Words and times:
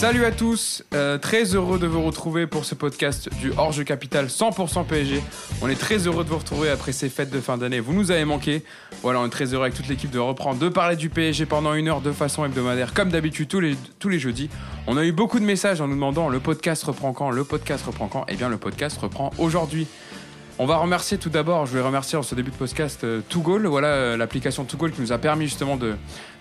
Salut 0.00 0.24
à 0.24 0.30
tous, 0.30 0.82
euh, 0.94 1.18
très 1.18 1.54
heureux 1.54 1.78
de 1.78 1.86
vous 1.86 2.00
retrouver 2.00 2.46
pour 2.46 2.64
ce 2.64 2.74
podcast 2.74 3.28
du 3.38 3.52
Hors-Jeu 3.58 3.84
Capital 3.84 4.28
100% 4.28 4.86
PSG. 4.86 5.22
On 5.60 5.68
est 5.68 5.78
très 5.78 6.06
heureux 6.06 6.24
de 6.24 6.30
vous 6.30 6.38
retrouver 6.38 6.70
après 6.70 6.92
ces 6.92 7.10
fêtes 7.10 7.28
de 7.28 7.38
fin 7.38 7.58
d'année. 7.58 7.80
Vous 7.80 7.92
nous 7.92 8.10
avez 8.10 8.24
manqué. 8.24 8.62
Voilà, 9.02 9.20
on 9.20 9.26
est 9.26 9.28
très 9.28 9.52
heureux 9.52 9.64
avec 9.64 9.74
toute 9.74 9.88
l'équipe 9.88 10.10
de 10.10 10.18
reprendre, 10.18 10.58
de 10.58 10.70
parler 10.70 10.96
du 10.96 11.10
PSG 11.10 11.44
pendant 11.44 11.74
une 11.74 11.86
heure 11.86 12.00
de 12.00 12.12
façon 12.12 12.46
hebdomadaire, 12.46 12.94
comme 12.94 13.10
d'habitude 13.10 13.48
tous 13.48 13.60
les, 13.60 13.76
tous 13.98 14.08
les 14.08 14.18
jeudis. 14.18 14.48
On 14.86 14.96
a 14.96 15.04
eu 15.04 15.12
beaucoup 15.12 15.38
de 15.38 15.44
messages 15.44 15.82
en 15.82 15.86
nous 15.86 15.96
demandant 15.96 16.30
le 16.30 16.40
podcast 16.40 16.82
reprend 16.84 17.12
quand, 17.12 17.28
le 17.28 17.44
podcast 17.44 17.84
reprend 17.84 18.08
quand? 18.08 18.24
Eh 18.28 18.36
bien, 18.36 18.48
le 18.48 18.56
podcast 18.56 18.96
reprend 18.96 19.32
aujourd'hui. 19.36 19.86
On 20.62 20.66
va 20.66 20.76
remercier 20.76 21.16
tout 21.16 21.30
d'abord, 21.30 21.64
je 21.64 21.72
vais 21.72 21.80
remercier 21.80 22.18
en 22.18 22.22
ce 22.22 22.34
début 22.34 22.50
de 22.50 22.56
podcast 22.56 23.02
euh, 23.02 23.22
Tougol, 23.26 23.66
voilà 23.66 23.86
euh, 23.86 24.16
l'application 24.18 24.66
Tougol 24.66 24.92
qui 24.92 25.00
nous 25.00 25.10
a 25.10 25.16
permis 25.16 25.46
justement 25.46 25.78
de, 25.78 25.96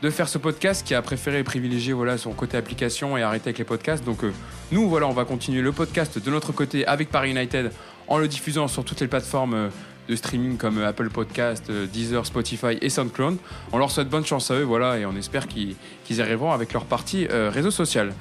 faire 0.09 0.27
ce 0.27 0.37
podcast, 0.37 0.85
qui 0.85 0.93
a 0.93 1.01
préféré 1.01 1.41
privilégier 1.45 1.93
voilà 1.93 2.17
son 2.17 2.33
côté 2.33 2.57
application 2.57 3.15
et 3.15 3.23
arrêter 3.23 3.47
avec 3.47 3.59
les 3.59 3.63
podcasts. 3.63 4.03
Donc 4.03 4.25
euh, 4.25 4.33
nous 4.73 4.89
voilà, 4.89 5.07
on 5.07 5.13
va 5.13 5.23
continuer 5.23 5.61
le 5.61 5.71
podcast 5.71 6.21
de 6.21 6.31
notre 6.31 6.51
côté 6.51 6.85
avec 6.85 7.09
Paris 7.09 7.31
United 7.31 7.71
en 8.09 8.17
le 8.17 8.27
diffusant 8.27 8.67
sur 8.67 8.83
toutes 8.83 8.99
les 8.99 9.07
plateformes 9.07 9.53
euh, 9.53 9.69
de 10.09 10.17
streaming 10.17 10.57
comme 10.57 10.83
Apple 10.83 11.09
Podcast, 11.11 11.71
Deezer, 11.71 12.25
Spotify 12.25 12.77
et 12.81 12.89
SoundCloud. 12.89 13.37
On 13.71 13.77
leur 13.77 13.89
souhaite 13.89 14.09
bonne 14.09 14.25
chance 14.25 14.51
à 14.51 14.55
eux, 14.55 14.63
voilà, 14.63 14.97
et 14.97 15.05
on 15.05 15.15
espère 15.15 15.47
qu'ils 15.47 15.75
y 16.09 16.21
arriveront 16.21 16.51
avec 16.51 16.73
leur 16.73 16.83
partie 16.85 17.27
réseau 17.27 17.69
social. 17.69 18.11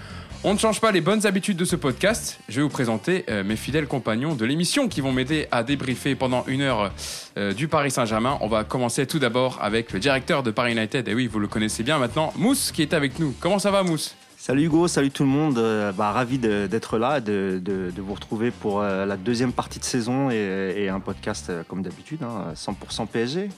On 0.44 0.54
ne 0.54 0.58
change 0.58 0.80
pas 0.80 0.92
les 0.92 1.00
bonnes 1.00 1.26
habitudes 1.26 1.56
de 1.56 1.64
ce 1.64 1.74
podcast. 1.74 2.38
Je 2.48 2.56
vais 2.56 2.62
vous 2.62 2.68
présenter 2.68 3.24
euh, 3.28 3.42
mes 3.42 3.56
fidèles 3.56 3.88
compagnons 3.88 4.34
de 4.36 4.44
l'émission 4.44 4.86
qui 4.88 5.00
vont 5.00 5.12
m'aider 5.12 5.48
à 5.50 5.64
débriefer 5.64 6.14
pendant 6.14 6.44
une 6.46 6.60
heure 6.60 6.92
euh, 7.36 7.52
du 7.52 7.66
Paris 7.66 7.90
Saint-Germain. 7.90 8.38
On 8.40 8.46
va 8.46 8.62
commencer 8.62 9.04
tout 9.06 9.18
d'abord 9.18 9.58
avec 9.60 9.92
le 9.92 9.98
directeur 9.98 10.44
de 10.44 10.52
Paris 10.52 10.72
United. 10.72 11.08
Et 11.08 11.14
oui, 11.14 11.26
vous 11.26 11.40
le 11.40 11.48
connaissez 11.48 11.82
bien 11.82 11.98
maintenant, 11.98 12.32
Mousse, 12.36 12.70
qui 12.70 12.82
est 12.82 12.94
avec 12.94 13.18
nous. 13.18 13.34
Comment 13.40 13.58
ça 13.58 13.72
va, 13.72 13.82
Mousse? 13.82 14.14
Salut 14.36 14.66
Hugo, 14.66 14.86
salut 14.86 15.10
tout 15.10 15.24
le 15.24 15.28
monde. 15.28 15.58
Euh, 15.58 15.90
bah, 15.90 16.12
ravi 16.12 16.38
d'être 16.38 16.98
là, 16.98 17.20
de, 17.20 17.60
de- 17.62 17.90
de 17.94 18.00
vous 18.02 18.14
retrouver 18.14 18.52
pour 18.52 18.80
la 18.82 19.16
deuxième 19.16 19.52
partie 19.52 19.80
de 19.80 19.84
saison 19.84 20.30
et, 20.30 20.74
et 20.76 20.88
un 20.88 21.00
podcast 21.00 21.50
comme 21.66 21.82
d'habitude, 21.82 22.22
hein, 22.22 22.52
100% 22.54 23.08
PSG. 23.08 23.48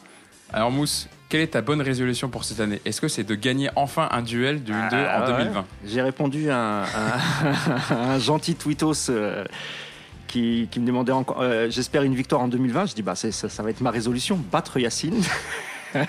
Alors, 0.50 0.70
Mousse, 0.70 1.08
quelle 1.30 1.40
est 1.40 1.46
ta 1.48 1.62
bonne 1.62 1.80
résolution 1.80 2.28
pour 2.28 2.44
cette 2.44 2.60
année? 2.60 2.80
Est-ce 2.84 3.00
que 3.00 3.08
c'est 3.08 3.24
de 3.24 3.34
gagner 3.34 3.70
enfin 3.76 4.08
un 4.10 4.20
duel 4.20 4.62
du 4.62 4.72
1-2 4.72 4.76
Ah, 4.92 5.22
en 5.24 5.30
ouais. 5.32 5.38
2020 5.44 5.64
J'ai 5.86 6.02
répondu 6.02 6.50
à 6.50 6.82
un, 6.82 6.82
à 7.90 8.12
un 8.12 8.18
gentil 8.18 8.54
tweetos 8.56 9.08
euh, 9.10 9.44
qui, 10.28 10.68
qui 10.70 10.78
me 10.80 10.86
demandait 10.86 11.12
encore. 11.12 11.40
euh, 11.40 11.68
J'espère 11.70 12.02
une 12.02 12.14
victoire 12.14 12.42
en 12.42 12.48
2020. 12.48 12.86
Je 12.86 12.94
dis 12.94 13.02
bah 13.02 13.14
ça, 13.14 13.30
ça 13.32 13.62
va 13.62 13.70
être 13.70 13.80
ma 13.80 13.90
résolution, 13.90 14.36
battre 14.52 14.78
Yacine. 14.78 15.22
Ben, 15.92 16.06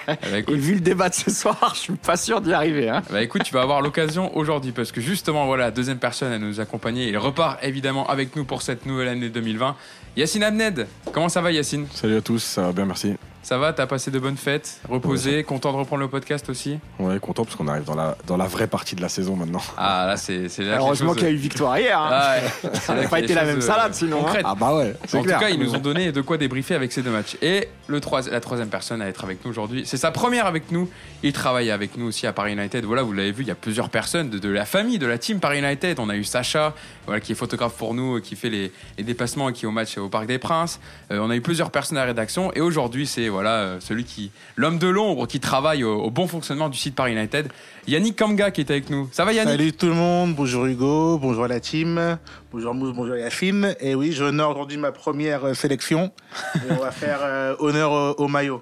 Et 0.48 0.54
vu 0.58 0.76
le 0.76 0.80
débat 0.80 1.10
de 1.10 1.16
ce 1.16 1.32
soir, 1.32 1.72
je 1.74 1.80
suis 1.80 1.94
pas 1.94 2.16
sûr 2.16 2.40
d'y 2.40 2.54
arriver. 2.54 2.88
Hein. 2.88 3.02
Bah 3.10 3.24
écoute, 3.24 3.42
tu 3.42 3.52
vas 3.52 3.64
avoir 3.64 3.82
l'occasion 3.82 4.38
aujourd'hui 4.38 4.74
parce 4.74 4.92
que 4.92 5.02
justement, 5.02 5.48
voilà, 5.48 5.66
la 5.66 5.72
deuxième 5.72 5.98
personne 5.98 6.32
à 6.32 6.38
nous 6.38 6.60
accompagner. 6.60 7.08
Il 7.10 7.18
repart 7.18 7.58
évidemment 7.64 8.08
avec 8.08 8.36
nous 8.36 8.44
pour 8.46 8.62
cette 8.62 8.86
nouvelle 8.86 9.08
année 9.08 9.30
2020. 9.30 9.76
Yacine 10.18 10.44
Abned, 10.44 10.86
comment 11.12 11.30
ça 11.30 11.42
va 11.42 11.52
Yacine? 11.52 11.88
Salut 11.96 12.18
à 12.18 12.22
tous, 12.22 12.44
ça 12.44 12.62
va 12.62 12.74
bien, 12.74 12.86
merci. 12.86 13.16
Ça 13.44 13.58
va 13.58 13.74
T'as 13.74 13.88
passé 13.88 14.12
de 14.12 14.20
bonnes 14.20 14.38
fêtes 14.38 14.80
Reposé 14.88 15.44
Content 15.44 15.72
de 15.74 15.78
reprendre 15.78 16.02
le 16.02 16.08
podcast 16.08 16.48
aussi 16.50 16.78
Ouais, 17.00 17.20
content 17.20 17.44
parce 17.44 17.56
qu'on 17.56 17.68
arrive 17.68 17.86
dans 17.86 17.96
la, 17.96 18.16
dans 18.28 18.38
la 18.38 18.46
vraie 18.46 18.68
partie 18.68 18.96
de 18.96 19.02
la 19.02 19.10
saison 19.10 19.36
maintenant. 19.36 19.62
Ah 19.78 20.06
là, 20.08 20.16
c'est 20.18 20.48
c'est 20.48 20.64
là 20.64 20.78
Heureusement 20.78 21.14
qu'il 21.16 21.24
y 21.24 21.28
a 21.28 21.32
eu 21.32 21.36
victoire 21.38 21.78
hier. 21.80 21.98
hein. 22.00 22.10
Ah 22.12 22.36
ouais, 22.64 22.70
Ça 22.76 22.94
là 22.94 23.00
n'a 23.02 23.06
que 23.06 23.12
pas 23.12 23.20
été 23.20 23.34
la 23.34 23.44
même 23.46 23.58
euh, 23.58 23.62
salade 23.62 23.94
sinon. 23.96 24.18
hein. 24.20 24.24
concrètes. 24.26 24.46
bah 24.60 24.76
ouais, 24.76 24.96
En 25.14 25.24
tout 25.24 25.28
cas, 25.28 25.50
ils 25.50 25.60
nous 25.60 25.74
ont 25.74 25.80
donné 25.80 26.12
de 26.12 26.22
quoi 26.22 26.38
débriefer 26.38 26.76
avec 26.76 26.92
ces 26.92 27.02
deux 27.02 27.10
matchs. 27.10 27.36
Et 27.42 27.68
le 27.88 28.00
troi- 28.00 28.22
la 28.30 28.40
troisième 28.40 28.70
personne 28.70 29.02
à 29.02 29.08
être 29.08 29.24
avec 29.24 29.44
nous 29.44 29.50
aujourd'hui, 29.52 29.84
c'est 29.86 29.98
sa 29.98 30.12
première 30.12 30.46
avec 30.46 30.72
nous. 30.72 30.88
Il 31.24 31.34
travaille 31.34 31.72
avec 31.72 31.98
nous 31.98 32.06
aussi 32.08 32.28
à 32.28 32.34
Paris 32.34 32.54
United. 32.54 32.86
Voilà, 32.86 33.02
vous 33.02 33.14
l'avez 33.14 33.32
vu, 33.32 33.44
il 33.44 33.48
y 33.48 33.52
a 33.52 33.56
plusieurs 33.56 33.90
personnes 33.90 34.30
de, 34.30 34.38
de 34.38 34.50
la 34.50 34.66
famille, 34.66 35.00
de 35.00 35.08
la 35.08 35.18
team 35.18 35.40
Paris 35.40 35.60
United. 35.60 36.00
On 36.00 36.10
a 36.10 36.16
eu 36.16 36.24
Sacha, 36.24 36.74
voilà, 37.08 37.20
qui 37.20 37.32
est 37.32 37.36
photographe 37.36 37.74
pour 37.74 37.94
nous, 37.96 38.22
qui 38.22 38.36
fait 38.36 38.50
les, 38.50 38.72
les 39.00 39.04
déplacements 39.04 39.50
et 39.50 39.54
qui 39.54 39.66
est 39.66 39.68
au 39.68 39.72
match 39.72 39.98
au 39.98 40.10
Parc 40.10 40.28
des 40.28 40.38
Princes. 40.38 40.80
Euh, 41.12 41.20
on 41.20 41.30
a 41.32 41.36
eu 41.36 41.42
plusieurs 41.42 41.72
personnes 41.72 41.98
à 41.98 42.02
la 42.02 42.08
rédaction. 42.08 42.52
Et 42.54 42.62
aujourd'hui, 42.62 43.08
c'est 43.08 43.30
voilà 43.32 43.56
euh, 43.56 43.80
celui 43.80 44.04
qui, 44.04 44.32
l'homme 44.56 44.78
de 44.78 44.88
l'ombre, 44.88 45.26
qui 45.26 45.40
travaille 45.40 45.84
au, 45.84 46.00
au 46.02 46.12
bon 46.12 46.28
fonctionnement 46.28 46.70
du 46.70 46.78
site 46.78 46.96
Paris 46.96 47.14
United. 47.14 47.48
Yannick 47.88 48.16
Kamga 48.16 48.52
qui 48.52 48.62
est 48.62 48.70
avec 48.70 48.90
nous. 48.90 49.10
Ça 49.12 49.26
va 49.26 49.34
Yannick? 49.34 49.58
Salut 49.58 49.74
tout 49.74 49.88
le 49.88 49.94
monde, 49.96 50.36
bonjour 50.36 50.66
Hugo, 50.66 51.18
bonjour 51.18 51.48
la 51.48 51.60
team, 51.60 52.18
bonjour 52.52 52.76
Mousse, 52.76 52.94
bonjour 52.96 53.16
Yacine. 53.16 53.76
Et 53.80 53.96
oui, 53.96 54.12
j'honore 54.12 54.52
aujourd'hui 54.52 54.78
ma 54.78 54.92
première 54.92 55.46
euh, 55.46 55.54
sélection. 55.56 56.12
Et 56.56 56.72
on 56.72 56.76
va 56.76 56.92
faire 56.92 57.20
euh, 57.24 57.56
honneur 57.60 57.92
au, 57.92 58.26
au 58.26 58.28
maillot. 58.28 58.62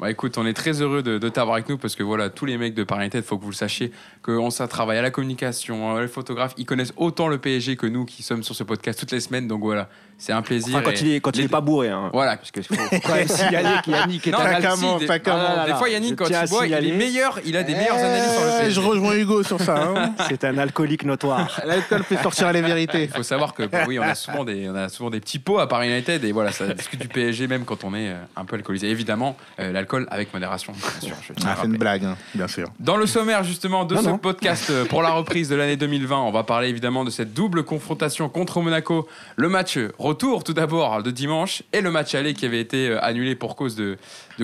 Bah 0.00 0.10
écoute, 0.10 0.38
on 0.38 0.44
est 0.46 0.54
très 0.54 0.82
heureux 0.82 1.04
de, 1.04 1.18
de 1.18 1.28
t'avoir 1.28 1.54
avec 1.54 1.68
nous 1.68 1.78
parce 1.78 1.94
que 1.94 2.02
voilà, 2.02 2.28
tous 2.28 2.46
les 2.46 2.58
mecs 2.58 2.74
de 2.74 2.82
Paris 2.82 3.02
United, 3.02 3.22
faut 3.24 3.38
que 3.38 3.44
vous 3.44 3.50
le 3.50 3.54
sachiez, 3.54 3.92
qu'on 4.22 4.50
ça 4.50 4.66
travaille 4.66 4.98
à 4.98 5.02
la 5.02 5.12
communication, 5.12 5.96
les 5.98 6.08
photographes, 6.08 6.52
ils 6.56 6.66
connaissent 6.66 6.92
autant 6.96 7.28
le 7.28 7.38
PSG 7.38 7.76
que 7.76 7.86
nous 7.86 8.04
qui 8.04 8.24
sommes 8.24 8.42
sur 8.42 8.56
ce 8.56 8.64
podcast 8.64 8.98
toutes 8.98 9.12
les 9.12 9.20
semaines. 9.20 9.46
Donc 9.46 9.60
voilà, 9.60 9.88
c'est 10.18 10.32
un 10.32 10.42
plaisir. 10.42 10.76
Enfin, 10.76 10.84
quand 10.84 10.90
et 10.92 11.00
il 11.02 11.14
est, 11.14 11.20
quand 11.20 11.36
il 11.36 11.44
est 11.44 11.48
pas 11.48 11.60
bourré. 11.60 11.88
Hein. 11.90 12.10
Voilà. 12.12 12.36
Parce 12.36 12.50
qu'il 12.50 12.62
faut, 12.62 12.74
faut 12.90 13.00
quand 13.04 13.14
même 13.14 13.28
signaler 13.28 13.68
qu'Yannick 13.84 14.26
est 14.26 14.30
Non, 14.30 14.38
fréquemment. 14.38 14.98
ah, 15.26 15.66
des 15.66 15.74
fois 15.74 15.88
Yannick 15.88 16.16
quand 16.16 16.26
il 16.26 16.48
boit, 16.48 16.66
il 16.66 16.72
est 16.72 16.76
signaler. 16.80 16.92
meilleur, 16.92 17.40
il 17.44 17.56
a 17.56 17.62
des 17.62 17.74
meilleures 17.74 17.96
analyses 17.96 18.32
sur 18.32 18.44
le 18.44 18.50
Eh. 18.66 18.70
Je 18.70 18.80
rejoins 18.80 19.14
Hugo 19.14 19.42
sur 19.42 19.60
ça. 19.60 19.76
Hein. 19.76 20.14
C'est 20.28 20.44
un 20.44 20.58
alcoolique 20.58 21.04
notoire. 21.04 21.60
L'alcool 21.66 22.02
fait 22.04 22.22
sortir 22.22 22.52
les 22.52 22.62
vérités. 22.62 23.04
Il 23.04 23.10
faut 23.10 23.22
savoir 23.22 23.54
que 23.54 23.64
bah 23.64 23.84
oui, 23.86 23.98
on 23.98 24.02
a 24.02 24.14
souvent 24.14 24.44
des, 24.44 24.68
on 24.68 24.74
a 24.74 24.88
souvent 24.88 25.10
des 25.10 25.20
petits 25.20 25.38
pots 25.38 25.58
à 25.58 25.68
Paris 25.68 25.88
United 25.88 26.24
et 26.24 26.32
voilà, 26.32 26.52
ça 26.52 26.66
discute 26.72 27.00
du 27.00 27.08
PSG 27.08 27.46
même 27.46 27.64
quand 27.64 27.84
on 27.84 27.94
est 27.94 28.08
euh, 28.10 28.14
un 28.36 28.44
peu 28.44 28.56
alcoolisé. 28.56 28.88
Évidemment, 28.88 29.36
euh, 29.60 29.72
l'alcool 29.72 30.06
avec 30.10 30.32
modération, 30.32 30.72
bien 30.72 31.08
sûr. 31.08 31.16
je 31.26 31.32
Ah, 31.46 31.56
c'est 31.60 31.66
une 31.66 31.76
blague, 31.76 32.04
hein, 32.04 32.16
bien 32.34 32.48
sûr. 32.48 32.68
Dans 32.80 32.96
le 32.96 33.06
sommaire 33.06 33.44
justement 33.44 33.84
de 33.84 33.94
Non, 33.94 34.02
ce 34.02 34.06
non. 34.08 34.18
podcast 34.18 34.70
euh, 34.70 34.84
pour 34.84 35.02
la 35.02 35.10
reprise 35.10 35.48
de 35.48 35.56
l'année 35.56 35.76
2020, 35.76 36.16
on 36.20 36.30
va 36.30 36.42
parler 36.44 36.68
évidemment 36.68 37.04
de 37.04 37.10
cette 37.10 37.34
double 37.34 37.64
confrontation 37.64 38.28
contre 38.28 38.60
Monaco. 38.60 39.08
Le 39.36 39.48
match 39.48 39.78
retour 40.04 40.44
tout 40.44 40.52
d'abord 40.52 41.02
de 41.02 41.10
dimanche 41.10 41.62
et 41.72 41.80
le 41.80 41.90
match 41.90 42.14
aller 42.14 42.34
qui 42.34 42.44
avait 42.44 42.60
été 42.60 42.88
euh, 42.88 43.02
annulé 43.02 43.34
pour 43.34 43.56
cause 43.56 43.74
de, 43.74 43.96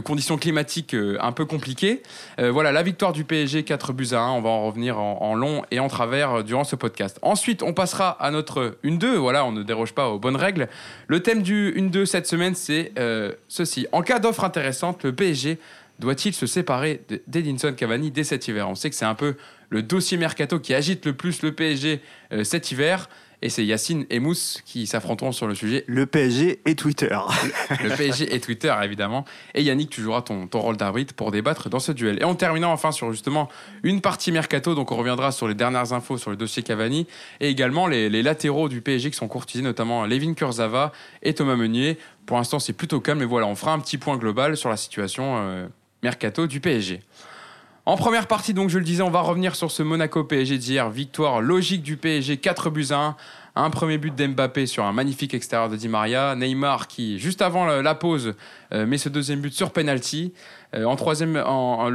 conditions 0.02 0.38
climatiques 0.38 0.94
euh, 0.94 1.18
un 1.20 1.32
peu 1.32 1.44
compliquées. 1.44 2.02
Euh, 2.40 2.50
voilà, 2.50 2.72
la 2.72 2.82
victoire 2.82 3.12
du 3.12 3.24
PSG 3.24 3.62
4 3.64 3.92
buts 3.92 4.08
à 4.12 4.20
1, 4.20 4.30
on 4.30 4.40
va 4.40 4.48
en 4.48 4.66
revenir 4.66 4.98
en, 4.98 5.34
long 5.34 5.62
et 5.70 5.78
en 5.78 5.88
travers 5.88 6.42
durant 6.44 6.64
ce 6.64 6.76
podcast. 6.76 7.18
Ensuite, 7.22 7.62
on 7.62 7.74
passera 7.74 8.10
à 8.10 8.30
notre 8.30 8.78
1-2, 8.84 9.16
voilà, 9.16 9.44
on 9.44 9.52
ne 9.52 9.62
déroge 9.62 9.92
pas 9.92 10.08
aux 10.08 10.18
bonnes 10.18 10.36
règles. 10.36 10.68
Le 11.08 11.20
thème 11.20 11.42
du 11.42 11.74
1-2 11.76 12.06
cette 12.06 12.26
semaine, 12.26 12.54
c'est 12.54 12.92
ceci. 13.48 13.86
En 13.92 14.02
cas 14.02 14.18
d'offre 14.18 14.44
intéressante, 14.44 15.04
le 15.04 15.14
PSG 15.14 15.58
doit-il 15.98 16.34
se 16.34 16.46
séparer 16.46 17.02
de- 17.08 17.22
d'Edinson 17.26 17.74
Cavani 17.76 18.10
dès 18.10 18.24
cet 18.24 18.48
hiver? 18.48 18.68
On 18.68 18.74
sait 18.74 18.90
que 18.90 18.96
c'est 18.96 19.04
un 19.04 19.14
peu 19.14 19.36
le 19.68 19.82
dossier 19.82 20.16
mercato 20.16 20.58
qui 20.58 20.74
agite 20.74 21.06
le 21.06 21.12
plus 21.12 21.42
le 21.42 21.52
PSG 21.52 22.00
cet 22.42 22.72
hiver. 22.72 23.08
Et 23.42 23.48
c'est 23.48 23.64
Yacine 23.64 24.04
et 24.10 24.18
Mousse 24.18 24.62
qui 24.66 24.86
s'affronteront 24.86 25.32
sur 25.32 25.46
le 25.46 25.54
sujet. 25.54 25.84
Le 25.86 26.04
PSG 26.06 26.60
et 26.66 26.74
Twitter. 26.74 27.16
Le 27.82 27.96
PSG 27.96 28.34
et 28.34 28.40
Twitter, 28.40 28.74
évidemment. 28.82 29.24
Et 29.54 29.62
Yannick, 29.62 29.90
tu 29.90 30.02
joueras 30.02 30.22
ton, 30.22 30.46
ton 30.46 30.60
rôle 30.60 30.76
d'arbitre 30.76 31.14
pour 31.14 31.30
débattre 31.30 31.70
dans 31.70 31.78
ce 31.78 31.92
duel. 31.92 32.18
Et 32.20 32.24
en 32.24 32.34
terminant 32.34 32.72
enfin 32.72 32.92
sur 32.92 33.10
justement 33.12 33.48
une 33.82 34.00
partie 34.00 34.30
mercato, 34.30 34.74
donc 34.74 34.92
on 34.92 34.96
reviendra 34.96 35.32
sur 35.32 35.48
les 35.48 35.54
dernières 35.54 35.92
infos 35.92 36.18
sur 36.18 36.30
le 36.30 36.36
dossier 36.36 36.62
Cavani 36.62 37.06
et 37.40 37.48
également 37.48 37.86
les, 37.86 38.10
les 38.10 38.22
latéraux 38.22 38.68
du 38.68 38.82
PSG 38.82 39.10
qui 39.10 39.16
sont 39.16 39.28
courtisés, 39.28 39.62
notamment 39.62 40.04
Levin 40.04 40.34
Kurzawa 40.34 40.92
et 41.22 41.32
Thomas 41.32 41.56
Meunier. 41.56 41.98
Pour 42.26 42.36
l'instant, 42.36 42.58
c'est 42.58 42.74
plutôt 42.74 43.00
calme, 43.00 43.20
mais 43.20 43.24
voilà, 43.24 43.46
on 43.46 43.54
fera 43.54 43.72
un 43.72 43.78
petit 43.78 43.98
point 43.98 44.16
global 44.16 44.56
sur 44.56 44.68
la 44.68 44.76
situation 44.76 45.38
euh, 45.38 45.66
mercato 46.02 46.46
du 46.46 46.60
PSG. 46.60 47.00
En 47.90 47.96
première 47.96 48.28
partie, 48.28 48.54
donc 48.54 48.70
je 48.70 48.78
le 48.78 48.84
disais, 48.84 49.02
on 49.02 49.10
va 49.10 49.20
revenir 49.20 49.56
sur 49.56 49.72
ce 49.72 49.82
Monaco 49.82 50.22
PSG 50.22 50.58
d'hier. 50.58 50.90
Victoire 50.90 51.40
logique 51.40 51.82
du 51.82 51.96
PSG, 51.96 52.36
4 52.36 52.70
buts 52.70 52.86
à 52.90 52.98
1. 52.98 53.16
Un 53.56 53.70
premier 53.70 53.98
but 53.98 54.14
d'Mbappé 54.14 54.66
sur 54.66 54.84
un 54.84 54.92
magnifique 54.92 55.34
extérieur 55.34 55.68
de 55.68 55.74
Di 55.74 55.88
Maria. 55.88 56.36
Neymar 56.36 56.86
qui, 56.86 57.18
juste 57.18 57.42
avant 57.42 57.66
la, 57.66 57.94
pause, 57.96 58.34
euh, 58.72 58.86
met 58.86 58.96
ce 58.96 59.08
deuxième 59.08 59.40
but 59.40 59.52
sur 59.52 59.72
penalty. 59.72 60.32
Euh, 60.74 60.84
en 60.84 60.94
troisième, 60.94 61.32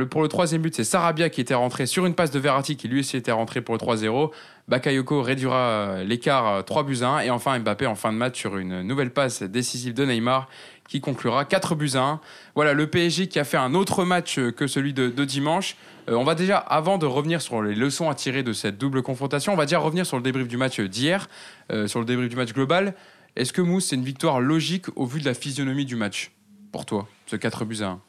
pour 0.09 0.21
le 0.21 0.27
troisième 0.27 0.61
but, 0.61 0.75
c'est 0.75 0.83
Sarabia 0.83 1.29
qui 1.29 1.39
était 1.39 1.53
rentré 1.53 1.85
sur 1.85 2.05
une 2.05 2.13
passe 2.13 2.31
de 2.31 2.39
Verratti 2.39 2.75
qui 2.75 2.89
lui 2.89 2.99
aussi 2.99 3.15
était 3.15 3.31
rentré 3.31 3.61
pour 3.61 3.73
le 3.73 3.79
3-0. 3.79 4.31
Bakayoko 4.67 5.21
réduira 5.21 5.57
euh, 5.57 6.03
l'écart 6.03 6.47
euh, 6.47 6.61
3 6.61 6.83
buts 6.83 6.99
à 7.03 7.07
1. 7.07 7.19
Et 7.21 7.29
enfin 7.29 7.57
Mbappé 7.59 7.85
en 7.85 7.95
fin 7.95 8.11
de 8.11 8.17
match 8.17 8.37
sur 8.37 8.57
une 8.57 8.81
nouvelle 8.81 9.11
passe 9.11 9.43
décisive 9.43 9.93
de 9.93 10.05
Neymar 10.05 10.49
qui 10.87 11.01
conclura 11.01 11.45
4 11.45 11.75
buts 11.75 11.91
à 11.95 12.01
1. 12.01 12.19
Voilà, 12.55 12.73
le 12.73 12.87
PSG 12.87 13.27
qui 13.27 13.39
a 13.39 13.43
fait 13.43 13.57
un 13.57 13.73
autre 13.73 14.03
match 14.05 14.37
euh, 14.37 14.51
que 14.51 14.67
celui 14.67 14.93
de, 14.93 15.09
dimanche. 15.25 15.75
Euh, 16.09 16.15
on 16.15 16.23
va 16.23 16.35
déjà, 16.35 16.57
avant 16.57 16.97
de 16.97 17.05
revenir 17.05 17.41
sur 17.41 17.61
les 17.61 17.75
leçons 17.75 18.09
à 18.09 18.15
tirer 18.15 18.43
de 18.43 18.53
cette 18.53 18.77
double 18.77 19.01
confrontation, 19.01 19.53
on 19.53 19.55
va 19.55 19.65
déjà 19.65 19.79
revenir 19.79 20.05
sur 20.05 20.17
le 20.17 20.23
débrief 20.23 20.47
du 20.47 20.57
match 20.57 20.79
d'hier, 20.79 21.27
euh, 21.71 21.87
sur 21.87 21.99
le 21.99 22.05
débrief 22.05 22.29
du 22.29 22.35
match 22.35 22.53
global. 22.53 22.93
Est-ce 23.35 23.51
que 23.51 23.61
Mousse, 23.61 23.87
c'est 23.87 23.95
une 23.95 24.03
victoire 24.03 24.39
logique 24.39 24.85
au 24.95 25.05
vu 25.05 25.19
de 25.19 25.25
la 25.25 25.33
physionomie 25.33 25.85
du 25.85 25.95
match 25.95 26.31
pour 26.71 26.85
toi, 26.85 27.07
ce 27.25 27.35
4 27.35 27.65
buts 27.65 27.81
à 27.81 27.87
1 27.87 27.99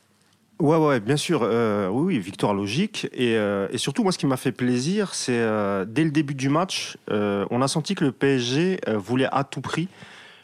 Ouais, 0.59 0.77
ouais, 0.77 1.01
bien 1.01 1.19
sûr. 1.19 1.43
oui, 1.43 2.15
oui, 2.15 2.19
victoire 2.19 2.55
logique. 2.55 3.09
Et, 3.13 3.37
surtout, 3.77 4.03
moi, 4.03 4.11
ce 4.11 4.17
qui 4.17 4.27
m'a 4.27 4.39
fait 4.39 4.53
plaisir, 4.53 5.15
c'est 5.15 5.39
dès 5.87 6.03
le 6.03 6.11
début 6.11 6.35
du 6.35 6.49
match, 6.49 6.97
on 7.11 7.61
a 7.61 7.69
senti 7.69 7.95
que 7.95 8.07
le 8.07 8.13
PSG 8.13 8.81
voulait 8.97 9.29
à 9.31 9.45
tout 9.45 9.61
prix 9.61 9.89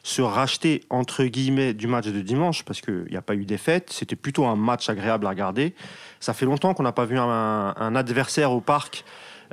se 0.02 0.20
racheter, 0.20 0.82
entre 0.90 1.24
guillemets, 1.24 1.74
du 1.74 1.86
match 1.86 2.06
de 2.06 2.20
dimanche, 2.20 2.64
parce 2.64 2.80
qu'il 2.80 3.06
n'y 3.10 3.16
a 3.16 3.22
pas 3.22 3.34
eu 3.34 3.44
défaite. 3.44 3.90
C'était 3.90 4.16
plutôt 4.16 4.46
un 4.46 4.56
match 4.56 4.88
agréable 4.88 5.26
à 5.26 5.30
regarder. 5.30 5.74
Ça 6.18 6.34
fait 6.34 6.44
longtemps 6.44 6.74
qu'on 6.74 6.82
n'a 6.82 6.92
pas 6.92 7.04
vu 7.04 7.18
un, 7.18 7.94
adversaire 7.94 8.52
au 8.52 8.60
parc 8.60 9.04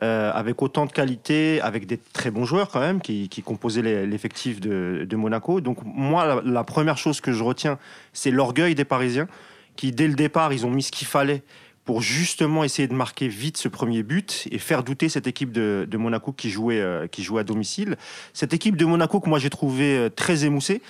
euh, 0.02 0.32
avec 0.34 0.62
autant 0.62 0.86
de 0.86 0.92
qualité, 0.92 1.62
avec 1.62 1.86
des 1.86 1.98
très 1.98 2.32
bons 2.32 2.46
joueurs 2.46 2.70
quand 2.70 2.80
même 2.80 3.02
qui, 3.02 3.30
composaient 3.46 4.06
l'effectif 4.06 4.60
de, 4.60 5.06
de 5.08 5.16
Monaco. 5.16 5.62
Donc 5.62 5.78
moi, 5.84 6.26
la, 6.26 6.42
la 6.44 6.64
première 6.64 6.98
chose 6.98 7.22
que 7.22 7.32
je 7.32 7.44
retiens, 7.44 7.78
c'est 8.14 8.32
l'orgueil 8.32 8.74
des 8.76 8.86
Parisiens 8.86 9.28
qui, 9.76 9.92
dès 9.92 10.08
le 10.08 10.16
départ, 10.16 10.52
ils 10.52 10.66
ont 10.66 10.72
mis 10.72 10.84
ce 10.84 10.92
qu'il 10.92 11.08
fallait 11.08 11.44
pour 11.90 12.04
justement 12.04 12.64
essayer 12.64 12.88
de 12.88 12.94
marquer 12.94 13.28
vite 13.28 13.58
ce 13.58 13.68
premier 13.68 14.04
but 14.04 14.48
et 14.52 14.60
faire 14.60 14.84
douter 14.84 15.10
cette 15.10 15.26
équipe 15.26 15.52
de, 15.52 15.88
de 15.90 15.98
Monaco 15.98 16.32
qui 16.32 16.52
jouait, 16.52 16.80
euh, 16.80 17.08
qui 17.08 17.24
jouait 17.24 17.42
à 17.42 17.44
domicile. 17.44 17.98
Cette 18.32 18.54
équipe 18.54 18.78
de 18.78 18.86
Monaco 18.86 19.20
que 19.20 19.28
moi 19.28 19.40
j'ai 19.40 19.50
trouvé 19.50 19.98
euh, 19.98 20.08
très 20.08 20.46
émoussée. 20.46 20.84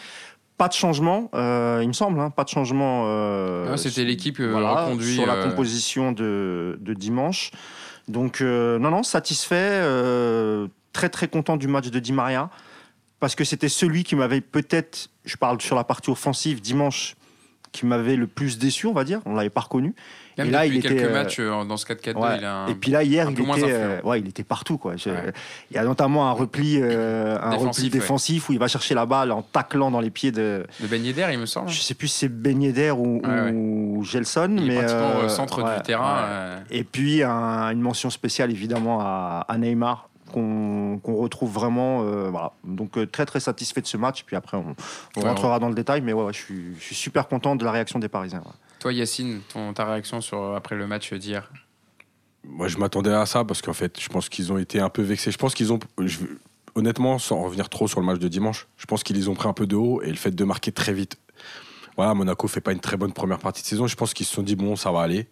Pas 0.57 0.68
de 0.68 0.74
changement, 0.74 1.30
euh, 1.36 1.80
il 1.81 1.88
me 1.88 1.94
semble, 1.94 2.19
hein, 2.19 2.31
pas 2.31 2.44
de 2.44 2.50
changement. 2.50 3.06
euh, 3.07 3.69
Ah, 3.72 3.78
C'était 3.78 4.04
l'équipe 4.04 4.42
voilà, 4.42 4.90
sur 5.01 5.25
la 5.25 5.42
composition 5.42 6.12
de, 6.12 6.78
de 6.81 6.94
dimanche. 6.94 7.52
Donc, 8.10 8.42
non, 8.42 8.80
non, 8.92 9.02
satisfait. 9.04 9.80
très, 10.92 11.07
très 11.07 11.30
content 11.30 11.56
du 11.56 11.69
match 11.69 11.88
de 11.92 12.00
Di 12.00 12.12
Maria. 12.12 12.50
Parce 13.22 13.36
que 13.36 13.45
c'était 13.45 13.69
celui 13.69 14.04
qui 14.04 14.18
m'avait 14.18 14.42
peut-être, 14.42 15.07
je 15.24 15.38
parle 15.38 15.62
sur 15.62 15.78
la 15.78 15.86
partie 15.86 16.10
offensive, 16.10 16.60
dimanche, 16.60 17.16
qui 17.71 17.86
m'avait 17.86 18.16
le 18.16 18.27
plus 18.27 18.57
déçu, 18.57 18.88
on 18.88 18.94
va 18.94 19.04
dire. 19.04 19.19
On 19.25 19.36
l'avait 19.36 19.50
pas 19.50 19.62
reconnu. 19.62 19.94
Même 20.38 20.48
Et 20.48 20.51
là, 20.51 20.66
il 20.66 20.81
quelques 20.81 20.94
était, 20.95 21.04
euh, 21.06 21.12
matchs 21.13 21.39
euh, 21.39 21.66
dans 21.66 21.75
ce 21.75 21.86
4-4-2, 21.86 22.18
Ouais. 22.18 22.38
il 22.39 22.45
a 22.45 22.56
un- 22.56 22.68
Et 22.68 22.74
puis 22.75 22.92
là, 22.92 23.04
hier, 23.04 23.30
il 23.30 23.33
était, 23.42 23.63
euh, 23.66 24.01
ouais, 24.04 24.21
il 24.21 24.27
était 24.30 24.44
partout. 24.44 24.77
Quoi. 24.77 24.94
Ouais. 24.94 25.33
Il 25.69 25.75
y 25.75 25.77
a 25.77 25.83
notamment 25.83 26.30
un 26.30 26.31
repli, 26.31 26.77
euh, 26.81 27.38
un 27.42 27.50
Défensif, 27.51 27.68
repli 27.68 27.83
ouais. 27.83 27.89
défensif 28.00 28.50
où 28.50 28.54
il 28.54 28.60
va 28.60 28.68
chercher 28.69 28.95
la 28.95 29.06
balle 29.06 29.31
en 29.33 29.42
taclant 29.42 29.92
dans 29.92 30.00
les 30.00 30.10
pieds 30.12 30.31
de. 30.31 30.66
de 30.80 30.88
Ben 30.88 31.04
Yedder, 31.04 31.27
il 31.33 31.39
me 31.39 31.45
semble. 31.45 31.69
Je 31.69 31.81
sais 31.81 31.94
plus 31.94 32.07
si 32.07 32.19
c'est 32.19 32.30
Ben 32.30 32.62
Yedder 32.62 32.92
ou, 32.92 33.21
Ouais, 33.21 33.51
ou 33.51 34.04
Gelson. 34.06 34.56
Il 34.57 34.63
est 34.63 34.68
mais 34.68 34.75
pratiquement 34.77 35.19
euh, 35.21 35.25
au 35.25 35.30
centre 35.30 35.62
ouais, 35.62 35.75
du 35.77 35.81
terrain. 35.83 36.21
ouais. 36.24 36.77
Et 36.77 36.83
puis 36.86 37.21
un- 37.24 37.69
une 37.71 37.81
mention 37.81 38.10
spéciale 38.10 38.50
évidemment 38.51 39.00
à, 39.01 39.45
à 39.48 39.57
Neymar 39.57 40.10
qu'on 40.30 41.00
retrouve 41.06 41.52
vraiment. 41.52 42.04
euh, 42.04 42.30
voilà. 42.30 42.54
Donc 42.64 42.98
euh, 42.98 43.06
très 43.06 43.26
très 43.26 43.40
satisfait 43.40 43.81
de 43.81 43.88
ce 43.88 43.98
match. 43.98 44.24
Puis 44.26 44.36
après 44.36 44.58
on, 44.58 44.76
on 45.18 45.22
Ouais, 45.22 45.28
rentrera 45.28 45.60
dans 45.60 45.70
le 45.70 45.76
détail. 45.76 46.02
Mais 46.02 46.14
ouais, 46.14 46.24
ouais, 46.24 46.34
je, 46.34 46.40
suis, 46.40 46.76
je 46.80 46.84
suis 46.84 46.96
super 46.96 47.28
content 47.28 47.56
de 47.56 47.66
la 47.66 47.72
réaction 47.72 48.00
des 48.00 48.10
Parisiens. 48.10 48.40
ouais. 48.40 48.54
Toi, 48.80 48.94
Yacine, 48.94 49.42
ton, 49.52 49.74
ta 49.74 49.84
réaction 49.86 50.22
sur, 50.22 50.56
après 50.56 50.76
le 50.78 50.88
match 50.88 51.14
d'hier? 51.14 51.52
Moi, 52.48 52.70
je 52.70 52.78
m'attendais 52.78 53.12
à 53.14 53.26
ça 53.26 53.44
parce 53.44 53.62
qu'en 53.62 53.74
fait, 53.74 54.00
je 54.00 54.08
pense 54.08 54.30
qu'ils 54.30 54.54
ont 54.54 54.58
été 54.58 54.80
un 54.80 54.88
peu 54.90 55.02
vexés. 55.02 55.31
Je 55.31 55.38
pense 55.38 55.54
qu'ils 55.54 55.74
ont. 55.74 55.80
je- 56.00 56.20
honnêtement, 56.76 57.20
sans 57.20 57.42
revenir 57.42 57.68
trop 57.68 57.88
sur 57.90 58.00
le 58.00 58.06
match 58.06 58.20
de 58.20 58.28
dimanche, 58.30 58.68
je 58.78 58.86
pense 58.86 59.04
qu'ils 59.04 59.18
les 59.18 59.28
ont 59.28 59.34
pris 59.34 59.50
un 59.50 59.54
peu 59.54 59.68
de 59.68 59.76
haut 59.76 60.02
et 60.02 60.10
le 60.10 60.16
fait 60.16 60.31
de 60.31 60.44
marquer 60.46 60.72
très 60.72 60.94
vite. 60.94 61.18
Voilà, 61.98 62.14
Monaco 62.14 62.48
fait 62.48 62.62
pas 62.62 62.72
une 62.72 62.80
très 62.80 62.96
bonne 62.96 63.12
première 63.12 63.40
partie 63.40 63.62
de 63.62 63.68
saison. 63.68 63.88
Je 63.88 63.96
pense 63.98 64.14
qu'ils 64.14 64.26
se 64.26 64.34
sont 64.34 64.44
dit, 64.44 64.56
bon, 64.56 64.78
ça 64.78 64.90
va 64.92 65.02
aller. 65.02 65.28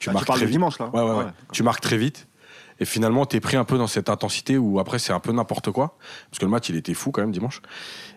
Tu 0.00 0.08
Ah, 0.10 0.14
marques 0.14 0.26
très 0.26 0.40
vite. 0.40 0.50
dimanche 0.50 0.78
là. 0.80 0.90
Ouais, 0.92 1.02
ouais, 1.02 1.16
ouais. 1.18 1.30
Tu 1.52 1.62
marques 1.62 1.80
très 1.82 1.96
vite. 1.98 2.26
Et 2.80 2.84
finalement, 2.84 3.26
tu 3.26 3.36
es 3.36 3.40
pris 3.40 3.56
un 3.56 3.64
peu 3.64 3.76
dans 3.76 3.86
cette 3.86 4.08
intensité 4.08 4.56
où 4.56 4.78
après, 4.78 4.98
c'est 4.98 5.12
un 5.12 5.20
peu 5.20 5.32
n'importe 5.32 5.70
quoi. 5.70 5.96
Parce 6.30 6.38
que 6.38 6.44
le 6.44 6.50
match, 6.50 6.68
il 6.68 6.76
était 6.76 6.94
fou 6.94 7.10
quand 7.10 7.20
même 7.20 7.32
dimanche. 7.32 7.60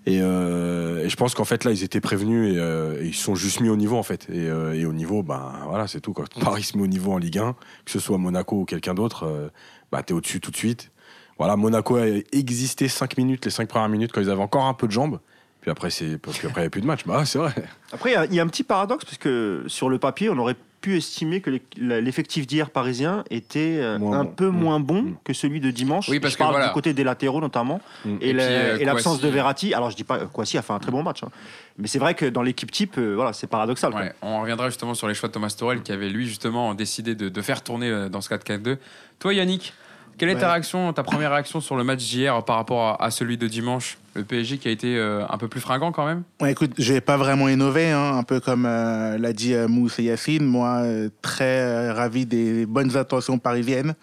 Et, 0.05 0.21
euh, 0.21 1.07
je 1.07 1.15
pense 1.15 1.33
qu'en 1.33 1.45
fait, 1.45 1.63
là, 1.63 1.71
ils 1.71 1.83
étaient 1.83 2.01
prévenus 2.01 2.53
et, 2.53 2.59
euh, 2.59 3.01
ils 3.03 3.15
sont 3.15 3.35
juste 3.35 3.59
mis 3.59 3.69
au 3.69 3.75
niveau, 3.75 3.97
en 3.97 4.03
fait. 4.03 4.27
Et, 4.29 4.49
euh, 4.49 4.87
au 4.87 4.93
niveau, 4.93 5.23
ben 5.23 5.51
voilà, 5.67 5.87
c'est 5.87 6.01
tout. 6.01 6.13
Paris 6.41 6.63
se 6.63 6.77
met 6.77 6.83
au 6.83 6.87
niveau 6.87 7.11
en 7.11 7.17
Ligue 7.17 7.39
1, 7.39 7.55
que 7.85 7.91
ce 7.91 7.99
soit 7.99 8.17
Monaco 8.17 8.61
ou 8.61 8.65
quelqu'un 8.65 8.93
d'autre, 8.93 9.51
bah, 9.91 10.03
tu 10.03 10.13
es 10.13 10.15
au-dessus 10.15 10.39
tout 10.39 10.51
de 10.51 10.57
suite. 10.57 10.91
Voilà, 11.37 11.55
Monaco 11.55 11.95
a 11.95 12.05
existé 12.31 12.87
5 12.87 13.17
minutes, 13.17 13.45
les 13.45 13.51
5 13.51 13.67
premières 13.67 13.89
minutes, 13.89 14.11
quand 14.11 14.21
ils 14.21 14.29
avaient 14.29 14.41
encore 14.41 14.65
un 14.65 14.75
peu 14.75 14.85
de 14.85 14.91
jambes. 14.91 15.19
Puis 15.61 15.69
après, 15.71 15.89
il 15.89 16.07
n'y 16.07 16.13
a 16.15 16.69
plus 16.69 16.81
de 16.81 16.87
match. 16.87 17.01
Bah, 17.05 17.23
c'est 17.25 17.37
vrai. 17.37 17.53
Après 17.93 18.09
il 18.11 18.13
y 18.13 18.15
a- 18.15 18.25
il 18.25 18.33
y, 18.33 18.39
a 18.39 18.43
un 18.43 18.47
petit 18.47 18.63
paradoxe 18.63 19.05
parce 19.05 19.17
que 19.17 19.63
sur 19.67 19.89
le 19.89 19.99
papier 19.99 20.29
on 20.29 20.37
aurait 20.39 20.55
pu 20.81 20.97
estimer 20.97 21.41
que 21.41 21.51
l'effectif 21.77 22.47
d'hier 22.47 22.71
parisien 22.71 23.23
était 23.29 23.77
euh, 23.79 23.99
Moins 23.99 24.21
un 24.21 24.23
bon. 24.23 24.31
peu 24.31 24.49
Mm. 24.49 24.55
moins 24.55 24.79
bon 24.79 25.01
Mm. 25.03 25.15
que 25.23 25.33
celui 25.33 25.59
de 25.59 25.69
dimanche. 25.69 26.09
Oui, 26.09 26.19
parce 26.19 26.33
je 26.33 26.37
que 26.37 26.43
parle 26.43 26.53
voilà. 26.53 26.69
du 26.69 26.73
côté 26.73 26.93
des 26.93 27.03
latéraux 27.03 27.39
notamment. 27.39 27.79
Mm. 28.03 28.15
Et 28.21 28.29
Et 28.29 28.33
la- 28.33 28.45
puis, 28.47 28.53
euh, 28.55 28.77
et 28.79 28.85
l'absence 28.85 29.21
de 29.21 29.27
Verratti. 29.27 29.75
Alors 29.75 29.91
je 29.91 29.95
dis 29.95 30.03
pas 30.03 30.25
Kouassi 30.25 30.57
a 30.57 30.63
fait 30.63 30.73
un 30.73 30.79
très 30.79 30.89
bon 30.91 31.03
match. 31.03 31.21
hein. 31.23 31.29
Mais 31.77 31.87
c'est 31.87 31.99
vrai 31.99 32.15
que 32.15 32.25
dans 32.25 32.41
l'équipe 32.41 32.71
type, 32.71 32.95
euh, 32.97 33.13
voilà, 33.13 33.31
c'est 33.33 33.45
paradoxal. 33.45 33.91
quoi. 33.91 34.01
Ouais, 34.01 34.13
on 34.23 34.41
reviendra 34.41 34.69
justement 34.69 34.95
sur 34.95 35.07
les 35.07 35.13
choix 35.13 35.29
de 35.29 35.33
Thomas 35.33 35.53
Torel 35.55 35.83
qui 35.83 35.91
avait 35.91 36.09
lui 36.09 36.25
justement 36.27 36.73
décidé 36.73 37.13
de, 37.13 37.29
de 37.29 37.41
faire 37.43 37.61
tourner 37.61 37.89
euh, 37.89 38.09
dans 38.09 38.21
ce 38.21 38.29
4-4-2. 38.29 38.77
Toi 39.19 39.35
Yannick, 39.35 39.73
quelle 40.17 40.29
est 40.29 40.35
ta 40.35 40.45
Ouais. 40.47 40.51
réaction, 40.53 40.93
ta 40.93 41.03
première 41.03 41.31
réaction 41.31 41.61
sur 41.61 41.75
le 41.75 41.83
match 41.83 41.99
d'hier 41.99 42.43
par 42.43 42.57
rapport 42.57 43.01
à, 43.01 43.03
à 43.05 43.11
celui 43.11 43.37
de 43.37 43.47
dimanche? 43.47 43.97
Le 44.13 44.23
PSG 44.23 44.57
qui 44.57 44.67
a 44.67 44.71
été 44.71 44.97
euh, 44.97 45.23
un 45.29 45.37
peu 45.37 45.47
plus 45.47 45.61
fringant 45.61 45.91
quand 45.91 46.05
même? 46.05 46.23
Ouais, 46.41 46.51
écoute, 46.51 46.71
je 46.77 46.93
vais 46.93 47.01
pas 47.01 47.17
vraiment 47.17 47.47
innover, 47.47 47.91
hein, 47.91 48.17
un 48.17 48.23
peu 48.23 48.39
comme 48.39 48.65
euh, 48.65 49.17
l'a 49.17 49.31
dit 49.33 49.53
euh, 49.53 49.67
Mousse 49.67 49.99
et 49.99 50.03
Yacine. 50.03 50.43
Moi, 50.45 50.81
euh, 50.83 51.09
très 51.21 51.89
ravi 51.91 52.25
des 52.25 52.65
bonnes 52.65 52.97
intentions 52.97 53.39
parisiennes, 53.39 53.95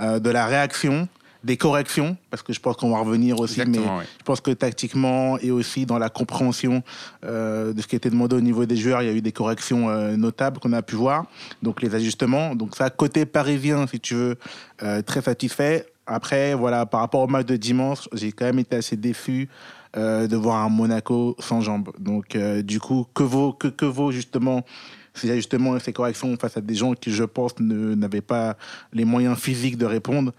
de 0.00 0.30
la 0.30 0.46
réaction, 0.46 1.06
des 1.44 1.56
corrections, 1.56 2.16
parce 2.30 2.42
que 2.42 2.52
je 2.52 2.60
pense 2.60 2.76
qu'on 2.76 2.90
va 2.90 2.98
revenir 2.98 3.40
aussi, 3.40 3.62
mais 3.66 3.78
ouais. 3.78 4.04
je 4.18 4.24
pense 4.24 4.40
que 4.40 4.52
tactiquement 4.52 5.38
et 5.38 5.50
aussi 5.50 5.86
dans 5.86 5.98
la 5.98 6.08
compréhension 6.08 6.82
euh, 7.24 7.72
de 7.72 7.82
ce 7.82 7.86
qui 7.86 7.96
était 7.96 8.10
demandé 8.10 8.36
au 8.36 8.40
niveau 8.40 8.64
des 8.64 8.76
joueurs, 8.76 9.02
il 9.02 9.06
y 9.06 9.10
a 9.10 9.14
eu 9.14 9.22
des 9.22 9.32
corrections 9.32 9.90
euh, 9.90 10.16
notables 10.16 10.60
qu'on 10.60 10.72
a 10.72 10.82
pu 10.82 10.94
voir. 10.94 11.26
Donc 11.62 11.82
les 11.82 11.94
ajustements. 11.94 12.54
Donc 12.54 12.76
ça, 12.76 12.90
côté 12.90 13.26
parisien, 13.26 13.86
si 13.86 13.98
tu 13.98 14.14
veux, 14.14 14.38
euh, 14.82 15.02
très 15.02 15.22
satisfait. 15.22 15.86
Après, 16.06 16.54
voilà, 16.54 16.86
par 16.86 17.00
rapport 17.00 17.22
au 17.22 17.28
match 17.28 17.46
de 17.46 17.56
dimanche, 17.56 18.08
j'ai 18.12 18.32
quand 18.32 18.44
même 18.44 18.58
été 18.58 18.76
assez 18.76 18.96
déçu 18.96 19.48
de 19.94 20.36
voir 20.36 20.64
un 20.64 20.70
Monaco 20.70 21.36
sans 21.38 21.60
jambes. 21.60 21.90
Donc 21.98 22.34
du 22.64 22.80
coup, 22.80 23.06
que 23.14 23.22
vaut, 23.22 23.52
que, 23.52 23.68
que 23.68 23.84
vaut 23.84 24.10
justement 24.10 24.64
ces 25.14 25.30
ajustements 25.30 25.76
et 25.76 25.80
ces 25.80 25.92
corrections 25.92 26.34
face 26.36 26.56
à 26.56 26.60
des 26.60 26.74
gens 26.74 26.94
qui, 26.94 27.10
je 27.10 27.24
pense, 27.24 27.58
n'avaient 27.60 28.22
pas 28.22 28.56
les 28.92 29.04
moyens 29.04 29.38
physiques 29.38 29.76
de 29.76 29.86
répondre? 29.86 30.32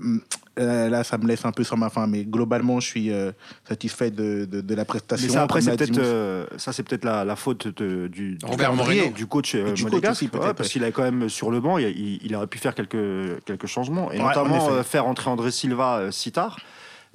Hum, 0.00 0.20
euh, 0.58 0.88
là, 0.88 1.04
ça 1.04 1.18
me 1.18 1.26
laisse 1.26 1.44
un 1.44 1.52
peu 1.52 1.64
sur 1.64 1.76
ma 1.76 1.90
faim, 1.90 2.06
mais 2.06 2.24
globalement, 2.24 2.80
je 2.80 2.86
suis 2.86 3.12
euh, 3.12 3.32
satisfait 3.68 4.10
de, 4.10 4.44
de, 4.44 4.60
de 4.60 4.74
la 4.74 4.84
prestation. 4.84 5.26
Mais 5.26 5.32
ça, 5.34 5.42
après, 5.42 5.60
c'est 5.60 5.76
peut-être 5.76 5.98
euh, 5.98 6.46
ça, 6.56 6.72
c'est 6.72 6.82
peut-être 6.82 7.04
la, 7.04 7.24
la 7.24 7.36
faute 7.36 7.68
de- 7.68 8.06
du, 8.08 8.38
Robert 8.44 8.72
Moreno. 8.74 9.10
du 9.10 9.26
coach 9.26 9.54
Du 9.54 9.62
coach 9.64 9.82
monégasque, 9.84 10.12
aussi, 10.12 10.28
peut-être, 10.28 10.46
ouais, 10.46 10.54
parce 10.54 10.68
qu'il 10.70 10.82
avait 10.82 10.92
quand 10.92 11.02
même 11.02 11.28
sur 11.28 11.50
le 11.50 11.60
banc, 11.60 11.78
il, 11.78 11.88
il- 11.88 12.20
il 12.24 12.34
aurait 12.34 12.46
pu 12.46 12.58
faire 12.58 12.74
quelques 12.74 13.44
quelques 13.44 13.66
changements 13.66 14.10
et 14.12 14.16
Ouais, 14.18 14.22
en 14.24 14.28
notamment 14.28 14.68
euh, 14.70 14.82
faire 14.82 15.06
entrer 15.06 15.30
André 15.30 15.50
Silva 15.50 15.98
euh, 15.98 16.10
si 16.10 16.32
tard. 16.32 16.58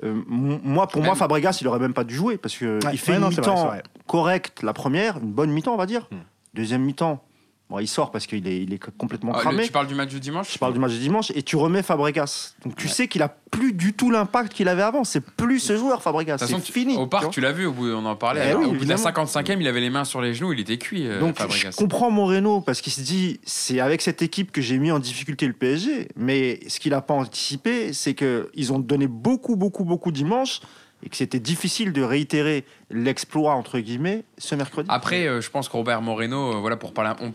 Euh, 0.03 0.19
moi, 0.27 0.87
pour 0.87 1.03
moi, 1.03 1.13
Fabregas, 1.15 1.57
il 1.61 1.67
aurait 1.67 1.77
même 1.79 1.93
pas 1.93 2.03
dû 2.03 2.15
jouer 2.15 2.37
parce 2.37 2.55
que 2.57 2.83
Ouais, 2.85 2.91
il 2.93 2.97
fait 2.97 3.11
ouais, 3.13 3.17
une 3.19 3.27
mi-temps 3.27 3.71
correcte 4.07 4.63
la 4.63 4.73
première, 4.73 5.17
une 5.17 5.31
bonne 5.31 5.51
mi-temps, 5.51 5.73
on 5.73 5.77
va 5.77 5.85
dire. 5.85 6.07
Hmm. 6.11 6.17
Deuxième 6.53 6.81
mi-temps, 6.83 7.23
bon, 7.71 7.79
il 7.79 7.87
sort 7.87 8.11
parce 8.11 8.27
qu'il 8.27 8.45
est, 8.47 8.61
il 8.61 8.73
est 8.73 8.79
complètement 8.97 9.31
Ah, 9.33 9.37
le- 9.37 9.41
cramé. 9.41 9.63
tu 9.65 9.71
parles 9.71 9.87
du 9.87 9.95
match 9.95 10.13
de 10.13 10.19
dimanche 10.19 10.53
Je 10.53 10.59
parle 10.59 10.73
du 10.73 10.79
match 10.79 10.91
de 10.91 10.97
dimanche 10.97 11.31
et 11.33 11.41
tu 11.41 11.55
remets 11.55 11.81
Fabregas. 11.81 12.53
Donc 12.63 12.75
tu 12.75 12.85
Ouais. 12.87 12.93
sais 12.93 13.07
qu'il 13.07 13.21
a 13.23 13.29
plus 13.29 13.73
du 13.73 13.93
tout 13.93 14.11
l'impact 14.11 14.53
qu'il 14.53 14.67
avait 14.67 14.81
avant. 14.83 15.03
C'est 15.03 15.21
plus 15.21 15.59
ce 15.59 15.75
joueur 15.77 16.01
Fabregas. 16.03 16.37
C'est 16.37 16.59
fini. 16.59 16.95
Au 16.97 17.07
parc, 17.07 17.31
tu 17.31 17.41
l'as 17.41 17.51
vu, 17.51 17.65
au 17.65 17.71
bout, 17.73 17.87
on 17.91 18.05
en 18.05 18.15
parlait. 18.15 18.41
Eh 18.51 18.53
oui, 18.55 18.65
au 18.65 18.69
bout 18.73 18.83
de 18.83 18.89
la 18.89 18.95
évidemment. 18.95 19.25
55e, 19.25 19.59
il 19.61 19.67
avait 19.67 19.79
les 19.81 19.89
mains 19.89 20.05
sur 20.05 20.21
les 20.21 20.33
genoux, 20.33 20.53
il 20.53 20.59
était 20.59 20.77
cuit, 20.77 21.07
euh, 21.07 21.19
Donc 21.19 21.37
Fabregas. 21.37 21.71
je 21.71 21.75
comprends 21.77 22.11
Moreno 22.11 22.61
parce 22.61 22.81
qu'il 22.81 22.93
se 22.93 23.01
dit 23.01 23.39
c'est 23.43 23.79
avec 23.79 24.01
cette 24.01 24.21
équipe 24.21 24.51
que 24.51 24.61
j'ai 24.61 24.77
mis 24.77 24.91
en 24.91 24.99
difficulté 24.99 25.47
le 25.47 25.53
PSG. 25.53 26.09
Mais 26.15 26.59
ce 26.67 26.79
qu'il 26.79 26.91
n'a 26.91 27.01
pas 27.01 27.13
anticipé, 27.13 27.93
c'est 27.93 28.13
qu'ils 28.13 28.73
ont 28.73 28.79
donné 28.79 29.07
beaucoup, 29.07 29.55
beaucoup, 29.55 29.85
beaucoup 29.85 30.11
dimanche 30.11 30.59
et 31.03 31.09
que 31.09 31.15
c'était 31.17 31.39
difficile 31.39 31.93
de 31.93 32.03
réitérer 32.03 32.63
l'exploit 32.91 33.53
entre 33.53 33.79
guillemets 33.79 34.23
ce 34.37 34.55
mercredi. 34.55 34.87
Après, 34.91 35.27
euh, 35.27 35.41
je 35.41 35.49
pense 35.49 35.67
que 35.69 35.73
Robert 35.77 36.01
Moreno, 36.01 36.53
euh, 36.55 36.59
voilà, 36.59 36.75
pour 36.77 36.93
parler, 36.93 37.11
on 37.21 37.31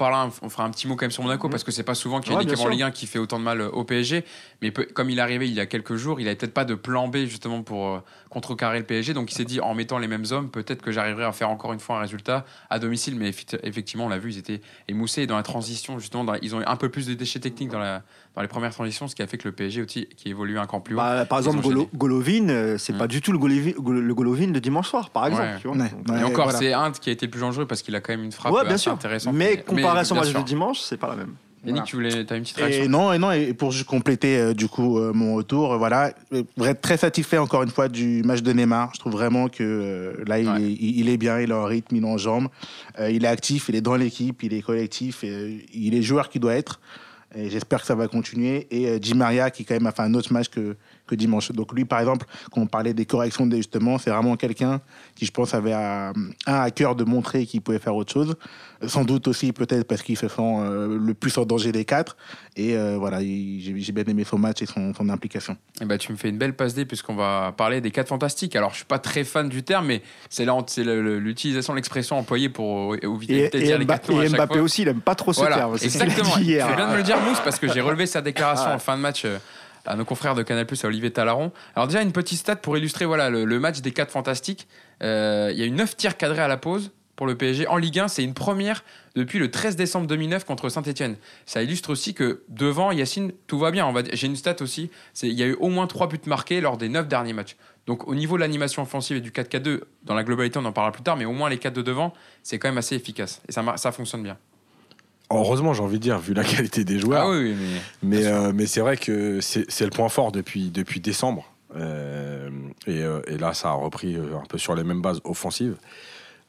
fera 0.48 0.64
un 0.64 0.70
petit 0.70 0.86
mot 0.86 0.96
quand 0.96 1.04
même 1.04 1.10
sur 1.10 1.22
Monaco 1.22 1.46
Mhm. 1.48 1.50
parce 1.50 1.64
que 1.64 1.70
c'est 1.72 1.82
pas 1.82 1.94
souvent 1.94 2.20
qu'il 2.20 2.32
y 2.32 2.34
a 2.34 2.38
Ouais, 2.38 2.42
une 2.44 2.48
équipe 2.48 2.58
en 2.60 2.62
sûr. 2.62 2.70
Ligue 2.70 2.82
1 2.82 2.90
qui 2.90 3.06
fait 3.06 3.18
autant 3.18 3.38
de 3.38 3.44
mal 3.44 3.60
euh, 3.60 3.68
au 3.70 3.84
PSG. 3.84 4.24
Mais 4.62 4.70
peu- 4.70 4.84
comme 4.86 5.10
il 5.10 5.18
est 5.18 5.22
arrivé 5.22 5.46
il 5.48 5.54
y 5.54 5.60
a 5.60 5.66
quelques 5.66 5.96
jours, 5.96 6.20
il 6.20 6.26
avait 6.26 6.36
peut-être 6.36 6.54
pas 6.54 6.64
de 6.64 6.74
plan 6.74 7.08
B 7.08 7.16
justement 7.26 7.62
pour 7.62 7.86
euh, 7.88 7.98
contrecarrer 8.30 8.78
le 8.78 8.84
PSG. 8.84 9.14
Donc 9.14 9.30
il 9.30 9.34
s'est 9.34 9.44
dit 9.44 9.60
en 9.60 9.74
mettant 9.74 9.98
les 9.98 10.08
mêmes 10.08 10.24
hommes, 10.30 10.50
peut-être 10.50 10.82
que 10.82 10.92
j'arriverai 10.92 11.24
à 11.24 11.32
faire 11.32 11.50
encore 11.50 11.72
une 11.72 11.80
fois 11.80 11.96
un 11.96 12.00
résultat 12.00 12.44
à 12.70 12.78
domicile. 12.78 13.16
Mais 13.16 13.28
effectivement, 13.62 14.06
on 14.06 14.08
l'a 14.08 14.18
vu, 14.18 14.32
ils 14.32 14.38
étaient 14.38 14.60
émoussés 14.88 15.22
et 15.22 15.26
dans 15.26 15.36
la 15.36 15.42
transition 15.42 15.98
justement, 15.98 16.24
dans- 16.24 16.34
ils 16.42 16.54
ont 16.54 16.60
eu 16.60 16.64
un 16.66 16.76
peu 16.76 16.88
plus 16.88 17.06
de 17.06 17.14
déchets 17.14 17.40
techniques 17.40 17.70
dans, 17.70 17.78
la, 17.78 18.02
dans 18.34 18.42
les 18.42 18.48
premières 18.48 18.72
transitions, 18.72 19.08
ce 19.08 19.14
qui 19.14 19.22
a 19.22 19.26
fait 19.26 19.38
que 19.38 19.48
le 19.48 19.52
PSG 19.54 19.82
aussi, 19.82 20.06
qui 20.16 20.28
évolue 20.28 20.58
un 20.58 20.66
camp 20.66 20.80
plus 20.80 20.94
haut. 20.94 20.98
Bah, 20.98 21.24
par 21.24 21.38
exemple. 21.38 21.62
Golovin, 21.94 22.76
c'est 22.78 22.92
Mm. 22.92 22.98
pas 22.98 23.06
du 23.06 23.20
tout 23.20 23.32
le 23.32 23.38
Golovin, 23.38 23.72
le 23.76 24.14
Golovin 24.14 24.48
de 24.48 24.58
dimanche 24.58 24.88
soir, 24.88 25.10
par 25.10 25.26
exemple. 25.26 25.42
Ouais. 25.44 25.45
Tu 25.60 25.68
vois. 25.68 25.76
Ouais, 25.76 25.90
Donc, 25.90 26.08
ouais. 26.14 26.20
et 26.20 26.24
encore, 26.24 26.44
voilà. 26.44 26.58
c'est 26.58 26.72
Inde 26.72 26.94
qui 27.00 27.10
a 27.10 27.12
été 27.12 27.26
le 27.26 27.30
plus 27.30 27.40
dangereux 27.40 27.66
parce 27.66 27.82
qu'il 27.82 27.94
a 27.94 28.00
quand 28.00 28.12
même 28.12 28.24
une 28.24 28.32
frappe 28.32 28.52
ouais, 28.52 28.62
bien 28.64 28.74
assez 28.74 28.82
sûr. 28.84 28.92
intéressante. 28.92 29.34
Mais 29.34 29.58
comparé 29.62 30.00
à 30.00 30.04
son 30.04 30.14
match 30.14 30.32
de 30.32 30.42
dimanche, 30.42 30.80
c'est 30.80 30.96
pas 30.96 31.08
la 31.08 31.16
même. 31.16 31.34
Yannick, 31.64 31.82
tu 31.84 31.96
voulais, 31.96 32.14
as 32.14 32.36
une 32.36 32.42
petite 32.42 32.58
réaction 32.58 32.84
Et 32.84 32.86
non, 32.86 33.12
et 33.12 33.18
non, 33.18 33.32
et 33.32 33.52
pour 33.52 33.74
compléter 33.88 34.38
euh, 34.38 34.54
du 34.54 34.68
coup 34.68 35.00
euh, 35.00 35.12
mon 35.12 35.34
retour, 35.34 35.72
euh, 35.72 35.76
voilà, 35.78 36.12
euh, 36.32 36.44
pour 36.54 36.64
être 36.68 36.80
très 36.80 36.96
satisfait 36.96 37.38
encore 37.38 37.64
une 37.64 37.70
fois 37.70 37.88
du 37.88 38.22
match 38.22 38.40
de 38.42 38.52
Neymar. 38.52 38.90
Je 38.94 39.00
trouve 39.00 39.14
vraiment 39.14 39.48
que 39.48 39.64
euh, 39.64 40.24
là, 40.28 40.38
il, 40.38 40.48
Ouais. 40.48 40.62
est, 40.62 40.70
il 40.70 41.00
il 41.00 41.08
est 41.08 41.16
bien, 41.16 41.40
il 41.40 41.50
est 41.50 41.54
en 41.54 41.64
rythme, 41.64 41.96
il 41.96 42.04
est 42.04 42.06
en 42.06 42.18
jambes, 42.18 42.46
Euh, 43.00 43.10
il 43.10 43.24
est 43.24 43.28
actif, 43.28 43.68
il 43.68 43.74
est 43.74 43.80
dans 43.80 43.96
l'équipe, 43.96 44.44
il 44.44 44.54
est 44.54 44.62
collectif, 44.62 45.24
et, 45.24 45.30
euh, 45.30 45.58
il 45.74 45.94
est 45.96 46.02
joueur 46.02 46.28
qui 46.28 46.38
doit 46.38 46.54
être. 46.54 46.78
Et 47.34 47.50
j'espère 47.50 47.80
que 47.80 47.86
ça 47.88 47.96
va 47.96 48.06
continuer. 48.06 48.68
Et 48.70 48.86
euh, 48.88 48.98
Di 49.00 49.14
Maria, 49.14 49.50
qui 49.50 49.64
quand 49.64 49.74
même 49.74 49.86
a 49.88 49.92
fait 49.92 50.02
un 50.02 50.14
autre 50.14 50.32
match 50.32 50.48
que, 50.48 50.76
que 51.06 51.14
dimanche. 51.14 51.52
Donc 51.52 51.72
lui, 51.72 51.84
par 51.84 52.00
exemple, 52.00 52.26
quand 52.50 52.60
on 52.60 52.66
parlait 52.66 52.94
des 52.94 53.06
corrections 53.06 53.46
d'ajustement, 53.46 53.98
c'est 53.98 54.10
vraiment 54.10 54.36
quelqu'un 54.36 54.80
qui, 55.14 55.24
je 55.26 55.30
pense, 55.32 55.54
avait 55.54 55.72
à, 55.72 56.12
un 56.46 56.60
à 56.60 56.70
cœur 56.70 56.94
de 56.96 57.04
montrer 57.04 57.46
qu'il 57.46 57.60
pouvait 57.62 57.78
faire 57.78 57.94
autre 57.94 58.12
chose. 58.12 58.34
Sans 58.86 59.04
doute 59.04 59.26
aussi, 59.28 59.52
peut-être 59.52 59.86
parce 59.86 60.02
qu'il 60.02 60.18
se 60.18 60.28
sent 60.28 60.34
euh, 60.40 60.98
le 61.00 61.14
plus 61.14 61.36
en 61.38 61.46
danger 61.46 61.72
des 61.72 61.84
quatre. 61.86 62.16
Et 62.56 62.76
euh, 62.76 62.96
voilà, 62.98 63.22
il- 63.22 63.60
j'ai 63.82 63.92
bien 63.92 64.04
aimé 64.04 64.24
son 64.24 64.36
match 64.38 64.60
et 64.62 64.66
son, 64.66 64.92
son 64.92 65.08
implication. 65.08 65.56
Eh 65.80 65.84
ben, 65.86 65.96
tu 65.96 66.12
me 66.12 66.16
fais 66.18 66.28
une 66.28 66.36
belle 66.38 66.54
passe 66.54 66.74
D 66.74 66.84
puisqu'on 66.84 67.14
va 67.14 67.54
parler 67.56 67.80
des 67.80 67.90
4 67.90 68.08
fantastiques. 68.08 68.54
Alors, 68.56 68.70
je 68.72 68.76
suis 68.76 68.84
pas 68.84 68.98
très 68.98 69.24
fan 69.24 69.48
du 69.48 69.62
terme, 69.62 69.86
mais 69.86 70.02
c'est 70.28 70.44
l'utilisation 70.44 71.72
de 71.72 71.76
l'expression 71.76 72.18
employée 72.18 72.48
pour 72.48 72.94
euh, 72.94 72.98
éviter 73.02 73.44
Et, 73.44 73.48
de 73.50 73.58
et 73.58 73.62
dire 73.62 73.78
les 73.78 73.84
Mba- 73.84 73.88
4 73.98 74.10
noms 74.12 74.18
à 74.20 74.24
et 74.26 74.28
Mbappé 74.28 74.54
fois. 74.54 74.62
aussi, 74.62 74.82
il 74.82 74.88
aime 74.88 75.00
pas 75.00 75.14
trop 75.14 75.32
ce 75.32 75.40
Voilà, 75.40 75.56
terme. 75.56 75.76
Exactement. 75.80 76.30
Tu 76.36 76.44
bien 76.44 76.86
de 76.86 76.92
me 76.92 76.96
le 76.96 77.02
dire, 77.02 77.18
Mousse, 77.20 77.40
parce 77.44 77.58
que 77.58 77.72
j'ai 77.72 77.80
relevé 77.80 78.06
sa 78.06 78.20
déclaration 78.20 78.66
Ah. 78.68 78.74
en 78.74 78.78
fin 78.78 78.96
de 78.96 79.02
match 79.02 79.22
euh, 79.24 79.38
à 79.86 79.96
nos 79.96 80.04
confrères 80.04 80.34
de 80.34 80.42
Canal 80.42 80.66
à 80.70 80.86
Olivier 80.86 81.10
Talaron. 81.10 81.52
Alors, 81.74 81.86
déjà, 81.86 82.02
une 82.02 82.12
petite 82.12 82.38
stat 82.38 82.56
pour 82.56 82.76
illustrer 82.76 83.04
voilà, 83.04 83.30
le, 83.30 83.60
match 83.60 83.80
des 83.80 83.92
4 83.92 84.10
fantastiques. 84.10 84.68
Euh, 85.02 85.50
Il 85.52 85.58
y 85.58 85.62
a 85.62 85.66
eu 85.66 85.70
9 85.70 85.96
tirs 85.96 86.16
cadrés 86.16 86.42
à 86.42 86.48
la 86.48 86.56
pause 86.56 86.92
pour 87.16 87.26
le 87.26 87.36
PSG 87.36 87.66
en 87.66 87.78
Ligue 87.78 87.98
1. 87.98 88.08
C'est 88.08 88.22
une 88.22 88.34
première 88.34 88.84
depuis 89.14 89.38
le 89.38 89.50
13 89.50 89.76
décembre 89.76 90.06
2009 90.06 90.44
contre 90.44 90.68
Saint-Etienne. 90.68 91.16
Ça 91.46 91.62
illustre 91.62 91.90
aussi 91.90 92.14
que 92.14 92.42
devant 92.48 92.92
Yacine, 92.92 93.32
tout 93.46 93.58
va 93.58 93.70
bien. 93.70 93.92
J'ai 94.12 94.26
une 94.26 94.36
stat 94.36 94.56
aussi. 94.60 94.90
Il 95.22 95.32
y 95.32 95.42
a 95.42 95.46
eu 95.46 95.54
au 95.54 95.68
moins 95.68 95.86
3 95.86 96.08
buts 96.08 96.20
marqués 96.26 96.60
lors 96.60 96.76
des 96.76 96.88
9 96.88 97.08
derniers 97.08 97.32
matchs. 97.32 97.56
Donc, 97.86 98.08
au 98.08 98.14
niveau 98.14 98.36
de 98.36 98.40
l'animation 98.40 98.82
offensive 98.82 99.16
et 99.16 99.20
du 99.20 99.30
4-4-2, 99.30 99.80
dans 100.02 100.14
la 100.14 100.24
globalité, 100.24 100.58
on 100.58 100.64
en 100.64 100.72
parlera 100.72 100.92
plus 100.92 101.02
tard, 101.02 101.16
mais 101.16 101.24
au 101.24 101.32
moins 101.32 101.48
les 101.48 101.58
4 101.58 101.72
de 101.72 101.82
devant, 101.82 102.12
c'est 102.42 102.58
quand 102.58 102.68
même 102.68 102.78
assez 102.78 102.96
efficace. 102.96 103.40
Et 103.48 103.52
ça, 103.52 103.62
ça 103.76 103.92
fonctionne 103.92 104.22
bien. 104.22 104.36
Heureusement, 105.30 105.74
j'ai 105.74 105.82
envie 105.82 105.98
de 105.98 106.02
dire, 106.02 106.18
vu 106.18 106.34
la 106.34 106.44
qualité 106.44 106.84
des 106.84 106.98
joueurs. 106.98 107.26
Ah 107.26 107.30
oui, 107.30 107.52
oui, 107.52 107.56
mais. 107.58 107.80
Mais, 108.02 108.18
Bien 108.20 108.28
sûr. 108.28 108.36
euh, 108.36 108.52
mais 108.54 108.66
c'est 108.66 108.80
vrai 108.80 108.96
que 108.96 109.40
c'est 109.40 109.80
le 109.84 109.90
point 109.90 110.08
fort 110.08 110.30
depuis, 110.32 110.70
depuis 110.70 111.00
décembre. 111.00 111.44
Euh, 111.76 112.48
et, 112.86 113.02
euh, 113.02 113.20
et 113.26 113.36
là, 113.36 113.52
ça 113.52 113.70
a 113.70 113.72
repris 113.72 114.16
un 114.16 114.44
peu 114.48 114.56
sur 114.58 114.74
les 114.74 114.84
mêmes 114.84 115.02
bases 115.02 115.20
offensives. 115.24 115.76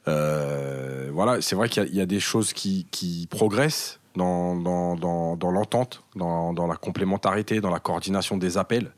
Euh, 0.06 1.10
voilà, 1.12 1.40
c'est 1.42 1.54
vrai 1.56 1.68
qu'il 1.68 1.82
y 1.82 1.86
a- 1.86 1.88
il 1.88 1.94
y, 1.96 2.00
a 2.00 2.06
des 2.06 2.20
choses 2.20 2.52
qui, 2.52 2.86
qui 2.90 3.26
progressent 3.30 3.98
dans, 4.16 4.56
dans, 4.56 4.94
dans, 4.96 5.36
dans 5.36 5.50
l'entente, 5.50 6.02
dans 6.14 6.66
la 6.68 6.76
complémentarité, 6.76 7.60
dans 7.60 7.70
la 7.70 7.80
coordination 7.80 8.36
des 8.36 8.56
appels. 8.58 8.90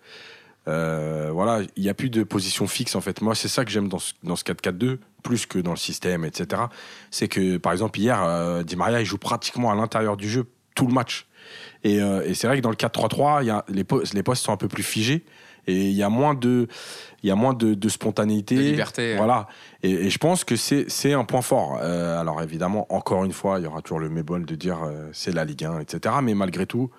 Euh, 0.68 1.30
voilà, 1.32 1.60
il 1.76 1.82
n'y 1.82 1.88
a 1.88 1.94
plus 1.94 2.10
de 2.10 2.22
position 2.22 2.66
fixe 2.66 2.94
en 2.94 3.00
fait. 3.00 3.22
Moi, 3.22 3.34
c'est 3.34 3.48
ça 3.48 3.64
que 3.64 3.70
j'aime 3.70 3.88
dans 3.88 3.98
ce, 3.98 4.12
dans 4.22 4.36
ce 4.36 4.44
4-4-2, 4.44 4.98
plus 5.22 5.46
que 5.46 5.58
dans 5.58 5.70
le 5.72 5.76
système, 5.76 6.24
etc. 6.24 6.62
C'est 7.10 7.28
que, 7.28 7.56
par 7.56 7.72
exemple, 7.72 7.98
hier, 7.98 8.22
euh, 8.22 8.62
Di 8.62 8.76
Maria, 8.76 9.00
il 9.00 9.06
joue 9.06 9.18
pratiquement 9.18 9.70
à 9.70 9.74
l'intérieur 9.74 10.16
du 10.16 10.28
jeu 10.28 10.44
tout 10.74 10.86
le 10.86 10.92
match. 10.92 11.26
Et, 11.82 12.00
euh, 12.00 12.22
et 12.26 12.34
c'est 12.34 12.46
vrai 12.46 12.58
que 12.58 12.62
dans 12.62 12.70
le 12.70 12.76
4-3-3, 12.76 13.42
il 13.42 13.46
y 13.46 13.50
a- 13.50 13.64
les, 13.68 13.84
postes, 13.84 14.12
les 14.14 14.22
postes 14.22 14.44
sont 14.44 14.52
un 14.52 14.56
peu 14.56 14.68
plus 14.68 14.82
figés 14.82 15.24
et 15.66 15.74
il 15.88 15.92
y 15.94 16.02
a 16.02 16.08
moins 16.08 16.34
de, 16.34 16.68
il 17.22 17.28
y 17.28 17.30
a 17.32 17.34
moins 17.34 17.54
de, 17.54 17.74
de 17.74 17.88
spontanéité. 17.88 18.54
De 18.56 18.60
liberté. 18.60 19.16
Voilà. 19.16 19.46
Et, 19.82 19.90
et 19.92 20.10
je 20.10 20.18
pense 20.18 20.44
que 20.44 20.56
c'est 20.56 20.88
c'est 20.88 21.12
un 21.12 21.24
point 21.24 21.42
fort. 21.42 21.78
Euh, 21.82 22.18
alors 22.20 22.40
évidemment, 22.42 22.86
encore 22.94 23.24
une 23.24 23.32
fois, 23.32 23.58
il 23.58 23.64
y 23.64 23.66
aura 23.66 23.82
toujours 23.82 23.98
le 23.98 24.08
mébol 24.10 24.44
de 24.46 24.54
dire 24.54 24.80
euh, 24.84 25.08
c'est 25.12 25.32
la 25.32 25.44
Ligue 25.44 25.64
1, 25.64 25.80
etc. 25.80 26.14
Mais 26.22 26.34
malgré 26.34 26.66
tout, 26.66 26.90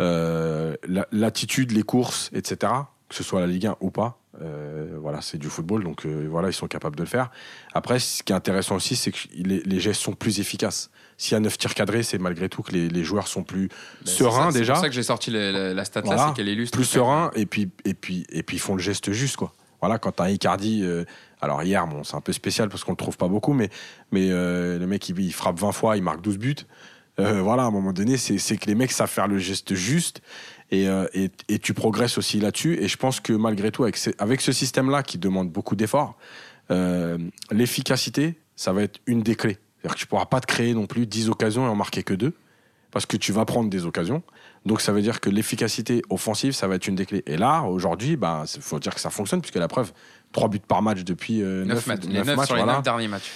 euh, 0.00 0.76
la- 0.86 1.06
l'attitude, 1.12 1.72
les 1.72 1.82
courses, 1.82 2.30
etc., 2.34 2.72
que 3.08 3.14
ce 3.14 3.22
soit 3.22 3.40
la 3.40 3.46
Ligue 3.46 3.66
1 3.66 3.76
ou 3.80 3.90
pas, 3.90 4.18
euh, 4.42 4.96
voilà, 5.00 5.20
c'est 5.20 5.38
du 5.38 5.48
football, 5.48 5.82
donc 5.84 6.04
euh, 6.06 6.26
voilà, 6.30 6.48
ils 6.48 6.52
sont 6.54 6.68
capables 6.68 6.96
de 6.96 7.02
le 7.02 7.08
faire. 7.08 7.30
Après, 7.74 7.98
ce 7.98 8.22
qui 8.22 8.32
est 8.32 8.36
intéressant 8.36 8.76
aussi, 8.76 8.96
c'est 8.96 9.10
que 9.12 9.18
les, 9.34 9.60
les 9.60 9.80
gestes 9.80 10.00
sont 10.02 10.12
plus 10.12 10.40
efficaces. 10.40 10.90
S'il 11.16 11.32
y 11.32 11.36
a 11.36 11.40
9 11.40 11.58
tirs 11.58 11.74
cadrés, 11.74 12.02
c'est 12.04 12.18
malgré 12.18 12.48
tout 12.48 12.62
que 12.62 12.70
les, 12.72 12.88
les 12.88 13.02
joueurs 13.02 13.26
sont 13.26 13.42
plus 13.42 13.68
Ben, 13.68 14.06
sereins 14.06 14.52
ça- 14.52 14.58
déjà 14.58 14.74
C'est 14.74 14.78
pour 14.78 14.82
ça 14.84 14.88
que 14.90 14.94
j'ai 14.94 15.02
sorti 15.02 15.30
la, 15.32 15.50
la- 15.50 15.74
la 15.74 15.84
stat 15.84 16.02
là, 16.02 16.28
c'est 16.28 16.36
qu'elle 16.36 16.48
illustre. 16.48 16.76
plus 16.76 16.84
serein 16.84 17.30
et 17.34 17.46
puis 17.46 17.70
et 17.84 17.94
puis 17.94 18.24
et 18.30 18.42
puis 18.44 18.56
ils 18.58 18.60
font 18.60 18.74
le 18.76 18.82
geste 18.82 19.10
juste 19.12 19.36
quoi. 19.36 19.52
Voilà 19.80 19.98
quand 19.98 20.12
t'as 20.12 20.30
Icardi 20.30 20.82
euh, 20.84 21.04
alors 21.40 21.62
hier 21.64 21.86
bon 21.88 22.04
c'est 22.04 22.14
un 22.16 22.20
peu 22.20 22.32
spécial 22.32 22.68
parce 22.68 22.84
qu'on 22.84 22.92
le 22.92 22.96
trouve 22.96 23.16
pas 23.16 23.26
beaucoup 23.28 23.52
mais 23.52 23.68
mais 24.12 24.28
euh, 24.30 24.78
le 24.78 24.86
mec 24.86 25.08
il, 25.08 25.18
il 25.18 25.32
frappe 25.32 25.58
20 25.58 25.72
fois 25.72 25.96
il 25.96 26.02
marque 26.04 26.20
12 26.20 26.38
buts. 26.38 26.54
Euh, 27.18 27.42
voilà 27.42 27.64
à 27.64 27.66
un 27.66 27.70
moment 27.72 27.92
donné 27.92 28.16
c'est 28.16 28.36
que 28.56 28.66
les 28.66 28.76
mecs 28.76 28.92
savent 28.92 29.10
faire 29.10 29.26
le 29.26 29.38
geste 29.38 29.74
juste 29.74 30.20
et, 30.70 30.88
euh, 30.88 31.06
et, 31.14 31.30
et 31.48 31.58
tu 31.58 31.72
progresses 31.74 32.18
aussi 32.18 32.40
là-dessus 32.40 32.78
et 32.82 32.88
je 32.88 32.96
pense 32.96 33.20
que 33.20 33.32
malgré 33.32 33.70
tout 33.70 33.84
avec, 33.84 33.96
ces- 33.96 34.14
avec 34.18 34.40
ce 34.40 34.52
système 34.52 34.90
là 34.90 35.02
qui 35.02 35.16
demande 35.18 35.50
beaucoup 35.50 35.76
d'efforts 35.76 36.16
euh, 36.70 37.18
l'efficacité 37.50 38.38
ça 38.56 38.72
va 38.72 38.82
être 38.82 39.00
une 39.06 39.22
des 39.22 39.34
clés. 39.36 39.58
C'est-à-dire 39.80 39.94
que 39.94 40.00
tu 40.00 40.06
pourras 40.06 40.26
pas 40.26 40.40
te 40.40 40.46
créer 40.46 40.74
non 40.74 40.86
plus 40.86 41.06
10 41.06 41.28
occasions 41.30 41.64
et 41.66 41.68
en 41.68 41.74
marquer 41.76 42.02
que 42.02 42.14
deux 42.14 42.34
parce 42.90 43.06
que 43.06 43.16
tu 43.16 43.32
vas 43.32 43.44
prendre 43.44 43.68
des 43.70 43.84
occasions. 43.86 44.22
Donc 44.66 44.80
ça 44.80 44.92
veut 44.92 45.02
dire 45.02 45.20
que 45.20 45.30
l'efficacité 45.30 46.02
offensive, 46.10 46.52
ça 46.52 46.66
va 46.66 46.74
être 46.74 46.88
une 46.88 46.94
des 46.96 47.06
clés. 47.06 47.22
Et 47.26 47.36
là, 47.36 47.62
aujourd'hui, 47.62 48.16
ben, 48.16 48.44
il 48.56 48.60
faut 48.62 48.78
dire 48.80 48.94
que 48.94 49.00
ça 49.00 49.10
fonctionne, 49.10 49.40
puisque 49.42 49.56
la 49.56 49.68
preuve, 49.68 49.92
3 50.32 50.48
buts 50.48 50.58
par 50.66 50.82
match 50.82 51.04
depuis 51.04 51.38
9, 51.40 51.66
9 51.66 51.86
matchs, 51.86 52.00
les 52.04 52.12
neuf 52.14 52.26
9 52.26 52.36
matchs. 52.36 52.46
sur 52.46 52.56
les 52.56 52.62
voilà. 52.62 52.78
9 52.78 52.82
derniers 52.82 53.08
matchs. 53.08 53.30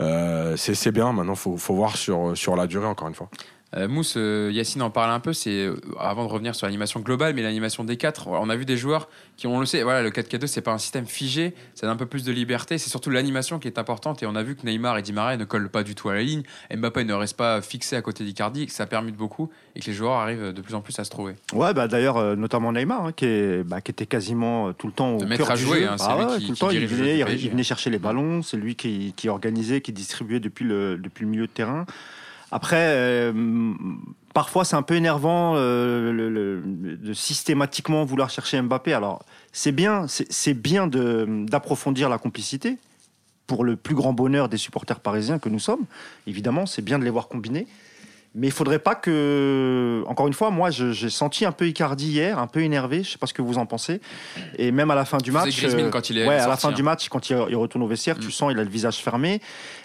Euh, 0.00 0.56
c'est 0.56 0.74
c'est 0.74 0.90
bien, 0.90 1.12
maintenant, 1.12 1.34
il 1.34 1.38
faut, 1.38 1.56
faut 1.56 1.74
voir 1.74 1.96
sur, 1.96 2.36
sur 2.36 2.56
la 2.56 2.66
durée, 2.66 2.86
encore 2.86 3.06
une 3.08 3.14
fois. 3.14 3.28
Euh, 3.76 3.88
Mousse, 3.88 4.14
euh, 4.16 4.50
Yacine 4.52 4.82
en 4.82 4.90
parle 4.90 5.10
un 5.10 5.18
peu, 5.18 5.32
c'est 5.32 5.66
euh, 5.66 5.74
avant 5.98 6.24
de 6.24 6.30
revenir 6.30 6.54
sur 6.54 6.66
l'animation 6.68 7.00
globale, 7.00 7.34
mais 7.34 7.42
l'animation 7.42 7.82
des 7.82 7.96
4, 7.96 8.28
on 8.28 8.48
a 8.48 8.54
vu 8.54 8.64
des 8.64 8.76
joueurs 8.76 9.08
qui, 9.36 9.48
on 9.48 9.58
le 9.58 9.66
sait, 9.66 9.82
voilà, 9.82 10.00
le 10.02 10.10
4-4-2, 10.10 10.46
c'est 10.46 10.60
pas 10.60 10.70
un 10.72 10.78
système 10.78 11.06
figé, 11.06 11.54
ça 11.74 11.88
donne 11.88 11.94
un 11.94 11.98
peu 11.98 12.06
plus 12.06 12.22
de 12.22 12.30
liberté, 12.30 12.78
c'est 12.78 12.88
surtout 12.88 13.10
l'animation 13.10 13.58
qui 13.58 13.66
est 13.66 13.76
importante, 13.76 14.22
et 14.22 14.26
on 14.26 14.36
a 14.36 14.44
vu 14.44 14.54
que 14.54 14.64
Neymar 14.64 14.98
et 14.98 15.02
Di 15.02 15.12
ne 15.12 15.44
collent 15.44 15.70
pas 15.70 15.82
du 15.82 15.96
tout 15.96 16.08
à 16.08 16.14
la 16.14 16.22
ligne, 16.22 16.44
Mbappé 16.72 17.02
ne 17.02 17.14
reste 17.14 17.36
pas 17.36 17.60
fixé 17.62 17.96
à 17.96 18.02
côté 18.02 18.22
d'Icardi, 18.22 18.66
que 18.66 18.72
ça 18.72 18.86
permute 18.86 19.16
beaucoup, 19.16 19.50
et 19.74 19.80
que 19.80 19.86
les 19.86 19.92
joueurs 19.92 20.12
arrivent 20.12 20.52
de 20.52 20.60
plus 20.62 20.74
en 20.76 20.80
plus 20.80 20.96
à 21.00 21.04
se 21.04 21.10
trouver. 21.10 21.34
Ouais, 21.52 21.74
bah 21.74 21.88
d'ailleurs, 21.88 22.36
notamment 22.36 22.70
Neymar, 22.70 23.06
hein, 23.06 23.12
qui, 23.12 23.24
est, 23.24 23.64
bah, 23.64 23.80
qui 23.80 23.90
était 23.90 24.06
quasiment 24.06 24.72
tout 24.72 24.86
le 24.86 24.92
temps 24.92 25.14
au 25.16 25.24
maître 25.26 25.38
cœur 25.46 25.50
à 25.50 25.56
du 25.56 25.64
jouer, 25.64 25.80
jeu. 25.80 25.88
hein, 25.88 25.96
Ah 25.98 26.16
lui 26.16 26.24
ouais, 26.26 26.38
qui- 26.38 26.44
tout 26.46 26.52
le 26.52 26.56
temps, 26.58 26.70
il 26.70 26.86
venait, 26.86 27.14
du 27.14 27.18
il, 27.22 27.24
PSG. 27.24 27.44
il 27.46 27.50
venait 27.50 27.62
chercher 27.64 27.90
les 27.90 27.98
ballons, 27.98 28.42
c'est 28.42 28.56
lui 28.56 28.76
qui, 28.76 29.14
qui 29.16 29.28
organisait, 29.28 29.80
qui 29.80 29.92
distribuait 29.92 30.38
depuis 30.38 30.64
le, 30.64 30.96
depuis 30.96 31.24
le 31.24 31.30
milieu 31.32 31.48
de 31.48 31.52
terrain. 31.52 31.86
Après, 32.54 32.94
euh, 32.94 33.32
parfois 34.32 34.64
c'est 34.64 34.76
un 34.76 34.82
peu 34.82 34.94
énervant 34.94 35.54
euh, 35.56 36.62
de 36.64 37.12
systématiquement 37.12 38.04
vouloir 38.04 38.30
chercher 38.30 38.62
Mbappé. 38.62 38.92
Alors 38.92 39.24
c'est 39.50 39.72
bien, 39.72 40.06
c'est 40.06 40.54
bien 40.54 40.86
d'approfondir 40.86 42.08
la 42.08 42.18
complicité 42.18 42.78
pour 43.48 43.64
le 43.64 43.74
plus 43.74 43.96
grand 43.96 44.12
bonheur 44.12 44.48
des 44.48 44.56
supporters 44.56 45.00
parisiens 45.00 45.40
que 45.40 45.48
nous 45.48 45.58
sommes. 45.58 45.84
Évidemment, 46.28 46.64
c'est 46.64 46.80
bien 46.80 47.00
de 47.00 47.04
les 47.04 47.10
voir 47.10 47.26
combiner. 47.26 47.66
Mais 48.36 48.48
il 48.48 48.52
faudrait 48.52 48.80
pas 48.80 48.96
que. 48.96 50.02
Encore 50.08 50.26
une 50.26 50.32
fois, 50.32 50.50
moi, 50.50 50.70
j'ai 50.70 51.10
senti 51.10 51.44
un 51.44 51.52
peu 51.52 51.68
Icardi 51.68 52.08
hier, 52.08 52.38
un 52.38 52.48
peu 52.48 52.60
énervé. 52.62 53.04
Je 53.04 53.10
sais 53.12 53.18
pas 53.18 53.26
ce 53.28 53.34
que 53.34 53.42
vous 53.42 53.58
en 53.58 53.66
pensez. 53.66 54.00
Et 54.58 54.72
même 54.72 54.90
à 54.90 54.96
la 54.96 55.04
fin 55.04 55.18
du 55.18 55.30
Faisait 55.30 55.44
match. 55.44 55.56
Griezmann 55.56 55.90
quand 55.90 56.10
il 56.10 56.18
est 56.18 56.26
ouais, 56.26 56.34
à 56.36 56.48
la 56.48 56.56
fin 56.56 56.70
hein. 56.70 56.72
du 56.72 56.82
match, 56.82 57.08
quand 57.08 57.30
il, 57.30 57.36
il 57.50 57.56
retourne 57.56 57.84
au 57.84 57.86
vestiaire, 57.86 58.16
Mm. 58.16 58.20
tu 58.20 58.30
sens 58.32 58.50
il 58.52 58.58
a 58.58 58.64
le 58.64 58.68
visage 58.68 58.96
fermé. 58.96 59.40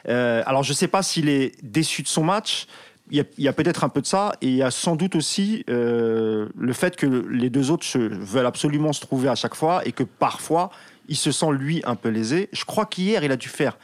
Euh, 0.08 0.42
alors, 0.48 0.64
je 0.64 0.74
sais 0.74 0.88
pas 0.88 1.04
s'il 1.04 1.30
est 1.30 1.52
déçu 1.64 2.02
de 2.02 2.08
son 2.08 2.24
match. 2.24 2.66
Il 3.12 3.26
y 3.40 3.48
a, 3.48 3.54
peut-être 3.54 3.84
un 3.84 3.90
peu 3.90 4.02
de 4.02 4.06
ça. 4.08 4.34
Et 4.42 4.48
il 4.48 4.56
y 4.56 4.64
a 4.64 4.70
sans 4.72 4.96
doute 4.96 5.16
aussi 5.16 5.64
euh, 5.70 6.48
le 6.58 6.74
fait 6.74 6.96
que 6.96 7.06
les 7.08 7.50
deux 7.50 7.72
autres 7.72 7.86
se- 7.86 7.98
veulent 7.98 8.46
absolument 8.46 8.94
se 8.94 9.02
trouver 9.02 9.30
à 9.30 9.36
chaque 9.36 9.56
fois 9.56 9.82
et 9.88 9.92
que 9.92 10.04
parfois, 10.04 10.70
il 11.08 11.16
se 11.18 11.32
sent 11.32 11.52
lui 11.52 11.82
un 11.86 11.96
peu 11.96 12.10
lésé. 12.10 12.50
Je 12.52 12.66
crois 12.66 12.86
qu'hier, 12.86 13.24
il 13.24 13.32
a 13.32 13.36
dû 13.36 13.48
faire 13.50 13.78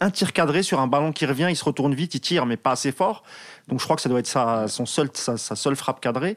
un 0.00 0.10
tir 0.10 0.32
cadré 0.32 0.64
sur 0.64 0.80
un 0.80 0.88
ballon 0.88 1.12
qui 1.12 1.26
revient, 1.26 1.46
il 1.48 1.54
se 1.54 1.64
retourne 1.64 1.94
vite, 1.94 2.12
il 2.16 2.20
tire, 2.20 2.44
mais 2.44 2.56
pas 2.56 2.72
assez 2.72 2.90
fort. 2.90 3.22
Donc 3.68 3.78
je 3.80 3.84
crois 3.84 3.96
que 3.96 4.02
ça 4.02 4.08
doit 4.08 4.18
être 4.20 4.26
sa, 4.26 4.68
son 4.68 4.86
seul, 4.86 5.08
sa, 5.14 5.36
sa 5.36 5.54
seule 5.56 5.76
frappe 5.76 6.00
cadrée. 6.00 6.36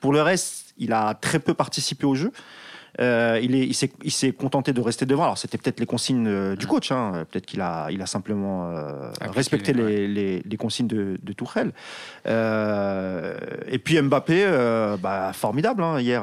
Pour 0.00 0.12
le 0.12 0.20
reste, 0.22 0.74
il 0.78 0.92
a 0.92 1.14
très 1.14 1.38
peu 1.38 1.54
participé 1.54 2.04
au 2.06 2.14
jeu. 2.14 2.30
Euh, 3.00 3.40
il 3.42 3.56
est- 3.56 3.66
il 3.66 3.74
s'est 3.74 3.90
il 4.04 4.34
contenté 4.34 4.72
de 4.72 4.80
rester 4.80 5.04
devant. 5.04 5.24
Alors 5.24 5.36
c'était 5.38 5.58
peut-être 5.58 5.80
les 5.80 5.86
consignes 5.86 6.28
euh, 6.28 6.54
du 6.54 6.66
coach. 6.68 6.92
hein. 6.92 7.24
Peut-être 7.30 7.44
qu'il 7.46 7.60
a, 7.60 7.88
il 7.90 8.00
a 8.00 8.06
simplement 8.06 8.70
euh, 8.70 9.10
respecté 9.20 9.72
les- 9.72 10.06
les, 10.06 10.08
les- 10.08 10.42
les 10.44 10.56
consignes 10.56 10.86
de, 10.86 11.18
de 11.20 11.32
Tourelle. 11.32 11.72
Et 13.68 13.78
puis 13.78 14.00
Mbappé, 14.00 14.96
bah, 15.00 15.32
formidable 15.32 15.82
hein, 15.82 15.98
hier. 16.00 16.22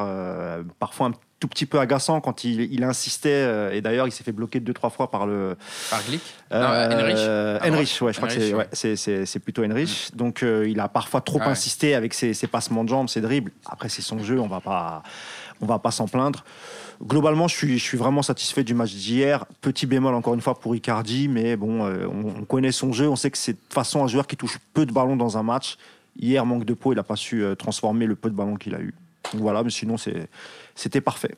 parfois 0.79 1.07
un 1.07 1.13
tout 1.41 1.47
petit 1.49 1.65
peu 1.65 1.79
agaçant 1.79 2.21
quand 2.21 2.43
il, 2.45 2.71
il 2.71 2.83
insistait. 2.83 3.29
euh, 3.31 3.71
et 3.73 3.81
d'ailleurs, 3.81 4.07
il 4.07 4.11
s'est 4.11 4.23
fait 4.23 4.31
bloquer 4.31 4.59
deux 4.61 4.73
trois 4.73 4.91
fois 4.91 5.09
par 5.11 5.25
le, 5.25 5.57
Par 5.89 6.01
Glick 6.07 6.21
euh, 6.53 7.57
Henrich. 7.59 7.73
Henrich, 7.73 8.01
ouais, 8.03 8.13
je 8.13 8.17
crois 8.17 8.29
que 8.29 8.33
c'est 8.35 8.53
ouais. 8.53 9.25
ouais, 9.33 9.39
plutôt 9.39 9.63
Henrich. 9.65 10.11
Donc 10.15 10.43
euh, 10.43 10.69
il 10.69 10.79
a 10.79 10.87
parfois 10.87 11.19
trop 11.19 11.39
Ah 11.41 11.45
ouais. 11.47 11.51
insisté 11.51 11.95
avec 11.95 12.13
ses, 12.13 12.33
ses 12.35 12.45
passements 12.47 12.83
de 12.83 12.89
jambes, 12.89 13.09
ses 13.09 13.21
dribbles. 13.21 13.51
Après, 13.65 13.89
c'est 13.89 14.03
son 14.03 14.19
jeu, 14.19 14.39
on 14.39 14.47
va 14.47 14.61
pas, 14.61 15.01
on 15.61 15.65
va 15.65 15.79
pas 15.79 15.89
s'en 15.91 16.07
plaindre. 16.07 16.45
Globalement, 17.03 17.47
je 17.47 17.55
suis, 17.55 17.79
je 17.79 17.83
suis 17.83 17.97
vraiment 17.97 18.21
satisfait 18.21 18.63
du 18.63 18.75
match 18.75 18.93
d'hier. 18.93 19.45
Petit 19.61 19.87
bémol 19.87 20.13
encore 20.13 20.35
une 20.35 20.41
fois 20.41 20.59
pour 20.59 20.75
Icardi, 20.75 21.27
mais 21.27 21.55
bon, 21.57 21.83
euh, 21.87 22.05
on, 22.05 22.41
on 22.41 22.45
connaît 22.45 22.71
son 22.71 22.93
jeu, 22.93 23.09
on 23.09 23.15
sait 23.15 23.31
que 23.31 23.39
c'est 23.39 23.53
de 23.53 23.57
toute 23.57 23.73
façon 23.73 24.03
un 24.03 24.07
joueur 24.07 24.27
qui 24.27 24.37
touche 24.37 24.59
peu 24.75 24.85
de 24.85 24.91
ballons 24.93 25.15
dans 25.15 25.39
un 25.39 25.43
match. 25.43 25.77
Hier, 26.19 26.45
manque 26.45 26.65
de 26.65 26.75
peau, 26.75 26.93
il 26.93 26.97
n'a 26.97 27.03
pas 27.03 27.15
su 27.15 27.43
transformer 27.57 28.05
le 28.05 28.13
peu 28.15 28.29
de 28.29 28.35
ballons 28.35 28.57
qu'il 28.57 28.75
a 28.75 28.79
eu. 28.79 28.93
Donc 29.33 29.41
voilà, 29.41 29.63
mais 29.63 29.69
sinon 29.71 29.97
c'est- 29.97 30.27
c'était 30.75 31.01
parfait. 31.01 31.35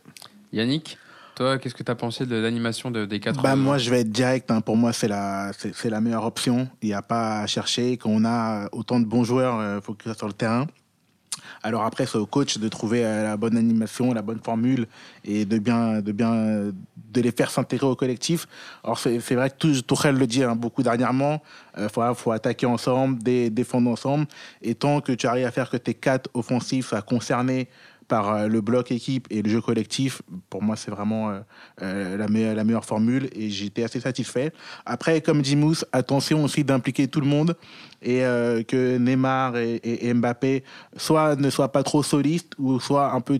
Yannick, 0.51 0.97
toi, 1.35 1.57
qu'est-ce 1.57 1.73
que 1.73 1.81
tu 1.83 1.91
as 1.91 1.95
pensé 1.95 2.25
de 2.25 2.35
l'animation 2.35 2.91
de- 2.91 3.05
des 3.05 3.19
4 3.19 3.41
Bah, 3.41 3.55
moi, 3.55 3.77
je 3.79 3.89
vais 3.89 4.01
être 4.01 4.11
direct. 4.11 4.51
hein. 4.51 4.61
Pour 4.61 4.77
moi, 4.77 4.93
c'est 4.93 5.07
la, 5.07 5.51
c'est, 5.57 5.73
c'est 5.75 5.89
la 5.89 5.99
meilleure 5.99 6.25
option. 6.25 6.67
Il 6.81 6.89
n'y 6.89 6.93
a 6.93 7.01
pas 7.01 7.39
à 7.41 7.47
chercher. 7.47 7.97
Quand 7.97 8.09
on 8.11 8.23
a 8.25 8.69
autant 8.71 8.99
de 8.99 9.05
bons 9.05 9.23
joueurs, 9.23 9.59
il 9.77 9.81
faut 9.81 9.93
que 9.95 10.03
ça 10.03 10.11
soit 10.11 10.17
sur 10.19 10.27
le 10.27 10.33
terrain. 10.33 10.67
Alors 11.63 11.83
après, 11.83 12.05
c'est 12.05 12.17
au 12.17 12.25
coach 12.27 12.57
de 12.57 12.67
trouver 12.67 13.03
euh, 13.03 13.23
la 13.23 13.37
bonne 13.37 13.57
animation, 13.57 14.13
la 14.13 14.21
bonne 14.21 14.39
formule 14.43 14.85
et 15.25 15.45
de 15.45 15.57
bien, 15.57 16.01
de 16.01 16.11
bien, 16.11 16.35
de 16.35 17.21
les 17.21 17.31
faire 17.31 17.49
s'intégrer 17.49 17.87
au 17.87 17.95
collectif. 17.95 18.47
Alors 18.83 18.99
c'est 18.99 19.19
c'est 19.19 19.33
vrai 19.35 19.49
que 19.49 19.55
tout- 19.57 19.81
Tourelle 19.81 20.15
le 20.17 20.27
dit 20.27 20.43
hein, 20.43 20.55
beaucoup 20.55 20.83
dernièrement. 20.83 21.41
Il 21.77 21.89
faut, 21.89 22.01
faut 22.15 22.31
attaquer 22.31 22.65
ensemble, 22.67 23.21
dé- 23.23 23.49
défendre 23.49 23.89
ensemble. 23.89 24.25
Et 24.61 24.75
tant 24.75 25.01
que 25.01 25.11
tu 25.13 25.25
arrives 25.25 25.45
à 25.47 25.51
faire 25.51 25.69
que 25.69 25.77
tes 25.77 25.95
quatre 25.95 26.29
offensifs 26.33 26.87
soient 26.89 27.01
concernés 27.01 27.67
par 28.07 28.33
euh, 28.35 28.47
le 28.47 28.61
bloc 28.61 28.91
équipe 28.91 29.27
et 29.29 29.41
le 29.41 29.49
jeu 29.49 29.61
collectif, 29.61 30.21
pour 30.49 30.61
moi, 30.61 30.75
c'est 30.75 30.91
vraiment 30.91 31.29
euh, 31.29 31.39
euh, 31.81 32.17
la, 32.17 32.27
meilleure, 32.27 32.55
la 32.55 32.63
meilleure 32.63 32.85
formule 32.85 33.29
et 33.33 33.49
j'étais 33.49 33.83
assez 33.83 33.99
satisfait. 33.99 34.51
Après, 34.85 35.21
comme 35.21 35.41
dit 35.41 35.55
Mousse, 35.55 35.85
attention 35.91 36.43
aussi 36.43 36.63
d'impliquer 36.63 37.07
tout 37.07 37.21
le 37.21 37.27
monde 37.27 37.55
et 38.01 38.23
euh, 38.25 38.63
que 38.63 38.97
Neymar 38.97 39.57
et, 39.57 39.75
et- 39.75 40.07
et 40.07 40.13
Mbappé 40.13 40.63
soit 40.97 41.35
ne 41.35 41.49
soient 41.49 41.71
pas 41.71 41.83
trop 41.83 42.03
solistes 42.03 42.53
ou 42.59 42.79
soit 42.79 43.11
un 43.13 43.21
peu 43.21 43.39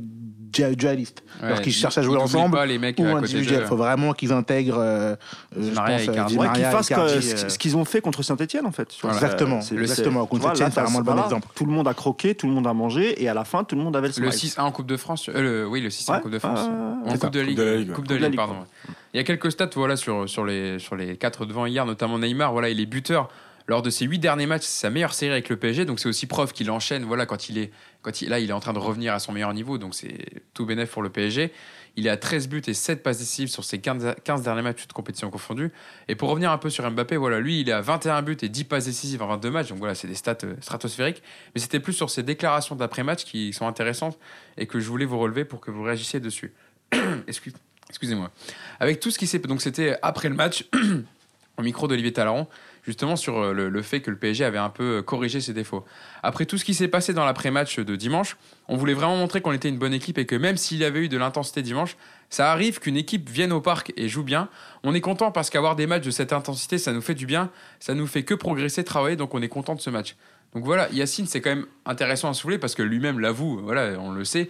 dualistes. 0.56 1.24
Ouais, 1.42 1.48
alors 1.48 1.62
qu'ils 1.62 1.72
ils- 1.72 1.76
cherchent 1.76 1.98
à 1.98 2.04
jouer 2.04 2.18
ensemble 2.18 2.56
pas 2.56 2.66
les 2.68 2.78
mecs 2.78 3.00
ou 3.00 3.06
individuels. 3.06 3.62
Il 3.64 3.68
faut 3.68 3.76
vraiment 3.76 4.14
qu'ils 4.14 4.32
intègrent, 4.32 4.78
euh, 4.78 5.16
qu'ils 5.52 6.64
fassent 6.66 6.92
euh, 6.92 7.50
ce 7.50 7.58
qu'ils 7.58 7.76
ont 7.76 7.86
fait 7.86 8.02
contre 8.02 8.22
Saint-Etienne 8.22 8.66
en 8.68 8.72
fait. 8.72 8.90
Voilà. 9.02 9.18
Exactement, 9.18 9.62
C'est- 9.62 9.76
exactement. 9.76 10.22
c'est- 10.24 10.30
Contre 10.30 10.48
là, 10.48 10.54
c'est 10.56 10.64
vraiment 10.70 11.00
un 11.00 11.02
bon 11.02 11.12
voilà, 11.12 11.24
exemple. 11.24 11.48
Tout 11.56 11.66
le 11.66 11.72
monde 11.72 11.88
a 11.88 11.96
croqué, 11.96 12.36
tout 12.36 12.46
le 12.48 12.54
monde 12.54 12.68
a 12.68 12.74
mangé, 12.74 13.22
et 13.24 13.28
à 13.28 13.34
la 13.34 13.46
fin, 13.46 13.64
tout 13.64 13.76
le 13.76 13.82
monde 13.82 13.96
avait 13.96 14.10
le 14.10 14.14
Le 14.24 14.32
smile. 14.32 14.52
6-1 14.58 14.62
en 14.64 14.72
Coupe 14.72 14.88
de 14.88 14.98
France. 14.98 15.30
euh, 15.30 15.42
le- 15.64 15.68
oui, 15.68 15.82
le 15.82 15.90
6-1 15.90 16.18
en 16.18 16.20
Coupe 16.22 16.32
de 16.32 16.40
France. 16.40 16.60
en. 16.60 17.18
Coupe 17.18 17.32
de, 17.32 17.40
Coupe 17.42 17.48
Ligue. 17.48 17.58
de 17.58 17.64
la 17.64 17.76
Ligue, 17.78 17.90
ouais. 17.90 17.94
Coupe 17.96 18.08
de 18.08 18.08
Coupe 18.08 18.08
de 18.08 18.14
la 18.16 18.20
Ligue, 18.22 18.30
Ligue, 18.32 18.38
pardon. 18.38 18.66
Il 19.14 19.18
y 19.18 19.20
a 19.20 19.24
quelques 19.24 19.52
stats 19.52 19.70
voilà, 19.76 19.96
sur, 19.96 20.28
sur, 20.30 20.46
les, 20.46 20.80
sur 20.80 20.96
les 20.96 21.18
4 21.18 21.46
devant 21.46 21.66
hier, 21.66 21.86
notamment 21.86 22.18
Neymar. 22.20 22.52
Voilà, 22.52 22.70
il 22.70 22.80
est 22.80 22.86
buteur 22.86 23.30
lors 23.68 23.82
de 23.82 23.90
ses 23.90 24.06
8 24.06 24.20
derniers 24.20 24.46
matchs. 24.46 24.64
C'est 24.64 24.82
sa 24.82 24.90
meilleure 24.90 25.14
série 25.14 25.32
avec 25.34 25.50
le 25.50 25.58
PSG. 25.58 25.86
Donc 25.86 26.00
c'est 26.00 26.10
aussi 26.10 26.26
preuve 26.26 26.52
qu'il 26.54 26.70
enchaîne. 26.72 27.04
Voilà, 27.04 27.26
quand 27.26 27.50
il 27.50 27.58
est, 27.58 27.72
quand 28.02 28.22
il, 28.22 28.30
là, 28.30 28.40
il 28.40 28.50
est 28.50 28.54
en 28.54 28.60
train 28.60 28.74
de 28.74 28.80
revenir 28.80 29.14
à 29.14 29.20
son 29.20 29.32
meilleur 29.32 29.54
niveau. 29.54 29.78
Donc 29.78 29.96
c'est 29.96 30.18
tout 30.54 30.66
bénéf 30.66 30.90
pour 30.92 31.02
le 31.04 31.10
PSG. 31.10 31.52
Il 31.96 32.08
est 32.08 32.10
à 32.10 32.18
13 32.18 32.48
buts 32.50 32.62
et 32.66 32.74
7 32.74 33.04
passes 33.04 33.20
décisives 33.20 33.50
sur 33.50 33.64
ses 33.64 33.80
15, 33.80 34.16
15 34.24 34.42
derniers 34.42 34.64
matchs 34.64 34.88
de 34.88 34.94
compétition 34.94 35.30
confondue. 35.30 35.72
Et 36.08 36.16
pour 36.16 36.30
revenir 36.30 36.52
un 36.52 36.58
peu 36.58 36.72
sur 36.72 36.90
Mbappé, 36.90 37.18
voilà, 37.18 37.40
lui, 37.40 37.62
il 37.62 37.70
est 37.70 37.74
à 37.74 37.82
21 37.82 38.24
buts 38.24 38.38
et 38.42 38.50
10 38.50 38.64
passes 38.64 38.86
décisives 38.86 39.22
en 39.22 39.28
22 39.28 39.52
matchs. 39.52 39.70
Donc 39.70 39.78
voilà, 39.78 39.94
c'est 39.94 40.08
des 40.08 40.16
stats 40.16 40.38
euh, 40.44 40.56
stratosphériques. 40.60 41.22
Mais 41.54 41.62
c'était 41.62 41.80
plus 41.80 41.94
sur 41.94 42.10
ses 42.10 42.24
déclarations 42.24 42.76
d'après-match 42.76 43.26
qui 43.26 43.54
sont 43.54 43.68
intéressantes 43.68 44.18
et 44.58 44.66
que 44.66 44.80
je 44.80 44.88
voulais 44.90 45.06
vous 45.06 45.20
relever 45.20 45.46
pour 45.46 45.62
que 45.62 45.70
vous 45.70 45.84
réagissiez 45.84 46.20
dessus. 46.20 46.52
Excuse- 47.28 47.54
Excusez-moi. 47.90 48.32
Avec 48.80 49.00
tout 49.00 49.12
ce 49.12 49.20
qui 49.20 49.28
s'est. 49.28 49.38
Donc 49.40 49.62
c'était 49.62 49.98
après 50.02 50.30
le 50.30 50.36
match, 50.36 50.66
au 51.58 51.62
micro 51.62 51.88
d'Olivier 51.88 52.12
Talaron, 52.12 52.48
justement 52.84 53.16
sur 53.16 53.38
euh, 53.38 53.54
le, 53.54 53.82
fait 53.82 54.02
que 54.02 54.12
le 54.12 54.18
PSG 54.18 54.44
avait 54.46 54.58
un 54.58 54.70
peu 54.70 54.98
euh, 54.98 55.02
corrigé 55.02 55.42
ses 55.42 55.54
défauts. 55.54 55.86
Après 56.22 56.46
tout 56.46 56.58
ce 56.58 56.66
qui 56.66 56.74
s'est 56.74 56.88
passé 56.88 57.14
dans 57.14 57.26
l'après-match 57.26 57.80
de 57.80 57.96
dimanche, 57.96 58.38
on 58.68 58.78
voulait 58.78 58.94
vraiment 58.94 59.16
montrer 59.16 59.42
qu'on 59.42 59.54
était 59.54 59.70
une 59.70 59.78
bonne 59.78 59.94
équipe 59.94 60.18
et 60.18 60.26
que 60.26 60.36
même 60.36 60.58
s'il 60.58 60.78
y 60.78 60.86
avait 60.86 61.00
eu 61.00 61.10
de 61.10 61.18
l'intensité 61.18 61.62
dimanche, 61.62 61.98
ça 62.30 62.52
arrive 62.52 62.80
qu'une 62.80 62.98
équipe 62.98 63.30
vienne 63.30 63.52
au 63.52 63.62
parc 63.62 63.94
et 63.98 64.10
joue 64.10 64.24
bien. 64.24 64.50
On 64.84 64.94
est 64.94 65.02
content 65.02 65.32
parce 65.32 65.50
qu'avoir 65.50 65.76
des 65.76 65.88
matchs 65.88 66.06
de 66.06 66.12
cette 66.12 66.34
intensité, 66.34 66.78
ça 66.78 66.92
nous 66.92 67.02
fait 67.02 67.16
du 67.16 67.26
bien, 67.26 67.50
ça 67.80 67.94
nous 67.94 68.08
fait 68.08 68.24
que 68.24 68.34
progresser, 68.34 68.84
travailler, 68.84 69.16
donc 69.16 69.34
on 69.34 69.42
est 69.42 69.50
content 69.50 69.76
de 69.76 69.82
ce 69.82 69.90
match. 69.90 70.16
Donc 70.54 70.66
voilà, 70.66 70.88
Yacine, 70.92 71.26
c'est 71.26 71.42
quand 71.42 71.50
même 71.50 71.66
intéressant 71.86 72.30
à 72.30 72.34
soulever 72.34 72.60
parce 72.60 72.76
que 72.76 72.84
lui-même 72.84 73.20
l'avoue, 73.20 73.60
voilà, 73.64 74.00
on 74.00 74.12
le 74.12 74.24
sait, 74.24 74.50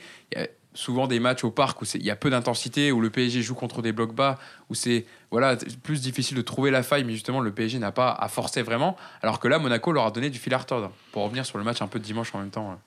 souvent 0.74 1.08
des 1.08 1.20
matchs 1.20 1.44
au 1.44 1.52
parc 1.52 1.82
où 1.82 1.86
il 1.96 2.04
y 2.04 2.12
a 2.12 2.16
peu 2.16 2.30
d'intensité, 2.30 2.92
où 2.92 3.02
le 3.02 3.10
PSG 3.10 3.42
joue 3.42 3.56
contre 3.56 3.82
des 3.82 3.92
blocs 3.92 4.14
bas, 4.14 4.40
où 4.70 4.76
c'est 4.76 5.06
voilà, 5.32 5.58
plus 5.84 6.02
difficile 6.02 6.38
de 6.38 6.42
trouver 6.42 6.72
la 6.72 6.84
faille, 6.84 7.04
mais 7.04 7.14
justement 7.14 7.40
le 7.40 7.52
PSG 7.52 7.80
n'a 7.80 7.92
pas 7.92 8.12
à 8.12 8.28
forcer 8.28 8.62
vraiment, 8.62 8.96
alors 9.22 9.40
que 9.40 9.48
là, 9.48 9.60
Monaco 9.60 9.92
leur 9.92 10.06
a 10.06 10.12
donné 10.12 10.30
du 10.30 10.40
fil 10.40 10.54
à 10.54 10.58
retordre. 10.58 10.92
Pour 11.12 11.24
revenir 11.24 11.46
sur 11.46 11.58
le 11.58 11.64
match 11.64 11.82
un 11.82 11.88
peu 11.88 12.00
de 12.00 12.04
dimanche 12.04 12.34
en 12.34 12.40
même 12.40 12.50
temps. 12.50 12.78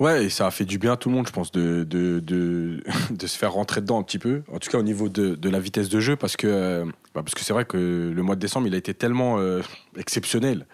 Ouais, 0.00 0.24
et 0.24 0.28
ça 0.28 0.48
a 0.48 0.50
fait 0.50 0.64
du 0.64 0.78
bien 0.78 0.92
à 0.94 0.96
tout 0.96 1.08
le 1.08 1.14
monde, 1.14 1.26
je 1.26 1.32
pense, 1.32 1.52
de, 1.52 1.84
de, 1.84 2.20
de, 3.10 3.26
se 3.26 3.38
faire 3.38 3.52
rentrer 3.52 3.80
dedans 3.80 4.00
un 4.00 4.02
petit 4.02 4.18
peu. 4.18 4.42
En 4.52 4.58
tout 4.58 4.70
cas, 4.70 4.78
au 4.78 4.82
niveau 4.82 5.08
de, 5.08 5.36
de 5.36 5.48
la 5.48 5.60
vitesse 5.60 5.88
de 5.88 6.00
jeu, 6.00 6.16
parce 6.16 6.36
que 6.36 6.48
euh, 6.48 6.84
bah, 7.14 7.22
c'est 7.36 7.52
vrai 7.52 7.64
que 7.64 8.12
le 8.14 8.22
mois 8.22 8.34
de 8.34 8.40
décembre, 8.40 8.66
il 8.66 8.74
a 8.74 8.76
été 8.76 8.92
tellement 8.92 9.38
euh, 9.38 9.62
exceptionnel. 9.96 10.66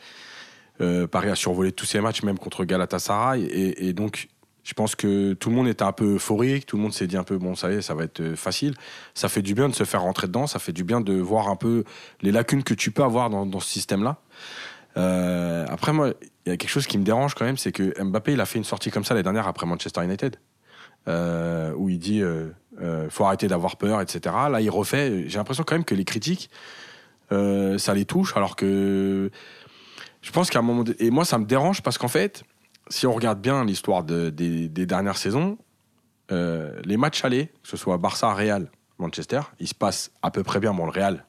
Euh, 0.80 1.06
Paris 1.06 1.28
a 1.28 1.34
survolé 1.34 1.72
tous 1.72 1.84
ses 1.84 2.00
matchs, 2.00 2.22
même 2.22 2.38
contre 2.38 2.64
Galatasaray. 2.64 3.44
Et 3.44 3.92
donc, 3.92 4.28
je 4.70 4.74
pense 4.74 4.94
que 4.94 5.32
tout 5.32 5.50
le 5.50 5.56
monde 5.56 5.66
était 5.66 5.82
un 5.82 5.90
peu 5.90 6.14
euphorique. 6.14 6.64
Tout 6.64 6.76
le 6.76 6.82
monde 6.82 6.92
s'est 6.92 7.08
dit 7.08 7.16
un 7.16 7.24
peu, 7.24 7.38
bon, 7.38 7.56
ça 7.56 7.72
y 7.72 7.74
est, 7.74 7.82
ça 7.82 7.92
va 7.92 8.04
être 8.04 8.20
euh, 8.20 8.36
facile. 8.36 8.74
Ça 9.14 9.28
fait 9.28 9.42
du 9.42 9.52
bien 9.52 9.68
de 9.68 9.74
se 9.74 9.82
faire 9.82 10.02
rentrer 10.02 10.28
dedans. 10.28 10.46
Ça 10.46 10.60
fait 10.60 10.72
du 10.72 10.84
bien 10.84 11.00
de 11.00 11.14
voir 11.14 11.48
un 11.48 11.56
peu 11.56 11.82
les 12.22 12.30
lacunes 12.30 12.62
que 12.62 12.72
tu 12.72 12.92
peux 12.92 13.02
avoir 13.02 13.30
dans, 13.30 13.58
ce 13.58 13.68
système-là. 13.68 14.18
Euh, 14.96 15.66
après, 15.68 15.92
moi, 15.92 16.12
il 16.46 16.50
y 16.50 16.52
a 16.52 16.56
quelque 16.56 16.70
chose 16.70 16.86
qui 16.86 16.98
me 16.98 17.02
dérange 17.02 17.34
quand 17.34 17.44
même, 17.44 17.56
c'est 17.56 17.72
que 17.72 18.00
Mbappé, 18.00 18.34
il 18.34 18.40
a 18.40 18.46
fait 18.46 18.58
une 18.58 18.64
sortie 18.64 18.92
comme 18.92 19.04
ça 19.04 19.12
l'année 19.14 19.24
dernière 19.24 19.48
après 19.48 19.66
Manchester 19.66 20.04
United, 20.04 20.36
euh, 21.08 21.72
où 21.74 21.88
il 21.88 21.98
dit 21.98 22.22
euh, 22.22 22.50
faut 23.08 23.24
arrêter 23.24 23.48
d'avoir 23.48 23.76
peur, 23.76 24.00
etc. 24.00 24.36
Là, 24.52 24.60
il 24.60 24.70
refait. 24.70 25.28
J'ai 25.28 25.38
l'impression 25.38 25.64
quand 25.64 25.74
même 25.74 25.84
que 25.84 25.96
les 25.96 26.04
critiques, 26.04 26.48
ça 27.30 27.92
les 27.92 28.04
touche, 28.04 28.36
alors 28.36 28.54
que 28.54 29.32
je 30.22 30.30
pense 30.30 30.48
qu'à 30.48 30.60
un 30.60 30.62
moment, 30.62 30.84
et 31.00 31.10
moi, 31.10 31.24
ça 31.24 31.38
me 31.38 31.44
dérange 31.44 31.82
parce 31.82 31.98
qu'en 31.98 32.08
fait, 32.08 32.44
si 32.90 33.06
on 33.06 33.12
regarde 33.14 33.40
bien 33.40 33.64
l'histoire 33.64 34.04
de- 34.04 34.28
des, 34.30 34.68
dernières 34.86 35.16
saisons, 35.16 35.56
euh, 36.32 36.78
les 36.84 36.96
matchs 36.96 37.24
allés, 37.24 37.46
que 37.62 37.68
ce 37.68 37.76
soit 37.76 37.96
Barça, 37.96 38.32
Real, 38.34 38.70
Manchester, 38.98 39.40
il 39.58 39.66
se 39.68 39.74
passe 39.74 40.10
à 40.22 40.30
peu 40.30 40.42
près 40.42 40.60
bien. 40.60 40.74
Bon, 40.74 40.84
le 40.84 40.90
Real, 40.92 41.24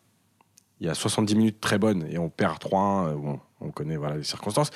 il 0.80 0.88
y 0.88 0.89
a 0.89 0.93
70 0.93 1.36
minutes 1.36 1.62
très 1.62 1.78
bonnes 1.78 2.06
et 2.10 2.17
on 2.17 2.30
perd 2.30 2.58
3-1. 2.60 3.08
euh, 3.08 3.15
Bon, 3.15 3.39
on 3.62 3.71
connaît 3.71 3.95
voilà, 3.97 4.17
les 4.17 4.24
circonstances. 4.24 4.71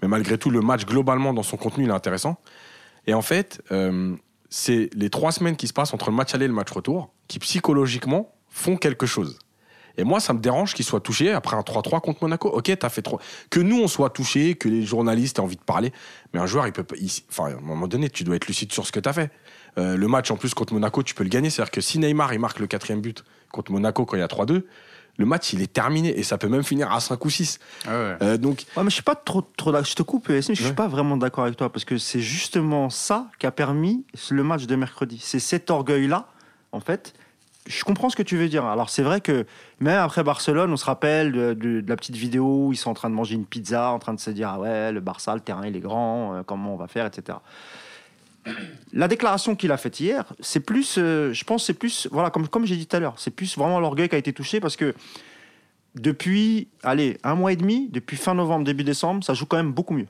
Mais 0.00 0.08
malgré 0.08 0.38
tout, 0.38 0.50
le 0.50 0.60
match, 0.60 0.86
globalement, 0.86 1.34
dans 1.34 1.42
son 1.42 1.56
contenu, 1.56 1.84
il 1.84 1.90
est 1.90 1.92
intéressant. 1.92 2.38
Et 3.06 3.14
en 3.14 3.22
fait, 3.22 3.60
euh, 3.72 4.14
c'est 4.48 4.88
les 4.94 5.10
trois 5.10 5.32
semaines 5.32 5.56
qui 5.56 5.66
se 5.66 5.72
passent 5.72 5.92
entre 5.94 6.10
le 6.10 6.16
match 6.16 6.34
aller 6.34 6.44
et 6.44 6.48
le 6.48 6.54
match 6.54 6.70
retour 6.70 7.12
qui, 7.28 7.38
psychologiquement, 7.40 8.32
font 8.48 8.76
quelque 8.76 9.06
chose. 9.06 9.38
Et 10.00 10.04
moi, 10.04 10.18
ça 10.18 10.32
me 10.32 10.40
dérange 10.40 10.74
qu'il 10.74 10.84
soit 10.84 11.00
touché 11.00 11.30
après 11.32 11.56
un 11.56 11.60
3-3 11.60 12.00
contre 12.00 12.22
Monaco. 12.22 12.48
Ok, 12.48 12.72
t'as 12.78 12.88
fait 12.88 13.02
3. 13.02 13.20
Que 13.50 13.60
nous, 13.60 13.78
on 13.80 13.86
soit 13.88 14.10
touché, 14.10 14.54
que 14.54 14.68
les 14.68 14.82
journalistes 14.82 15.38
aient 15.38 15.42
envie 15.42 15.56
de 15.56 15.62
parler. 15.62 15.92
Mais 16.32 16.40
un 16.40 16.46
joueur, 16.46 16.66
il 16.66 16.72
peut 16.72 16.82
pas. 16.84 16.96
il- 16.98 17.10
Enfin, 17.30 17.50
à 17.52 17.56
un 17.56 17.60
moment 17.60 17.86
donné, 17.86 18.08
tu 18.10 18.24
dois 18.24 18.36
être 18.36 18.46
lucide 18.46 18.72
sur 18.72 18.86
ce 18.86 18.92
que 18.92 19.00
t'as 19.00 19.12
fait. 19.12 19.30
Euh, 19.78 19.96
le 19.96 20.08
match, 20.08 20.30
en 20.30 20.36
plus, 20.36 20.54
contre 20.54 20.72
Monaco, 20.72 21.02
tu 21.02 21.14
peux 21.14 21.22
le 21.24 21.28
gagner. 21.30 21.50
C'est-à-dire 21.50 21.70
que 21.70 21.80
si 21.80 21.98
Neymar, 21.98 22.32
il 22.32 22.40
marque 22.40 22.58
le 22.58 22.66
quatrième 22.66 23.00
but 23.00 23.22
contre 23.52 23.70
Monaco 23.72 24.04
quand 24.06 24.16
il 24.16 24.20
y 24.20 24.22
a 24.22 24.28
3-2, 24.28 24.66
le 25.16 25.26
match, 25.26 25.52
il 25.52 25.60
est 25.60 25.72
terminé. 25.72 26.18
Et 26.18 26.22
ça 26.22 26.38
peut 26.38 26.48
même 26.48 26.62
finir 26.64 26.90
à 26.92 26.98
5 27.00 27.22
ou 27.24 27.30
6. 27.30 27.58
Euh, 27.88 28.36
donc, 28.38 28.64
Ouais, 28.76 28.82
mais 28.84 28.90
je 28.90 28.94
suis 28.94 29.02
pas 29.02 29.14
trop, 29.14 29.42
trop 29.42 29.70
d'accord. 29.70 29.84
Je 29.86 29.94
te 29.94 30.02
coupe, 30.02 30.26
je 30.32 30.40
suis 30.40 30.64
Ouais. 30.64 30.72
pas 30.72 30.88
vraiment 30.88 31.16
d'accord 31.16 31.44
avec 31.44 31.56
toi 31.56 31.70
parce 31.70 31.84
que 31.84 31.98
c'est 31.98 32.20
justement 32.20 32.88
ça 32.90 33.26
qui 33.38 33.46
a 33.46 33.50
permis 33.52 34.04
le 34.30 34.42
match 34.42 34.64
de 34.66 34.76
mercredi. 34.76 35.20
C'est 35.22 35.40
cet 35.40 35.70
orgueil-là, 35.70 36.26
en 36.72 36.80
fait. 36.80 37.12
Je 37.66 37.84
comprends 37.84 38.08
ce 38.10 38.16
que 38.16 38.22
tu 38.22 38.36
veux 38.36 38.48
dire. 38.48 38.64
Alors, 38.64 38.88
c'est 38.90 39.02
vrai 39.02 39.20
que 39.20 39.44
même 39.80 39.98
après 39.98 40.24
Barcelone, 40.24 40.72
on 40.72 40.76
se 40.76 40.84
rappelle 40.84 41.30
de, 41.32 41.52
de- 41.54 41.80
de 41.82 41.88
la 41.88 41.96
petite 41.96 42.16
vidéo 42.16 42.66
où 42.68 42.72
ils 42.72 42.76
sont 42.76 42.90
en 42.90 42.94
train 42.94 43.10
de 43.10 43.14
manger 43.14 43.34
une 43.34 43.44
pizza, 43.46 43.90
en 43.92 43.98
train 43.98 44.14
de 44.14 44.20
se 44.20 44.30
dire 44.30 44.48
Ah 44.48 44.58
ouais, 44.58 44.92
le 44.92 45.00
Barça, 45.00 45.34
le 45.34 45.40
terrain, 45.40 45.66
il 45.66 45.76
est 45.76 45.80
grand, 45.80 46.34
euh, 46.34 46.42
comment 46.42 46.72
on 46.74 46.76
va 46.76 46.88
faire, 46.88 47.06
etc. 47.06 47.38
La 48.92 49.06
déclaration 49.06 49.54
qu'il 49.54 49.70
a 49.70 49.76
faite 49.76 50.00
hier, 50.00 50.24
c'est 50.40 50.60
plus, 50.60 50.96
euh, 50.98 51.32
je 51.34 51.44
pense, 51.44 51.66
c'est 51.66 51.74
plus, 51.74 52.08
voilà, 52.10 52.30
comme, 52.30 52.48
comme 52.48 52.64
j'ai 52.64 52.76
dit 52.76 52.86
tout 52.86 52.96
à 52.96 53.00
l'heure, 53.00 53.14
c'est 53.18 53.30
plus 53.30 53.56
vraiment 53.58 53.78
l'orgueil 53.78 54.08
qui 54.08 54.14
a 54.14 54.18
été 54.18 54.32
touché 54.32 54.60
parce 54.60 54.76
que 54.76 54.94
depuis, 55.94 56.68
allez, 56.82 57.18
un 57.22 57.34
mois 57.34 57.52
et 57.52 57.56
demi, 57.56 57.88
depuis 57.90 58.16
fin 58.16 58.34
novembre, 58.34 58.64
début 58.64 58.84
décembre, 58.84 59.22
ça 59.22 59.34
joue 59.34 59.44
quand 59.46 59.58
même 59.58 59.72
beaucoup 59.72 59.94
mieux. 59.94 60.06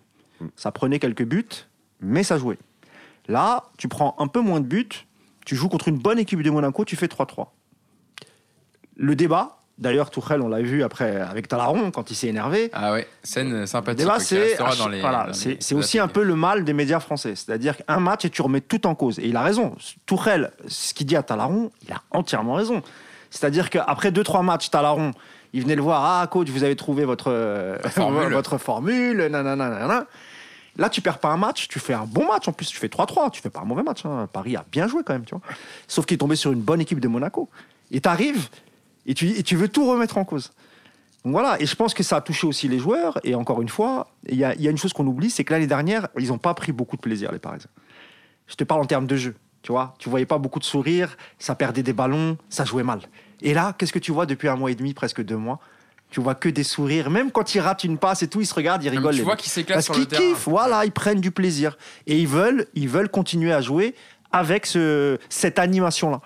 Ça 0.57 0.71
prenait 0.73 0.99
quelques 0.99 1.25
buts, 1.25 1.45
mais 2.01 2.23
ça 2.23 2.39
jouait. 2.39 2.59
Là, 3.29 3.65
tu 3.79 3.89
prends 3.89 4.15
un 4.19 4.29
peu 4.29 4.41
moins 4.41 4.61
de 4.61 4.67
buts, 4.67 4.89
tu 5.47 5.57
joues 5.57 5.69
contre 5.69 5.89
une 5.89 5.99
bonne 5.99 6.19
équipe 6.19 6.43
de 6.43 6.51
Monaco, 6.51 6.85
tu 6.85 6.97
fais 6.97 7.07
3-3. 7.07 7.49
Le 8.97 9.17
débat, 9.17 9.59
d'ailleurs, 9.79 10.11
Tourelle, 10.11 10.43
on 10.43 10.49
l'a 10.49 10.61
vu 10.61 10.83
après 10.83 11.17
avec 11.21 11.49
Talaron 11.49 11.91
quand 11.91 12.11
il 12.11 12.15
s'est 12.15 12.27
énervé. 12.29 12.71
Ah 12.73 12.93
ouais, 12.93 13.09
scène 13.23 13.51
Le 13.61 13.67
sympathique. 13.67 14.01
débat, 14.01 14.21
c'est 14.21 14.57
voilà, 14.57 15.33
c'est- 15.33 15.75
aussi 15.75 15.99
un 15.99 16.09
peu 16.09 16.23
le 16.23 16.35
mal 16.37 16.65
des 16.65 16.73
médias 16.75 17.01
français. 17.01 17.35
C'est-à-dire 17.35 17.77
qu'un 17.79 18.01
match 18.01 18.25
et 18.27 18.31
tu 18.31 18.43
remets 18.43 18.61
tout 18.61 18.87
en 18.87 18.95
cause. 18.95 19.19
Et 19.19 19.29
il 19.29 19.37
a 19.37 19.43
raison. 19.43 19.75
Tourelle, 20.07 20.53
ce 20.69 20.93
qu'il 20.93 21.07
dit 21.07 21.17
à 21.17 21.23
Talaron, 21.23 21.71
il 21.87 21.93
a 21.93 22.03
entièrement 22.11 22.55
raison. 22.55 22.83
C'est-à-dire 23.31 23.71
qu'après 23.71 24.11
deux, 24.13 24.25
trois 24.25 24.43
matchs, 24.43 24.69
Talaron, 24.71 25.13
il 25.53 25.63
venait 25.63 25.77
le 25.77 25.83
voir. 25.83 26.03
Ah, 26.05 26.27
coach, 26.27 26.49
vous 26.51 26.63
avez 26.65 26.77
trouvé 26.77 27.05
votre, 27.05 27.79
formule. 27.89 28.29
votre 28.33 28.59
formule. 28.59 29.17
nanana, 29.31 29.57
nanana. 29.57 30.07
Là, 30.81 30.89
tu 30.89 31.03
perds 31.03 31.19
pas 31.19 31.29
un 31.29 31.37
match, 31.37 31.69
tu 31.69 31.79
fais 31.79 31.93
un 31.93 32.07
bon 32.07 32.27
match. 32.27 32.49
En 32.49 32.53
plus, 32.53 32.67
tu 32.67 32.79
fais 32.79 32.89
3-3. 32.89 33.31
Tu 33.31 33.43
fais 33.43 33.51
pas 33.51 33.61
un 33.61 33.67
mauvais 33.67 33.83
match. 33.83 34.07
hein. 34.07 34.27
Paris 34.33 34.57
a 34.57 34.65
bien 34.73 34.89
joué 34.89 35.03
quand 35.05 35.13
même. 35.13 35.27
Tu 35.27 35.35
vois. 35.35 35.43
Sauf 35.87 36.07
qu'il 36.07 36.15
est 36.15 36.19
tombé 36.19 36.37
sur 36.37 36.53
une 36.53 36.63
bonne 36.63 36.81
équipe 36.81 37.01
de 37.01 37.07
Monaco. 37.07 37.51
Et 37.91 38.01
tu 38.01 38.09
arrives 38.09 38.49
et 39.05 39.13
tu, 39.13 39.29
et 39.29 39.43
tu 39.43 39.57
veux 39.57 39.69
tout 39.69 39.87
remettre 39.87 40.17
en 40.17 40.25
cause. 40.25 40.53
Donc 41.23 41.33
voilà, 41.35 41.61
et 41.61 41.67
je 41.67 41.77
pense 41.77 41.93
que 41.93 42.03
ça 42.03 42.17
a 42.17 42.21
touché 42.23 42.47
aussi 42.47 42.67
les 42.67 42.79
joueurs. 42.79 43.19
Et 43.25 43.35
encore 43.35 43.61
une 43.61 43.69
fois, 43.69 44.09
il 44.27 44.37
y 44.37 44.45
a, 44.45 44.55
il 44.55 44.63
y 44.63 44.69
a 44.69 44.71
une 44.71 44.79
chose 44.79 44.95
qu'on 44.95 45.07
oublie, 45.07 45.29
c'est 45.29 45.45
que 45.45 45.53
l'année 45.53 45.67
dernière, 45.67 46.09
ils 46.19 46.29
n'ont 46.29 46.39
pas 46.39 46.55
pris 46.55 46.73
beaucoup 46.73 46.97
de 46.97 47.03
plaisir, 47.03 47.31
les 47.31 47.39
Parisiens. 47.39 47.69
Je 48.47 48.55
te 48.55 48.65
parle 48.65 48.81
en 48.81 48.87
termes 48.87 49.07
de 49.07 49.17
jeu, 49.17 49.37
tu 49.61 49.73
vois. 49.73 49.95
Tu 49.99 50.09
voyais 50.09 50.25
pas 50.25 50.39
beaucoup 50.39 50.61
de 50.61 50.65
sourires, 50.65 51.19
ça 51.39 51.55
perdait 51.55 51.83
des 51.83 51.93
ballons, 51.93 52.39
ça 52.49 52.65
jouait 52.65 52.85
mal. 52.85 53.01
Et 53.43 53.53
là, 53.53 53.75
qu'est-ce 53.77 53.93
que 53.93 53.99
tu 53.99 54.13
vois 54.13 54.25
depuis 54.25 54.49
un 54.49 54.57
mois 54.57 54.71
et 54.71 54.75
demi, 54.75 54.95
presque 54.95 55.23
deux 55.23 55.37
mois? 55.37 55.61
Tu 56.11 56.21
vois 56.21 56.35
que 56.35 56.49
des 56.49 56.65
sourires. 56.65 57.09
Même 57.11 57.31
quand 57.31 57.55
ils 57.55 57.61
ratent 57.61 57.85
une 57.85 57.97
passe 57.99 58.23
et 58.23 58.29
tout, 58.29 58.41
ils 58.41 58.47
se 58.47 58.55
regardent, 58.55 58.83
ils 58.83 58.89
rigolent. 58.89 59.15
tu 59.15 59.23
vois 59.23 59.37
qu'ils 59.37 59.51
s'éclatent 59.51 59.77
Parce 59.77 59.85
sur 59.87 59.95
le 59.95 60.01
qu'ils 60.01 60.09
terrain. 60.09 60.23
kiffent, 60.23 60.49
voilà, 60.49 60.85
ils 60.85 60.91
prennent 60.93 61.21
du 61.21 61.31
plaisir. 61.31 61.77
Et 62.07 62.19
ils 62.19 62.27
veulent, 62.29 62.67
ils 62.75 62.89
veulent 62.89 63.09
continuer 63.09 63.53
à 63.53 63.61
jouer 63.61 63.95
avec 64.33 64.67
ce, 64.67 65.19
cette 65.29 65.59
animation-là. 65.59 66.21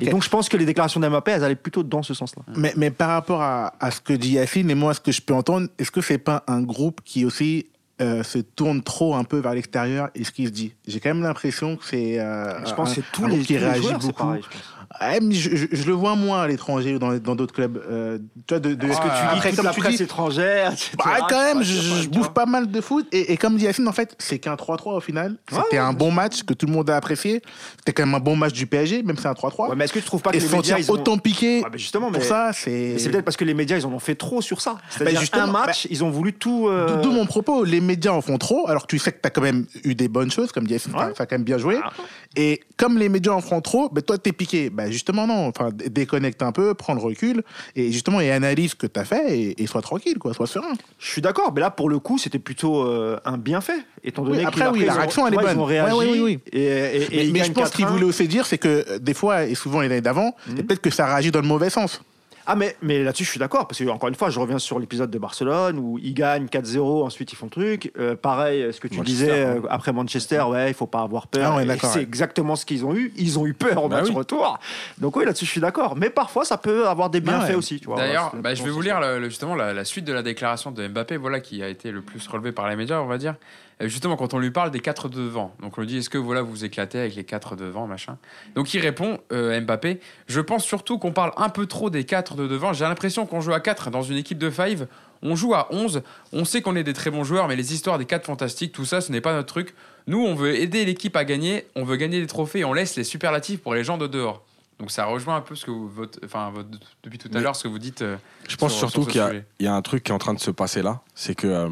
Et 0.00 0.06
donc 0.08 0.22
je 0.24 0.28
pense 0.30 0.48
que 0.48 0.56
les 0.56 0.64
déclarations 0.64 1.00
d'Mbappé, 1.00 1.32
elles 1.32 1.44
allaient 1.44 1.54
plutôt 1.54 1.82
dans 1.82 2.02
ce 2.02 2.14
sens-là. 2.14 2.42
Mais, 2.56 2.72
mais 2.76 2.90
par 2.90 3.10
rapport 3.10 3.42
à, 3.42 3.74
à 3.78 3.90
ce 3.90 4.00
que 4.00 4.14
dit 4.14 4.32
Yacine 4.32 4.70
et 4.70 4.74
moi, 4.74 4.94
ce 4.94 5.00
que 5.00 5.12
je 5.12 5.20
peux 5.20 5.34
entendre, 5.34 5.68
est-ce 5.78 5.90
que 5.90 6.00
c'est 6.00 6.16
pas 6.18 6.44
un 6.46 6.62
groupe 6.62 7.00
qui 7.04 7.26
aussi 7.26 7.66
euh, 8.00 8.22
se 8.22 8.38
tourne 8.38 8.82
trop 8.82 9.14
un 9.14 9.24
peu 9.24 9.38
vers 9.38 9.52
l'extérieur 9.54 10.08
et 10.14 10.24
ce 10.24 10.32
qui 10.32 10.46
se 10.46 10.50
dit? 10.50 10.72
J'ai 10.88 10.98
quand 10.98 11.10
même 11.10 11.22
l'impression 11.22 11.76
que 11.76 11.84
c'est. 11.84 12.18
euh, 12.18 12.64
Je 12.64 12.72
pense 12.72 12.92
un- 12.92 12.94
que 12.94 13.00
c'est 13.02 13.12
tous 13.12 13.24
un 13.26 13.28
les, 13.28 13.38
qui 13.40 13.54
c'est 13.58 13.98
beaucoup. 13.98 14.12
pareil. 14.14 14.42
je 14.42 14.48
pense. 14.48 14.62
Mais 15.00 15.34
je, 15.34 15.56
je- 15.56 15.66
je 15.70 15.84
le 15.86 15.92
vois 15.92 16.14
moins 16.16 16.42
à 16.42 16.48
l'étranger 16.48 16.94
ou 16.94 16.98
dans 16.98 17.12
dans 17.18 17.34
d'autres 17.34 17.54
clubs. 17.54 17.82
Euh, 17.90 18.18
tu 18.46 18.54
vois, 18.54 18.60
de, 18.60 18.74
de- 18.74 18.86
Est-ce 18.86 18.98
que 18.98 19.04
tu 19.04 19.10
Ah, 19.12 19.30
lis 19.32 19.36
après, 19.38 19.48
toute 19.50 19.56
comme 19.56 19.66
la 19.66 19.72
tu 19.72 19.80
presse 19.80 19.96
dis, 19.96 20.02
étrangère 20.02 20.72
etc. 20.72 20.90
bah, 20.98 21.26
quand 21.28 21.42
même, 21.42 21.62
je, 21.62 21.72
je 21.80 22.02
tu 22.02 22.08
bouffe 22.08 22.30
pas 22.30 22.46
mal 22.46 22.70
de 22.70 22.80
foot. 22.80 23.06
Et, 23.12 23.32
et 23.32 23.36
comme 23.36 23.56
dit 23.56 23.64
Yacine, 23.64 23.88
en 23.88 23.92
fait, 23.92 24.14
c'est 24.18 24.38
qu'un 24.38 24.54
3-3 24.54 24.96
au 24.96 25.00
final. 25.00 25.36
C'était 25.50 25.62
Ouais, 25.72 25.78
un 25.78 25.92
bon 25.92 26.10
match 26.10 26.42
que 26.42 26.54
tout 26.54 26.66
le 26.66 26.72
monde 26.72 26.90
a 26.90 26.96
apprécié. 26.96 27.42
C'était 27.78 27.92
quand 27.92 28.04
même 28.06 28.14
un 28.14 28.20
bon 28.20 28.36
match 28.36 28.52
du 28.52 28.66
PSG, 28.66 29.02
même 29.02 29.16
si 29.16 29.22
c'est 29.22 29.28
un 29.28 29.32
3-3. 29.32 29.70
Ouais, 29.70 29.76
mais 29.76 29.84
est-ce 29.84 29.92
que 29.92 29.98
tu 29.98 30.04
trouves 30.04 30.22
pas 30.22 30.30
que 30.30 30.36
et 30.36 30.40
les 30.40 30.48
médias 30.48 30.78
ils 30.78 30.90
ont... 30.90 30.94
autant 30.94 31.18
piqué 31.18 31.62
mais 31.72 31.78
justement, 31.78 32.10
mais, 32.10 32.18
pour 32.18 32.26
ça, 32.26 32.50
c'est. 32.52 32.96
peut-être 33.10 33.24
parce 33.24 33.36
que 33.36 33.44
les 33.44 33.54
médias 33.54 33.76
ils 33.78 33.86
en 33.86 33.92
ont 33.92 33.98
fait 33.98 34.14
trop 34.14 34.40
sur 34.42 34.60
ça. 34.60 34.76
C'est-à-dire 34.90 35.20
justement, 35.20 35.44
un 35.44 35.46
match, 35.52 35.86
ils 35.90 36.04
ont 36.04 36.10
voulu 36.10 36.32
tout. 36.32 36.68
euh, 36.68 37.00
D'où 37.02 37.10
mon 37.12 37.26
propos, 37.26 37.64
les 37.64 37.80
médias 37.80 38.12
en 38.12 38.20
font 38.20 38.38
trop, 38.38 38.68
alors 38.68 38.82
que 38.82 38.88
tu 38.88 38.98
sais 38.98 39.12
que 39.12 39.20
tu 39.20 39.26
as 39.26 39.30
quand 39.30 39.42
même 39.42 39.66
eu 39.84 39.94
des 39.94 40.08
bonnes 40.08 40.30
choses, 40.30 40.52
comme 40.52 40.66
dit 40.66 40.74
Yacine, 40.74 40.92
Ouais. 40.94 41.12
ça 41.16 41.22
a 41.24 41.26
quand 41.26 41.36
même 41.36 41.44
bien 41.44 41.58
joué. 41.58 41.78
Ah. 41.82 41.90
Et 42.36 42.60
comme 42.76 42.98
les 42.98 43.08
médias 43.08 43.32
en 43.32 43.40
font 43.40 43.60
trop, 43.60 43.88
ben 43.90 44.02
toi, 44.02 44.18
t'es 44.18 44.32
piqué. 44.32 44.70
Ben 44.84 44.92
justement, 44.92 45.26
non. 45.26 45.46
Enfin, 45.48 45.70
dé- 45.72 45.88
déconnecte 45.88 46.42
un 46.42 46.52
peu, 46.52 46.74
prends 46.74 46.94
le 46.94 47.00
recul, 47.00 47.42
et 47.76 47.92
justement, 47.92 48.20
et 48.20 48.30
analyse 48.30 48.70
ce 48.70 48.74
que 48.76 48.86
tu 48.86 48.98
as 49.00 49.04
fait, 49.04 49.38
et, 49.38 49.62
et 49.62 49.66
sois 49.66 49.82
tranquille, 49.82 50.18
quoi, 50.18 50.34
sois 50.34 50.46
serein. 50.46 50.72
Je 50.98 51.06
suis 51.08 51.22
d'accord, 51.22 51.52
mais 51.54 51.60
là 51.60 51.70
pour 51.70 51.88
le 51.88 51.98
coup 51.98 52.18
c'était 52.18 52.38
plutôt 52.38 52.82
euh, 52.86 53.18
un 53.24 53.38
bienfait, 53.38 53.78
étant 54.04 54.22
donné 54.22 54.38
Oui, 54.38 54.44
après, 54.44 54.68
oui, 54.68 54.84
la 54.84 54.94
réaction, 54.94 55.26
elle 55.26 55.34
est 55.34 55.36
Ils 55.36 55.42
bonne. 55.42 55.58
ont 55.58 55.64
réagi 55.64 55.92
Ouais, 55.94 55.98
ouais, 56.06 56.12
oui, 56.12 56.20
oui. 56.20 56.38
et, 56.52 56.62
et- 56.62 57.28
et 57.28 57.32
mais 57.32 57.44
je 57.44 57.52
pense 57.52 57.70
qu'il 57.70 57.84
4-1. 57.84 57.88
voulait 57.90 58.04
aussi 58.04 58.28
dire, 58.28 58.46
c'est 58.46 58.58
que 58.58 58.84
euh, 58.88 58.98
des 58.98 59.14
fois, 59.14 59.44
et 59.44 59.54
souvent 59.54 59.80
les 59.80 59.86
années 59.86 60.00
d'avant, 60.00 60.34
Mhm. 60.48 60.62
peut-être 60.64 60.80
que 60.80 60.90
ça 60.90 61.06
réagit 61.06 61.30
dans 61.30 61.40
le 61.40 61.46
mauvais 61.48 61.70
sens. 61.70 62.02
Ah 62.46 62.56
mais, 62.56 62.76
mais 62.82 63.04
là-dessus 63.04 63.24
je 63.24 63.30
suis 63.30 63.38
d'accord, 63.38 63.68
parce 63.68 63.78
que 63.78 63.88
encore 63.88 64.08
une 64.08 64.14
fois 64.16 64.28
je 64.30 64.40
reviens 64.40 64.58
sur 64.58 64.78
l'épisode 64.80 65.10
de 65.10 65.18
Barcelone 65.18 65.78
où 65.78 65.98
ils 66.02 66.12
gagnent 66.14 66.46
4-0, 66.46 67.04
ensuite 67.04 67.32
ils 67.32 67.36
font 67.36 67.46
le 67.46 67.50
truc. 67.50 67.92
Euh, 67.98 68.16
pareil, 68.16 68.72
ce 68.72 68.80
que 68.80 68.88
tu 68.88 68.96
Manchester, 68.98 69.24
disais 69.26 69.44
euh, 69.44 69.60
après 69.70 69.92
Manchester, 69.92 70.42
ouais, 70.48 70.70
il 70.70 70.74
faut 70.74 70.86
pas 70.86 71.02
avoir 71.02 71.28
peur. 71.28 71.52
Ah 71.54 71.56
ouais, 71.56 71.78
c'est 71.78 71.86
ouais. 71.98 72.02
exactement 72.02 72.56
ce 72.56 72.66
qu'ils 72.66 72.84
ont 72.84 72.94
eu. 72.94 73.12
Ils 73.16 73.38
ont 73.38 73.46
eu 73.46 73.54
peur 73.54 73.84
au 73.84 73.88
Bah 73.88 73.98
match 74.00 74.08
oui. 74.08 74.14
retour. 74.16 74.58
Donc 74.98 75.16
oui, 75.16 75.24
là-dessus 75.24 75.44
je 75.44 75.50
suis 75.50 75.60
d'accord. 75.60 75.94
Mais 75.96 76.10
parfois 76.10 76.44
ça 76.44 76.58
peut 76.58 76.88
avoir 76.88 77.10
des 77.10 77.20
Bah 77.20 77.32
bienfaits 77.32 77.48
ouais. 77.50 77.54
aussi. 77.54 77.78
tu 77.80 77.86
vois. 77.86 77.96
D'ailleurs, 77.96 78.30
Voilà, 78.30 78.42
bah, 78.42 78.54
je 78.54 78.62
vais 78.64 78.70
vous 78.70 78.82
lire 78.82 79.00
le- 79.00 79.28
justement 79.28 79.54
la, 79.54 79.72
la 79.72 79.84
suite 79.84 80.04
de 80.04 80.12
la 80.12 80.22
déclaration 80.22 80.70
de 80.72 80.86
Mbappé, 80.88 81.16
voilà, 81.18 81.40
qui 81.40 81.62
a 81.62 81.68
été 81.68 81.90
le 81.92 82.02
plus 82.02 82.26
relevé 82.26 82.50
par 82.52 82.68
les 82.68 82.76
médias, 82.76 83.00
on 83.00 83.06
va 83.06 83.18
dire. 83.18 83.34
Euh, 83.82 83.88
Justement, 83.88 84.16
quand 84.16 84.32
on 84.34 84.38
lui 84.38 84.50
parle 84.50 84.70
des 84.70 84.80
quatre 84.80 85.08
de 85.08 85.16
devant, 85.16 85.54
donc 85.60 85.76
on 85.76 85.80
lui 85.80 85.88
dit 85.88 85.98
est-ce 85.98 86.08
que 86.10 86.18
voilà 86.18 86.42
vous 86.42 86.50
vous 86.50 86.64
éclatez 86.64 86.98
avec 86.98 87.14
les 87.16 87.24
quatre 87.24 87.56
de 87.56 87.64
devant, 87.64 87.86
machin. 87.86 88.16
Donc 88.54 88.72
il 88.74 88.80
répond 88.80 89.18
euh, 89.32 89.60
Mbappé, 89.60 90.00
je 90.28 90.40
pense 90.40 90.64
surtout 90.64 90.98
qu'on 90.98 91.12
parle 91.12 91.32
un 91.36 91.48
peu 91.48 91.66
trop 91.66 91.90
des 91.90 92.04
quatre 92.04 92.36
de 92.36 92.46
devant. 92.46 92.72
J'ai 92.72 92.84
l'impression 92.84 93.26
qu'on 93.26 93.40
joue 93.40 93.52
à 93.52 93.60
4 93.60 93.90
dans 93.90 94.02
une 94.02 94.16
équipe 94.16 94.38
de 94.38 94.50
5. 94.50 94.78
On 95.22 95.36
joue 95.36 95.54
à 95.54 95.68
11. 95.72 96.02
On 96.32 96.44
sait 96.44 96.62
qu'on 96.62 96.74
est 96.76 96.82
des 96.84 96.92
très 96.94 97.10
bons 97.10 97.22
joueurs, 97.24 97.46
mais 97.48 97.56
les 97.56 97.72
histoires 97.74 97.98
des 97.98 98.06
quatre 98.06 98.24
fantastiques, 98.26 98.72
tout 98.72 98.84
ça, 98.84 99.00
ce 99.00 99.12
n'est 99.12 99.20
pas 99.20 99.32
notre 99.34 99.46
truc. 99.48 99.74
Nous, 100.08 100.18
on 100.18 100.34
veut 100.34 100.56
aider 100.56 100.84
l'équipe 100.84 101.14
à 101.16 101.24
gagner, 101.24 101.66
on 101.76 101.84
veut 101.84 101.96
gagner 101.96 102.20
des 102.20 102.26
trophées 102.26 102.60
et 102.60 102.64
on 102.64 102.72
laisse 102.72 102.96
les 102.96 103.04
superlatifs 103.04 103.60
pour 103.60 103.74
les 103.74 103.84
gens 103.84 103.98
de 103.98 104.06
dehors. 104.08 104.42
Donc 104.80 104.90
ça 104.90 105.04
rejoint 105.04 105.36
un 105.36 105.40
peu 105.40 105.54
ce 105.54 105.64
que 105.64 105.70
vous, 105.70 105.88
votre, 105.88 106.18
enfin, 106.24 106.50
votre- 106.52 106.68
depuis 107.04 107.18
tout 107.18 107.28
à 107.34 107.38
l'heure, 107.40 107.54
ce 107.54 107.62
que 107.62 107.68
vous 107.68 107.78
dites. 107.78 108.02
euh, 108.02 108.16
Je 108.48 108.56
pense 108.56 108.72
sur- 108.72 108.90
surtout 108.90 109.02
sur 109.08 109.12
qu'il 109.28 109.44
y, 109.60 109.66
a- 109.68 109.72
y 109.72 109.74
un 109.76 109.80
truc 109.82 110.02
qui 110.02 110.10
est 110.10 110.14
en 110.14 110.18
train 110.18 110.34
de 110.34 110.40
se 110.40 110.50
passer 110.50 110.82
là. 110.82 111.00
C'est 111.14 111.36
que, 111.36 111.46
euh, 111.46 111.68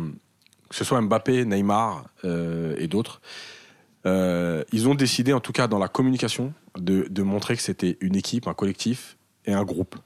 que 0.71 0.77
ce 0.77 0.85
soit 0.85 1.01
Mbappé, 1.03 1.45
Neymar 1.45 2.05
euh, 2.25 2.75
et 2.79 2.87
d'autres, 2.87 3.21
euh, 4.07 4.65
ils 4.73 4.89
ont 4.89 4.95
décidé, 4.95 5.33
en 5.33 5.41
tout 5.41 5.53
cas 5.53 5.67
dans 5.69 5.79
la 5.79 5.89
communication, 5.89 6.53
de, 6.79 7.07
de 7.11 7.23
montrer 7.23 7.57
que 7.57 7.63
c'était 7.63 7.99
une 8.01 8.17
équipe, 8.17 8.47
un 8.49 8.55
collectif 8.55 9.17
et 9.45 9.53
un 9.53 9.65
groupe. 9.65 9.97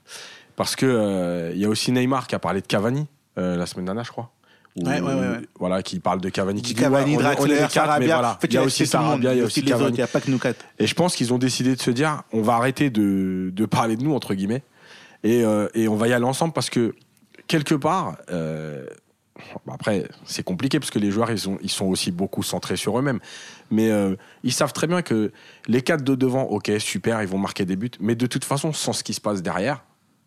Parce 0.56 0.74
que 0.76 0.86
euh, 0.86 1.52
il 1.54 1.60
y 1.60 1.64
a 1.64 1.68
aussi 1.68 1.92
Neymar 1.92 2.26
qui 2.26 2.34
a 2.34 2.38
parlé 2.38 2.60
de 2.60 2.66
Cavani 2.66 3.06
euh, 3.38 3.56
la 3.56 3.66
semaine 3.66 3.84
dernière, 3.84 4.04
je 4.04 4.10
crois. 4.12 4.30
Où- 4.76 4.88
Ouais, 4.88 5.00
ouais, 5.00 5.14
ouais. 5.14 5.38
Voilà, 5.60 5.82
qui 5.84 6.00
parle 6.00 6.20
de 6.20 6.28
Cavani. 6.30 6.60
Qui 6.62 6.74
Cavani, 6.74 7.16
Draxler, 7.16 7.66
Sarabia. 7.70 8.14
voilà. 8.14 8.32
En 8.32 8.40
fait, 8.40 8.48
il 8.48 8.54
y 8.54 8.58
a 8.58 8.62
aussi 8.64 8.86
Sarabia, 8.86 9.32
il 9.34 9.38
y 9.38 9.42
a 9.42 9.44
aussi 9.44 9.60
les 9.60 9.70
autres, 9.72 9.78
Cavani. 9.78 9.94
il 9.96 9.98
n'y 10.00 10.02
a 10.02 10.06
pas 10.08 10.20
que 10.20 10.30
nous 10.30 10.38
quatre. 10.38 10.64
Et 10.80 10.86
je 10.88 10.94
pense 10.94 11.14
qu'ils 11.14 11.32
ont 11.32 11.38
décidé 11.38 11.76
de 11.76 11.80
se 11.80 11.90
dire, 11.92 12.22
on 12.32 12.42
va 12.42 12.54
arrêter 12.54 12.90
de, 12.90 13.50
de 13.52 13.66
parler 13.66 13.96
de 13.96 14.02
nous, 14.02 14.14
entre 14.14 14.34
guillemets, 14.34 14.64
et, 15.22 15.44
euh, 15.44 15.68
et 15.74 15.86
on 15.86 15.94
va 15.94 16.08
y 16.08 16.12
aller 16.12 16.24
ensemble 16.24 16.52
parce 16.52 16.70
que, 16.70 16.94
quelque 17.46 17.74
part, 17.76 18.16
euh, 18.32 18.86
après, 19.70 20.06
c'est 20.24 20.42
compliqué 20.44 20.78
parce 20.78 20.90
que 20.90 20.98
les 20.98 21.10
joueurs, 21.10 21.30
ils 21.30 21.38
sont, 21.38 21.58
ils 21.62 21.70
sont 21.70 21.86
aussi 21.86 22.10
beaucoup 22.10 22.42
centrés 22.42 22.76
sur 22.76 22.98
eux-mêmes. 22.98 23.20
Mais 23.70 23.90
euh, 23.90 24.14
ils 24.42 24.52
savent 24.52 24.72
très 24.72 24.86
bien 24.86 25.02
que 25.02 25.32
les 25.66 25.82
quatre 25.82 26.04
de 26.04 26.14
devant, 26.14 26.42
ok, 26.44 26.70
super, 26.78 27.20
ils 27.22 27.28
vont 27.28 27.38
marquer 27.38 27.64
des 27.64 27.76
buts, 27.76 27.90
mais 28.00 28.14
de 28.14 28.26
toute 28.26 28.44
façon, 28.44 28.72
sans 28.72 28.92
ce 28.92 29.02
qui 29.02 29.14
se 29.14 29.20
passe 29.20 29.42
derrière, 29.42 29.82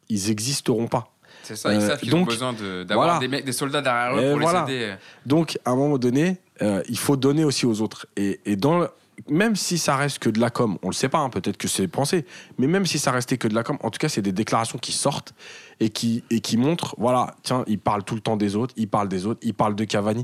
ils 0.09 0.29
existeront 0.29 0.87
pas. 0.87 1.13
C'est 1.43 1.55
ça, 1.55 1.73
ils 1.73 1.77
Euh, 1.81 1.87
savent 1.87 1.99
qu'ils 1.99 2.15
ont 2.15 2.23
besoin 2.23 2.51
de- 2.53 2.83
d'avoir 2.83 3.19
voilà. 3.19 3.41
des, 3.41 3.51
soldats 3.53 3.81
derrière 3.81 4.17
eux 4.17 4.23
Et 4.23 4.31
pour 4.31 4.41
voilà. 4.41 4.65
les 4.67 4.73
aider. 4.73 4.95
Donc, 5.25 5.57
à 5.63 5.71
un 5.71 5.75
moment 5.75 5.97
donné, 5.97 6.37
euh, 6.61 6.81
il 6.89 6.97
faut 6.97 7.15
donner 7.15 7.43
aussi 7.45 7.65
aux 7.65 7.81
autres. 7.81 8.07
Et, 8.17 8.41
et 8.45 8.55
dans 8.57 8.87
même 9.29 9.55
si 9.55 9.77
ça 9.77 9.95
reste 9.95 10.19
que 10.19 10.29
de 10.29 10.39
la 10.39 10.49
com, 10.49 10.77
on 10.83 10.87
le 10.89 10.93
sait 10.93 11.09
pas, 11.09 11.17
hein, 11.19 11.29
peut-être 11.29 11.57
que 11.57 11.67
c'est 11.67 11.87
pensé, 11.87 12.25
mais 12.57 12.67
même 12.67 12.85
si 12.85 12.99
ça 12.99 13.11
restait 13.11 13.37
que 13.37 13.47
de 13.47 13.55
la 13.55 13.63
com, 13.63 13.77
en 13.81 13.89
tout 13.89 13.97
cas, 13.99 14.09
c'est 14.09 14.21
des 14.21 14.31
déclarations 14.31 14.77
qui 14.77 14.91
sortent 14.91 15.33
et 15.79 15.89
qui, 15.89 16.23
et 16.29 16.39
qui 16.39 16.57
montrent, 16.57 16.95
voilà, 16.97 17.35
tiens, 17.43 17.63
il 17.67 17.79
parle 17.79 18.03
tout 18.03 18.15
le 18.15 18.21
temps 18.21 18.37
des 18.37 18.55
autres, 18.55 18.73
il 18.77 18.87
parle 18.87 19.07
des 19.09 19.25
autres, 19.25 19.39
il 19.43 19.53
parle 19.53 19.75
de 19.75 19.83
Cavani. 19.85 20.23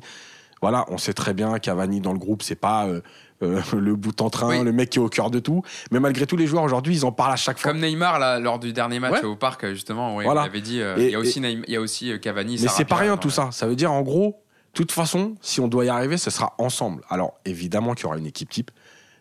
Voilà, 0.61 0.85
on 0.89 0.97
sait 0.97 1.13
très 1.13 1.33
bien, 1.33 1.59
Cavani 1.59 1.99
dans 1.99 2.13
le 2.13 2.19
groupe, 2.19 2.41
c'est 2.41 2.55
pas 2.55 2.85
euh, 2.87 3.01
euh, 3.41 3.61
le 3.77 3.95
bout 3.97 4.21
en 4.21 4.29
train, 4.29 4.47
Oui. 4.59 4.63
le 4.63 4.71
mec 4.71 4.91
qui 4.91 4.99
est 4.99 5.01
au 5.01 5.09
cœur 5.09 5.29
de 5.29 5.39
tout. 5.39 5.61
Mais 5.91 5.99
malgré 5.99 6.25
tout, 6.25 6.37
les 6.37 6.47
joueurs 6.47 6.63
aujourd'hui, 6.63 6.95
ils 6.95 7.03
en 7.05 7.11
parlent 7.11 7.33
à 7.33 7.35
chaque 7.35 7.59
fois. 7.59 7.71
Comme 7.71 7.81
Neymar 7.81 8.17
là, 8.17 8.39
lors 8.39 8.59
du 8.59 8.71
dernier 8.71 8.99
match 9.01 9.11
Ouais. 9.23 9.25
au 9.25 9.35
parc, 9.35 9.67
justement, 9.71 10.15
ouais, 10.15 10.23
Voilà. 10.23 10.41
on 10.41 10.45
avait 10.45 10.61
dit, 10.61 10.79
euh, 10.81 10.95
Et- 10.97 11.07
il 11.07 11.11
y 11.11 11.15
a 11.15 11.19
aussi, 11.19 11.41
Neym- 11.41 11.63
il 11.67 11.73
y 11.73 11.75
a 11.75 11.81
aussi 11.81 12.17
Cavani. 12.21 12.57
Mais 12.61 12.69
c'est 12.69 12.85
pas 12.85 12.95
rien 12.95 13.17
tout 13.17 13.29
ça. 13.31 13.49
Ça 13.51 13.67
veut 13.67 13.75
dire, 13.75 13.91
en 13.91 14.03
gros, 14.03 14.39
de 14.73 14.77
toute 14.77 14.93
façon, 14.93 15.35
si 15.41 15.59
on 15.59 15.67
doit 15.67 15.83
y 15.83 15.89
arriver, 15.89 16.15
ce 16.17 16.29
sera 16.29 16.53
ensemble. 16.57 17.03
Alors, 17.09 17.33
évidemment 17.43 17.93
qu'il 17.93 18.03
y 18.03 18.07
aura 18.07 18.17
une 18.17 18.25
équipe 18.25 18.49
type, 18.49 18.71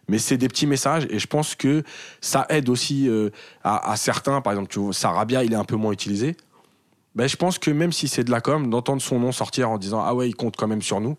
mais 0.08 0.18
c'est 0.18 0.36
des 0.36 0.48
petits 0.48 0.66
messages 0.66 1.06
et 1.10 1.18
je 1.18 1.26
pense 1.26 1.54
que 1.54 1.82
ça 2.20 2.46
aide 2.48 2.68
aussi 2.68 3.08
euh, 3.08 3.30
à, 3.62 3.96
certains. 3.96 4.40
Par 4.40 4.52
exemple, 4.52 4.92
Sarabia, 4.92 5.44
il 5.44 5.52
est 5.52 5.56
un 5.56 5.64
peu 5.64 5.76
moins 5.76 5.92
utilisé. 5.92 6.36
Ben, 7.14 7.28
je 7.28 7.36
pense 7.36 7.58
que 7.58 7.70
même 7.70 7.92
si 7.92 8.08
c'est 8.08 8.24
de 8.24 8.30
la 8.30 8.40
com, 8.40 8.70
d'entendre 8.70 9.02
son 9.02 9.18
nom 9.18 9.32
sortir 9.32 9.70
en 9.70 9.78
disant 9.78 10.02
Ah 10.04 10.14
ouais, 10.14 10.28
il 10.28 10.34
compte 10.34 10.56
quand 10.56 10.66
même 10.66 10.82
sur 10.82 11.00
nous, 11.00 11.16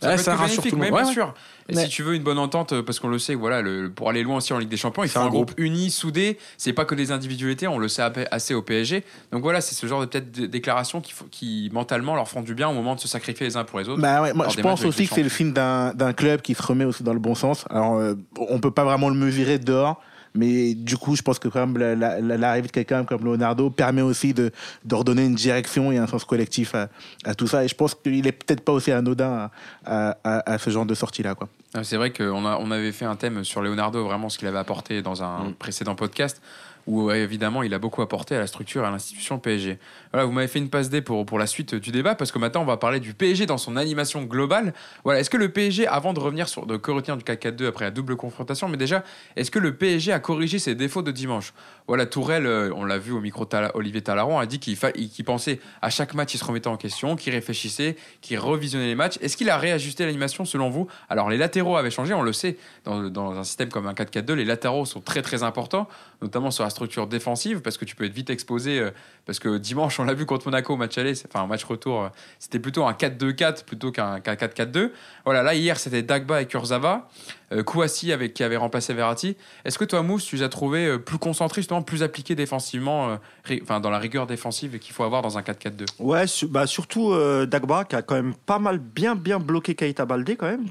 Ça 0.00 0.14
être 0.14 0.20
ça 0.20 0.34
rassure 0.34 0.62
tout 0.62 0.76
le 0.76 0.80
mais 0.80 0.90
monde. 0.90 1.02
bien 1.02 1.12
sûr. 1.12 1.34
Et 1.68 1.74
Mais- 1.74 1.84
si 1.84 1.88
tu 1.90 2.02
veux 2.02 2.14
une 2.14 2.22
bonne 2.22 2.38
entente, 2.38 2.72
euh, 2.72 2.82
parce 2.82 2.98
qu'on 2.98 3.08
le 3.08 3.18
sait, 3.18 3.34
voilà, 3.34 3.60
le- 3.62 3.90
pour 3.90 4.08
aller 4.08 4.22
loin 4.22 4.38
aussi 4.38 4.52
en 4.52 4.58
Ligue 4.58 4.68
des 4.70 4.76
Champions, 4.76 5.04
il 5.04 5.08
faut 5.10 5.18
un, 5.20 5.26
un 5.26 5.28
groupe 5.28 5.52
uni, 5.56 5.90
soudé. 5.90 6.38
C'est 6.56 6.72
pas 6.72 6.84
que 6.84 6.94
des 6.94 7.12
individualités, 7.12 7.68
on 7.68 7.78
le 7.78 7.86
sait 7.88 8.02
assez 8.30 8.54
au 8.54 8.62
PSG. 8.62 9.04
Donc 9.30 9.42
voilà, 9.42 9.60
c'est 9.60 9.74
ce 9.74 9.86
genre 9.86 10.00
de 10.00 10.06
peut-être 10.06 10.30
déclarations 10.32 11.00
qui, 11.00 11.12
qui 11.30 11.70
mentalement 11.72 12.14
leur 12.16 12.28
font 12.28 12.40
du 12.42 12.54
bien 12.54 12.68
au 12.68 12.72
moment 12.72 12.94
de 12.94 13.00
se 13.00 13.08
sacrifier 13.08 13.46
les 13.46 13.56
uns 13.56 13.64
pour 13.64 13.78
les 13.78 13.88
autres. 13.88 14.00
Bah 14.00 14.22
ouais, 14.22 14.32
moi, 14.32 14.48
je 14.48 14.60
pense 14.60 14.84
aussi 14.84 15.06
que 15.06 15.14
c'est 15.14 15.22
le 15.22 15.50
d'un 15.52 15.92
d'un 15.94 16.12
club 16.12 16.40
qui 16.42 16.54
se 16.54 16.62
remet 16.62 16.84
aussi 16.84 17.02
dans 17.02 17.12
le 17.14 17.18
bon 17.20 17.34
sens. 17.34 17.64
Alors, 17.70 17.96
euh, 17.96 18.14
on 18.38 18.58
peut 18.58 18.70
pas 18.72 18.84
vraiment 18.84 19.08
le 19.08 19.14
mesurer 19.14 19.58
dehors, 19.58 20.00
mais 20.34 20.74
du 20.74 20.96
coup, 20.96 21.16
je 21.16 21.22
pense 21.22 21.38
que 21.38 21.48
quand 21.48 21.66
même 21.66 21.76
la- 21.78 21.94
la- 21.94 22.20
la- 22.20 22.36
l'arrivée 22.36 22.68
de 22.68 22.72
quelqu'un 22.72 23.04
comme 23.04 23.24
Leonardo 23.24 23.70
permet 23.70 24.02
aussi 24.02 24.32
de, 24.34 24.50
de 24.84 24.94
redonner 24.94 25.24
une 25.24 25.34
direction 25.34 25.90
et 25.92 25.98
un 25.98 26.06
sens 26.06 26.24
collectif 26.24 26.74
à, 26.74 26.88
à 27.24 27.34
tout 27.34 27.46
ça. 27.46 27.64
Et 27.64 27.68
je 27.68 27.74
pense 27.74 27.94
qu'il 27.94 28.26
est 28.26 28.32
peut-être 28.32 28.60
pas 28.62 28.72
aussi 28.72 28.92
anodin 28.92 29.50
à, 29.84 30.16
à- 30.24 30.52
à 30.52 30.58
ce 30.58 30.70
genre 30.70 30.86
de 30.86 30.94
sortie-là. 30.94 31.34
Quoi. 31.34 31.48
Ah, 31.74 31.84
C'est 31.84 31.96
vrai 31.96 32.12
qu'on 32.12 32.44
on 32.44 32.70
avait 32.70 32.92
fait 32.92 33.04
un 33.04 33.16
thème 33.16 33.44
sur 33.44 33.60
Leonardo, 33.62 34.04
vraiment 34.04 34.28
ce 34.28 34.38
qu'il 34.38 34.48
avait 34.48 34.58
apporté 34.58 35.02
dans 35.02 35.22
un 35.22 35.48
Mm. 35.50 35.54
précédent 35.54 35.94
podcast, 35.94 36.40
où 36.86 37.10
euh, 37.10 37.14
évidemment 37.14 37.62
il 37.62 37.74
a 37.74 37.78
beaucoup 37.78 38.02
apporté 38.02 38.34
à 38.36 38.38
la 38.40 38.46
structure 38.46 38.84
à 38.84 38.90
l'institution 38.90 39.38
PSG. 39.38 39.78
Voilà, 40.12 40.26
vous 40.26 40.32
m'avez 40.32 40.48
fait 40.48 40.58
une 40.58 40.70
passe 40.70 40.90
D 40.90 41.02
pour, 41.02 41.24
pour 41.26 41.38
la 41.38 41.46
suite 41.46 41.74
du 41.74 41.92
débat, 41.92 42.14
parce 42.14 42.32
que 42.32 42.38
maintenant 42.38 42.62
on 42.62 42.66
va 42.66 42.76
parler 42.76 42.98
du 42.98 43.14
PSG 43.14 43.46
dans 43.46 43.58
son 43.58 43.76
animation 43.76 44.22
globale. 44.24 44.74
Voilà, 45.04 45.20
est-ce 45.20 45.30
que 45.30 45.36
le 45.36 45.50
PSG, 45.50 45.86
avant 45.86 46.12
de 46.12 46.18
revenir 46.20 46.48
sur 46.48 46.66
de 46.66 46.76
que 46.76 46.90
retenir 46.90 47.16
du 47.16 47.24
4-4-2 47.24 47.66
après 47.68 47.84
la 47.84 47.90
double 47.90 48.16
confrontation, 48.16 48.68
mais 48.68 48.76
déjà, 48.76 49.04
est-ce 49.36 49.50
que 49.50 49.58
le 49.60 49.76
PSG 49.76 50.12
a 50.12 50.18
corrigé 50.18 50.58
ses 50.58 50.74
défauts 50.74 51.02
de 51.02 51.12
dimanche? 51.12 51.52
Voilà, 51.86 52.06
Tourelle, 52.06 52.46
euh, 52.46 52.72
on 52.74 52.84
l'a 52.84 52.98
vu 52.98 53.12
au 53.12 53.20
micro 53.20 53.44
Tala- 53.44 53.70
Olivier 53.74 54.00
Talaron, 54.02 54.38
a 54.38 54.46
dit 54.46 54.58
qu'il 54.58 54.76
qu'il 54.78 55.24
pensait 55.24 55.60
à 55.82 55.90
chaque 55.90 56.14
match, 56.14 56.34
il 56.34 56.38
se 56.38 56.44
remettait 56.44 56.68
en 56.68 56.76
question, 56.76 57.14
qu'il 57.14 57.32
réfléchissait, 57.32 57.96
qu'il 58.20 58.38
revisionnait 58.38 58.86
les 58.86 58.94
matchs. 58.94 59.18
Est-ce 59.20 59.36
qu'il 59.36 59.50
a 59.50 59.58
réajusté 59.58 60.06
l'animation 60.06 60.44
selon 60.44 60.70
vous? 60.70 60.88
Alors 61.08 61.28
les 61.30 61.36
latéraux 61.36 61.76
avaient 61.76 61.90
changé, 61.90 62.14
on 62.14 62.22
le 62.22 62.32
sait, 62.32 62.56
dans, 62.84 63.02
dans 63.10 63.38
un 63.38 63.44
système 63.44 63.68
comme 63.68 63.86
un 63.86 63.92
4-4-2, 63.94 64.32
les 64.34 64.44
latéraux 64.44 64.86
sont 64.86 65.00
très 65.00 65.22
très 65.22 65.42
importants, 65.42 65.86
notamment 66.22 66.50
sur 66.50 66.64
la 66.64 66.70
la 66.70 66.72
structure 66.72 67.08
défensive 67.08 67.62
parce 67.62 67.76
que 67.76 67.84
tu 67.84 67.96
peux 67.96 68.04
être 68.04 68.14
vite 68.14 68.30
exposé. 68.30 68.78
euh, 68.78 68.90
parce 69.26 69.38
que 69.40 69.58
dimanche, 69.58 69.99
on 70.00 70.04
l'a 70.04 70.14
vu 70.14 70.26
contre 70.26 70.46
Monaco 70.46 70.74
au 70.74 70.76
match 70.76 70.96
aller, 70.98 71.12
enfin, 71.32 71.44
un 71.44 71.46
match 71.46 71.64
retour, 71.64 72.02
euh, 72.04 72.08
c'était 72.38 72.58
plutôt 72.58 72.84
un 72.84 72.92
4-2-4 72.92 73.64
plutôt 73.64 73.92
qu'un 73.92 74.20
qu'un 74.20 74.34
4-4-2. 74.34 74.90
Voilà, 75.24 75.42
là, 75.42 75.54
hier, 75.54 75.78
c'était 75.78 76.02
Dagba 76.02 76.42
et 76.42 76.46
Kurzawa. 76.46 77.08
Euh, 77.52 77.64
Kouassi 77.64 78.12
avec, 78.12 78.32
qui 78.34 78.44
avait 78.44 78.56
remplacé 78.56 78.94
Verratti. 78.94 79.36
Est-ce 79.64 79.76
que 79.76 79.84
toi, 79.84 80.02
Mousse, 80.02 80.24
tu 80.24 80.36
les 80.36 80.42
as 80.44 80.48
trouvés 80.48 80.86
euh, 80.86 80.98
plus 80.98 81.18
concentrés, 81.18 81.62
justement, 81.62 81.82
plus 81.82 82.04
appliqués 82.04 82.36
défensivement, 82.36 83.10
euh, 83.50 83.56
enfin, 83.62 83.80
dans 83.80 83.90
la 83.90 83.98
rigueur 83.98 84.28
défensive 84.28 84.78
qu'il 84.78 84.94
faut 84.94 85.02
avoir 85.02 85.20
dans 85.22 85.36
un 85.36 85.42
4-4-2 85.42 85.84
Ouais, 85.98 86.26
su- 86.28 86.46
bah 86.46 86.66
surtout 86.68 87.12
euh, 87.12 87.46
Dagba 87.46 87.84
qui 87.84 87.96
a 87.96 88.02
quand 88.02 88.14
même 88.14 88.34
pas 88.34 88.60
mal 88.60 88.78
bien 88.78 89.16
bien 89.16 89.40
bloqué 89.40 89.74
Keita 89.74 90.04
Baldé 90.04 90.36
quand 90.36 90.46
même. 90.46 90.66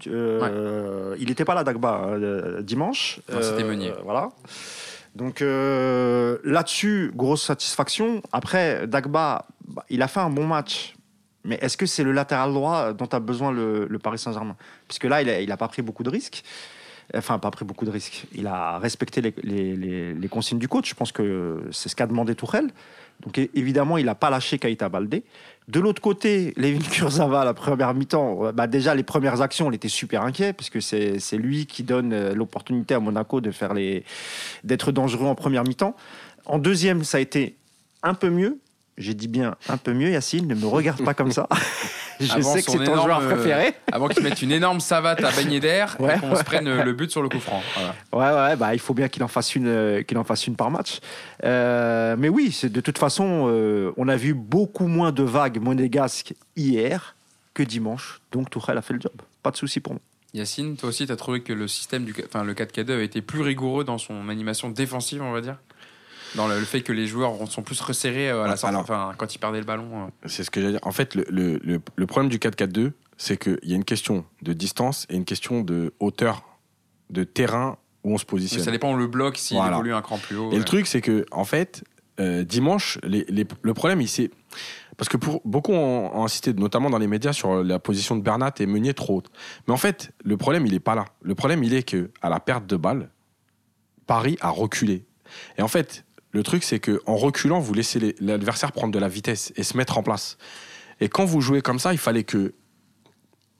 Il 1.20 1.28
n'était 1.28 1.44
pas 1.46 1.54
là 1.56 1.64
Dagba 1.66 2.06
euh, 2.14 2.62
dimanche. 2.62 3.20
C'était 3.42 3.64
Meunier. 3.66 3.92
Voilà. 4.06 4.30
Donc 5.20 5.42
euh, 5.42 6.38
là-dessus, 6.46 7.12
grosse 7.14 7.44
satisfaction. 7.44 8.22
Après, 8.32 8.88
Dagba, 8.88 9.46
bah, 9.68 9.84
il 9.90 10.02
a 10.02 10.08
fait 10.08 10.22
un 10.22 10.30
bon 10.30 10.48
match. 10.48 10.96
Mais 11.44 11.58
est-ce 11.62 11.76
que 11.78 11.86
c'est 11.86 12.04
le 12.04 12.14
latéral 12.14 12.54
droit 12.54 12.94
dont 12.94 13.06
a 13.06 13.20
besoin 13.20 13.52
le, 13.52 13.88
Paris 14.02 14.18
Saint-Germain? 14.18 14.56
Puisque 14.88 15.04
là, 15.04 15.22
il 15.22 15.48
n'a 15.50 15.58
pas 15.58 15.68
pris 15.68 15.82
beaucoup 15.82 16.04
de 16.04 16.10
risques. 16.10 16.44
Enfin, 17.16 17.38
pas 17.38 17.52
pris 17.52 17.66
beaucoup 17.66 17.86
de 17.86 17.92
risques. 17.92 18.26
Il 18.34 18.48
a 18.48 18.78
respecté 18.80 19.22
les, 19.22 19.34
les- 20.14 20.28
consignes 20.30 20.60
du 20.60 20.68
coach. 20.68 20.90
Je 20.90 20.96
pense 20.96 21.12
que 21.12 21.64
c'est 21.72 21.90
ce 21.90 21.96
qu'a 21.96 22.08
demandé 22.08 22.36
Tourelle. 22.36 22.70
Donc 23.22 23.38
évidemment, 23.38 23.98
il 23.98 24.06
n'a 24.06 24.16
pas 24.16 24.30
lâché 24.30 24.58
Keita 24.58 24.88
Baldé. 24.88 25.24
De 25.70 25.80
l'autre 25.80 26.02
côté, 26.02 26.52
Levin 26.58 26.80
Kurzawa, 26.80 27.46
la 27.46 27.54
première 27.54 27.94
mi-temps, 27.94 28.52
bah 28.54 28.66
déjà 28.66 28.96
les 28.96 29.04
premières 29.04 29.42
actions, 29.42 29.68
on 29.68 29.72
était 29.72 29.88
super 29.88 30.24
inquiet 30.24 30.52
parce 30.52 30.72
que 30.72 30.80
c'est 30.80 31.20
c'est 31.20 31.38
lui 31.38 31.68
qui 31.68 31.84
donne 31.84 32.12
euh, 32.12 32.34
l'opportunité 32.34 32.96
à 32.96 33.00
Monaco 33.00 33.40
de 33.40 33.52
faire 33.52 33.76
les 33.76 34.04
d'être 34.64 34.92
dangereux 34.92 35.28
en 35.28 35.36
première 35.36 35.64
mi-temps. 35.64 35.96
En 36.48 36.58
deuxième, 36.58 37.04
ça 37.04 37.20
a 37.20 37.22
été 37.22 37.56
un 38.02 38.16
peu 38.16 38.32
mieux. 38.32 38.58
J'ai 38.98 39.14
dit 39.14 39.28
bien 39.28 39.58
un 39.68 39.78
peu 39.78 39.94
mieux, 39.94 40.10
Yacine. 40.10 40.48
Ne 40.48 40.56
me 40.56 40.66
regarde 40.66 41.06
pas 41.06 41.14
comme 41.14 41.32
ça. 41.32 41.48
Je 42.20 42.32
Avant 42.34 42.54
sais 42.54 42.62
que 42.62 42.72
c'est 42.72 42.78
ton 42.78 42.84
énorme, 42.84 43.02
joueur 43.08 43.22
euh, 43.22 43.34
préféré. 43.34 43.74
Avant 43.92 44.08
qu'ils 44.10 44.24
mettent 44.24 44.42
une 44.42 44.52
énorme 44.52 44.80
savate 44.82 45.24
à 45.24 45.32
baigner 45.32 45.60
d'air 45.60 45.96
Ouais, 46.00 46.18
et 46.18 46.20
qu'on 46.20 46.36
se 46.36 46.44
prenne 46.44 46.68
euh, 46.68 46.84
le 46.84 46.94
but 46.94 47.10
sur 47.10 47.22
le 47.22 47.30
coup 47.30 47.40
franc. 47.40 47.62
Voilà. 48.12 48.36
Ouais, 48.36 48.50
ouais, 48.50 48.56
bah, 48.58 48.74
il 48.74 48.80
faut 48.80 48.94
bien 48.94 49.08
qu'il 49.08 49.24
en 49.24 49.28
fasse 49.30 49.56
une, 49.56 49.68
euh, 49.68 50.04
qu'il 50.04 50.18
en 50.18 50.24
fasse 50.24 50.46
une 50.48 50.56
par 50.56 50.70
match. 50.70 51.00
Euh, 51.46 52.16
mais 52.18 52.30
oui, 52.30 52.52
c'est 52.52 52.70
de 52.72 52.82
toute 52.82 52.98
façon, 52.98 53.46
euh, 53.48 53.92
on 53.98 54.08
a 54.08 54.16
vu 54.18 54.34
beaucoup 54.34 54.88
moins 54.88 55.12
de 55.12 55.24
vagues 55.24 55.60
monégasques 55.62 56.34
hier 56.58 57.16
que 57.54 57.64
dimanche. 57.64 58.20
Donc 58.32 58.50
Tourelle 58.50 58.78
a 58.78 58.82
fait 58.82 58.94
le 58.94 59.00
job. 59.02 59.14
Pas 59.42 59.52
de 59.52 59.58
souci 59.58 59.80
pour 59.80 59.94
moi. 59.94 60.02
Yacine, 60.34 60.76
toi 60.76 60.90
aussi, 60.90 61.08
tu 61.08 61.12
as 61.12 61.16
trouvé 61.16 61.42
que 61.42 61.54
le 61.54 61.68
système 61.68 62.04
du 62.06 62.14
enfin, 62.26 62.44
le 62.44 62.54
4K2 62.54 62.92
avait 62.92 63.06
été 63.06 63.22
plus 63.22 63.42
rigoureux 63.42 63.84
dans 63.84 63.98
son 63.98 64.30
animation 64.30 64.70
défensive, 64.70 65.22
on 65.24 65.32
va 65.32 65.42
dire? 65.42 65.56
Dans 66.36 66.48
le, 66.48 66.60
le 66.60 66.66
fait 66.66 66.82
que 66.82 66.92
les 66.92 67.08
joueurs 67.08 67.34
sont 67.50 67.62
plus 67.64 67.80
resserrés 67.82 68.30
euh, 68.30 68.44
à 68.44 68.48
la 68.48 68.56
sortie, 68.58 68.68
Alors- 68.76 68.82
enfin, 68.82 69.14
quand 69.18 69.34
ils 69.34 69.40
perdaient 69.40 69.60
le 69.60 69.66
ballon. 69.66 70.06
euh. 70.06 70.28
C'est 70.28 70.44
ce 70.44 70.52
que 70.52 70.60
j'allais 70.62 70.74
dire. 70.74 70.82
En 70.88 70.92
fait, 70.92 71.16
le, 71.16 71.26
le- 71.30 71.82
le- 71.96 72.06
problème 72.08 72.30
du 72.30 72.38
4-4-2, 72.38 72.92
c'est 73.18 73.38
qu'il 73.38 73.60
y 73.64 73.74
a 73.74 73.76
une 73.76 73.86
question 73.86 74.26
de 74.42 74.54
distance 74.54 75.06
et 75.10 75.16
une 75.16 75.26
question 75.26 75.62
de 75.62 75.94
hauteur 76.00 76.44
de 77.10 77.24
terrain 77.24 77.78
où 78.04 78.14
on 78.14 78.18
se 78.18 78.24
Mais 78.24 78.30
positionne. 78.30 78.64
ça 78.64 78.72
dépend 78.72 78.94
où 78.94 78.98
le 78.98 79.08
bloc, 79.08 79.38
s'il 79.38 79.58
Voilà. 79.58 79.76
évolue 79.76 79.94
un 79.94 80.02
cran 80.02 80.18
plus 80.18 80.38
haut. 80.38 80.52
Et 80.52 80.58
le 80.58 80.64
truc, 80.64 80.88
c'est 80.88 81.02
que, 81.02 81.26
en 81.32 81.44
fait, 81.44 81.84
euh, 82.20 82.44
dimanche, 82.44 82.98
les- 83.04 83.26
les- 83.28 83.48
le 83.62 83.74
problème, 83.74 84.00
il 84.02 84.08
s'est. 84.08 84.30
Parce 84.98 85.08
que 85.10 85.18
pour, 85.18 85.42
beaucoup 85.46 85.72
ont, 85.72 86.14
ont 86.16 86.26
insisté, 86.26 86.54
notamment 86.54 86.90
dans 86.90 86.98
les 86.98 87.08
médias, 87.08 87.32
sur 87.34 87.64
la 87.64 87.80
position 87.80 88.16
de 88.18 88.22
Bernat 88.22 88.54
et 88.60 88.66
Meunier 88.66 88.94
trop 88.94 89.18
haute. 89.18 89.32
Mais 89.68 89.74
en 89.74 89.78
fait, 89.78 90.12
le 90.24 90.36
problème, 90.38 90.66
il 90.66 90.74
n'est 90.74 90.80
pas 90.82 90.94
là. 90.96 91.06
Le 91.22 91.36
problème, 91.36 91.64
il 91.64 91.74
est 91.74 91.84
que 91.84 92.12
à 92.22 92.30
la 92.30 92.40
perte 92.42 92.68
de 92.68 92.76
balle, 92.76 93.10
Paris 94.08 94.38
a 94.42 94.50
reculé. 94.50 95.06
Et 95.58 95.62
en 95.62 95.68
fait, 95.68 96.04
le 96.32 96.44
truc, 96.44 96.64
c'est 96.64 96.80
que 96.80 97.02
en 97.06 97.16
reculant, 97.16 97.60
vous 97.60 97.74
laissez 97.74 98.16
l'adversaire 98.20 98.72
prendre 98.72 98.94
de 98.94 99.00
la 99.00 99.08
vitesse 99.08 99.52
et 99.56 99.64
se 99.64 99.76
mettre 99.76 99.98
en 99.98 100.04
place. 100.04 100.38
Et 101.00 101.10
quand 101.10 101.26
vous 101.26 101.42
jouez 101.42 101.62
comme 101.62 101.80
ça, 101.80 101.94
il 101.94 102.00
fallait 102.00 102.24
que. 102.24 102.54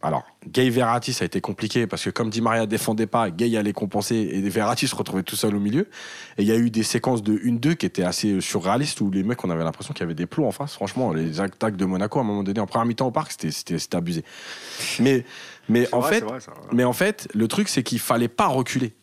Alors, 0.02 0.26
Gay 0.48 0.70
Verratti, 0.70 1.12
ça 1.12 1.24
a 1.24 1.26
été 1.26 1.42
compliqué 1.42 1.86
parce 1.86 2.06
que 2.06 2.10
comme 2.10 2.30
Di 2.30 2.40
Maria 2.40 2.66
défendait 2.66 3.06
pas, 3.06 3.32
Gay 3.32 3.58
allait 3.58 3.74
compenser 3.74 4.16
et 4.16 4.42
Verratti 4.50 4.88
se 4.88 4.96
retrouvait 4.96 5.24
tout 5.24 5.36
seul 5.36 5.54
au 5.54 5.60
milieu. 5.60 5.90
Et 6.38 6.44
il 6.44 6.46
y 6.46 6.54
a 6.54 6.56
eu 6.56 6.70
des 6.70 6.84
séquences 6.84 7.22
de 7.22 7.34
1-2 7.34 7.76
qui 7.76 7.86
étaient 7.86 8.04
assez 8.04 8.40
surréalistes 8.40 9.02
où 9.02 9.12
les 9.12 9.24
mecs, 9.24 9.44
on 9.44 9.50
avait 9.50 9.66
l'impression 9.66 9.94
qu'il 9.94 10.04
y 10.04 10.06
avait 10.06 10.16
des 10.16 10.26
plots 10.26 10.46
en 10.46 10.52
face. 10.52 10.74
Franchement, 10.76 11.12
les 11.12 11.42
attaques 11.42 11.76
de 11.76 11.84
Monaco, 11.84 12.18
à 12.18 12.22
un 12.22 12.26
moment 12.26 12.44
donné, 12.44 12.62
en 12.62 12.66
première 12.66 12.86
mi-temps 12.86 13.08
au 13.08 13.12
parc, 13.12 13.34
c'était 13.34 13.76
abusé. 13.94 14.24
Mais, 15.00 15.26
mais 15.68 15.94
en 15.94 16.02
fait, 16.02 16.24
mais 16.72 16.86
en 16.86 16.94
fait, 16.94 17.28
le 17.34 17.50
truc, 17.50 17.68
c'est 17.68 17.84
qu'il 17.84 18.00
fallait 18.00 18.30
pas 18.30 18.48
reculer. 18.48 18.94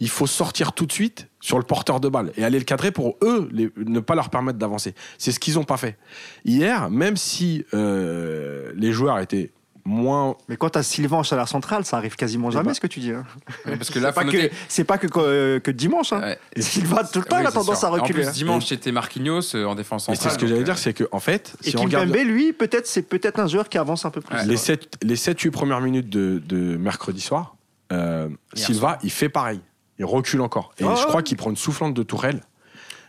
Il 0.00 0.08
faut 0.10 0.26
sortir 0.26 0.72
tout 0.72 0.86
de 0.86 0.92
suite 0.92 1.28
sur 1.40 1.58
le 1.58 1.64
porteur 1.64 2.00
de 2.00 2.08
balle 2.08 2.32
et 2.36 2.44
aller 2.44 2.58
le 2.58 2.64
cadrer 2.64 2.90
pour 2.90 3.16
eux 3.22 3.48
les- 3.52 3.70
ne 3.76 4.00
pas 4.00 4.14
leur 4.14 4.28
permettre 4.30 4.58
d'avancer. 4.58 4.94
C'est 5.18 5.32
ce 5.32 5.40
qu'ils 5.40 5.54
n'ont 5.54 5.64
pas 5.64 5.76
fait. 5.76 5.96
Hier, 6.44 6.90
même 6.90 7.16
si 7.16 7.64
euh, 7.74 8.72
les 8.76 8.92
joueurs 8.92 9.18
étaient 9.20 9.52
moins. 9.84 10.36
Mais 10.48 10.56
quand 10.56 10.70
tu 10.70 10.78
as 10.78 10.82
Sylvain 10.82 11.18
en 11.18 11.22
chaleur 11.22 11.48
centrale, 11.48 11.84
ça 11.84 11.96
arrive 11.96 12.16
quasiment 12.16 12.50
jamais 12.50 12.66
bah. 12.66 12.74
ce 12.74 12.80
que 12.80 12.88
tu 12.88 12.98
dis. 13.00 13.12
hein. 13.12 13.24
Parce 13.64 13.90
que 13.90 14.00
là, 14.00 14.08
C'est 14.08 14.14
pas, 14.14 14.24
que, 14.24 14.36
noter- 14.36 14.50
c'est 14.68 14.84
pas 14.84 14.98
que, 14.98 15.06
que, 15.06 15.58
que 15.58 15.70
dimanche. 15.70 16.12
Hein. 16.12 16.20
Ouais. 16.22 16.38
Sylvain, 16.60 17.04
tout 17.04 17.20
le 17.20 17.24
temps, 17.24 17.36
Oui, 17.36 17.42
il 17.44 17.46
a 17.46 17.52
tendance 17.52 17.78
sûr. 17.78 17.88
à 17.88 17.90
reculer. 17.92 18.24
En 18.24 18.28
hein. 18.28 18.30
plus, 18.32 18.36
dimanche, 18.38 18.66
c'était 18.66 18.90
Marquinhos 18.92 19.54
euh, 19.54 19.64
en 19.64 19.76
défense 19.76 20.06
centrale. 20.06 20.20
c'est 20.30 20.34
ce 20.34 20.38
que 20.40 20.46
j'allais 20.48 20.64
dire, 20.64 20.76
c'est 20.76 20.92
que 20.92 21.04
en 21.12 21.20
fait, 21.20 21.54
Et 21.64 21.70
si 21.70 21.76
on 21.78 21.82
regarde 21.84 22.08
lui, 22.10 22.52
peut-être, 22.52 22.86
c'est 22.88 23.02
peut-être 23.08 23.38
un 23.38 23.46
joueur 23.46 23.68
qui 23.68 23.78
avance 23.78 24.04
un 24.04 24.10
peu 24.10 24.20
plus. 24.20 24.34
Ouais. 24.36 24.44
les 24.44 24.56
7 24.56 24.98
les 25.02 25.16
7 25.16 25.40
8 25.40 25.50
premières 25.52 25.80
minutes 25.80 26.08
de, 26.10 26.42
de 26.44 26.76
mercredi 26.76 27.20
soir, 27.20 27.54
euh, 27.92 28.28
Silva, 28.54 28.98
il 29.04 29.10
fait 29.12 29.28
pareil. 29.28 29.60
Il 29.98 30.04
recule 30.04 30.40
encore. 30.40 30.72
Et 30.78 30.84
Ah 30.84 30.94
je 30.94 31.00
ouais. 31.02 31.06
crois 31.08 31.22
qu'il 31.22 31.36
prend 31.36 31.50
une 31.50 31.56
soufflante 31.56 31.94
de 31.94 32.02
Tourelle. 32.02 32.42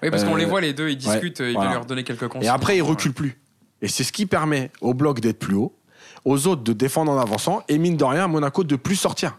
Oui, 0.03 0.09
parce 0.11 0.23
qu'on 0.23 0.35
Euh, 0.35 0.37
les 0.37 0.45
voit 0.45 0.61
les 0.61 0.73
deux, 0.73 0.89
ils 0.89 0.97
discutent, 0.97 1.41
euh, 1.41 1.49
il 1.49 1.53
voilà. 1.55 1.69
va 1.69 1.75
leur 1.75 1.85
donner 1.85 2.03
quelques 2.03 2.27
conseils. 2.27 2.47
Et 2.47 2.49
après, 2.51 2.77
il 2.77 2.81
recule 2.81 3.13
plus. 3.13 3.39
Et 3.81 3.87
c'est 3.87 4.03
ce 4.03 4.11
qui 4.11 4.25
permet 4.25 4.71
au 4.81 4.93
bloc 4.93 5.19
d'être 5.19 5.39
plus 5.39 5.55
haut, 5.55 5.75
aux 6.25 6.47
autres 6.47 6.63
de 6.63 6.73
défendre 6.73 7.11
en 7.11 7.17
avançant, 7.19 7.63
et 7.67 7.77
mine 7.77 7.97
de 7.97 8.03
rien, 8.03 8.25
à 8.25 8.27
Monaco 8.27 8.63
de 8.63 8.75
plus 8.75 8.95
sortir. 8.95 9.37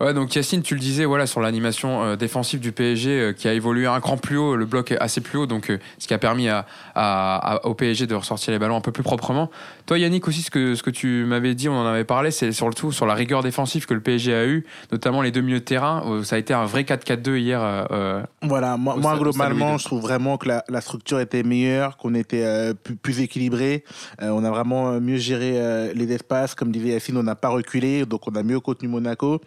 Ouais, 0.00 0.14
donc 0.14 0.32
Yacine, 0.36 0.62
tu 0.62 0.74
le 0.74 0.80
disais, 0.80 1.04
voilà, 1.04 1.26
sur 1.26 1.40
l'animation 1.40 2.04
euh, 2.04 2.16
défensive 2.16 2.60
du 2.60 2.70
PSG 2.70 3.10
euh, 3.10 3.32
qui 3.32 3.48
a 3.48 3.52
évolué 3.52 3.86
un 3.86 3.98
cran 4.00 4.16
plus 4.16 4.36
haut, 4.36 4.54
le 4.54 4.64
bloc 4.64 4.92
est 4.92 4.98
assez 4.98 5.20
plus 5.20 5.38
haut, 5.38 5.46
donc 5.46 5.70
euh, 5.70 5.78
ce 5.98 6.06
qui 6.06 6.14
a 6.14 6.18
permis 6.18 6.48
à, 6.48 6.66
à- 6.94 7.54
à- 7.56 7.66
au 7.66 7.74
PSG 7.74 8.06
de 8.06 8.14
ressortir 8.14 8.52
les 8.52 8.60
ballons 8.60 8.76
un 8.76 8.80
peu 8.80 8.92
plus 8.92 9.02
proprement. 9.02 9.50
Toi, 9.86 9.98
Yannick, 9.98 10.28
aussi, 10.28 10.42
ce 10.42 10.52
que, 10.52 10.76
ce 10.76 10.84
que 10.84 10.90
tu 10.90 11.24
m'avais 11.24 11.56
dit, 11.56 11.68
on 11.68 11.74
en 11.76 11.84
avait 11.86 12.04
parlé, 12.04 12.30
c'est 12.30 12.52
sur 12.52 12.68
le 12.68 12.74
tout, 12.74 12.92
sur 12.92 13.06
la 13.06 13.14
rigueur 13.14 13.42
défensive 13.42 13.86
que 13.86 13.94
le 13.94 14.00
PSG 14.00 14.32
a 14.34 14.46
eu, 14.46 14.64
notamment 14.92 15.20
les 15.20 15.32
deux 15.32 15.40
milieux 15.40 15.58
de 15.58 15.64
terrain. 15.64 16.04
ça 16.22 16.36
a 16.36 16.38
été 16.38 16.54
un 16.54 16.64
vrai 16.64 16.82
4-4-2 16.84 17.36
hier. 17.38 17.60
euh, 17.60 17.84
euh, 17.90 18.22
Voilà, 18.42 18.76
moi, 18.76 18.94
moi 18.96 19.16
globalement, 19.18 19.78
je 19.78 19.84
trouve 19.84 20.02
vraiment 20.02 20.36
que 20.38 20.46
la, 20.46 20.62
la 20.68 20.80
structure 20.80 21.18
était 21.18 21.42
meilleure, 21.42 21.96
qu'on 21.96 22.14
était 22.14 22.44
euh, 22.44 22.72
plus, 22.72 22.94
plus 22.94 23.20
équilibré. 23.20 23.82
Euh, 24.22 24.28
on 24.30 24.44
a 24.44 24.50
vraiment 24.50 25.00
mieux 25.00 25.16
géré 25.16 25.54
euh, 25.56 25.92
les 25.92 26.12
espaces. 26.12 26.54
Comme 26.54 26.70
disait 26.70 26.90
Yacine, 26.90 27.16
on 27.16 27.24
n'a 27.24 27.34
pas 27.34 27.48
reculé, 27.48 28.06
donc 28.06 28.28
on 28.28 28.34
a 28.36 28.44
mieux 28.44 28.60
contenu 28.60 28.86
Monaco. 28.86 29.40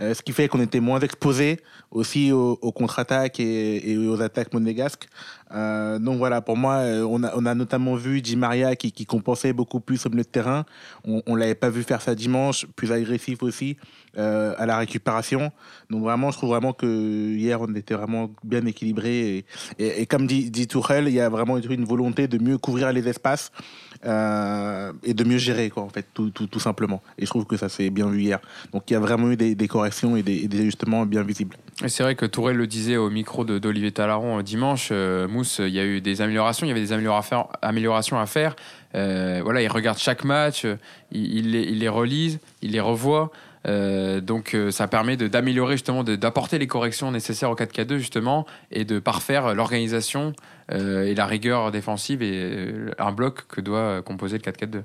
Euh, 0.00 0.14
ce 0.14 0.22
qui 0.22 0.32
fait 0.32 0.48
qu'on 0.48 0.60
était 0.60 0.80
moins 0.80 1.00
exposé 1.00 1.60
aussi 1.90 2.30
aux, 2.30 2.56
contre-attaques 2.72 3.40
et 3.40 3.96
aux 3.96 4.20
attaques 4.20 4.52
monégasques. 4.52 5.08
Euh, 5.52 5.98
donc 5.98 6.18
voilà, 6.18 6.40
pour 6.40 6.56
moi, 6.56 6.74
euh, 6.76 7.04
on 7.04 7.22
a, 7.46 7.54
notamment 7.54 7.94
vu 7.96 8.22
Di 8.22 8.36
Maria 8.36 8.76
qui, 8.76 9.06
compensait 9.06 9.52
beaucoup 9.52 9.80
plus 9.80 10.04
au 10.06 10.10
milieu 10.10 10.22
de 10.22 10.28
terrain. 10.28 10.64
On, 11.04 11.22
on 11.26 11.34
l'avait 11.34 11.54
pas 11.54 11.70
vu 11.70 11.82
faire 11.82 12.00
ça 12.02 12.14
dimanche, 12.14 12.66
plus 12.76 12.92
agressif 12.92 13.42
aussi 13.42 13.76
euh, 14.16 14.54
à 14.58 14.66
la 14.66 14.78
récupération. 14.78 15.50
Donc 15.90 16.02
vraiment, 16.02 16.30
je 16.30 16.36
trouve 16.36 16.50
vraiment 16.50 16.72
que 16.72 16.86
hier 17.34 17.60
on 17.60 17.74
était 17.74 17.94
vraiment 17.94 18.30
bien 18.44 18.64
équilibré 18.66 19.44
et, 19.78 20.06
comme 20.06 20.26
dit, 20.26 20.50
dit 20.50 20.66
Tourelle, 20.68 21.08
il 21.08 21.14
y 21.14 21.20
a 21.20 21.28
vraiment 21.28 21.58
une 21.58 21.84
volonté 21.84 22.28
de 22.28 22.38
mieux 22.38 22.58
couvrir 22.58 22.92
les 22.92 23.08
espaces 23.08 23.50
et 24.02 25.14
de 25.14 25.24
mieux 25.24 25.38
gérer 25.38 25.70
quoi 25.70 25.82
en 25.82 25.88
fait 25.88 26.06
tout, 26.14 26.60
simplement. 26.60 27.02
Et 27.18 27.26
je 27.26 27.30
trouve 27.30 27.44
que 27.44 27.56
ça 27.56 27.68
s'est 27.68 27.90
bien 27.90 28.08
vu 28.08 28.22
hier. 28.22 28.40
Donc 28.72 28.84
il 28.90 28.94
y 28.94 28.96
a 28.96 29.00
vraiment 29.00 29.30
eu 29.30 29.36
des, 29.36 29.68
corrections 29.68 30.16
et 30.16 30.22
des, 30.22 30.48
ajustements 30.60 31.06
bien 31.06 31.22
visibles. 31.22 31.56
Et 31.82 31.88
c'est 31.88 32.02
vrai 32.02 32.14
que 32.14 32.26
Tourelle 32.26 32.56
le 32.56 32.66
disait 32.66 32.96
au 32.96 33.10
micro 33.10 33.44
d'Olivier 33.44 33.92
Talaron 33.92 34.42
dimanche. 34.42 34.92
Il 35.58 35.68
y 35.68 35.80
a 35.80 35.84
eu 35.84 36.00
des 36.00 36.22
améliorations, 36.22 36.66
il 36.66 36.68
y 36.68 36.72
avait 36.72 36.80
des 36.80 36.92
améliorations, 36.92 38.18
à 38.18 38.26
faire. 38.26 38.56
Euh, 38.94 39.40
voilà, 39.42 39.62
il 39.62 39.68
regarde 39.68 39.98
chaque 39.98 40.24
match, 40.24 40.66
il, 41.12 41.52
les, 41.52 41.62
il 41.62 41.78
les 41.78 41.88
relise, 41.88 42.40
il 42.62 42.72
les 42.72 42.80
revoit. 42.80 43.30
Euh, 43.66 44.22
donc 44.22 44.54
euh, 44.54 44.70
ça 44.70 44.88
permet 44.88 45.16
d'améliorer 45.16 45.74
justement, 45.74 46.02
d'apporter 46.02 46.58
les 46.58 46.66
corrections 46.66 47.10
nécessaires 47.10 47.50
au 47.50 47.54
4K2 47.54 47.98
justement 47.98 48.46
et 48.70 48.86
de 48.86 48.98
parfaire 48.98 49.54
l'organisation 49.54 50.32
et 50.72 51.16
la 51.16 51.26
rigueur 51.26 51.72
défensive 51.72 52.22
et 52.22 52.72
un 52.98 53.10
bloc 53.10 53.48
que 53.48 53.60
doit 53.60 54.02
composer 54.02 54.38
le 54.38 54.42
4K2. 54.52 54.82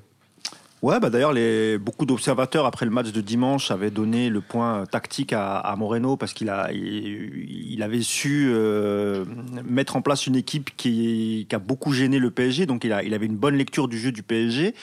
Ouais, 0.82 1.00
bah 1.00 1.08
d'ailleurs, 1.08 1.32
beaucoup 1.80 2.04
d'observateurs 2.04 2.66
après 2.66 2.84
le 2.84 2.92
match 2.92 3.10
de 3.10 3.22
dimanche 3.22 3.70
avaient 3.70 3.90
donné 3.90 4.28
le 4.28 4.42
point 4.42 4.84
tactique 4.84 5.32
à, 5.32 5.74
Moreno 5.78 6.18
parce 6.18 6.34
qu'il 6.34 6.50
a, 6.50 6.70
il, 6.70 7.82
avait 7.82 8.02
su 8.02 8.48
euh, 8.50 9.24
mettre 9.64 9.96
en 9.96 10.02
place 10.02 10.26
une 10.26 10.36
équipe 10.36 10.76
qui, 10.76 11.48
a 11.50 11.58
beaucoup 11.58 11.92
gêné 11.92 12.18
le 12.18 12.30
PSG. 12.30 12.66
Donc 12.66 12.84
il, 12.84 12.92
a, 12.92 13.02
il 13.02 13.14
avait 13.14 13.24
une 13.24 13.36
bonne 13.36 13.56
lecture 13.56 13.88
du 13.88 13.98
jeu 13.98 14.12
du 14.12 14.22
PSG. 14.22 14.74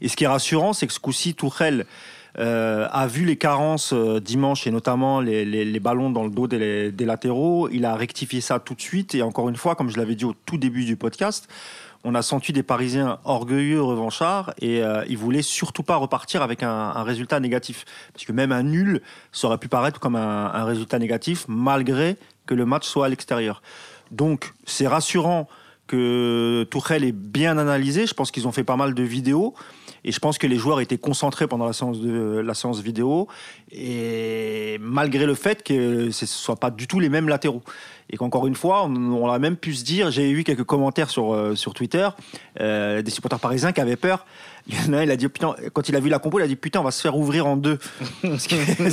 Et 0.00 0.08
ce 0.08 0.16
qui 0.16 0.24
est 0.24 0.28
rassurant, 0.28 0.72
c'est 0.72 0.86
que 0.86 0.94
ce 0.94 1.00
coup-ci, 1.00 1.34
Tourelle 1.34 1.84
euh, 2.38 2.88
a 2.90 3.06
vu 3.06 3.24
les 3.24 3.36
carences 3.36 3.92
euh, 3.92 4.20
dimanche 4.20 4.66
et 4.66 4.72
notamment 4.72 5.20
les, 5.20 5.78
ballons 5.78 6.10
dans 6.10 6.24
le 6.24 6.30
dos 6.30 6.48
des 6.48 6.92
latéraux. 6.98 7.68
Il 7.70 7.84
a 7.84 7.94
rectifié 7.96 8.40
ça 8.40 8.58
tout 8.58 8.74
de 8.74 8.80
suite. 8.80 9.14
Et 9.14 9.22
encore 9.22 9.48
une 9.50 9.56
fois, 9.56 9.76
comme 9.76 9.90
je 9.90 9.98
l'avais 9.98 10.14
dit 10.14 10.24
au 10.24 10.34
tout 10.46 10.56
début 10.56 10.84
du 10.84 10.96
podcast, 10.96 11.48
on 12.04 12.14
a 12.14 12.22
senti 12.22 12.52
des 12.52 12.62
Parisiens 12.62 13.18
orgueilleux, 13.24 13.82
revanchards, 13.82 14.52
et 14.60 14.82
euh, 14.82 15.04
ils 15.08 15.18
voulaient 15.18 15.42
surtout 15.42 15.82
pas 15.82 15.96
repartir 15.96 16.42
avec 16.42 16.62
un, 16.62 17.02
résultat 17.02 17.40
négatif, 17.40 17.84
parce 18.12 18.24
que 18.24 18.32
même 18.32 18.52
un 18.52 18.62
nul, 18.62 19.00
ça 19.32 19.48
aurait 19.48 19.58
pu 19.58 19.68
paraître 19.68 19.98
comme 19.98 20.16
un, 20.16 20.52
un 20.52 20.64
résultat 20.64 20.98
négatif, 20.98 21.46
malgré 21.48 22.16
que 22.46 22.54
le 22.54 22.66
match 22.66 22.86
soit 22.86 23.06
à 23.06 23.08
l'extérieur. 23.08 23.62
Donc 24.10 24.52
c'est 24.66 24.86
rassurant 24.86 25.48
que 25.86 26.66
Tourelle 26.70 27.04
est 27.04 27.12
bien 27.12 27.58
analysé. 27.58 28.06
Je 28.06 28.14
pense 28.14 28.30
qu'ils 28.30 28.48
ont 28.48 28.52
fait 28.52 28.64
pas 28.64 28.76
mal 28.76 28.94
de 28.94 29.02
vidéos. 29.02 29.54
Et 30.04 30.12
je 30.12 30.18
pense 30.18 30.36
que 30.36 30.46
les 30.46 30.56
joueurs 30.56 30.80
étaient 30.80 30.98
concentrés 30.98 31.46
pendant 31.46 31.64
la 31.64 31.72
séance 31.72 32.00
de 32.00 32.38
la 32.38 32.54
séance 32.54 32.80
vidéo, 32.80 33.26
et 33.74 34.78
malgré 34.80 35.26
le 35.26 35.34
fait 35.34 35.62
que 35.62 36.10
ce 36.10 36.24
ne 36.24 36.28
soient 36.28 36.56
pas 36.56 36.70
du 36.70 36.86
tout 36.86 37.00
les 37.00 37.08
mêmes 37.08 37.28
latéraux. 37.28 37.62
Et 38.10 38.16
qu'encore 38.16 38.46
une 38.46 38.54
fois, 38.54 38.84
on, 38.84 38.94
on 38.94 39.30
a 39.30 39.38
même 39.38 39.56
pu 39.56 39.74
se 39.74 39.84
dire, 39.84 40.10
j'ai 40.10 40.30
eu 40.30 40.44
quelques 40.44 40.64
commentaires 40.64 41.08
sur, 41.08 41.32
euh, 41.32 41.54
sur 41.54 41.72
Twitter, 41.72 42.08
euh, 42.60 43.00
des 43.02 43.10
supporters 43.10 43.40
parisiens 43.40 43.72
qui 43.72 43.80
avaient 43.80 43.96
peur. 43.96 44.26
Il 44.66 44.74
y 44.74 44.88
en 44.88 44.94
a 44.94 44.98
un, 45.00 45.02
il 45.02 45.10
a 45.10 45.16
dit, 45.16 45.28
putain, 45.28 45.54
quand 45.74 45.90
il 45.90 45.96
a 45.96 46.00
vu 46.00 46.08
la 46.08 46.18
compo, 46.18 46.38
il 46.38 46.42
a 46.42 46.46
dit, 46.46 46.56
putain, 46.56 46.80
on 46.80 46.84
va 46.84 46.90
se 46.90 47.02
faire 47.02 47.18
ouvrir 47.18 47.46
en 47.46 47.58
deux. 47.58 47.78
Parce 48.22 48.46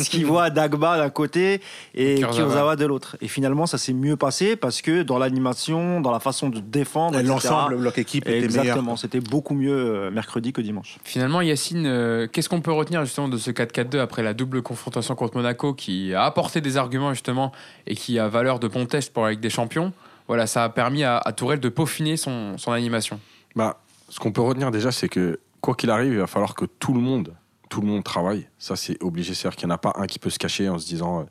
qu'il 0.09 0.25
voit 0.25 0.49
Dagba 0.49 0.97
d'un 0.97 1.09
côté 1.09 1.61
et 1.95 2.19
Kurzawa 2.19 2.75
de 2.75 2.85
l'autre. 2.85 3.15
Et 3.21 3.29
finalement, 3.29 3.65
ça 3.65 3.77
s'est 3.77 3.93
mieux 3.93 4.17
passé 4.17 4.57
parce 4.57 4.81
que 4.81 5.01
dans 5.01 5.17
l'animation, 5.17 6.01
dans 6.01 6.11
la 6.11 6.19
façon 6.19 6.49
de 6.49 6.59
défendre, 6.59 7.21
l'ensemble, 7.21 7.77
bloc 7.77 7.97
équipe 7.97 8.27
était 8.27 8.43
Exactement, 8.43 8.97
c'était 8.97 9.21
beaucoup 9.21 9.53
mieux 9.53 9.71
euh, 9.71 10.11
mercredi 10.11 10.51
que 10.51 10.59
dimanche. 10.59 10.97
Finalement, 11.05 11.39
Yacine, 11.39 11.85
euh, 11.85 12.27
qu'est-ce 12.27 12.49
qu'on 12.49 12.59
peut 12.59 12.73
retenir 12.73 13.05
justement 13.05 13.29
de 13.29 13.37
ce 13.37 13.51
4-4-2 13.51 13.99
après 13.99 14.23
la 14.23 14.33
double 14.33 14.61
confrontation 14.71 15.15
contre 15.15 15.35
Monaco 15.35 15.73
qui 15.73 16.13
a 16.13 16.23
apporté 16.23 16.61
des 16.61 16.77
arguments 16.77 17.13
justement 17.13 17.51
et 17.87 17.95
qui 17.95 18.19
a 18.19 18.29
valeur 18.29 18.57
de 18.57 18.69
bon 18.69 18.85
test 18.85 19.11
pour 19.11 19.25
la 19.25 19.35
des 19.35 19.49
Champions 19.49 19.91
Voilà, 20.27 20.47
ça 20.47 20.63
a 20.63 20.69
permis 20.69 21.03
à, 21.03 21.19
Tourelle 21.35 21.59
de 21.59 21.67
peaufiner 21.67 22.15
son, 22.15 22.57
son 22.57 22.71
animation. 22.71 23.19
Bah, 23.53 23.81
ce 24.07 24.19
qu'on 24.19 24.31
peut 24.31 24.41
retenir 24.41 24.71
déjà, 24.71 24.93
c'est 24.93 25.09
que 25.09 25.41
quoi 25.59 25.75
qu'il 25.75 25.89
arrive, 25.89 26.13
il 26.13 26.19
va 26.19 26.27
falloir 26.27 26.55
que 26.55 26.63
tout 26.63 26.93
le 26.93 27.01
monde, 27.01 27.33
tout 27.69 27.81
le 27.81 27.87
monde 27.87 28.05
travaille. 28.05 28.47
Ça, 28.59 28.77
c'est 28.77 29.01
obligé. 29.03 29.33
C'est-à-dire 29.33 29.57
qu'il 29.57 29.67
n'y 29.67 29.73
en 29.73 29.75
a 29.75 29.77
pas 29.77 29.93
un 29.97 30.07
qui 30.07 30.19
peut 30.19 30.29
se 30.29 30.39
cacher 30.39 30.69
en 30.69 30.79
se 30.79 30.87
disant, 30.87 31.19
euh, 31.19 31.23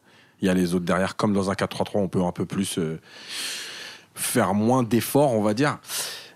il 0.43 0.47
y 0.47 0.51
a 0.51 0.55
les 0.55 0.75
autres 0.75 0.85
derrière. 0.85 1.17
Comme 1.17 1.33
dans 1.33 1.51
un 1.51 1.55
4-3-3, 1.55 1.93
on 1.95 2.09
peut 2.09 2.23
un 2.23 2.33
peu 2.33 2.45
plus 2.45 2.79
euh, 2.79 3.01
faire 4.15 4.53
moins 4.53 4.83
d'efforts, 4.83 5.33
on 5.33 5.43
va 5.43 5.55
dire. 5.55 5.79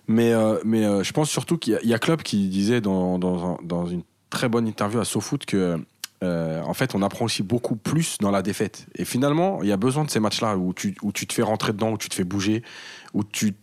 Mais, 0.08 0.32
euh, 0.32 0.58
mais 0.64 1.04
je 1.04 1.12
pense 1.12 1.28
surtout 1.28 1.58
qu'il 1.58 1.78
y, 1.82 1.88
y, 1.88 1.94
a 1.94 1.98
Klopp 1.98 2.22
qui 2.22 2.48
disait 2.48 2.80
dans, 2.80 3.18
dans, 3.18 3.58
dans, 3.62 3.86
une 3.86 4.02
très 4.30 4.48
bonne 4.48 4.66
interview 4.66 5.00
à 5.00 5.04
SoFoot 5.04 5.44
que 5.44 5.78
euh, 6.24 6.62
en 6.62 6.74
fait, 6.74 6.94
on 6.94 7.02
apprend 7.02 7.24
aussi 7.24 7.42
beaucoup 7.42 7.76
plus 7.76 8.18
dans 8.18 8.30
la 8.30 8.42
défaite. 8.42 8.86
Et 8.96 9.04
finalement, 9.04 9.62
il 9.62 9.68
y 9.68 9.72
a 9.72 9.76
besoin 9.76 10.04
de 10.04 10.10
ces 10.10 10.20
matchs-là 10.20 10.56
où 10.56 10.72
tu, 10.72 10.94
te 10.94 11.32
fais 11.32 11.42
rentrer 11.42 11.72
dedans, 11.72 11.92
où 11.92 11.98
tu 11.98 12.08
te 12.08 12.14
fais 12.14 12.24
bouger, 12.24 12.62
où 13.12 13.22
tu 13.22 13.54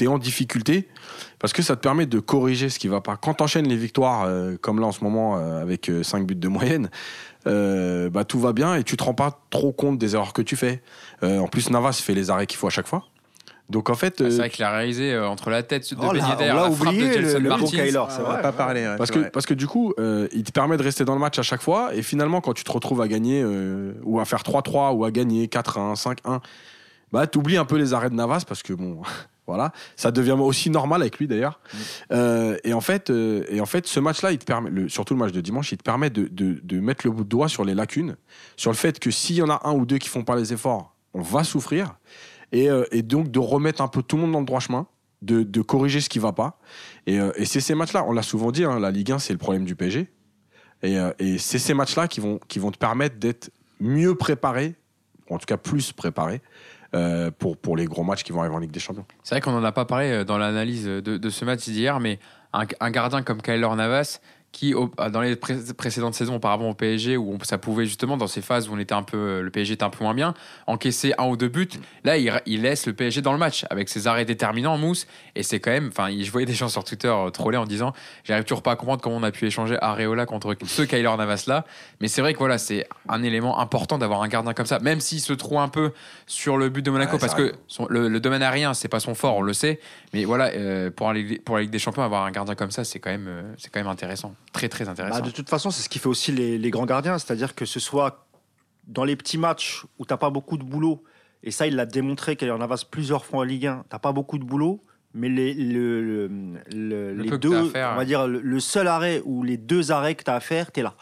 es 0.00 0.06
en 0.06 0.18
difficulté, 0.18 0.88
parce 1.38 1.52
que 1.52 1.62
ça 1.62 1.76
te 1.76 1.80
permet 1.80 2.06
de 2.06 2.20
corriger 2.20 2.68
ce 2.68 2.78
qui 2.78 2.88
va 2.88 3.00
pas. 3.00 3.16
Quand 3.16 3.34
tu 3.34 3.42
enchaînes 3.42 3.68
les 3.68 3.76
victoires, 3.76 4.24
euh, 4.26 4.56
comme 4.60 4.80
là 4.80 4.86
en 4.86 4.92
ce 4.92 5.02
moment, 5.02 5.38
euh, 5.38 5.62
avec 5.62 5.90
5 6.02 6.26
buts 6.26 6.34
de 6.34 6.48
moyenne, 6.48 6.90
bah, 7.44 8.24
tout 8.24 8.40
va 8.40 8.52
bien 8.52 8.74
et 8.76 8.84
tu 8.84 8.96
te 8.96 9.04
rends 9.04 9.14
pas 9.14 9.40
trop 9.50 9.72
compte 9.72 9.98
des 9.98 10.14
erreurs 10.14 10.32
que 10.32 10.42
tu 10.42 10.56
fais. 10.56 10.82
en 11.22 11.48
plus, 11.48 11.70
Navas 11.70 11.92
fait 11.92 12.14
les 12.14 12.30
arrêts 12.30 12.46
qu'il 12.46 12.58
faut 12.58 12.66
à 12.66 12.70
chaque 12.70 12.86
fois. 12.86 13.06
Donc 13.70 13.88
en 13.88 13.94
fait, 13.94 14.20
ah, 14.20 14.30
c'est 14.30 14.36
vrai 14.36 14.50
qu'il 14.50 14.62
a 14.62 14.70
réalisé 14.70 15.12
euh, 15.12 15.26
entre 15.26 15.48
la 15.48 15.62
tête 15.62 15.88
de 15.90 15.96
oh 15.98 16.12
Ben 16.12 16.26
Yedder, 16.28 16.46
la 16.46 16.70
frappe 16.70 16.94
de 16.94 17.38
le, 17.38 17.48
Martins. 17.48 17.84
le 17.84 17.90
ça 17.90 18.22
va 18.22 18.36
pas 18.36 18.52
parler. 18.52 18.86
Ouais, 18.86 18.96
parce 18.98 19.10
que 19.10 19.30
parce 19.30 19.46
que 19.46 19.54
du 19.54 19.66
coup, 19.66 19.94
euh, 19.98 20.28
il 20.32 20.42
te 20.42 20.52
permet 20.52 20.76
de 20.76 20.82
rester 20.82 21.04
dans 21.04 21.14
le 21.14 21.20
match 21.20 21.38
à 21.38 21.42
chaque 21.42 21.62
fois 21.62 21.94
et 21.94 22.02
finalement 22.02 22.42
quand 22.42 22.52
tu 22.52 22.62
te 22.62 22.70
retrouves 22.70 23.00
à 23.00 23.08
gagner 23.08 23.42
euh, 23.42 23.94
ou 24.02 24.20
à 24.20 24.26
faire 24.26 24.42
3-3 24.42 24.94
ou 24.94 25.04
à 25.04 25.10
gagner 25.10 25.46
4-1, 25.46 25.96
5-1, 25.96 26.40
bah 27.10 27.26
t'oublies 27.26 27.56
un 27.56 27.64
peu 27.64 27.76
les 27.76 27.94
arrêts 27.94 28.10
de 28.10 28.14
Navas 28.14 28.44
parce 28.46 28.62
que 28.62 28.74
bon. 28.74 29.00
Voilà, 29.46 29.72
ça 29.94 30.10
devient 30.10 30.36
aussi 30.38 30.70
normal 30.70 31.02
avec 31.02 31.18
lui 31.18 31.28
d'ailleurs. 31.28 31.60
Mmh. 31.60 31.78
Euh, 32.12 32.56
et 32.64 32.72
en 32.72 32.80
fait, 32.80 33.10
euh, 33.10 33.44
et 33.50 33.60
en 33.60 33.66
fait, 33.66 33.86
ce 33.86 34.00
match-là, 34.00 34.32
il 34.32 34.38
te 34.38 34.46
permet, 34.46 34.70
le, 34.70 34.88
surtout 34.88 35.12
le 35.12 35.20
match 35.20 35.32
de 35.32 35.42
dimanche, 35.42 35.70
il 35.70 35.76
te 35.76 35.82
permet 35.82 36.08
de, 36.08 36.28
de, 36.28 36.60
de 36.62 36.80
mettre 36.80 37.06
le 37.06 37.10
bout 37.10 37.24
de 37.24 37.28
doigt 37.28 37.48
sur 37.48 37.62
les 37.62 37.74
lacunes, 37.74 38.16
sur 38.56 38.70
le 38.70 38.76
fait 38.76 38.98
que 38.98 39.10
s'il 39.10 39.36
y 39.36 39.42
en 39.42 39.50
a 39.50 39.60
un 39.64 39.72
ou 39.72 39.84
deux 39.84 39.98
qui 39.98 40.08
font 40.08 40.24
pas 40.24 40.34
les 40.36 40.54
efforts, 40.54 40.94
on 41.12 41.20
va 41.20 41.44
souffrir. 41.44 41.94
Et, 42.54 42.70
euh, 42.70 42.84
et, 42.92 43.02
donc 43.02 43.32
de 43.32 43.40
remettre 43.40 43.82
un 43.82 43.88
peu 43.88 44.00
tout 44.00 44.14
le 44.14 44.22
monde 44.22 44.32
dans 44.32 44.38
le 44.38 44.46
droit 44.46 44.60
chemin, 44.60 44.86
de, 45.22 45.60
corriger 45.60 46.00
ce 46.00 46.08
qui 46.08 46.20
va 46.20 46.32
pas. 46.32 46.58
Et, 47.06 47.18
euh, 47.18 47.32
et 47.34 47.46
c'est 47.46 47.60
ces 47.60 47.74
matchs-là, 47.74 48.04
on 48.06 48.12
l'a 48.12 48.22
souvent 48.22 48.52
dit, 48.52 48.64
hein, 48.64 48.78
la 48.78 48.92
Ligue 48.92 49.10
1 49.10 49.18
c'est 49.18 49.32
le 49.32 49.40
problème 49.40 49.64
du 49.64 49.74
PSG. 49.74 50.08
Et, 50.82 50.98
euh, 50.98 51.12
et 51.18 51.38
c'est 51.38 51.58
ces 51.58 51.74
matchs-là 51.74 52.06
qui 52.06 52.20
vont, 52.20 52.38
te 52.38 52.78
permettre 52.78 53.16
d'être 53.16 53.50
mieux 53.80 54.14
préparé, 54.14 54.76
en 55.28 55.38
tout 55.38 55.46
cas 55.46 55.56
plus 55.56 55.92
préparé. 55.92 56.40
Pour, 57.40 57.76
les 57.76 57.86
gros 57.86 58.04
matchs 58.04 58.22
qui 58.22 58.30
vont 58.30 58.38
arriver 58.38 58.54
en 58.54 58.60
Ligue 58.60 58.70
des 58.70 58.78
Champions. 58.78 59.04
C'est 59.24 59.34
vrai 59.34 59.40
qu'on 59.40 59.50
n'en 59.50 59.64
a 59.64 59.72
pas 59.72 59.84
parlé 59.84 60.24
dans 60.24 60.38
l'analyse 60.38 60.84
de, 60.84 61.28
ce 61.28 61.44
match 61.44 61.64
d'hier, 61.64 61.98
mais 61.98 62.20
un, 62.52 62.66
un, 62.78 62.90
gardien 62.92 63.22
comme 63.22 63.42
Kyler 63.42 63.68
Navas, 63.74 64.20
qui, 64.54 64.72
au, 64.72 64.90
dans 65.10 65.20
les 65.20 65.36
pré 65.36 65.56
précédentes 65.76 66.14
saisons 66.14 66.36
auparavant 66.36 66.70
au 66.70 66.74
PSG, 66.74 67.16
où 67.16 67.34
on, 67.34 67.44
ça 67.44 67.58
pouvait 67.58 67.84
justement, 67.84 68.16
dans 68.16 68.28
ces 68.28 68.40
phases 68.40 68.68
où 68.68 68.72
on 68.72 68.78
était 68.78 68.94
un 68.94 69.02
peu, 69.02 69.42
le 69.42 69.50
PSG 69.50 69.74
était 69.74 69.84
un 69.84 69.90
peu 69.90 70.04
moins 70.04 70.14
bien, 70.14 70.32
encaisser 70.66 71.12
un 71.18 71.26
ou 71.26 71.36
deux 71.36 71.48
buts. 71.48 71.68
Là, 72.04 72.16
il, 72.16 72.32
il 72.46 72.62
laisse 72.62 72.86
le 72.86 72.94
PSG 72.94 73.20
dans 73.20 73.32
le 73.32 73.38
match 73.38 73.66
avec 73.68 73.88
ses 73.88 74.06
arrêts 74.06 74.24
déterminants 74.24 74.74
en 74.74 74.78
mousse. 74.78 75.06
Et 75.34 75.42
c'est 75.42 75.58
quand 75.58 75.72
même, 75.72 75.88
enfin, 75.88 76.08
je 76.10 76.30
voyais 76.30 76.46
des 76.46 76.54
gens 76.54 76.68
sur 76.68 76.84
Twitter 76.84 77.12
troller 77.32 77.58
en 77.58 77.66
disant 77.66 77.92
J'arrive 78.24 78.44
toujours 78.44 78.62
pas 78.62 78.72
à 78.72 78.76
comprendre 78.76 79.02
comment 79.02 79.16
on 79.16 79.22
a 79.22 79.32
pu 79.32 79.46
échanger 79.46 79.76
Areola 79.80 80.26
contre 80.26 80.56
ce 80.64 80.82
Kyler 80.94 81.16
Navas 81.18 81.44
là. 81.46 81.64
Mais 82.00 82.08
c'est 82.08 82.20
vrai 82.20 82.32
que 82.32 82.38
voilà, 82.38 82.58
c'est 82.58 82.86
un 83.08 83.22
élément 83.22 83.58
important 83.58 83.98
d'avoir 83.98 84.22
un 84.22 84.28
gardien 84.28 84.54
comme 84.54 84.66
ça, 84.66 84.78
même 84.78 85.00
s'il 85.00 85.20
se 85.20 85.32
trouve 85.32 85.58
un 85.58 85.68
peu 85.68 85.92
sur 86.26 86.56
le 86.56 86.68
but 86.68 86.82
de 86.82 86.90
Monaco, 86.90 87.14
ouais, 87.14 87.18
parce 87.18 87.34
que 87.34 87.54
son, 87.66 87.86
le, 87.88 88.08
le, 88.08 88.20
domaine 88.20 88.42
aérien, 88.42 88.74
c'est 88.74 88.88
pas 88.88 89.00
son 89.00 89.14
fort, 89.14 89.36
on 89.36 89.42
le 89.42 89.52
sait. 89.52 89.80
Mais 90.12 90.24
voilà, 90.24 90.50
euh, 90.52 90.90
pour, 90.90 91.12
la, 91.12 91.20
pour 91.44 91.56
la 91.56 91.62
Ligue 91.62 91.70
des 91.70 91.78
Champions, 91.78 92.02
avoir 92.02 92.24
un 92.24 92.30
gardien 92.30 92.54
comme 92.54 92.70
ça, 92.70 92.84
c'est 92.84 92.98
quand, 92.98 93.10
même, 93.10 93.26
euh, 93.28 93.42
quand 93.72 93.80
même 93.80 93.88
intéressant. 93.88 94.34
Très, 94.54 94.68
très 94.70 94.88
intéressant. 94.88 95.18
Bah, 95.18 95.26
de 95.26 95.30
toute 95.30 95.50
façon, 95.50 95.70
c'est 95.70 95.82
ce 95.82 95.88
qui 95.90 95.98
fait 95.98 96.08
aussi 96.08 96.32
les, 96.32 96.56
les 96.56 96.70
grands 96.70 96.86
gardiens, 96.86 97.18
c'est-à-dire 97.18 97.54
que 97.54 97.66
ce 97.66 97.80
soit 97.80 98.26
dans 98.86 99.04
les 99.04 99.16
petits 99.16 99.36
matchs 99.36 99.84
où 99.98 100.06
t'as 100.06 100.16
pas 100.16 100.30
beaucoup 100.30 100.56
de 100.56 100.64
boulot, 100.64 101.02
et 101.42 101.50
ça, 101.50 101.66
il 101.66 101.74
l'a 101.76 101.84
démontré 101.86 102.36
qu'il 102.36 102.50
en 102.50 102.60
avance 102.60 102.84
plusieurs 102.84 103.26
fois 103.26 103.40
en 103.40 103.42
Ligue 103.42 103.66
1, 103.66 103.84
t'as 103.90 103.98
pas 103.98 104.12
beaucoup 104.12 104.38
de 104.38 104.44
boulot, 104.44 104.82
mais 105.12 105.28
les, 105.28 105.54
le, 105.54 106.00
le, 106.02 106.28
le, 106.72 107.14
Le 107.14 107.22
les 107.22 107.38
deux, 107.38 107.72
on 107.74 107.96
va 107.96 108.04
dire 108.04 108.26
le, 108.26 108.40
le 108.40 108.60
seul 108.60 108.88
arrêt 108.88 109.20
ou 109.24 109.42
les 109.42 109.56
deux 109.56 109.92
arrêts 109.92 110.14
que 110.14 110.24
tu 110.24 110.30
as 110.30 110.34
à 110.36 110.40
faire, 110.40 110.72
tu 110.72 110.80
es 110.80 110.82
là. 110.82 110.94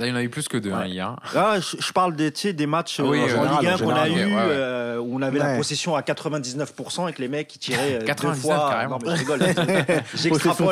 Là, 0.00 0.06
il 0.06 0.10
y 0.10 0.12
en 0.12 0.16
a 0.16 0.22
eu 0.22 0.28
plus 0.30 0.48
que 0.48 0.56
deux 0.56 0.72
hein, 0.72 0.80
Ouais. 0.80 0.90
hier. 0.90 1.14
Là, 1.34 1.60
je, 1.60 1.76
je 1.78 1.92
parle 1.92 2.16
des, 2.16 2.30
des 2.30 2.66
matchs 2.66 3.00
Ah 3.00 3.04
oui, 3.04 3.20
euh, 3.20 3.38
en 3.38 3.58
Ligue 3.60 3.68
1 3.68 3.74
en 3.74 3.78
qu'on 3.78 3.90
a 3.90 4.08
eu, 4.08 4.12
ouais, 4.12 4.24
ouais. 4.24 4.32
euh, 4.34 4.98
où 4.98 5.16
on 5.16 5.22
avait 5.22 5.38
la 5.38 5.56
possession 5.56 5.94
à 5.94 6.00
99% 6.02 7.08
et 7.08 7.12
que 7.12 7.20
les 7.20 7.28
mecs 7.28 7.54
ils 7.54 7.58
tiraient 7.58 7.94
euh, 7.96 7.98
deux 8.00 8.06
99 8.06 8.40
fois. 8.42 8.70
carrément. 8.70 8.98
Non, 8.98 9.10
mais 9.10 9.16
je 9.16 9.20
rigole. 9.20 9.38
Possession 10.30 10.70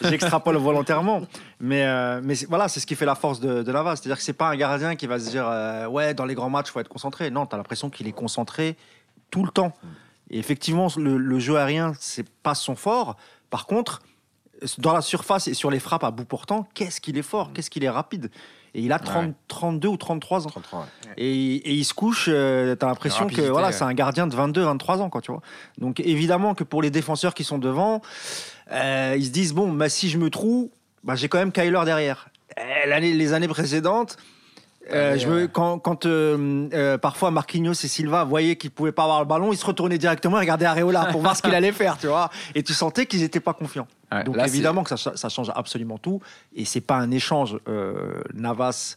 J'extrapole. 0.02 0.56
Volontairement. 0.56 1.22
Mais, 1.60 1.84
euh, 1.84 2.20
voilà, 2.48 2.68
c'est 2.68 2.80
ce 2.80 2.86
qui 2.86 2.94
fait 2.96 3.04
la 3.06 3.14
force 3.14 3.40
de, 3.40 3.62
de 3.62 3.72
Navas. 3.72 3.96
C'est-à-dire 3.96 4.16
que 4.16 4.22
c'est 4.22 4.32
pas 4.32 4.48
un 4.48 4.56
gardien 4.56 4.96
qui 4.96 5.06
va 5.06 5.18
se 5.18 5.30
dire 5.30 5.46
euh, 5.48 5.86
Ouais, 5.86 6.14
dans 6.14 6.24
les 6.24 6.34
grands 6.34 6.50
matchs, 6.50 6.68
il 6.68 6.72
faut 6.72 6.80
être 6.80 6.88
concentré. 6.88 7.30
Non, 7.30 7.46
tu 7.46 7.54
as 7.54 7.58
l'impression 7.58 7.90
qu'il 7.90 8.06
est 8.08 8.12
concentré 8.12 8.76
tout 9.30 9.44
le 9.44 9.50
temps. 9.50 9.72
Et 10.30 10.38
effectivement, 10.38 10.88
le, 10.96 11.16
le 11.16 11.38
jeu 11.40 11.56
aérien, 11.56 11.92
c'est 11.98 12.28
pas 12.28 12.54
son 12.54 12.76
fort. 12.76 13.16
Par 13.50 13.66
contre, 13.66 14.00
dans 14.78 14.92
la 14.92 15.00
surface 15.00 15.48
et 15.48 15.54
sur 15.54 15.70
les 15.70 15.80
frappes 15.80 16.04
à 16.04 16.10
bout 16.10 16.24
portant, 16.24 16.68
qu'est-ce 16.74 17.00
qu'il 17.00 17.16
est 17.18 17.22
fort, 17.22 17.52
qu'est-ce 17.52 17.70
qu'il 17.70 17.82
est 17.82 17.88
rapide. 17.90 18.30
Et 18.74 18.82
il 18.82 18.92
a 18.92 18.98
30, 18.98 19.24
Ouais. 19.26 19.32
32 19.48 19.88
ou 19.88 19.96
33 19.96 20.46
ans. 20.46 20.50
33, 20.50 20.80
ouais. 20.80 20.84
Et, 21.16 21.54
et 21.56 21.72
il 21.72 21.84
se 21.84 21.92
couche, 21.94 22.26
euh, 22.28 22.74
t'as 22.76 22.86
l'impression 22.86 23.26
que 23.26 23.40
voilà, 23.42 23.68
ouais. 23.68 23.72
c'est 23.72 23.82
un 23.84 23.94
gardien 23.94 24.26
de 24.26 24.34
22, 24.34 24.62
23 24.62 25.00
ans, 25.02 25.10
quoi, 25.10 25.20
tu 25.20 25.32
vois. 25.32 25.42
Donc 25.78 25.98
évidemment 26.00 26.54
que 26.54 26.62
pour 26.64 26.80
les 26.82 26.90
défenseurs 26.90 27.34
qui 27.34 27.42
sont 27.44 27.58
devant, 27.58 28.00
euh, 28.72 29.14
ils 29.18 29.26
se 29.26 29.30
disent 29.30 29.52
bon, 29.54 29.72
bah, 29.72 29.88
si 29.88 30.08
je 30.08 30.18
me 30.18 30.30
trouve, 30.30 30.68
bah, 31.02 31.14
j'ai 31.16 31.28
quand 31.28 31.38
même 31.38 31.52
Kyler 31.52 31.80
derrière. 31.84 32.28
L'année- 32.86 33.12
les 33.14 33.32
années 33.32 33.48
précédentes, 33.48 34.16
euh, 34.92 35.18
je 35.18 35.28
me- 35.28 35.46
quand, 35.46 35.78
quand 35.78 36.06
euh, 36.06 36.68
euh, 36.72 36.98
parfois 36.98 37.30
Marquinhos 37.30 37.72
et 37.72 37.88
Silva 37.88 38.24
voyaient 38.24 38.56
qu'ils 38.56 38.70
pouvaient 38.70 38.92
pas 38.92 39.04
avoir 39.04 39.20
le 39.20 39.26
ballon, 39.26 39.52
ils 39.52 39.56
se 39.58 39.64
retournaient 39.66 39.98
directement 39.98 40.38
et 40.38 40.40
regardaient 40.40 40.64
Areola 40.66 41.06
pour 41.12 41.20
voir 41.20 41.36
ce 41.36 41.42
qu'il 41.42 41.54
allait 41.54 41.72
faire, 41.72 41.98
tu 41.98 42.06
vois. 42.06 42.30
Et 42.54 42.62
tu 42.62 42.72
sentais 42.72 43.06
qu'ils 43.06 43.22
étaient 43.22 43.40
pas 43.40 43.52
confiants. 43.52 43.86
Ouais, 44.10 44.24
Donc 44.24 44.36
là, 44.36 44.46
évidemment 44.46 44.82
que 44.82 44.96
ça, 44.96 45.12
ça 45.16 45.28
change 45.28 45.50
absolument 45.54 45.98
tout. 45.98 46.20
Et 46.56 46.64
c'est 46.64 46.80
pas 46.80 46.96
un 46.96 47.10
échange 47.10 47.58
Navas 48.34 48.96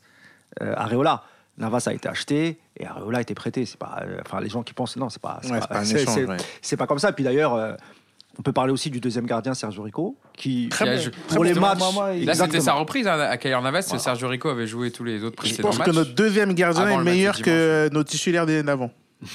Areola. 0.60 1.24
Navas 1.58 1.84
a 1.88 1.94
été 1.94 2.08
acheté 2.10 2.60
et 2.78 2.88
Areola 2.88 3.20
a 3.20 3.22
été 3.22 3.36
prêté. 3.36 3.66
C'est 3.66 3.78
pas, 3.78 4.04
enfin 4.26 4.40
les 4.42 4.50
gens 4.50 4.64
qui 4.64 4.74
pensent 4.74 4.96
non, 4.98 5.10
c'est 5.10 5.22
pas, 5.22 5.40
c'est 5.44 5.52
Ouais, 5.52 5.60
pas, 5.60 5.68
pas 5.68 5.84
ouais. 5.84 6.38
pas 6.78 6.88
comme 6.88 6.98
ça. 7.00 7.12
Puis 7.12 7.24
d'ailleurs, 7.24 7.78
On 8.40 8.42
peut 8.42 8.52
parler 8.52 8.74
aussi 8.74 8.90
du 8.90 9.00
deuxième 9.00 9.28
gardien, 9.28 9.54
Sergio 9.54 9.84
Rico, 9.84 10.18
qui, 10.36 10.68
Qui 10.70 10.84
a 10.84 10.96
bon. 10.96 11.02
jou- 11.02 11.12
pour 11.28 11.44
les 11.44 11.54
matchs. 11.54 11.80
Là, 12.26 12.34
c'était 12.34 12.62
sa 12.62 12.74
reprise 12.74 13.08
hein, 13.08 13.20
à 13.20 13.38
Kaylor 13.38 13.62
Navas. 13.62 13.84
Sergio 13.84 14.28
Rico 14.28 14.50
avait 14.50 14.66
joué 14.68 14.90
tous 14.92 15.04
les 15.04 15.24
autres 15.24 15.36
Je 15.38 15.50
précédents 15.50 15.70
pense 15.70 15.78
matchs. 15.78 15.88
que 15.90 15.94
notre 15.96 16.16
deuxième 16.16 16.54
gardien 16.54 16.88
est 16.90 17.04
meilleur 17.04 17.40
que 17.42 17.90
notre 17.92 18.10
titulaire 18.10 18.46
des 18.46 18.64
d'avant. 18.64 18.90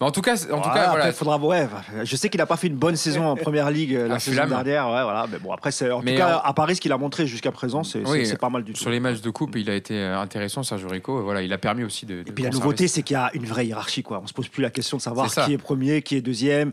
Mais 0.00 0.06
en 0.08 0.10
tout 0.10 0.22
cas, 0.22 0.34
en 0.34 0.38
tout 0.38 0.46
Voilà, 0.46 0.62
cas, 0.74 0.80
après, 0.88 0.96
voilà. 0.98 1.12
faudra, 1.12 1.38
ouais, 1.38 1.68
je 2.02 2.16
sais 2.16 2.28
qu'il 2.28 2.38
n'a 2.38 2.46
pas 2.46 2.56
fait 2.56 2.66
une 2.66 2.74
bonne 2.74 2.96
saison 2.96 3.24
en 3.24 3.36
première 3.36 3.70
ligue 3.70 3.94
euh, 3.94 4.08
la 4.08 4.18
saison 4.18 4.34
Fulham. 4.42 4.48
dernière. 4.48 4.86
Ouais, 4.86 5.02
voilà. 5.04 5.26
Mais 5.30 5.38
bon, 5.38 5.52
après, 5.52 5.70
c'est- 5.70 5.92
en 5.92 6.02
Mais 6.02 6.12
tout 6.14 6.18
cas, 6.18 6.38
en- 6.44 6.48
à 6.48 6.52
Paris, 6.54 6.74
ce 6.74 6.80
qu'il 6.80 6.90
a 6.90 6.98
montré 6.98 7.28
jusqu'à 7.28 7.52
présent, 7.52 7.84
c'est 7.84 8.04
Oui, 8.08 8.26
pas 8.40 8.48
mal 8.50 8.64
du 8.64 8.72
tout. 8.72 8.80
Sur 8.80 8.90
les 8.90 8.98
matchs 8.98 9.20
de 9.20 9.30
coupe, 9.30 9.54
il 9.54 9.70
a 9.70 9.74
été 9.76 9.94
euh, 9.96 10.18
intéressant, 10.18 10.64
Sergio 10.64 10.88
Rico. 10.88 11.22
Voilà, 11.22 11.42
il 11.42 11.52
a 11.52 11.58
permis 11.58 11.84
aussi 11.84 12.04
de. 12.04 12.14
de 12.24 12.28
Et 12.28 12.32
puis 12.32 12.42
la 12.42 12.50
nouveauté, 12.50 12.88
c'est 12.88 13.02
qu'il 13.04 13.14
y 13.14 13.16
a 13.16 13.30
une 13.34 13.44
vraie 13.46 13.64
hiérarchie. 13.66 14.02
Quoi. 14.02 14.20
On 14.20 14.26
se 14.26 14.32
pose 14.32 14.48
plus 14.48 14.62
la 14.62 14.70
question 14.70 14.96
de 14.96 15.02
savoir 15.02 15.32
qui 15.32 15.52
est 15.52 15.58
premier, 15.58 16.02
qui 16.02 16.16
est 16.16 16.20
deuxième. 16.20 16.72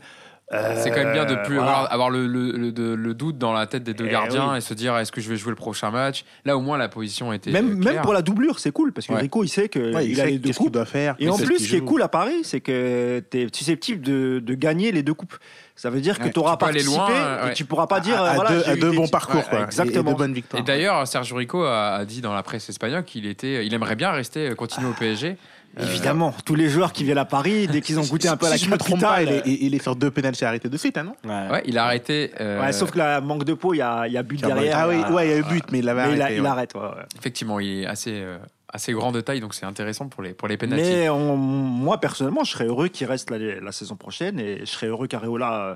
Euh, 0.51 0.73
C'est 0.77 0.89
quand 0.89 1.03
même 1.03 1.13
bien 1.13 1.25
de 1.25 1.35
plus 1.45 1.57
voilà. 1.57 1.71
avoir, 1.71 1.93
avoir 1.93 2.09
le, 2.09 2.25
le- 2.25 2.51
le- 2.53 2.71
de- 2.71 2.95
le 2.95 3.13
doute 3.13 3.37
dans 3.37 3.53
la 3.53 3.67
tête 3.67 3.83
des 3.83 3.93
deux 3.93 4.05
Eh 4.07 4.11
gardiens 4.11 4.53
oui. 4.53 4.57
et 4.57 4.61
se 4.61 4.73
dire 4.73 4.97
est-ce 4.97 5.11
que 5.11 5.21
je 5.21 5.29
vais 5.29 5.35
jouer 5.35 5.51
le 5.51 5.55
prochain 5.55 5.91
match? 5.91 6.25
Là, 6.43 6.57
au 6.57 6.59
moins, 6.61 6.75
la 6.79 6.89
position 6.89 7.31
était. 7.31 7.51
Même, 7.51 7.65
euh, 7.67 7.75
même 7.75 7.81
claire. 7.83 8.01
pour 8.01 8.13
la 8.13 8.23
doublure, 8.23 8.57
c'est 8.57 8.71
cool 8.71 8.91
parce 8.91 9.05
que 9.05 9.13
Ouais. 9.13 9.19
Rico, 9.21 9.43
il 9.43 9.47
sait 9.49 9.69
Ouais, 9.75 10.07
il 10.07 10.19
a 10.19 10.23
sait 10.23 10.31
les 10.31 10.39
deux 10.39 10.51
coupes. 10.53 10.71
doit 10.73 10.85
faire. 10.85 11.13
Et 11.19 11.25
il 11.25 11.29
en 11.29 11.33
sait 11.37 11.43
plus, 11.45 11.57
qu'il 11.57 11.65
ce 11.67 11.69
qui 11.71 11.75
est 11.77 11.81
cool 11.81 12.01
à 12.01 12.07
Paris, 12.07 12.39
c'est 12.43 12.61
que 12.61 13.23
tu 13.29 13.41
es 13.41 13.47
susceptible 13.53 14.01
de, 14.01 14.39
de 14.43 14.53
gagner 14.55 14.91
les 14.91 15.03
deux 15.03 15.13
coupes. 15.13 15.35
Ça 15.75 15.91
veut 15.91 16.01
dire 16.01 16.17
que 16.17 16.23
Ouais, 16.25 16.31
tu 16.31 16.39
auras 16.39 16.57
participé 16.57 16.93
loin, 16.95 17.07
ouais. 17.45 17.51
et 17.51 17.53
tu 17.53 17.63
pourras 17.63 17.85
pas 17.87 17.99
dire 17.99 18.19
à, 18.21 18.29
à 18.31 18.33
voilà, 18.33 18.49
deux, 18.49 18.63
à 18.69 18.75
deux 18.75 18.91
bons 18.91 19.07
parcours, 19.07 19.41
Ouais, 19.41 19.49
quoi. 19.49 19.63
exactement. 19.65 20.09
Et 20.09 20.13
de 20.13 20.17
bonnes 20.17 20.33
victoires. 20.33 20.61
Et 20.61 20.65
d'ailleurs, 20.65 21.07
Sergio 21.07 21.35
Rico 21.37 21.63
a, 21.63 21.93
a 21.97 22.05
dit 22.05 22.21
dans 22.21 22.33
la 22.33 22.41
presse 22.43 22.67
espagnole 22.69 23.03
qu'il 23.05 23.27
était, 23.27 23.65
il 23.65 23.73
aimerait 23.75 23.95
bien 23.95 24.09
rester, 24.11 24.53
continuer 24.55 24.89
au 24.89 24.93
PSG. 24.93 25.37
Euh, 25.79 25.85
Évidemment, 25.85 26.33
tous 26.45 26.55
les 26.55 26.69
joueurs 26.69 26.91
qui 26.93 27.03
viennent 27.03 27.17
à 27.17 27.25
Paris, 27.25 27.67
dès 27.67 27.81
qu'ils 27.81 27.99
ont 27.99 28.03
goûté 28.05 28.27
un 28.27 28.37
peu 28.37 28.45
à 28.47 28.49
la 28.49 28.57
si 28.57 28.65
je 28.65 28.69
me 28.69 28.77
trompe 28.77 28.99
pas, 29.01 29.21
il 29.23 29.29
est, 29.29 29.41
il 29.45 29.73
est 29.75 29.81
sur 29.81 29.95
deux 29.95 30.11
pénaltys 30.11 30.43
arrêtés 30.45 30.69
de 30.69 30.77
suite, 30.77 30.97
hein, 30.97 31.03
non? 31.03 31.15
Ouais, 31.51 31.61
il 31.65 31.77
a 31.77 31.85
arrêté. 31.85 32.31
euh, 32.39 32.61
Ouais, 32.61 32.71
sauf 32.73 32.91
que 32.91 32.97
la 32.97 33.21
manque 33.21 33.43
de 33.45 33.53
peau, 33.53 33.73
il 33.73 33.77
y 33.77 33.81
a, 33.81 34.05
il 34.07 34.13
y 34.13 34.17
a 34.17 34.23
but 34.23 34.41
derrière. 34.41 34.77
Ah 34.77 34.87
oui, 34.89 34.95
il 34.95 35.01
y 35.01 35.03
a- 35.03 35.11
ouais, 35.11 35.27
il 35.27 35.31
y 35.31 35.33
a 35.33 35.37
eu 35.37 35.43
but, 35.43 35.63
mais 35.71 35.79
il 35.79 35.85
l'avait 35.85 36.07
mais 36.07 36.13
il, 36.15 36.21
a- 36.21 36.25
arrêté. 36.25 36.39
il 36.41 36.45
arrête. 36.45 36.75
ouais, 36.75 36.81
ouais. 36.81 37.05
Effectivement, 37.17 37.59
il 37.59 37.83
est 37.83 37.85
assez, 37.85 38.11
euh, 38.13 38.37
assez 38.71 38.91
grand 38.93 39.11
de 39.11 39.21
taille, 39.21 39.39
donc 39.39 39.53
c'est 39.55 39.65
intéressant 39.65 40.07
pour 40.09 40.21
les, 40.23 40.33
pour 40.33 40.47
les 40.47 40.57
pénaltys. 40.57 40.83
Mais 40.85 41.09
on- 41.09 41.37
moi, 41.37 41.99
personnellement, 41.99 42.43
je 42.43 42.51
serais 42.51 42.65
heureux 42.65 42.87
qu'il 42.89 43.07
reste 43.07 43.29
la, 43.31 43.37
la 43.61 43.71
saison 43.71 43.95
prochaine 43.95 44.39
et 44.39 44.59
je 44.59 44.65
serais 44.65 44.87
heureux 44.87 45.07
qu'Areola 45.07 45.61
euh, 45.69 45.75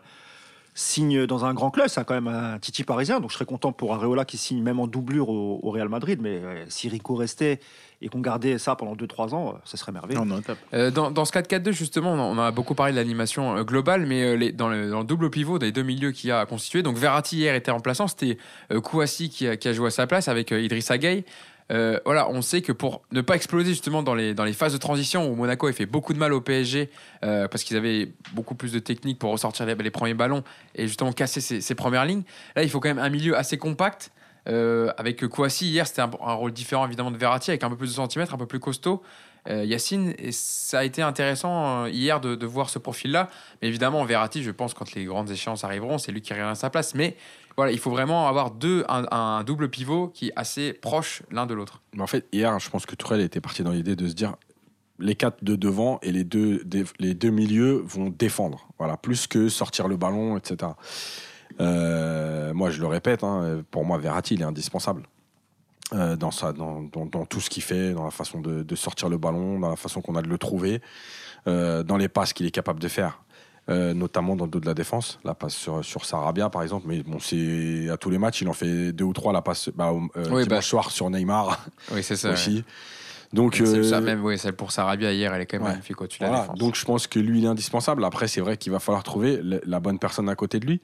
signe 0.75 1.25
dans 1.25 1.45
un 1.45 1.53
grand 1.53 1.69
club. 1.71 1.87
C'est 1.87 2.03
quand 2.05 2.13
même 2.15 2.27
un 2.27 2.57
Titi 2.59 2.83
parisien, 2.83 3.19
donc 3.19 3.29
je 3.29 3.35
serais 3.35 3.45
content 3.45 3.71
pour 3.71 3.93
Areola 3.93 4.25
qui 4.25 4.37
signe 4.37 4.61
même 4.61 4.79
en 4.79 4.87
doublure 4.87 5.29
au, 5.29 5.59
au 5.61 5.69
Real 5.71 5.89
Madrid. 5.89 6.19
Mais 6.21 6.37
euh, 6.43 6.65
si 6.69 6.89
Rico 6.89 7.15
restait 7.15 7.59
et 8.01 8.09
qu'on 8.09 8.19
gardait 8.19 8.57
ça 8.57 8.75
pendant 8.75 8.95
2-3 8.95 9.33
ans, 9.33 9.49
euh, 9.55 9.59
ça 9.63 9.77
serait 9.77 9.91
merveilleux. 9.91 10.19
Non, 10.19 10.25
non, 10.25 10.41
top. 10.41 10.57
Euh, 10.73 10.91
dans, 10.91 11.11
dans 11.11 11.25
ce 11.25 11.31
4-4-2, 11.31 11.71
justement, 11.71 12.13
on 12.13 12.19
a, 12.19 12.23
on 12.23 12.37
a 12.37 12.51
beaucoup 12.51 12.75
parlé 12.75 12.91
de 12.91 12.97
l'animation 12.97 13.61
globale, 13.63 14.05
mais 14.05 14.23
euh, 14.23 14.35
les- 14.35 14.51
dans, 14.51 14.67
le, 14.69 14.89
dans 14.89 14.99
le 14.99 15.05
double 15.05 15.29
pivot 15.29 15.59
des 15.59 15.71
deux 15.71 15.83
milieux 15.83 16.11
qu'il 16.11 16.29
y 16.29 16.31
a 16.31 16.39
à 16.41 16.45
constituer, 16.45 16.83
donc 16.83 16.97
Verratti 16.97 17.37
hier 17.37 17.55
était 17.55 17.71
remplaçant, 17.71 18.07
c'était 18.07 18.37
euh, 18.71 18.81
Kouassi 18.81 19.29
qui 19.29 19.47
a, 19.47 19.55
qui 19.57 19.67
a 19.69 19.73
joué 19.73 19.87
à 19.87 19.91
sa 19.91 20.07
place 20.07 20.27
avec 20.27 20.51
euh, 20.51 20.59
Idrissa 20.61 20.97
Gueye. 20.97 21.23
Euh, 21.71 21.99
voilà, 22.05 22.29
on 22.29 22.41
sait 22.41 22.61
que 22.61 22.71
pour 22.71 23.03
ne 23.11 23.21
pas 23.21 23.35
exploser 23.35 23.69
justement 23.69 24.03
dans 24.03 24.15
les, 24.15 24.33
dans 24.33 24.43
les 24.43 24.53
phases 24.53 24.73
de 24.73 24.77
transition 24.77 25.29
où 25.29 25.35
Monaco 25.35 25.67
a 25.67 25.73
fait 25.73 25.85
beaucoup 25.85 26.13
de 26.13 26.19
mal 26.19 26.33
au 26.33 26.41
PSG 26.41 26.89
euh, 27.23 27.47
parce 27.47 27.63
qu'ils 27.63 27.77
avaient 27.77 28.11
beaucoup 28.33 28.55
plus 28.55 28.71
de 28.71 28.79
technique 28.79 29.19
pour 29.19 29.31
ressortir 29.31 29.65
les, 29.65 29.91
premiers 29.91 30.13
ballons 30.13 30.43
et 30.75 30.87
justement 30.87 31.11
casser 31.11 31.41
ses 31.41 31.75
premières 31.75 32.05
lignes, 32.05 32.23
là 32.55 32.63
il 32.63 32.69
faut 32.69 32.79
quand 32.79 32.89
même 32.89 32.99
un 32.99 33.09
milieu 33.09 33.37
assez 33.37 33.57
compact. 33.57 34.11
Euh, 34.49 34.91
avec 34.97 35.25
Kouassi 35.25 35.67
hier, 35.67 35.87
c'était 35.87 36.01
un, 36.01 36.11
un 36.21 36.33
rôle 36.33 36.51
différent 36.51 36.85
évidemment 36.85 37.11
de 37.11 37.17
Verratti 37.17 37.51
avec 37.51 37.63
un 37.63 37.69
peu 37.69 37.77
plus 37.77 37.87
de 37.87 37.93
centimètres, 37.93 38.33
un 38.33 38.37
peu 38.37 38.45
plus 38.45 38.59
costaud. 38.59 39.01
Euh, 39.49 39.65
Yacine, 39.65 40.13
ça 40.31 40.79
a 40.79 40.83
été 40.83 41.01
intéressant 41.01 41.83
euh, 41.83 41.89
hier 41.89 42.21
de, 42.21 42.45
voir 42.45 42.69
ce 42.69 42.79
profil-là. 42.79 43.29
Mais 43.61 43.67
évidemment, 43.67 44.03
Verratti, 44.05 44.43
je 44.43 44.51
pense, 44.51 44.73
quand 44.73 44.93
les 44.93 45.05
grandes 45.05 45.29
échéances 45.29 45.63
arriveront, 45.63 45.97
c'est 45.97 46.11
lui 46.11 46.21
qui 46.21 46.33
revient 46.33 46.43
à 46.43 46.55
sa 46.55 46.69
place. 46.69 46.95
Mais 46.95 47.17
voilà, 47.57 47.71
il 47.71 47.79
faut 47.79 47.91
vraiment 47.91 48.27
avoir 48.27 48.51
deux, 48.51 48.85
un, 48.87 49.43
double 49.43 49.69
pivot 49.69 50.07
qui 50.07 50.27
est 50.29 50.33
assez 50.35 50.73
proche 50.73 51.23
l'un 51.29 51.45
de 51.45 51.53
l'autre. 51.53 51.81
En 51.99 52.07
fait, 52.07 52.25
hier, 52.31 52.57
je 52.59 52.69
pense 52.69 52.85
que 52.85 52.95
Tourelle 52.95 53.21
était 53.21 53.41
parti 53.41 53.63
dans 53.63 53.71
l'idée 53.71 53.95
de 53.95 54.07
se 54.07 54.13
dire 54.13 54.35
les 54.99 55.15
quatre 55.15 55.43
de 55.43 55.55
devant 55.55 55.99
et 56.01 56.11
les 56.11 56.23
deux, 56.23 56.63
les 56.99 57.13
deux 57.13 57.31
milieux 57.31 57.81
vont 57.85 58.09
défendre. 58.09 58.69
Voilà, 58.77 58.95
plus 58.95 59.27
que 59.27 59.49
sortir 59.49 59.87
le 59.87 59.97
ballon, 59.97 60.37
etc. 60.37 60.71
Euh, 61.59 62.53
moi, 62.53 62.69
je 62.69 62.79
le 62.79 62.87
répète, 62.87 63.23
hein, 63.23 63.63
pour 63.69 63.85
moi, 63.85 63.97
Verratti, 63.97 64.35
il 64.35 64.41
est 64.41 64.45
indispensable. 64.45 65.03
Euh, 65.93 66.15
dans, 66.15 66.31
sa, 66.31 66.53
dans, 66.53 66.81
dans, 66.81 67.05
dans 67.05 67.25
tout 67.25 67.39
ce 67.39 67.51
qu'il 67.51 67.61
fait, 67.61 67.93
dans 67.93 68.05
la 68.05 68.09
façon 68.11 68.41
de, 68.41 68.63
de 68.63 68.75
sortir 68.75 69.09
le 69.09 69.19
ballon, 69.19 69.59
dans 69.59 69.69
la 69.69 69.75
façon 69.75 70.01
qu'on 70.01 70.15
a 70.15 70.23
de 70.23 70.27
le 70.27 70.39
trouver, 70.39 70.81
euh, 71.45 71.83
dans 71.83 71.97
les 71.97 72.07
passes 72.07 72.33
qu'il 72.33 72.47
est 72.47 72.51
capable 72.51 72.79
de 72.79 72.87
faire, 72.87 73.21
euh, 73.69 73.93
notamment 73.93 74.35
dans 74.35 74.45
le 74.45 74.51
dos 74.51 74.59
de 74.59 74.65
la 74.65 74.73
défense. 74.73 75.19
La 75.23 75.35
passe 75.35 75.53
sur, 75.53 75.85
sur 75.85 76.05
Sarabia, 76.05 76.49
par 76.49 76.63
exemple, 76.63 76.87
mais 76.87 77.03
bon, 77.03 77.19
c'est 77.19 77.89
à 77.89 77.97
tous 77.97 78.09
les 78.09 78.17
matchs, 78.17 78.41
il 78.41 78.49
en 78.49 78.53
fait 78.53 78.91
deux 78.91 79.05
ou 79.05 79.13
trois. 79.13 79.33
La 79.33 79.43
passe 79.43 79.69
bah, 79.75 79.93
Oui, 80.31 80.45
bah, 80.45 80.61
soir 80.61 80.89
sur 80.89 81.09
Neymar 81.11 81.63
Oui, 81.91 82.01
c'est 82.01 82.15
ça. 82.15 82.31
aussi. 82.31 82.63
Donc, 83.31 83.55
C'est 83.55 83.63
euh, 83.63 83.83
ça, 83.83 83.99
même, 83.99 84.23
oui, 84.23 84.37
celle 84.37 84.53
pour 84.53 84.71
Sarabia 84.71 85.11
hier, 85.11 85.33
elle 85.33 85.41
est 85.41 85.45
quand 85.45 85.57
même 85.57 85.65
ouais. 85.65 85.73
magnifique 85.73 85.99
au-dessus 86.01 86.19
de 86.19 86.25
la 86.25 86.41
défense. 86.41 86.57
Donc 86.57 86.75
je 86.75 86.85
pense 86.85 87.07
que 87.07 87.19
lui, 87.19 87.39
il 87.39 87.45
est 87.45 87.47
indispensable. 87.47 88.03
Après, 88.05 88.27
c'est 88.27 88.41
vrai 88.41 88.57
qu'il 88.57 88.71
va 88.71 88.79
falloir 88.79 89.03
trouver 89.03 89.39
la 89.43 89.79
bonne 89.79 89.97
personne 89.99 90.29
à 90.29 90.35
côté 90.35 90.59
de 90.59 90.65
lui. 90.67 90.81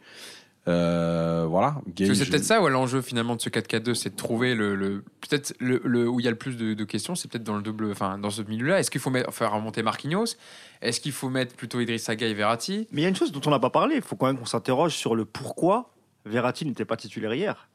Euh, 0.68 1.45
voilà. 1.49 1.76
C'est 1.97 2.14
je- 2.14 2.24
peut-être 2.30 2.43
ça 2.43 2.62
ouais, 2.62 2.70
l'enjeu 2.70 3.01
finalement 3.01 3.36
de 3.36 3.41
ce 3.41 3.49
4-4-2, 3.49 3.93
c'est 3.95 4.12
de 4.12 4.16
trouver 4.16 4.53
le, 4.55 4.76
le- 4.76 5.03
peut-être 5.22 5.55
le, 5.60 5.82
le- 5.84 6.07
où 6.07 6.20
il 6.20 6.24
y 6.24 6.28
a 6.28 6.32
le 6.32 6.38
plus 6.38 6.57
de, 6.57 6.74
de 6.74 6.84
questions, 6.84 7.16
c'est 7.16 7.30
peut-être 7.32 7.43
dans 7.43 7.55
le 7.55 7.62
double, 7.64 7.89
enfin 7.91 8.18
dans 8.18 8.30
ce 8.30 8.41
milieu-là. 8.43 8.80
Est-ce 8.80 8.91
qu'il 8.91 9.01
faut 9.01 9.10
mettre, 9.10 9.34
faire 9.34 9.51
remonter 9.53 9.82
Marquinhos? 9.84 10.36
Est-ce 10.82 10.99
qu'il 10.99 11.12
faut 11.12 11.30
mettre 11.30 11.55
plutôt 11.55 11.80
Idrissa 11.80 12.16
Gueye 12.16 12.32
et 12.32 12.34
Verratti? 12.36 12.88
Mais 12.91 13.01
il 13.01 13.03
y 13.03 13.05
a 13.05 13.10
une 13.10 13.16
chose 13.16 13.32
dont 13.32 13.41
on 13.45 13.49
n'a 13.49 13.60
pas 13.60 13.70
parlé. 13.72 13.95
Il 13.95 14.01
faut 14.01 14.16
quand 14.16 14.28
même 14.28 14.38
qu'on 14.38 14.45
s'interroge 14.45 14.95
sur 14.95 15.16
le 15.16 15.26
pourquoi 15.26 15.91
Verratti 16.26 16.66
n'était 16.66 16.86
pas 16.86 16.97
titulaire 16.97 17.34
hier. 17.34 17.68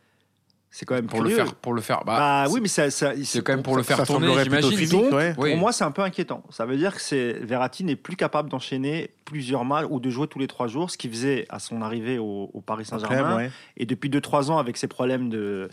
C'est 0.77 0.87
quand 0.87 0.97
même 0.97 1.07
pour 1.07 1.21
curieux. 1.21 1.37
le 1.39 1.45
faire, 1.45 1.55
pour 1.55 1.73
le 1.73 1.81
faire. 1.81 2.03
Bah, 2.05 2.19
Bah, 2.19 2.45
c'est- 2.49 2.53
oui, 2.53 2.61
mais 2.61 2.67
ça, 2.67 2.91
ça- 2.91 3.13
c'est 3.23 3.45
quand 3.45 3.53
même 3.53 3.63
pour 3.63 3.77
le 3.77 3.85
faire 3.85 3.97
ça 3.99 4.05
tourner, 4.05 4.27
j'imagine. 4.43 4.89
Donc, 4.89 5.13
ouais. 5.13 5.33
Oui. 5.39 5.51
Pour 5.51 5.59
moi, 5.61 5.71
c'est 5.73 5.85
un 5.85 5.93
peu 5.93 6.03
inquiétant. 6.03 6.43
Ça 6.51 6.67
veut 6.67 6.77
dire 6.77 6.93
que 6.97 7.01
c'est 7.01 7.35
Verratti 7.35 7.85
n'est 7.85 7.95
plus 7.95 8.17
capable 8.17 8.49
d'enchaîner 8.51 9.11
plusieurs 9.25 9.65
matchs 9.65 9.87
ou 9.89 10.01
de 10.01 10.11
jouer 10.11 10.27
tous 10.27 10.41
les 10.41 10.49
trois 10.49 10.67
jours, 10.67 10.91
ce 10.91 10.99
qu'il 10.99 11.11
faisait 11.13 11.47
à 11.49 11.61
son 11.61 11.81
arrivée 11.81 12.19
au, 12.19 12.51
au 12.53 12.61
Paris 12.61 12.85
Saint-Germain. 12.85 13.19
Après, 13.21 13.35
ouais. 13.45 13.51
Et 13.77 13.87
depuis 13.87 14.11
2-3 14.11 14.51
ans, 14.51 14.59
avec 14.59 14.77
ses 14.77 14.89
problèmes 14.89 15.29
de, 15.29 15.69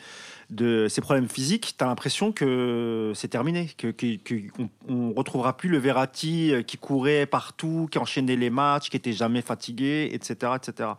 de 0.52 0.88
ses 0.88 1.02
problèmes 1.02 1.28
physiques, 1.28 1.74
tu 1.80 1.84
as 1.84 1.88
l'impression 1.88 2.32
que 2.32 3.12
c'est 3.16 3.28
terminé, 3.28 3.72
que, 3.80 3.90
qu'on 3.90 4.70
on 4.88 5.14
retrouvera 5.14 5.58
plus 5.58 5.70
le 5.70 5.80
Verratti 5.80 6.54
euh, 6.54 6.62
qui 6.62 6.78
courait 6.78 7.26
partout, 7.26 7.88
qui 7.92 7.98
enchaînait 7.98 8.36
les 8.36 8.52
matchs, 8.52 8.92
qui 8.92 8.98
était 8.98 9.14
jamais 9.14 9.42
fatigué, 9.42 10.12
etc., 10.14 10.52
etc. 10.58 10.90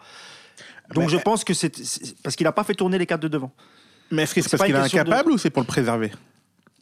Donc 0.92 1.04
Mais- 1.04 1.08
je 1.08 1.16
pense 1.18 1.44
que 1.44 1.54
c'est 1.54 1.76
c'est- 1.76 2.20
parce 2.22 2.34
qu'il 2.34 2.44
n'a 2.46 2.52
pas 2.52 2.64
fait 2.64 2.74
tourner 2.74 2.98
les 2.98 3.06
quatre 3.06 3.20
de 3.20 3.28
devant. 3.28 3.52
Mais 4.12 4.22
est-ce 4.22 4.34
que 4.34 4.40
c'est 4.42 4.50
parce 4.56 4.62
qu'il 4.64 4.74
est 4.74 4.78
de- 4.78 4.84
incapable 4.84 5.32
ou 5.32 5.38
c'est 5.38 5.50
pour 5.50 5.62
le 5.62 5.66
préserver 5.66 6.12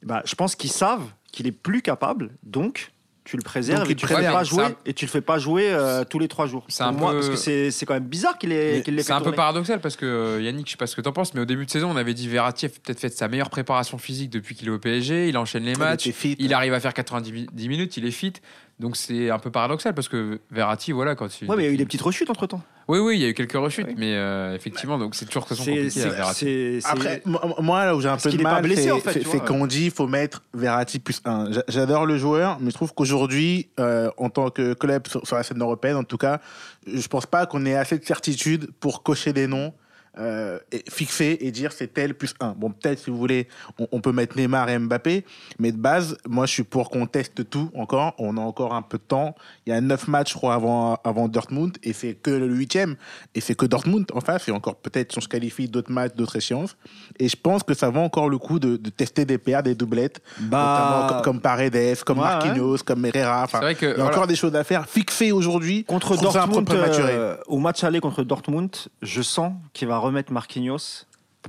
Bah, 0.03 0.23
je 0.27 0.35
pense 0.35 0.55
qu'ils 0.55 0.71
savent 0.73 1.05
qu'il 1.33 1.47
est 1.47 1.53
plus 1.53 1.81
capable, 1.81 2.31
donc 2.43 2.93
tu 3.25 3.37
le 3.37 3.43
préserves 3.43 3.81
Donc, 3.83 3.91
et 3.91 3.95
tu, 3.95 4.03
le 4.07 4.09
fais 4.09 4.15
préserve. 4.15 4.35
pas 4.35 4.43
jouer, 4.45 4.65
Ça- 4.65 4.73
et 4.87 4.93
tu 4.95 5.05
le 5.05 5.11
fais 5.11 5.21
pas 5.21 5.39
jouer 5.39 5.71
euh, 5.71 6.03
tous 6.05 6.19
les 6.19 6.27
trois 6.27 6.47
jours. 6.47 6.65
C'est 6.69 6.83
un 6.83 6.91
moi, 6.91 7.11
peu- 7.13 7.17
parce 7.19 7.29
que 7.29 7.37
c'est 7.37 7.71
c'est 7.71 7.87
quand 7.87 7.95
même 7.95 8.07
bizarre 8.07 8.37
qu'il 8.39 8.51
ait, 8.51 8.79
Mais 8.79 8.83
qu'il 8.83 8.95
l'ait 8.97 9.03
fait 9.03 9.09
C'est 9.09 9.13
un 9.13 9.21
peu 9.21 9.31
paradoxal 9.33 9.81
parce 9.81 9.95
que 9.95 10.05
euh, 10.07 10.43
Yannick, 10.43 10.67
je 10.67 10.73
sais 10.73 10.77
pas 10.77 10.89
ce 10.89 10.97
que 10.97 11.01
t'en 11.01 11.13
penses, 11.13 11.33
mais 11.35 11.41
au 11.41 11.45
début 11.45 11.65
de 11.67 11.71
saison, 11.71 11.91
on 11.91 11.97
avait 11.97 12.15
dit 12.15 12.27
Verratti 12.29 12.67
a 12.67 12.69
peut-être 12.71 12.99
fait 12.99 13.11
sa 13.11 13.29
meilleure 13.29 13.51
préparation 13.51 13.99
physique 13.99 14.31
depuis 14.31 14.55
qu'il 14.57 14.67
est 14.69 14.73
au 14.73 14.79
PSG. 14.81 15.29
Il 15.29 15.39
enchaîne 15.39 15.63
les 15.65 15.77
matchs, 15.77 16.11
fit. 16.11 16.35
il 16.41 16.53
arrive 16.55 16.73
à 16.75 16.81
faire 16.81 16.95
90 16.95 17.31
mi- 17.33 17.47
10 17.53 17.69
minutes, 17.69 17.97
il 17.97 18.07
est 18.07 18.11
fit. 18.11 18.33
Donc 18.81 18.97
c'est 18.97 19.29
un 19.29 19.39
peu 19.39 19.51
paradoxal 19.51 19.95
parce 19.95 20.09
que 20.09 20.41
Verratti, 20.51 20.93
voilà, 20.93 21.15
quand 21.15 21.41
il. 21.43 21.49
Ouais, 21.51 21.55
mais 21.57 21.65
il 21.65 21.67
y 21.67 21.69
a 21.69 21.73
eu 21.73 21.77
des 21.77 21.85
petites 21.85 22.01
rechutes 22.01 22.31
entre 22.31 22.47
temps. 22.47 22.63
Oui, 22.89 22.99
oui, 22.99 23.17
il 23.17 23.21
y 23.23 23.25
a 23.27 23.29
eu 23.29 23.35
quelques 23.35 23.53
rechutes, 23.53 23.87
Oui. 23.89 23.95
mais 23.99 24.15
euh, 24.17 24.55
effectivement, 24.55 24.99
donc 24.99 25.15
c'est 25.15 25.27
toujours 25.27 25.47
question 25.47 25.65
C'est 25.67 25.77
compliquée 25.77 26.01
à 26.01 26.33
c'est- 26.33 26.81
Verratti. 26.81 26.81
Après, 26.85 27.23
moi, 27.63 27.85
là 27.85 27.95
où 27.95 28.01
j'ai 28.01 28.09
un 28.09 28.17
peu 28.17 28.31
de 28.31 28.43
mal, 28.43 28.65
c'est 28.75 28.91
en 28.91 28.99
fait, 28.99 29.23
vois. 29.23 29.41
qu'on 29.41 29.67
dit 29.67 29.83
qu'il 29.83 29.91
faut 29.91 30.07
mettre 30.09 30.43
Verratti 30.55 30.99
plus 30.99 31.21
1. 31.25 31.51
J'adore 31.69 32.07
le 32.07 32.17
joueur, 32.17 32.57
mais 32.61 32.71
je 32.71 32.75
trouve 32.75 32.95
qu'aujourd'hui, 32.95 33.69
euh, 33.79 34.11
en 34.17 34.31
tant 34.31 34.49
que 34.51 34.73
club 34.73 35.07
sur, 35.07 35.25
sur 35.27 35.37
la 35.37 35.43
scène 35.43 35.61
européenne, 35.61 35.97
en 35.97 36.05
tout 36.05 36.17
cas, 36.19 36.41
je 36.87 37.07
pense 37.07 37.27
pas 37.27 37.45
qu'on 37.47 37.67
ait 37.67 37.77
assez 37.77 37.99
de 37.99 38.05
certitude 38.05 38.71
pour 38.81 39.03
cocher 39.03 39.33
des 39.35 39.47
noms. 39.47 39.73
Euh, 40.19 40.59
fixer 40.89 41.39
et 41.41 41.51
dire 41.51 41.73
c'est 41.73 41.95
tel 41.95 42.15
plus 42.15 42.35
1. 42.41 42.55
Bon, 42.59 42.71
peut-être 42.71 42.99
si 42.99 43.11
vous 43.11 43.17
voulez, 43.17 43.49
on, 43.79 43.87
on 43.93 44.01
peut 44.01 44.13
mettre 44.13 44.37
Neymar 44.37 44.69
et 44.69 44.79
Mbappé, 44.79 45.25
mais 45.59 45.73
de 45.73 45.77
base, 45.77 46.17
moi 46.29 46.47
je 46.47 46.53
suis 46.53 46.63
pour 46.65 46.91
qu'on 46.91 47.07
teste 47.07 47.49
tout 47.49 47.71
encore. 47.75 48.15
On 48.19 48.37
a 48.37 48.41
encore 48.41 48.75
un 48.75 48.83
peu 48.83 48.99
de 48.99 49.03
temps. 49.03 49.35
Il 49.67 49.73
y 49.73 49.77
a 49.77 49.81
9 49.81 50.09
matchs, 50.09 50.33
je 50.33 50.37
crois, 50.37 50.55
avant, 50.55 50.99
avant 51.05 51.29
Dortmund, 51.29 51.77
et 51.83 51.93
c'est 51.93 52.15
que 52.15 52.31
le 52.31 52.47
huitième, 52.55 52.97
et 53.35 53.41
c'est 53.41 53.55
que 53.55 53.67
Dortmund 53.67 54.07
en 54.13 54.21
face, 54.21 54.49
et 54.49 54.53
encore 54.53 54.77
peut-être 54.77 55.13
si 55.13 55.19
on 55.19 55.21
se 55.21 55.29
qualifie 55.29 55.69
d'autres 55.69 55.93
matchs, 55.93 56.15
d'autres 56.15 56.37
échéances. 56.37 56.77
Et 57.19 57.29
je 57.29 57.37
pense 57.37 57.63
que 57.63 57.75
ça 57.75 57.91
vaut 57.91 58.01
encore 58.01 58.29
le 58.29 58.39
coup 58.39 58.59
de, 58.59 58.77
de 58.77 58.91
tester 58.91 59.25
des 59.25 59.39
paires, 59.39 59.63
des 59.63 59.75
doublettes, 59.75 60.21
notamment 60.41 61.07
comme, 61.09 61.23
comme 61.23 61.41
Paredes, 61.41 62.03
comme 62.05 62.19
Ouais, 62.19 62.25
Marquinhos, 62.25 62.79
comme 62.85 63.05
Herrera. 63.07 63.45
Enfin, 63.45 63.61
il 63.63 63.81
y 63.81 63.85
a 63.85 63.95
voilà. 63.95 64.11
encore 64.11 64.27
des 64.27 64.37
choses 64.37 64.55
à 64.55 64.65
faire. 64.65 64.87
Fixer 64.89 65.33
aujourd'hui, 65.33 65.85
Contre 65.85 66.17
Dortmund, 66.17 66.69
euh, 66.71 67.37
au 67.47 67.59
match 67.59 67.85
aller 67.85 68.01
contre 68.01 68.23
Dortmund, 68.23 68.71
je 69.03 69.23
sens 69.23 69.53
qu'il 69.73 69.89
va 69.89 69.99
remettre 70.01 70.33
Marquinhos 70.33 71.05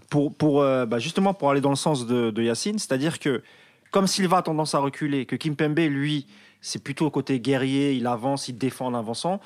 pour, 0.10 0.34
pour 0.34 0.62
euh, 0.62 0.86
bah, 0.86 1.00
justement 1.00 1.34
pour 1.34 1.50
aller 1.50 1.62
dans 1.62 1.70
le 1.72 1.76
sens 1.76 2.06
de, 2.06 2.30
de 2.32 2.44
Yacine, 2.44 2.80
c'est-à-dire 2.80 3.20
que 3.20 3.42
comme 3.92 4.08
Silva 4.08 4.38
a 4.38 4.42
tendance 4.42 4.74
à 4.76 4.80
reculer, 4.80 5.26
que 5.26 5.36
Kimpembe 5.36 5.80
lui 5.80 6.28
c'est 6.62 6.84
plutôt 6.84 7.06
le 7.06 7.10
côté 7.10 7.40
guerrier, 7.40 7.94
il 7.94 8.06
avance, 8.08 8.48
il 8.48 8.58
défend 8.58 8.86
en 8.88 8.94
avançant. 8.94 9.40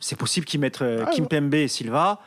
c'est 0.00 0.16
possible 0.18 0.44
qu'ils 0.46 0.60
mettent 0.60 0.82
euh, 0.82 1.04
Ah. 1.06 1.10
Kimpembe 1.10 1.54
et 1.54 1.68
Silva 1.68 2.20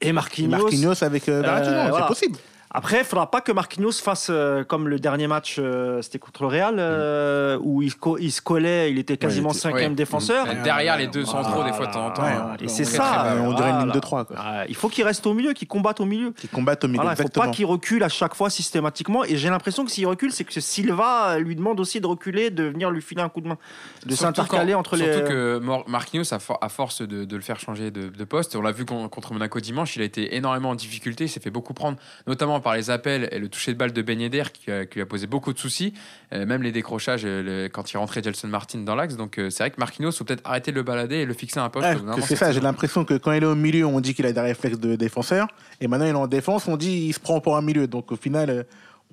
et 0.00 0.08
Et 0.08 0.12
Marquinhos. 0.12 1.02
Avec 1.02 1.28
euh, 1.28 1.42
Euh, 1.42 1.88
voilà. 1.90 2.06
c'est 2.06 2.08
possible. 2.08 2.38
Après, 2.74 2.98
il 3.00 3.04
faudra 3.04 3.30
pas 3.30 3.40
que 3.42 3.52
Marquinhos 3.52 3.92
fasse 3.92 4.28
euh, 4.30 4.64
comme 4.64 4.88
le 4.88 4.98
dernier 4.98 5.26
match, 5.26 5.56
euh, 5.58 6.00
c'était 6.00 6.18
contre 6.18 6.42
le 6.42 6.48
Real, 6.48 6.76
euh, 6.78 7.58
où 7.62 7.82
il, 7.82 7.94
co- 7.94 8.16
il 8.18 8.30
se 8.32 8.40
collait, 8.40 8.90
il 8.90 8.98
était 8.98 9.16
quasiment 9.18 9.50
il 9.50 9.52
était- 9.52 9.60
cinquième 9.60 9.90
Ouais. 9.90 9.96
défenseur. 9.96 10.46
Mmh. 10.46 10.62
Derrière 10.62 10.96
les 10.96 11.06
deux 11.06 11.24
centraux, 11.26 11.64
des 11.64 11.72
fois, 11.72 11.86
de 11.86 11.92
temps 11.92 12.06
en 12.06 12.10
temps. 12.12 12.22
Ouais, 12.22 12.30
hein. 12.30 12.56
Et 12.62 12.68
c'est 12.68 12.84
ça. 12.84 13.34
on 13.42 13.52
dirait 13.52 13.68
une 13.70 13.76
ligne 13.76 13.84
voilà. 13.84 13.92
de 13.92 13.98
3. 14.00 14.24
Quoi. 14.24 14.36
Ah, 14.38 14.64
il 14.68 14.74
faut 14.74 14.88
qu'il 14.88 15.04
reste 15.04 15.26
au 15.26 15.34
milieu, 15.34 15.52
qu'il 15.52 15.68
combatte 15.68 16.00
au 16.00 16.06
milieu. 16.06 16.30
Qui 16.32 16.48
combattent 16.48 16.84
au 16.84 16.88
milieu. 16.88 16.96
Voilà, 17.02 17.10
il 17.10 17.12
ne 17.12 17.16
faut 17.16 17.22
exactement. 17.24 17.44
pas 17.46 17.50
qu'il 17.52 17.66
recule 17.66 18.02
à 18.04 18.08
chaque 18.08 18.34
fois 18.34 18.48
systématiquement. 18.48 19.22
Et 19.24 19.36
j'ai 19.36 19.50
l'impression 19.50 19.84
que 19.84 19.90
s'il 19.90 20.06
recule, 20.06 20.32
c'est 20.32 20.44
que 20.44 20.58
Silva 20.60 21.38
lui 21.38 21.54
demande 21.56 21.78
aussi 21.78 22.00
de 22.00 22.06
reculer, 22.06 22.50
de 22.50 22.64
venir 22.64 22.90
lui 22.90 23.02
filer 23.02 23.20
un 23.20 23.28
coup 23.28 23.42
de 23.42 23.48
main, 23.48 23.58
de 24.06 24.14
s'intercaler 24.14 24.74
entre 24.74 24.96
les. 24.96 25.12
Surtout 25.12 25.28
que 25.28 25.60
Marquinhos, 25.88 26.32
à, 26.32 26.38
for- 26.38 26.58
à 26.62 26.68
force 26.70 27.02
de, 27.02 27.24
de 27.26 27.36
le 27.36 27.42
faire 27.42 27.60
changer 27.60 27.90
de, 27.90 28.08
de 28.08 28.24
poste, 28.24 28.56
on 28.56 28.62
l'a 28.62 28.72
vu 28.72 28.86
con- 28.86 29.08
contre 29.10 29.32
Monaco 29.34 29.60
dimanche, 29.60 29.96
il 29.96 30.02
a 30.02 30.04
été 30.06 30.36
énormément 30.36 30.70
en 30.70 30.74
difficulté, 30.74 31.24
il 31.24 31.28
s'est 31.28 31.40
fait 31.40 31.50
beaucoup 31.50 31.74
prendre, 31.74 31.98
notamment 32.26 32.61
par 32.62 32.74
les 32.74 32.88
appels 32.90 33.28
et 33.32 33.38
le 33.38 33.48
toucher 33.48 33.72
de 33.72 33.78
balle 33.78 33.92
de 33.92 34.00
Ben 34.02 34.20
Yedder 34.20 34.44
qui, 34.52 34.70
lui 34.70 35.02
a 35.02 35.06
posé 35.06 35.26
beaucoup 35.26 35.52
de 35.52 35.58
soucis, 35.58 35.92
euh, 36.32 36.46
même 36.46 36.62
les 36.62 36.72
décrochages 36.72 37.22
euh, 37.24 37.42
le- 37.64 37.68
quand 37.68 37.92
il 37.92 37.96
rentrait 37.98 38.22
Gelson 38.22 38.48
Martin 38.48 38.78
dans 38.78 38.94
l'axe. 38.94 39.16
Donc 39.16 39.38
euh, 39.38 39.50
c'est 39.50 39.62
vrai 39.64 39.70
que 39.70 39.78
Marquinhos, 39.78 40.12
faut 40.12 40.24
peut-être 40.24 40.42
arrêter 40.48 40.70
de 40.70 40.76
le 40.76 40.82
balader 40.82 41.16
et 41.16 41.24
le 41.26 41.34
fixer 41.34 41.60
à 41.60 41.64
un 41.64 41.68
poste. 41.68 41.86
Moment, 42.02 42.16
c'est 42.22 42.36
ça, 42.36 42.52
j'ai 42.52 42.60
l'impression 42.60 43.04
que 43.04 43.14
quand 43.14 43.32
il 43.32 43.42
est 43.42 43.46
au 43.46 43.54
milieu, 43.54 43.84
on 43.86 44.00
dit 44.00 44.14
qu'il 44.14 44.24
a 44.26 44.32
des 44.32 44.40
réflexes 44.40 44.78
de 44.78 44.96
défenseur, 44.96 45.48
et 45.80 45.88
maintenant 45.88 46.06
il 46.06 46.10
est 46.10 46.14
en 46.14 46.26
défense, 46.26 46.68
on 46.68 46.76
dit 46.76 47.06
il 47.08 47.12
se 47.12 47.20
prend 47.20 47.40
pour 47.40 47.56
un 47.56 47.62
milieu. 47.62 47.86
Donc 47.86 48.12
au 48.12 48.16
final, 48.16 48.48
euh, 48.50 48.62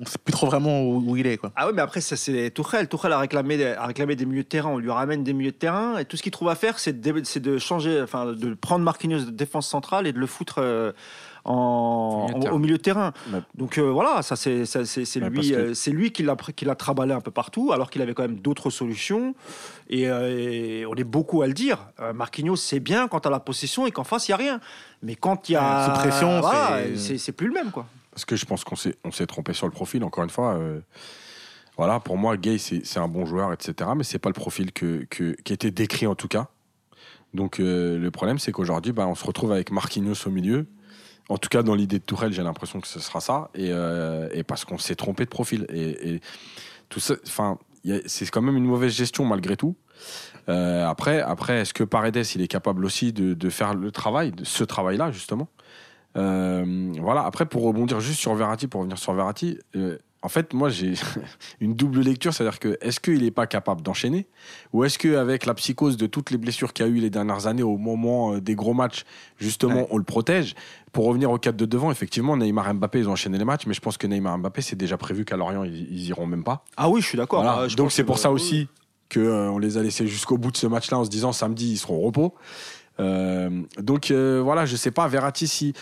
on 0.01 0.05
sait 0.05 0.17
plus 0.23 0.31
trop 0.31 0.45
vraiment 0.47 0.81
où, 0.81 1.03
où 1.11 1.17
il 1.17 1.27
est. 1.27 1.35
Quoi. 1.35 1.51
Ah 1.57 1.67
oui, 1.67 1.73
mais 1.75 1.81
après, 1.81 1.99
ça, 1.99 2.15
c'est 2.15 2.51
Tourelle. 2.51 2.87
Tourelle 2.87 3.11
a 3.11 3.19
réclamé, 3.19 3.57
des- 3.57 3.65
a 3.65 3.85
réclamé 3.85 4.15
des 4.15 4.23
milieux 4.25 4.43
de 4.43 4.47
terrain. 4.47 4.69
On 4.69 4.77
lui 4.77 4.89
ramène 4.91 5.25
des 5.25 5.33
milieux 5.33 5.51
de 5.51 5.57
terrain. 5.57 5.97
Et 5.97 6.05
tout 6.05 6.15
ce 6.15 6.23
qu'il 6.23 6.31
trouve 6.31 6.47
à 6.47 6.55
faire, 6.55 6.79
c'est 6.79 7.01
de, 7.01 7.57
changer, 7.57 8.01
enfin, 8.01 8.27
de 8.31 8.53
prendre 8.53 8.85
Marquinhos 8.85 9.25
de 9.25 9.31
défense 9.31 9.67
centrale 9.67 10.07
et 10.07 10.13
de 10.13 10.19
le 10.19 10.25
foutre 10.25 10.59
euh, 10.59 10.93
en, 11.49 12.27
Au 12.27 12.27
milieu 12.27 12.33
de 12.33 12.37
en- 12.37 12.39
terrain. 12.41 12.53
au 12.53 12.59
milieu 12.59 12.77
de 12.77 12.81
terrain. 12.81 13.13
Ouais. 13.33 13.39
Donc 13.55 13.77
euh, 13.77 13.89
voilà, 13.91 14.21
ça, 14.21 14.35
c'est 14.35 14.59
lui, 14.59 15.49
que- 15.49 15.55
euh, 15.55 15.73
c'est 15.73 15.91
lui 15.91 16.11
qui 16.11 16.23
l'a 16.23 16.35
qui 16.55 16.63
l'a 16.65 16.75
traballé 16.75 17.11
un 17.13 17.21
peu 17.21 17.31
partout, 17.31 17.71
alors 17.73 17.89
qu'il 17.89 18.01
avait 18.01 18.13
quand 18.13 18.21
même 18.23 18.39
d'autres 18.39 18.69
solutions. 18.69 19.33
Et, 19.89 20.07
euh, 20.07 20.29
et 20.29 20.85
on 20.85 20.93
est 20.95 21.03
beaucoup 21.03 21.41
à 21.41 21.47
le 21.47 21.53
dire. 21.53 21.87
Euh, 21.99 22.13
Marquinhos, 22.13 22.55
c'est 22.55 22.79
bien 22.79 23.07
quand 23.07 23.25
à 23.25 23.29
la 23.29 23.39
possession 23.39 23.87
et 23.87 23.91
qu'en 23.91 24.03
face, 24.03 24.27
il 24.27 24.31
n'y 24.31 24.35
a 24.35 24.37
rien. 24.37 24.59
Mais 25.01 25.15
quand 25.15 25.49
il 25.49 25.53
y 25.53 25.55
a. 25.55 25.89
Pression, 25.99 26.39
voilà, 26.41 26.81
c'est- 26.95 27.31
plus 27.31 27.47
le 27.47 27.53
même, 27.53 27.71
quoi. 27.71 27.85
Parce 28.11 28.25
que 28.25 28.35
je 28.35 28.45
pense 28.45 28.63
qu'on 28.63 28.75
s'est, 28.75 28.95
on 29.03 29.11
s'est 29.11 29.25
trompé 29.27 29.53
sur 29.53 29.65
le 29.65 29.71
profil, 29.71 30.03
encore 30.03 30.23
une 30.23 30.29
fois. 30.29 30.53
euh, 30.55 30.79
voilà, 31.77 31.99
pour 32.01 32.17
moi, 32.17 32.35
Gay, 32.37 32.57
c'est, 32.57 32.85
c'est 32.85 32.99
un 32.99 33.07
bon 33.07 33.25
joueur, 33.25 33.53
etc. 33.53 33.89
Mais 33.95 34.03
c'est 34.03 34.19
pas 34.19 34.29
le 34.29 34.33
profil 34.33 34.73
que, 34.73 35.05
que- 35.09 35.35
qui 35.43 35.53
était 35.53 35.71
décrit, 35.71 36.05
en 36.07 36.15
tout 36.15 36.27
cas. 36.27 36.47
Donc, 37.33 37.59
euh, 37.59 37.97
le 37.97 38.11
problème, 38.11 38.37
c'est 38.39 38.51
qu'aujourd'hui, 38.51 38.91
bah, 38.91 39.07
on 39.07 39.15
se 39.15 39.23
retrouve 39.25 39.51
avec 39.53 39.71
Marquinhos 39.71 40.15
au 40.27 40.29
milieu. 40.29 40.65
En 41.30 41.38
tout 41.38 41.49
cas, 41.49 41.61
dans 41.61 41.75
l'idée 41.75 41.99
de 41.99 42.03
Tourelle, 42.03 42.34
j'ai 42.34 42.41
l'impression 42.41 42.82
que 42.82 42.88
ce 42.88 42.99
sera 42.99 43.21
ça. 43.21 43.49
Et, 43.53 43.69
euh, 43.71 44.27
parce 44.47 44.65
qu'on 44.65 44.80
s'est 44.80 44.95
trompé 44.95 45.25
de 45.25 45.30
profil. 45.30 45.65
Et, 45.69 46.19
tout 46.89 46.99
ça, 46.99 47.13
enfin, 47.27 47.59
c'est 48.07 48.30
quand 48.32 48.41
même 48.41 48.57
une 48.57 48.65
mauvaise 48.65 48.93
gestion, 48.93 49.23
malgré 49.25 49.55
tout. 49.55 49.75
Euh, 50.49 50.88
après, 50.88 51.21
après 51.21 51.59
est-ce 51.59 51.73
que 51.73 51.84
Paredes, 51.84 52.25
il 52.34 52.41
est 52.41 52.47
capable 52.47 52.84
aussi 52.84 53.13
de, 53.13 53.49
faire 53.49 53.75
le 53.75 53.91
travail, 53.91 54.32
de 54.32 54.43
ce 54.43 54.63
travail-là, 54.63 55.11
justement? 55.11 55.49
Euh, 56.17 56.91
voilà. 56.99 57.23
Après, 57.23 57.45
pour 57.45 57.61
rebondir 57.61 57.99
juste 57.99 58.19
sur 58.19 58.34
Verratti, 58.34 58.67
pour 58.67 58.80
revenir 58.82 58.97
sur 58.97 59.13
Verratti, 59.13 59.59
en 60.22 60.28
fait, 60.30 60.53
moi, 60.53 60.70
j'ai 60.70 60.93
une 61.61 61.76
double 61.76 62.01
lecture, 62.01 62.34
c'est-à-dire 62.34 62.59
que 62.59 62.78
est-ce 62.82 62.99
qu'il 62.99 63.22
n'est 63.24 63.32
pas 63.32 63.47
capable 63.47 63.82
d'enchaîner, 63.82 64.28
ou 64.74 64.84
est-ce 64.84 64.97
qu'avec 64.99 65.45
la 65.45 65.53
psychose 65.53 65.95
de 65.97 66.07
toutes 66.07 66.30
les 66.32 66.38
blessures 66.38 66.74
qu'il 66.74 66.86
y 66.86 66.89
a 66.89 66.91
eu 66.91 66.95
les 66.99 67.09
dernières 67.09 67.47
années, 67.47 67.63
au 67.63 67.78
moment 67.78 68.34
euh, 68.34 68.41
des 68.41 68.55
gros 68.55 68.74
matchs, 68.74 69.05
justement, 69.38 69.76
Ouais. 69.76 69.88
on 69.91 69.97
le 69.97 70.03
protège? 70.03 70.55
Pour 70.91 71.05
revenir 71.05 71.30
au 71.32 71.38
4 71.38 71.55
de 71.55 71.65
devant, 71.65 71.91
effectivement, 71.91 72.36
Neymar 72.36 72.67
et 72.70 72.74
Mbappé, 72.74 72.99
ils 72.99 73.07
ont 73.09 73.13
enchaîné 73.13 73.38
les 73.38 73.45
matchs, 73.45 73.65
mais 73.67 73.74
je 73.74 73.80
pense 73.82 73.97
que 73.97 74.07
Neymar 74.07 74.36
et 74.36 74.38
Mbappé, 74.39 74.61
c'est 74.61 74.76
déjà 74.76 74.97
prévu 74.97 75.24
qu'à 75.24 75.38
Lorient, 75.38 75.63
ils, 75.63 75.88
ils 75.91 76.07
iront 76.07 76.26
même 76.26 76.43
pas. 76.43 76.65
Ah 76.76 76.89
oui, 76.89 76.99
je 77.01 77.05
suis 77.07 77.17
d'accord. 77.17 77.43
Voilà. 77.43 77.67
Ah, 77.72 77.76
Donc 77.76 77.91
c'est 77.91 78.03
pour 78.03 78.17
ça 78.17 78.32
aussi 78.32 78.67
que 79.07 79.20
euh, 79.20 79.49
on 79.51 79.57
les 79.59 79.78
a 79.78 79.84
laissés 79.84 80.05
jusqu'au 80.07 80.38
bout 80.38 80.51
de 80.51 80.57
ce 80.57 80.67
match-là 80.67 80.97
en 80.99 81.05
se 81.05 81.09
disant 81.09 81.32
samedi 81.32 81.72
ils 81.72 81.78
seront 81.78 81.97
au 81.97 82.01
repos. 82.01 82.36
Euh, 82.99 83.49
donc 83.80 84.11
euh, 84.11 84.41
voilà, 84.43 84.65
je 84.65 84.76
sais 84.76 84.91
pas 84.91 85.07
Verratti 85.07 85.47
si 85.47 85.74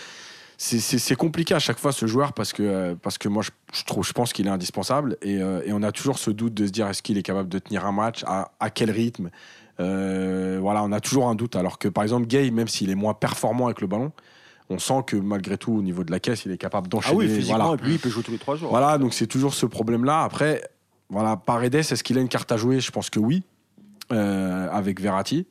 c'est- 0.60 1.14
compliqué 1.16 1.54
à 1.54 1.58
chaque 1.60 1.78
fois 1.78 1.92
ce 1.92 2.06
joueur 2.06 2.32
parce 2.32 2.52
que 2.52 2.62
euh, 2.64 2.94
parce 3.00 3.16
que 3.16 3.28
moi 3.28 3.42
je, 3.42 3.50
je 3.72 3.84
trouve 3.84 4.04
je 4.04 4.12
pense 4.12 4.32
qu'il 4.32 4.46
est 4.46 4.50
indispensable 4.50 5.16
et, 5.22 5.40
euh, 5.40 5.62
et 5.64 5.72
on 5.72 5.82
a 5.84 5.92
toujours 5.92 6.18
ce 6.18 6.30
doute 6.32 6.52
de 6.54 6.66
se 6.66 6.72
dire 6.72 6.86
est-ce 6.88 7.00
qu'il 7.02 7.16
est 7.16 7.22
capable 7.22 7.48
de 7.48 7.58
tenir 7.60 7.86
un 7.86 7.92
match? 7.92 8.24
À, 8.26 8.50
à 8.58 8.68
quel 8.70 8.90
rythme? 8.90 9.30
Euh, 9.80 10.58
voilà, 10.60 10.82
on 10.82 10.90
a 10.90 11.00
toujours 11.00 11.28
un 11.28 11.36
doute 11.36 11.54
alors 11.54 11.78
que 11.78 11.86
par 11.88 12.02
exemple 12.02 12.26
Gay 12.26 12.50
même 12.50 12.66
s'il 12.68 12.90
est 12.90 12.96
moins 12.96 13.14
performant 13.14 13.66
avec 13.66 13.80
le 13.80 13.86
ballon, 13.86 14.10
on 14.68 14.78
sent 14.80 15.04
que 15.06 15.16
malgré 15.16 15.56
tout 15.56 15.72
au 15.72 15.82
niveau 15.82 16.02
de 16.02 16.10
la 16.10 16.18
caisse 16.18 16.44
il 16.44 16.50
est 16.50 16.58
capable 16.58 16.88
Ah 16.88 16.90
d'enchaîner. 16.90 17.16
oui, 17.16 17.28
physiquement, 17.28 17.58
voilà. 17.58 17.74
et 17.74 17.76
puis 17.78 17.92
il 17.94 17.98
peut 18.00 18.10
jouer 18.10 18.24
tous 18.24 18.32
les 18.32 18.38
trois 18.38 18.56
jours. 18.56 18.70
Voilà, 18.70 18.98
donc 18.98 19.14
c'est 19.14 19.28
toujours 19.28 19.54
ce 19.54 19.64
problème-là. 19.66 20.24
Après, 20.24 20.62
voilà, 21.08 21.36
Paredes, 21.36 21.76
est-ce 21.76 22.02
qu'il 22.02 22.18
a 22.18 22.20
une 22.20 22.28
carte 22.28 22.50
à 22.50 22.56
jouer? 22.56 22.80
Je 22.80 22.90
pense 22.90 23.08
que 23.10 23.20
oui, 23.20 23.44
euh, 24.12 24.68
avec 24.72 25.00
Verratti. 25.00 25.46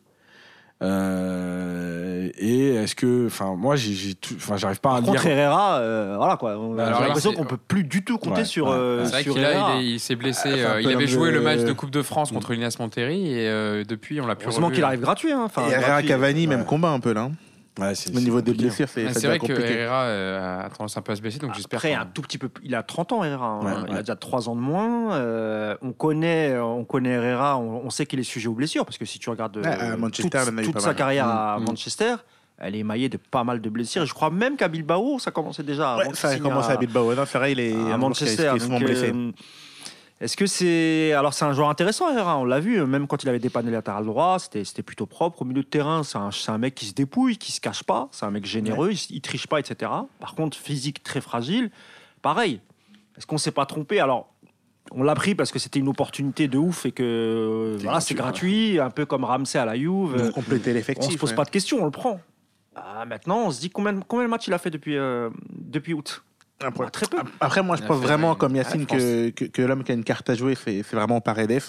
Euh, 0.84 2.30
et 2.38 2.76
est-ce 2.76 2.96
que, 2.96 3.26
enfin, 3.28 3.56
moi, 3.58 3.76
j'ai, 3.76 4.14
enfin, 4.36 4.58
j'arrive 4.58 4.80
pas 4.80 4.90
à 4.90 4.94
Par 4.94 5.02
lire. 5.02 5.12
contre, 5.14 5.26
Herrera, 5.28 5.78
euh, 5.80 6.16
voilà 6.18 6.38
quoi. 6.38 6.58
On 6.58 6.78
a 6.78 6.86
Alors, 6.86 7.02
l'impression 7.02 7.34
qu'on 7.34 7.46
peut 7.46 7.58
plus 7.58 7.84
du 7.84 8.04
tout 8.04 8.18
compter 8.18 8.40
Ouais, 8.42 8.46
sur, 8.46 8.68
ouais. 8.68 8.74
euh, 8.74 9.06
C'est 9.06 9.12
vrai 9.12 9.24
qu'il 9.24 9.32
il, 9.34 9.44
est- 9.44 9.86
il 9.94 10.00
s'est 10.00 10.16
blessé. 10.16 10.50
Ah, 10.64 10.74
euh, 10.76 10.82
il 10.82 10.90
avait 10.92 11.08
joué 11.08 11.32
le 11.32 11.42
match 11.42 11.62
de 11.62 11.74
Coupe 11.74 11.92
de 11.92 12.02
France 12.02 12.32
contre 12.32 12.52
l'Unias 12.52 12.76
Monterrey 12.80 13.20
et 13.20 13.48
euh, 13.50 13.84
depuis 13.84 14.22
on 14.22 14.28
l'a 14.28 14.36
plus 14.36 14.46
Heureusement 14.48 14.70
qu'il 14.70 14.84
arrive 14.84 15.02
gratuit. 15.02 15.32
Hein. 15.32 15.44
Enfin, 15.46 15.64
et 15.68 15.72
Herrera. 15.72 16.04
Cavani, 16.04 16.48
même 16.48 16.66
combat 16.66 16.90
un 16.90 17.00
peu 17.00 17.14
là. 17.14 17.30
Ouais, 17.80 17.94
c'est- 17.96 18.10
Au 18.10 18.14
c'est 18.16 18.20
niveau 18.24 18.42
des 18.42 18.54
blessures, 18.54 18.88
c'est 18.90 19.06
Ah, 19.08 19.14
C'est 19.14 19.28
vrai 19.28 19.38
que 19.40 19.46
compliqué. 19.48 19.74
Herrera 19.80 20.04
euh, 20.04 20.66
a 20.66 20.70
tendance 20.70 20.98
un 20.98 21.02
peu 21.02 21.12
à 21.12 21.16
se 21.16 21.22
blesser, 21.22 21.38
donc 21.40 21.54
j'espère. 21.54 21.78
Après, 21.78 21.94
un 21.94 22.06
tout 22.06 22.22
petit 22.24 22.38
peu, 22.38 22.50
il 22.64 22.74
a 22.76 22.82
30 22.84 23.12
ans 23.12 23.24
Herrera. 23.24 23.46
hein. 23.48 23.64
Ouais, 23.64 23.88
il 23.90 23.96
a 23.96 24.00
déjà 24.02 24.16
3 24.16 24.50
ans 24.50 24.56
de 24.56 24.62
moins. 24.62 25.14
Euh, 25.14 25.76
on 25.82 25.92
connaît, 25.92 26.58
on 26.58 26.84
connaît 26.86 27.12
Herrera. 27.12 27.58
On, 27.58 27.86
on 27.86 27.90
sait 27.90 28.06
qu'il 28.06 28.20
est 28.20 28.24
sujet 28.24 28.48
aux 28.48 28.54
blessures 28.54 28.86
parce 28.86 28.98
que 28.98 29.06
si 29.06 29.20
tu 29.20 29.30
regardes 29.30 29.58
euh, 29.58 29.98
Manchester, 29.98 30.40
toute, 30.64 30.80
sa 30.80 30.88
mal. 30.88 30.96
carrière 30.96 31.28
à 31.28 31.58
Mm, 31.60 31.62
mm. 31.62 31.66
Manchester, 31.66 32.16
elle 32.58 32.76
est 32.76 32.80
émaillée 32.80 33.10
de 33.10 33.18
pas 33.18 33.44
mal 33.44 33.62
de 33.62 33.70
blessures. 33.70 34.02
Et 34.02 34.08
je 34.08 34.14
crois 34.14 34.32
même 34.32 34.56
qu'à 34.58 34.68
Bilbao, 34.68 35.20
ça 35.20 35.30
commençait 35.30 35.62
déjà. 35.64 35.98
Ouais, 35.98 36.10
ça 36.14 36.30
a 36.30 36.38
commencé 36.40 36.72
à 36.72 36.78
Bilbao. 36.78 37.14
Non, 37.14 37.26
c'est 37.28 37.38
vrai, 37.38 37.52
il 37.52 37.60
est 37.60 37.74
à 37.92 37.98
Manchester. 37.98 38.54
souvent 38.60 38.80
donc, 38.80 38.86
blessé. 38.86 39.12
euh, 39.14 39.32
Est-ce 40.20 40.36
que 40.36 40.48
c'est 40.48 41.14
alors 41.14 41.34
c'est 41.34 41.46
un 41.46 41.54
joueur 41.54 41.70
intéressant 41.70 42.10
Herrera 42.10 42.38
On 42.40 42.46
l'a 42.46 42.60
vu, 42.60 42.84
même 42.86 43.08
quand 43.08 43.22
il 43.22 43.30
avait 43.30 43.40
dépanné 43.40 43.70
latéral 43.70 44.06
droit, 44.06 44.40
c'était 44.40 44.64
c'était 44.64 44.82
plutôt 44.82 45.06
propre. 45.06 45.44
Au 45.44 45.46
milieu 45.46 45.62
de 45.62 45.68
terrain, 45.68 46.04
c'est 46.04 46.18
un, 46.18 46.32
c'est 46.32 46.52
un 46.52 46.58
mec 46.58 46.74
qui 46.74 46.88
se 46.88 46.94
dépouille, 46.94 47.38
qui 47.38 47.52
se 47.52 47.62
cache 47.62 47.84
pas. 47.84 48.10
C'est 48.12 48.26
un 48.26 48.32
mec 48.32 48.46
généreux, 48.46 48.92
il, 48.92 49.16
il 49.16 49.22
triche 49.22 49.46
pas, 49.48 49.60
etc. 49.60 49.92
Par 50.20 50.34
contre, 50.34 50.58
physique 50.58 51.04
très 51.04 51.22
fragile. 51.22 51.70
Pareil. 52.22 52.62
Est-ce 53.18 53.28
qu'on 53.28 53.38
s'est 53.38 53.52
pas 53.52 53.66
trompé? 53.66 54.00
Alors. 54.00 54.34
On 54.92 55.04
l'a 55.04 55.16
pris 55.16 55.36
parce 55.36 55.52
que 55.52 55.60
c'était 55.60 55.80
une 55.80 55.90
opportunité 55.90 56.48
de 56.48 56.58
ouf 56.58 56.86
et 56.86 56.94
que 56.94 57.76
voilà, 57.82 58.00
c'est 58.00 58.14
gratuit, 58.16 58.80
un 58.80 58.90
peu 58.90 59.06
comme 59.06 59.26
Ramsey 59.26 59.60
à 59.60 59.66
la 59.66 59.76
Juve. 59.76 60.32
Compléter 60.32 60.72
On 60.72 60.74
l'effectif. 60.76 61.12
se 61.12 61.18
pose 61.18 61.32
ouais. 61.32 61.36
pas 61.36 61.44
de 61.44 61.50
questions, 61.50 61.80
on 61.82 61.84
le 61.84 61.92
prend. 61.92 62.22
Ah, 62.74 63.04
maintenant, 63.06 63.48
on 63.48 63.52
se 63.52 63.60
dit 63.60 63.70
combien, 63.70 64.00
combien 64.00 64.24
de 64.24 64.30
matchs 64.30 64.48
il 64.48 64.54
a 64.54 64.58
fait 64.58 64.70
depuis, 64.70 64.96
euh, 64.96 65.30
depuis 65.52 65.94
août? 65.94 66.24
Après, 66.60 66.86
Ah, 66.88 66.90
Très 66.90 67.06
peu. 67.06 67.18
Après, 67.40 67.62
moi, 67.62 67.76
je 67.76 67.84
pense 67.84 68.00
vraiment, 68.02 68.34
comme 68.34 68.56
Yacine, 68.56 68.82
ouais, 68.82 68.86
que, 68.88 69.30
que, 69.30 69.46
que 69.46 69.62
l'homme 69.62 69.84
qui 69.84 69.92
a 69.92 69.96
une 69.96 70.04
carte 70.04 70.28
à 70.30 70.34
jouer, 70.36 70.56
c'est 70.56 70.82
c'est 70.84 70.96
vraiment 70.96 71.22
Paredes. 71.22 71.62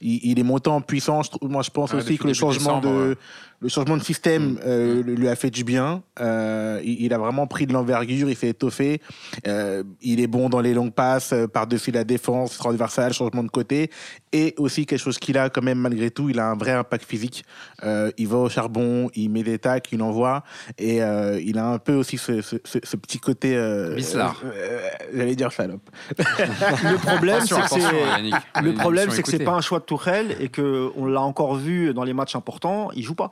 Il, 0.00 0.18
il 0.24 0.38
est 0.40 0.42
monté 0.42 0.68
en 0.68 0.80
puissance. 0.80 1.30
Moi, 1.42 1.62
je 1.62 1.70
pense 1.70 1.92
Ouais, 1.92 1.98
aussi 1.98 2.18
que 2.18 2.26
le 2.26 2.34
changement, 2.34 2.80
décembre, 2.80 2.98
de, 3.04 3.08
ouais. 3.10 3.16
Le 3.62 3.68
changement 3.68 3.96
de 3.96 4.02
système 4.02 4.58
euh, 4.66 5.02
lui 5.04 5.28
a 5.28 5.36
fait 5.36 5.50
du 5.50 5.62
bien. 5.62 6.02
Euh, 6.20 6.80
il, 6.82 7.02
il 7.04 7.14
a 7.14 7.18
vraiment 7.18 7.46
pris 7.46 7.66
de 7.66 7.72
l'envergure, 7.72 8.28
il 8.28 8.36
s'est 8.36 8.48
étoffé. 8.48 9.00
Euh, 9.46 9.84
il 10.00 10.18
est 10.20 10.26
bon 10.26 10.48
dans 10.48 10.60
les 10.60 10.74
longues 10.74 10.92
passes, 10.92 11.32
euh, 11.32 11.46
par-dessus 11.46 11.92
la 11.92 12.02
défense, 12.04 12.58
transversale, 12.58 13.12
changement 13.12 13.44
de 13.44 13.50
côté. 13.50 13.90
Et 14.32 14.54
aussi, 14.58 14.84
quelque 14.86 14.98
chose 15.00 15.18
qu'il 15.18 15.38
a 15.38 15.48
quand 15.48 15.62
même, 15.62 15.78
malgré 15.78 16.10
tout, 16.10 16.28
il 16.28 16.40
a 16.40 16.46
un 16.48 16.56
vrai 16.56 16.72
impact 16.72 17.04
physique. 17.04 17.44
Euh, 17.84 18.10
il 18.18 18.26
va 18.28 18.38
au 18.38 18.48
charbon, 18.48 19.10
il 19.14 19.30
met 19.30 19.42
des 19.44 19.58
tacs, 19.58 19.92
il 19.92 20.02
envoie. 20.02 20.42
Et 20.78 21.02
euh, 21.02 21.40
il 21.40 21.56
a 21.58 21.66
un 21.68 21.78
peu 21.78 21.94
aussi 21.94 22.18
ce, 22.18 22.40
ce, 22.42 22.56
ce- 22.64 22.78
ce 22.82 22.96
petit 22.96 23.18
côté... 23.20 23.54
Euh, 23.56 23.94
Bizarre. 23.94 24.40
euh, 24.44 24.80
J'allais 25.14 25.36
dire 25.36 25.52
salope. 25.52 25.88
Le 26.18 26.96
problème, 26.96 27.40
c'est 27.46 27.54
que 27.60 27.68
c'est. 27.68 28.60
Le 28.62 28.74
problème, 28.74 29.10
c'est 29.10 29.22
que 29.22 29.30
c'est 29.30 29.38
pas 29.44 29.52
un 29.52 29.60
choix 29.60 29.78
de 29.78 29.84
Tourelle 29.84 30.36
et 30.40 30.48
que 30.48 30.90
on 30.96 31.06
l'a 31.06 31.20
encore 31.20 31.54
vu 31.56 31.92
dans 31.94 32.04
les 32.04 32.12
matchs 32.12 32.34
importants, 32.34 32.90
il 32.94 33.04
joue 33.04 33.14
pas. 33.14 33.30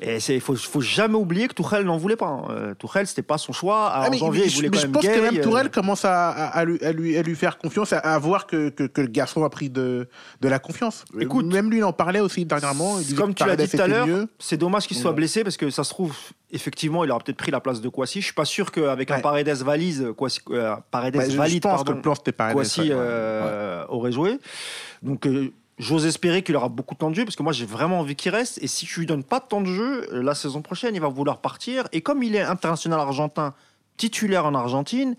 Et 0.00 0.18
il 0.28 0.40
faut, 0.40 0.54
faut 0.56 0.80
jamais 0.82 1.14
oublier 1.14 1.48
que 1.48 1.54
Tourelle 1.54 1.84
n'en 1.86 1.96
voulait 1.96 2.16
pas. 2.16 2.26
hein. 2.26 2.42
Euh, 2.50 2.74
Tourelle, 2.74 3.06
c'était 3.06 3.22
pas 3.22 3.38
son 3.38 3.52
choix. 3.52 3.90
Ah, 3.92 4.06
en 4.06 4.10
mais- 4.10 4.18
janvier, 4.18 4.42
mais 4.42 4.46
il 4.46 4.50
je, 4.50 4.56
voulait 4.56 4.68
mais 4.68 4.74
quand 4.76 4.80
je 4.80 4.86
même 4.86 4.92
pense 4.92 5.04
que 5.06 5.20
même 5.20 5.38
euh, 5.38 5.42
Tourelle 5.42 5.70
commence 5.70 6.04
à, 6.04 6.28
à- 6.30 6.58
à 6.58 6.64
lui, 6.64 7.16
à, 7.16 7.24
faire 7.34 7.56
confiance, 7.56 7.92
à, 7.94 8.18
voir 8.18 8.46
que, 8.46 8.68
que, 8.68 8.82
que 8.84 9.00
le 9.00 9.06
garçon 9.06 9.42
a 9.44 9.48
pris 9.48 9.70
de, 9.70 10.08
de 10.42 10.48
la 10.48 10.58
confiance. 10.58 11.04
Écoute, 11.18 11.46
même 11.46 11.70
lui, 11.70 11.78
il 11.78 11.84
en 11.84 11.92
parlait 11.94 12.20
aussi 12.20 12.44
dernièrement. 12.44 12.98
Il 13.00 13.14
Comme 13.14 13.34
tu 13.34 13.46
l'as 13.46 13.56
dit 13.56 13.68
tout 13.68 13.80
à 13.80 13.86
l'heure, 13.86 14.06
c'est 14.38 14.56
dommage 14.58 14.86
qu'il 14.86 14.96
soit 14.98 15.10
Ouais. 15.10 15.16
blessé 15.16 15.42
parce 15.44 15.56
que 15.56 15.70
ça 15.70 15.82
se 15.82 15.90
trouve, 15.90 16.14
effectivement, 16.52 17.02
il 17.04 17.10
aura 17.10 17.20
peut-être 17.20 17.38
pris 17.38 17.50
la 17.50 17.60
place 17.60 17.80
de 17.80 17.88
Kwasi. 17.88 18.20
Je 18.20 18.26
suis 18.26 18.34
pas 18.34 18.44
sûr 18.44 18.70
qu'avec 18.72 19.10
un. 19.10 19.20
Paredes 19.20 19.48
valise, 19.48 20.08
Kwasi, 20.16 20.40
euh, 20.50 20.76
Paredes 20.90 21.16
Bah, 21.16 21.24
je, 21.24 21.30
je 21.30 21.36
valide, 21.38 21.62
pense 21.62 21.72
pardon, 21.76 21.92
que 21.92 21.96
le 21.96 22.02
plan, 22.02 22.14
c'était 22.14 22.32
Paredes. 22.32 22.54
Kwasi 22.54 22.80
ouais. 22.82 22.88
euh, 22.92 23.84
aurait 23.88 24.12
joué. 24.12 24.38
Donc, 25.02 25.26
euh, 25.26 25.52
J'ose 25.78 26.06
espérer 26.06 26.42
qu'il 26.42 26.56
aura 26.56 26.70
beaucoup 26.70 26.94
de 26.94 26.98
temps 27.00 27.10
de 27.10 27.14
jeu 27.14 27.24
parce 27.26 27.36
que 27.36 27.42
moi 27.42 27.52
j'ai 27.52 27.66
vraiment 27.66 28.00
envie 28.00 28.16
qu'il 28.16 28.32
reste. 28.32 28.58
Et 28.62 28.66
si 28.66 28.86
je 28.86 28.98
lui 28.98 29.06
donne 29.06 29.22
pas 29.22 29.40
de 29.40 29.44
temps 29.44 29.60
de 29.60 29.66
jeu, 29.66 30.06
euh, 30.12 30.22
la 30.22 30.34
saison 30.34 30.62
prochaine, 30.62 30.94
il 30.94 31.00
va 31.02 31.08
vouloir 31.08 31.38
partir. 31.38 31.84
Et 31.92 32.00
comme 32.00 32.22
il 32.22 32.34
est 32.34 32.40
international 32.40 32.98
argentin, 32.98 33.52
titulaire 33.98 34.46
en 34.46 34.54
Argentine, 34.54 35.16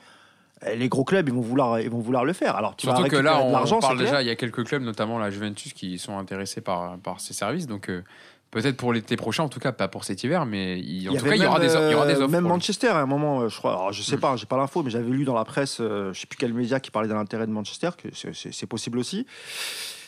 euh, 0.66 0.74
les 0.74 0.89
gros 0.89 1.03
clubs 1.03 1.28
ils 1.30 1.34
vont 1.36 1.41
vouloir, 1.41 1.80
ils 1.80 1.91
vont 1.91 1.99
vouloir 1.99 2.26
le 2.26 2.34
faire. 2.34 2.55
Alors 2.55 2.76
tu 2.76 2.88
vas 2.88 2.95
Surtout 2.95 3.12
que 3.12 3.16
là, 3.18 3.39
on, 3.39 3.51
l'argent, 3.51 3.80
parle 3.80 3.99
déjà, 3.99 4.24
il 4.24 4.28
y 4.28 4.32
a 4.32 4.36
quelques 4.36 4.64
clubs, 4.66 4.82
notamment 4.82 5.20
la 5.20 5.30
Juventus, 5.30 5.74
qui 5.74 5.99
sont 5.99 6.18
intéressés 6.18 6.62
par, 6.62 6.97
par 6.97 7.20
ces 7.20 7.34
services. 7.36 7.68
Donc 7.68 7.91
euh, 7.91 8.03
peut-être 8.49 8.78
pour 8.78 8.93
l'été 8.93 9.16
prochain, 9.16 9.43
en 9.43 9.49
tout 9.49 9.60
cas, 9.60 9.72
pas 9.72 9.88
pour 9.88 10.05
cet 10.05 10.24
hiver, 10.24 10.47
mais 10.47 10.80
il- 10.80 11.08
en 11.08 11.14
tout 11.16 11.24
cas, 11.26 11.36
il 11.36 11.43
y 11.43 11.45
aura 11.45 11.60
des, 11.60 11.68
il 11.72 11.91
y 11.91 11.93
aura 11.93 12.08
des 12.08 12.16
offres. 12.20 12.32
Même. 12.32 12.45
Manchester 12.47 12.88
à 12.88 12.97
un 12.97 13.05
moment, 13.05 13.47
je 13.47 13.55
crois. 13.60 13.74
Alors, 13.74 13.93
je 13.93 14.01
sais 14.01 14.18
Mm. 14.18 14.22
pas, 14.22 14.36
j'ai 14.38 14.47
pas 14.47 14.58
l'info, 14.58 14.82
mais 14.82 14.89
j'avais 14.89 15.12
lu 15.12 15.24
dans 15.24 15.36
la 15.36 15.45
presse, 15.45 15.76
je 15.78 16.12
sais 16.16 16.26
plus 16.26 16.38
quel 16.38 16.55
média 16.55 16.80
qui 16.80 16.89
parlait 16.89 17.08
de 17.10 17.14
l'intérêt 17.14 17.45
de 17.45 17.51
Manchester, 17.51 17.89
que 17.95 18.08
c'est 18.34 18.66
possible 18.66 18.97
aussi. 18.97 19.28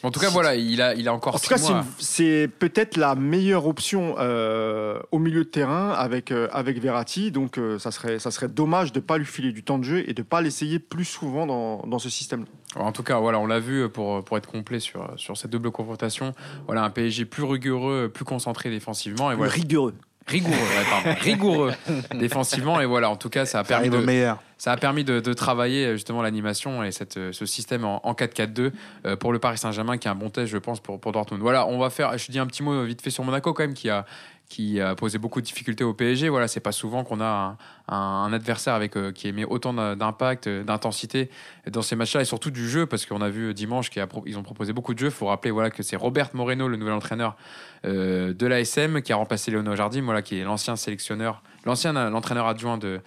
En 0.03 0.11
tout 0.11 0.19
cas, 0.19 0.29
voilà, 0.29 0.55
il 0.55 0.81
a, 0.81 0.93
il 0.95 1.07
a 1.07 1.13
encore 1.13 1.35
En 1.35 1.39
tout 1.39 1.49
cas, 1.49 1.57
c'est 1.57 1.71
mois. 1.73 1.81
une- 1.81 1.87
c'est 1.99 2.47
peut-être 2.59 2.95
la 2.95 3.15
meilleure 3.15 3.67
option 3.67 4.15
euh, 4.19 4.99
au 5.11 5.19
milieu 5.19 5.43
de 5.43 5.49
terrain 5.49 5.91
avec, 5.91 6.31
euh, 6.31 6.47
avec 6.51 6.79
Verratti. 6.81 7.31
Donc, 7.31 7.57
euh, 7.57 7.77
ça, 7.79 7.91
serait, 7.91 8.17
ça 8.19 8.31
serait 8.31 8.47
dommage 8.47 8.93
de 8.93 8.99
ne 8.99 9.03
pas 9.03 9.17
lui 9.17 9.25
filer 9.25 9.51
du 9.51 9.63
temps 9.63 9.77
de 9.77 9.83
jeu 9.83 10.03
et 10.09 10.13
de 10.13 10.21
ne 10.21 10.25
pas 10.25 10.41
l'essayer 10.41 10.79
plus 10.79 11.05
souvent 11.05 11.45
dans, 11.45 11.83
dans 11.85 11.99
ce 11.99 12.09
système. 12.09 12.45
En 12.75 12.91
tout 12.91 13.03
cas, 13.03 13.19
voilà, 13.19 13.39
on 13.39 13.45
l'a 13.47 13.59
vu 13.59 13.89
pour, 13.89 14.23
pour 14.23 14.37
être 14.37 14.47
complet 14.49 14.79
sur, 14.79 15.11
sur 15.17 15.35
cette 15.35 15.51
double 15.51 15.71
confrontation. 15.71 16.33
Voilà, 16.67 16.83
un 16.83 16.89
PSG 16.89 17.25
plus 17.25 17.43
rigoureux, 17.43 18.09
plus 18.13 18.25
concentré 18.25 18.69
défensivement. 18.69 19.31
Et 19.31 19.35
voilà, 19.35 19.51
Rigoureux. 19.51 19.95
Rigoureux, 20.29 20.57
pardon, 20.89 21.15
rigoureux 21.21 21.73
défensivement. 22.15 22.79
Et 22.79 22.85
voilà, 22.85 23.09
en 23.09 23.15
tout 23.15 23.29
cas, 23.29 23.45
ça 23.45 23.59
a 23.59 23.63
permis 23.63 23.89
de, 23.89 23.97
meilleur. 23.97 24.41
ça 24.57 24.71
a 24.71 24.77
permis 24.77 25.03
de, 25.03 25.19
de 25.19 25.33
travailler 25.33 25.93
justement 25.93 26.21
l'animation 26.21 26.83
et 26.83 26.91
cette, 26.91 27.17
euh, 27.17 27.31
ce 27.31 27.45
système 27.45 27.83
en, 27.83 28.05
en 28.05 28.13
4-4-2 28.13 28.71
euh, 29.05 29.15
pour 29.15 29.33
le 29.33 29.39
Paris 29.39 29.57
Saint-Germain 29.57 29.97
qui 29.97 30.07
est 30.07 30.11
un 30.11 30.15
bon 30.15 30.29
test, 30.29 30.51
je 30.51 30.57
pense, 30.57 30.79
pour, 30.79 30.99
pour 30.99 31.11
Dortmund. 31.11 31.41
Voilà, 31.41 31.67
on 31.67 31.79
va 31.79 31.89
faire, 31.89 32.17
je 32.17 32.31
dis 32.31 32.39
un 32.39 32.47
petit 32.47 32.63
mot 32.63 32.83
vite 32.83 33.01
fait 33.01 33.09
sur 33.09 33.23
Monaco 33.23 33.53
quand 33.53 33.63
même 33.63 33.73
qui 33.73 33.89
a, 33.89 34.05
qui 34.49 34.81
a 34.81 34.95
posé 34.95 35.19
beaucoup 35.19 35.39
de 35.41 35.45
difficultés 35.45 35.83
au 35.83 35.93
PSG. 35.93 36.27
Voilà, 36.27 36.47
c'est 36.47 36.59
pas 36.59 36.71
souvent 36.71 37.03
qu'on 37.03 37.21
a 37.21 37.55
un, 37.87 38.33
adversaire 38.33 38.73
avec, 38.73 38.97
euh, 38.97 39.11
qui 39.11 39.27
émet 39.27 39.45
autant 39.45 39.73
d'impact, 39.95 40.47
euh, 40.47 40.63
d'intensité 40.63 41.29
dans 41.67 41.83
ces 41.83 41.95
matchs-là 41.95 42.21
et 42.21 42.25
surtout 42.25 42.49
du 42.49 42.67
jeu 42.67 42.87
parce 42.87 43.05
qu'on 43.05 43.21
a 43.21 43.29
vu 43.29 43.53
dimanche 43.53 43.91
qu'ils 43.91 44.37
ont 44.37 44.43
proposé 44.43 44.73
beaucoup 44.73 44.95
de 44.95 44.99
jeux. 44.99 45.07
Il 45.07 45.13
faut 45.13 45.27
rappeler 45.27 45.51
voilà, 45.51 45.69
que 45.69 45.83
c'est 45.83 45.95
Robert 45.95 46.31
Moreno, 46.33 46.67
le 46.67 46.77
nouvel 46.77 46.95
entraîneur 46.95 47.37
euh, 47.85 48.33
de 48.33 48.45
l'ASM, 48.45 49.01
qui 49.01 49.13
a 49.13 49.15
remplacé 49.15 49.51
Léonard 49.51 49.77
Jardim, 49.77 50.01
voilà, 50.01 50.21
qui 50.21 50.37
est 50.37 50.43
l'ancien 50.43 50.75
sélectionneur, 50.75 51.41
l'ancien 51.65 51.95
euh, 51.95 52.09
l'entraîneur 52.09 52.45
adjoint 52.47 52.77
de, 52.77 52.99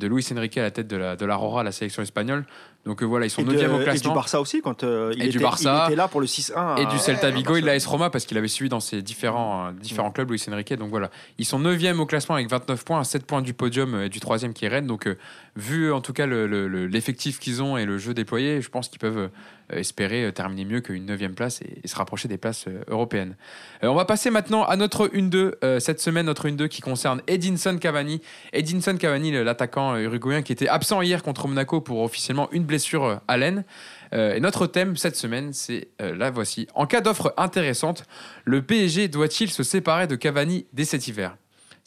Luis 0.00 0.26
Enrique 0.32 0.58
à 0.58 0.62
la 0.62 0.70
tête 0.70 0.86
de 0.86 0.96
la, 0.96 1.16
la 1.16 1.72
sélection 1.72 2.02
espagnole. 2.02 2.44
Donc 2.88 3.02
euh, 3.02 3.06
voilà, 3.06 3.26
ils 3.26 3.30
sont 3.30 3.42
Et, 3.42 3.44
de- 3.44 3.52
9e 3.52 3.68
au 3.70 3.74
et 3.76 3.78
du 3.78 3.84
classement. 3.84 4.14
Barça 4.14 4.40
aussi, 4.40 4.60
quand 4.62 4.82
euh, 4.82 5.12
il, 5.14 5.22
Et 5.22 5.28
du 5.28 5.36
était, 5.36 5.44
Barça. 5.44 5.84
il 5.84 5.92
était 5.92 5.96
là 5.96 6.08
pour 6.08 6.20
le 6.20 6.26
6-1. 6.26 6.78
Et 6.80 6.86
du 6.86 6.98
Celta 6.98 7.26
à 7.26 7.30
Vigo 7.30 7.54
et 7.54 7.60
de 7.60 7.66
l'AS 7.66 7.84
Roma 7.86 8.08
parce 8.10 8.24
qu'il 8.24 8.38
avait 8.38 8.48
suivi 8.48 8.68
dans 8.70 8.80
ses 8.80 9.02
différents, 9.02 9.66
euh, 9.68 9.70
différents 9.72 10.10
clubs 10.10 10.30
Luis 10.30 10.42
Enrique. 10.50 10.72
Donc 10.72 10.88
voilà, 10.90 11.10
ils 11.38 11.44
sont 11.44 11.60
9e 11.60 11.98
au 11.98 12.06
classement 12.06 12.34
avec 12.36 12.48
29 12.50 12.84
points, 12.84 13.04
7 13.04 13.26
points 13.26 13.42
du 13.42 13.52
podium 13.54 13.94
euh, 13.94 14.06
et 14.06 14.08
du 14.08 14.20
troisième 14.20 14.54
qui 14.54 14.64
est 14.64 14.68
Rennes. 14.68 14.86
Donc 14.86 15.06
euh, 15.06 15.16
vu 15.58 15.92
en 15.92 16.00
tout 16.00 16.12
cas 16.12 16.24
le- 16.26 16.46
le- 16.46 16.68
le- 16.68 16.86
l'effectif 16.86 17.38
qu'ils 17.38 17.62
ont 17.62 17.76
et 17.76 17.84
le 17.84 17.98
jeu 17.98 18.14
déployé, 18.14 18.62
je 18.62 18.68
pense 18.70 18.88
qu'ils 18.88 19.00
peuvent 19.00 19.18
euh, 19.18 19.28
espérer 19.76 20.24
euh, 20.24 20.30
terminer 20.32 20.64
mieux 20.64 20.80
qu'une 20.80 21.04
9e 21.04 21.34
place 21.34 21.60
et, 21.62 21.86
se 21.86 21.96
rapprocher 21.96 22.28
des 22.28 22.38
places 22.38 22.66
euh, 22.68 22.82
européennes. 22.88 23.36
On 23.82 23.94
va 23.94 24.04
passer 24.04 24.30
maintenant 24.30 24.64
à 24.64 24.76
notre 24.76 25.08
1-2 25.08 25.52
euh, 25.64 25.80
cette 25.80 26.00
semaine, 26.00 26.26
notre 26.26 26.48
1-2 26.48 26.68
qui 26.68 26.80
concerne 26.80 27.20
Edinson 27.26 27.76
Cavani. 27.78 28.20
Edinson 28.52 28.96
Cavani, 28.96 29.32
l'attaquant 29.32 29.96
uruguayen 29.96 30.42
qui 30.42 30.52
était 30.52 30.68
absent 30.68 31.02
hier 31.02 31.22
contre 31.22 31.48
Monaco 31.48 31.80
pour 31.80 32.00
officiellement 32.02 32.48
une 32.52 32.64
blessure 32.64 33.20
à 33.26 33.36
l'aine. 33.36 33.64
Et 34.12 34.40
notre 34.40 34.66
thème 34.66 34.96
cette 34.96 35.16
semaine, 35.16 35.52
c'est 35.52 35.88
la 36.00 36.30
voici. 36.30 36.66
En 36.74 36.86
cas 36.86 37.02
d'offre 37.02 37.34
intéressante, 37.36 38.04
le 38.46 38.62
PSG 38.62 39.08
doit-il 39.08 39.50
se 39.50 39.62
séparer 39.62 40.06
de 40.06 40.16
Cavani 40.16 40.66
dès 40.72 40.84
cet 40.86 41.08
hiver? 41.08 41.36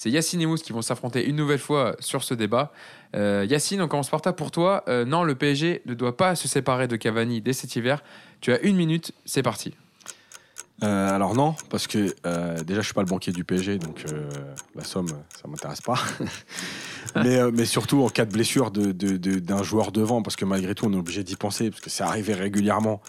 C'est 0.02 0.10
Yacine 0.10 0.42
et 0.42 0.48
Mousse 0.48 0.64
qui 0.64 0.74
vont 0.74 0.82
s'affronter 0.82 1.24
une 1.28 1.36
nouvelle 1.36 1.60
fois 1.60 1.96
sur 2.00 2.24
ce 2.24 2.34
débat. 2.34 2.74
Euh, 3.16 3.46
Yacine, 3.48 3.84
on 3.84 3.88
commence 3.88 4.10
par 4.10 4.20
toi. 4.20 4.36
Pour 4.36 4.50
toi, 4.50 4.84
euh, 4.88 5.06
non, 5.06 5.24
le 5.24 5.36
PSG 5.36 5.84
ne 5.86 5.94
doit 5.94 6.18
pas 6.18 6.34
se 6.36 6.48
séparer 6.48 6.88
de 6.88 6.96
Cavani 6.96 7.40
dès 7.40 7.54
cet 7.54 7.76
hiver. 7.76 8.04
Tu 8.40 8.52
as 8.52 8.60
une 8.62 8.78
minute, 8.78 9.12
c'est 9.26 9.44
parti. 9.44 9.76
Euh, 10.84 11.16
alors 11.16 11.36
non, 11.36 11.54
parce 11.70 11.86
que 11.86 12.16
euh, 12.26 12.64
déjà 12.64 12.82
je 12.82 12.86
suis 12.86 12.96
pas 12.96 13.04
le 13.04 13.08
banquier 13.08 13.32
du 13.32 13.44
PSG, 13.44 13.78
donc 13.78 14.04
euh, 14.12 14.28
la 14.74 14.84
somme 14.84 15.06
ça 15.08 15.48
m'intéresse 15.48 15.82
pas. 15.82 16.00
mais, 17.16 17.38
euh, 17.38 17.66
surtout 17.66 18.02
en 18.02 18.10
cas 18.10 18.26
de 18.26 18.32
blessure 18.32 18.72
d'un 18.72 19.62
joueur 19.62 19.92
devant, 19.92 20.24
parce 20.24 20.36
que 20.36 20.46
malgré 20.46 20.74
tout 20.74 20.86
on 20.88 20.94
est 20.94 20.98
obligé 20.98 21.24
d'y 21.24 21.36
penser, 21.36 21.70
parce 21.70 21.82
que 21.82 21.92
c'est 21.92 22.04
arrivé 22.04 22.34
régulièrement. 22.34 23.00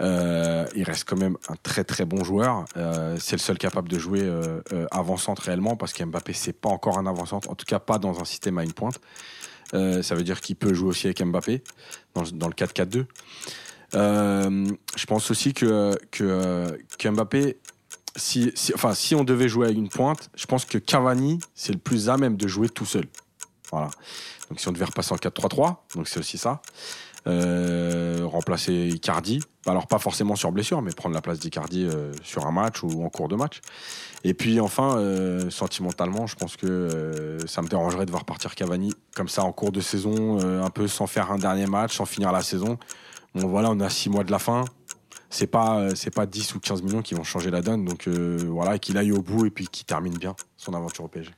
Euh, 0.00 0.64
il 0.76 0.84
reste 0.84 1.08
quand 1.08 1.16
même 1.16 1.36
un 1.48 1.56
très 1.62 1.84
très 1.84 2.04
bon 2.04 2.22
joueur. 2.24 2.64
Euh, 2.76 3.16
c'est 3.18 3.36
le 3.36 3.40
seul 3.40 3.58
capable 3.58 3.88
de 3.88 3.98
jouer 3.98 4.20
euh, 4.22 4.60
avant-centre 4.90 5.42
réellement, 5.42 5.76
parce 5.76 5.92
qu'Mbappé 5.92 6.32
c'est 6.32 6.52
pas 6.52 6.68
encore 6.68 6.98
un 6.98 7.06
avant-centre, 7.06 7.50
en 7.50 7.54
tout 7.54 7.66
cas 7.66 7.78
pas 7.78 7.98
dans 7.98 8.20
un 8.20 8.24
système 8.24 8.58
à 8.58 8.64
une 8.64 8.72
pointe. 8.72 9.00
Ça 9.72 10.14
veut 10.14 10.22
dire 10.22 10.40
qu'il 10.40 10.56
peut 10.56 10.72
jouer 10.72 10.88
aussi 10.88 11.06
avec 11.06 11.22
Mbappé 11.22 11.62
dans, 12.14 12.22
le 12.22 12.54
4-4-2. 12.54 13.04
Euh, 13.94 14.66
je 14.96 15.06
pense 15.06 15.30
aussi 15.30 15.52
que, 15.54 15.94
que, 16.10 16.78
que 16.98 17.08
Mbappé, 17.08 17.58
si, 18.16 18.52
si- 18.54 18.72
enfin, 18.74 18.94
si 18.94 19.14
on 19.14 19.24
devait 19.24 19.48
jouer 19.48 19.68
à 19.68 19.70
une 19.70 19.88
pointe, 19.88 20.30
je 20.34 20.46
pense 20.46 20.64
que 20.64 20.78
Cavani, 20.78 21.38
c'est 21.54 21.72
le 21.72 21.78
plus 21.78 22.08
à 22.08 22.16
même 22.16 22.36
de 22.36 22.48
jouer 22.48 22.68
tout 22.68 22.86
seul. 22.86 23.06
Voilà. 23.70 23.90
Donc 24.48 24.60
si 24.60 24.68
on 24.68 24.72
devait 24.72 24.86
repasser 24.86 25.12
en 25.12 25.16
4-3-3, 25.16 25.76
donc 25.94 26.08
c'est 26.08 26.18
aussi 26.20 26.38
ça. 26.38 26.62
Euh, 27.28 28.26
remplacer 28.26 28.72
Icardi, 28.72 29.40
alors 29.66 29.86
pas 29.86 29.98
forcément 29.98 30.34
sur 30.34 30.50
blessure, 30.50 30.80
mais 30.80 30.92
prendre 30.92 31.14
la 31.14 31.20
place 31.20 31.38
d'Icardi 31.38 31.84
euh, 31.84 32.12
sur 32.22 32.46
un 32.46 32.52
match 32.52 32.82
ou 32.82 33.04
en 33.04 33.10
cours 33.10 33.28
de 33.28 33.36
match. 33.36 33.60
Et 34.24 34.32
puis 34.32 34.60
enfin, 34.60 34.96
euh, 34.96 35.50
sentimentalement, 35.50 36.26
je 36.26 36.36
pense 36.36 36.56
que 36.56 37.38
ça 37.46 37.60
me 37.60 37.68
dérangerait 37.68 38.06
de 38.06 38.10
voir 38.10 38.24
partir 38.24 38.54
Cavani 38.54 38.94
comme 39.14 39.28
ça 39.28 39.44
en 39.44 39.52
cours 39.52 39.72
de 39.72 39.80
saison, 39.80 40.38
un 40.62 40.70
peu 40.70 40.88
sans 40.88 41.06
faire 41.06 41.30
un 41.30 41.38
dernier 41.38 41.66
match, 41.66 41.96
sans 41.96 42.06
finir 42.06 42.32
la 42.32 42.42
saison. 42.42 42.78
Bon 43.34 43.46
voilà, 43.48 43.70
on 43.70 43.80
a 43.80 43.90
six 43.90 44.08
mois 44.08 44.24
de 44.24 44.30
la 44.30 44.38
fin. 44.38 44.64
C'est 45.30 45.46
pas, 45.46 45.94
c'est 45.94 46.14
pas 46.14 46.24
10 46.24 46.54
ou 46.54 46.60
15 46.60 46.82
millions 46.82 47.02
qui 47.02 47.14
vont 47.14 47.24
changer 47.24 47.50
la 47.50 47.60
donne. 47.60 47.84
Donc 47.84 48.08
voilà, 48.08 48.78
qu'il 48.78 48.96
aille 48.96 49.12
au 49.12 49.20
bout 49.20 49.44
et 49.44 49.50
puis 49.50 49.66
qu'il 49.66 49.84
termine 49.84 50.16
bien 50.16 50.34
son 50.56 50.72
aventure 50.72 51.04
au 51.04 51.08
PSG. 51.08 51.32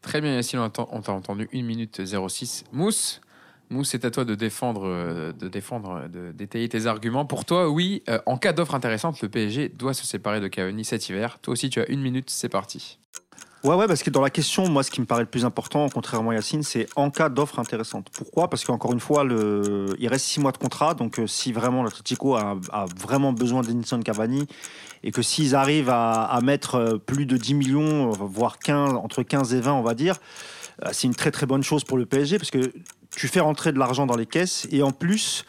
Très 0.00 0.20
bien, 0.20 0.34
Yacine, 0.34 0.58
on 0.58 0.68
t'a 0.68 1.12
entendu 1.12 1.48
1 1.54 1.62
minute 1.62 2.02
06. 2.04 2.64
Mousse, 2.72 3.20
C'est 3.84 4.04
à 4.04 4.10
toi 4.10 4.24
de 4.24 4.34
défendre, 4.34 4.82
euh, 4.84 5.32
de 5.32 5.48
défendre, 5.48 6.08
de 6.08 6.32
détailler 6.32 6.68
tes 6.68 6.86
arguments. 6.86 7.24
Pour 7.24 7.44
toi, 7.44 7.68
oui, 7.68 8.02
euh, 8.08 8.18
en 8.26 8.36
cas 8.36 8.52
d'offre 8.52 8.74
intéressante, 8.74 9.20
le 9.22 9.28
PSG 9.28 9.68
doit 9.70 9.94
se 9.94 10.06
séparer 10.06 10.40
de 10.40 10.48
Cavani 10.48 10.84
cet 10.84 11.08
hiver. 11.08 11.38
Toi 11.40 11.52
aussi, 11.52 11.70
tu 11.70 11.80
as 11.80 11.88
une 11.88 12.00
minute, 12.00 12.30
c'est 12.30 12.48
parti. 12.48 12.98
Ouais, 13.64 13.76
ouais, 13.76 13.86
parce 13.86 14.02
que 14.02 14.10
dans 14.10 14.22
la 14.22 14.30
question, 14.30 14.68
moi, 14.68 14.82
ce 14.82 14.90
qui 14.90 15.00
me 15.00 15.06
paraît 15.06 15.22
le 15.22 15.28
plus 15.28 15.44
important, 15.44 15.88
contrairement 15.88 16.30
à 16.30 16.34
Yacine, 16.34 16.64
c'est 16.64 16.88
en 16.96 17.10
cas 17.10 17.28
d'offre 17.28 17.60
intéressante. 17.60 18.08
Pourquoi? 18.12 18.50
Parce 18.50 18.64
qu'encore 18.64 18.92
une 18.92 18.98
fois, 18.98 19.22
le... 19.22 19.86
il 20.00 20.08
reste 20.08 20.24
six 20.24 20.40
mois 20.40 20.50
de 20.50 20.58
contrat, 20.58 20.94
donc 20.94 21.20
euh, 21.20 21.28
si 21.28 21.52
vraiment 21.52 21.84
l'Atletico 21.84 22.34
a, 22.34 22.58
a 22.72 22.86
vraiment 22.98 23.32
besoin 23.32 23.62
d'Edinson 23.62 24.00
Cavani, 24.00 24.48
et 25.04 25.12
que 25.12 25.22
s'ils 25.22 25.54
arrivent 25.54 25.90
à, 25.90 26.24
à 26.24 26.40
mettre 26.40 26.74
euh, 26.74 26.98
plus 26.98 27.24
de 27.24 27.36
10 27.36 27.54
millions, 27.54 28.10
euh, 28.10 28.14
voire 28.18 28.58
15, 28.58 28.94
entre 28.94 29.22
15 29.22 29.54
et 29.54 29.60
20, 29.60 29.72
on 29.74 29.82
va 29.82 29.94
dire, 29.94 30.16
euh, 30.84 30.88
c'est 30.92 31.06
une 31.06 31.14
très 31.14 31.30
très 31.30 31.46
bonne 31.46 31.62
chose 31.62 31.84
pour 31.84 31.96
le 31.96 32.06
PSG, 32.06 32.38
parce 32.38 32.50
que 32.50 32.72
tu 33.16 33.28
fais 33.28 33.40
rentrer 33.40 33.72
de 33.72 33.78
l'argent 33.78 34.06
dans 34.06 34.16
les 34.16 34.26
caisses, 34.26 34.66
et 34.70 34.82
en 34.82 34.92
plus, 34.92 35.44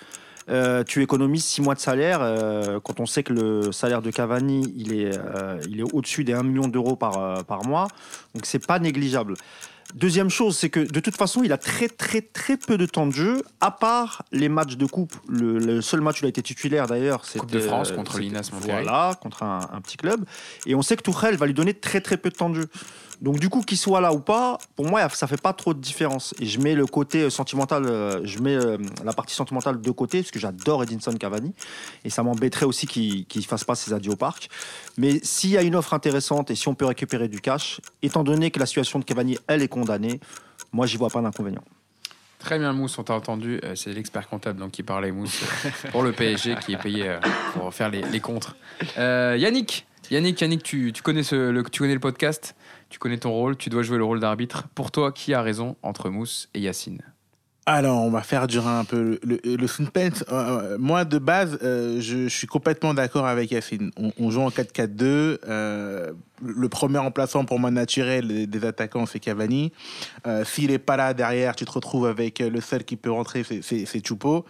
euh, 0.49 0.83
tu 0.83 1.01
économises 1.01 1.45
6 1.45 1.61
mois 1.61 1.75
de 1.75 1.79
salaire 1.79 2.19
euh, 2.21 2.79
quand 2.83 2.99
on 2.99 3.05
sait 3.05 3.23
que 3.23 3.33
le 3.33 3.71
salaire 3.71 4.01
de 4.01 4.11
Cavani 4.11 4.73
il 4.75 4.93
est, 4.93 5.17
euh, 5.17 5.57
il 5.69 5.79
est 5.79 5.93
au-dessus 5.93 6.25
des 6.25 6.33
1 6.33 6.43
million 6.43 6.67
d'euros 6.67 6.95
par, 6.95 7.45
par 7.45 7.65
mois. 7.65 7.87
Donc 8.35 8.45
c'est 8.45 8.65
pas 8.65 8.79
négligeable. 8.79 9.35
Deuxième 9.95 10.29
chose, 10.29 10.57
c'est 10.57 10.69
que 10.69 10.79
de 10.79 10.99
toute 10.99 11.15
façon, 11.15 11.43
il 11.43 11.53
a 11.53 11.57
très 11.57 11.87
très 11.87 12.21
très 12.21 12.57
peu 12.57 12.77
de 12.77 12.85
temps 12.85 13.05
de 13.05 13.11
jeu, 13.11 13.43
à 13.61 13.69
part 13.69 14.23
les 14.31 14.49
matchs 14.49 14.75
de 14.75 14.85
coupe. 14.85 15.13
Le, 15.29 15.59
le 15.59 15.81
seul 15.81 16.01
match 16.01 16.21
où 16.21 16.23
il 16.23 16.25
a 16.25 16.29
été 16.29 16.41
titulaire 16.41 16.87
d'ailleurs, 16.87 17.25
c'était 17.25 17.39
Coupe 17.39 17.51
de 17.51 17.59
France 17.59 17.91
contre 17.91 18.17
l'Inas. 18.17 18.49
Voilà, 18.51 19.11
contre 19.21 19.43
un, 19.43 19.59
un 19.71 19.81
petit 19.81 19.97
club. 19.97 20.25
Et 20.65 20.73
on 20.73 20.81
sait 20.81 20.95
que 20.95 21.03
Tourelle 21.03 21.37
va 21.37 21.45
lui 21.45 21.53
donner 21.53 21.75
très 21.75 22.01
très 22.01 22.17
peu 22.17 22.29
de 22.29 22.35
temps 22.35 22.49
de 22.49 22.61
jeu. 22.61 22.67
Donc 23.21 23.39
du 23.39 23.49
coup, 23.49 23.61
qu'il 23.61 23.77
soit 23.77 24.01
là 24.01 24.13
ou 24.13 24.19
pas, 24.19 24.57
pour 24.75 24.87
moi, 24.87 25.07
ça 25.09 25.27
fait 25.27 25.41
pas 25.41 25.53
trop 25.53 25.73
de 25.73 25.79
différence. 25.79 26.33
Et 26.39 26.45
je 26.45 26.59
mets 26.59 26.75
le 26.75 26.85
côté 26.85 27.23
euh, 27.23 27.29
sentimental, 27.29 27.85
euh, 27.85 28.21
je 28.25 28.39
mets 28.39 28.55
euh, 28.55 28.77
la 29.03 29.13
partie 29.13 29.35
sentimentale 29.35 29.81
de 29.81 29.91
côté, 29.91 30.21
parce 30.21 30.31
que 30.31 30.39
j'adore 30.39 30.83
Edinson 30.83 31.13
Cavani. 31.13 31.53
Et 32.03 32.09
ça 32.09 32.23
m'embêterait 32.23 32.65
aussi 32.65 32.87
qu'il 32.87 33.25
ne 33.35 33.41
fasse 33.41 33.63
pas 33.63 33.75
ses 33.75 33.93
adieux 33.93 34.11
au 34.11 34.15
parc. 34.15 34.49
Mais 34.97 35.19
s'il 35.23 35.51
y 35.51 35.57
a 35.57 35.61
une 35.61 35.75
offre 35.75 35.93
intéressante 35.93 36.51
et 36.51 36.55
si 36.55 36.67
on 36.67 36.75
peut 36.75 36.85
récupérer 36.85 37.27
du 37.27 37.39
cash, 37.39 37.81
étant 38.01 38.23
donné 38.23 38.51
que 38.51 38.59
la 38.59 38.65
situation 38.65 38.99
de 38.99 39.05
Cavani, 39.05 39.37
elle 39.47 39.61
est 39.61 39.67
condamnée, 39.67 40.19
moi, 40.71 40.85
j'y 40.85 40.97
vois 40.97 41.09
pas 41.09 41.21
d'inconvénient. 41.21 41.63
Très 42.39 42.59
bien, 42.59 42.73
Mousse, 42.73 42.97
on 42.97 43.03
t'a 43.03 43.13
entendu. 43.13 43.61
C'est 43.75 43.93
l'expert 43.93 44.27
comptable 44.27 44.59
donc, 44.59 44.71
qui 44.71 44.83
parlait, 44.83 45.11
Mousse, 45.11 45.43
pour 45.91 46.03
le 46.03 46.11
PSG, 46.11 46.55
qui 46.65 46.73
est 46.73 46.77
payé 46.77 47.17
pour 47.53 47.73
faire 47.73 47.89
les, 47.89 48.01
les 48.01 48.19
contres. 48.19 48.57
Yannick, 48.97 49.85
Yannick, 50.11 50.41
Yannick, 50.41 50.63
tu 50.63 50.91
connais 51.01 51.23
le 51.31 51.99
podcast, 51.99 52.55
tu 52.93 52.99
connais 52.99 53.17
ton 53.17 53.31
rôle, 53.31 53.57
tu 53.57 53.71
dois 53.71 53.81
jouer 53.81 53.97
le 53.97 54.03
rôle 54.03 54.19
d'arbitre. 54.19 54.67
Pour 54.75 54.91
toi, 54.91 55.11
qui 55.11 55.33
a 55.33 55.41
raison 55.41 55.75
entre 55.81 56.11
Mousse 56.11 56.47
et 56.53 56.59
Yacine 56.59 57.01
Alors, 57.65 58.03
on 58.03 58.11
va 58.11 58.21
faire 58.21 58.45
durer 58.45 58.69
un 58.69 58.85
peu 58.85 59.17
le, 59.23 59.39
le, 59.43 59.55
le 59.55 59.67
suspense. 59.67 60.23
Euh, 60.31 60.77
moi, 60.77 61.03
de 61.03 61.17
base, 61.17 61.57
euh, 61.63 61.99
je, 61.99 62.27
suis 62.27 62.45
complètement 62.45 62.93
d'accord 62.93 63.25
avec 63.25 63.49
Yacine. 63.49 63.89
On, 63.97 64.29
joue 64.29 64.41
en 64.41 64.49
4-4-2. 64.49 65.01
Euh, 65.03 66.11
le 66.43 66.69
premier 66.69 66.99
remplaçant 66.99 67.45
pour 67.45 67.57
moi 67.57 67.71
naturel 67.71 68.47
des, 68.47 68.65
attaquants, 68.65 69.07
c'est 69.07 69.19
Cavani. 69.19 69.71
Euh, 70.27 70.45
S'il 70.45 70.69
n'est 70.69 70.77
pas 70.77 70.95
là 70.95 71.15
derrière, 71.15 71.55
tu 71.55 71.65
te 71.65 71.71
retrouves 71.71 72.05
avec 72.05 72.41
euh, 72.41 72.49
le 72.51 72.61
seul 72.61 72.83
qui 72.83 72.95
peut 72.95 73.11
rentrer, 73.11 73.43
c'est- 73.43 74.07
Choupo. 74.07 74.45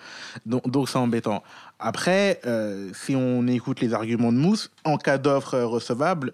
Donc, 0.46 0.70
donc 0.70 0.90
c'est 0.90 0.98
embêtant. 0.98 1.44
Après, 1.80 2.42
euh, 2.46 2.92
si 2.94 3.16
on 3.16 3.48
écoute 3.48 3.80
les 3.80 3.94
arguments 3.94 4.34
de 4.34 4.38
Mousse, 4.38 4.70
en 4.84 4.98
cas 4.98 5.18
d'offre 5.18 5.54
euh, 5.54 5.66
recevable, 5.66 6.34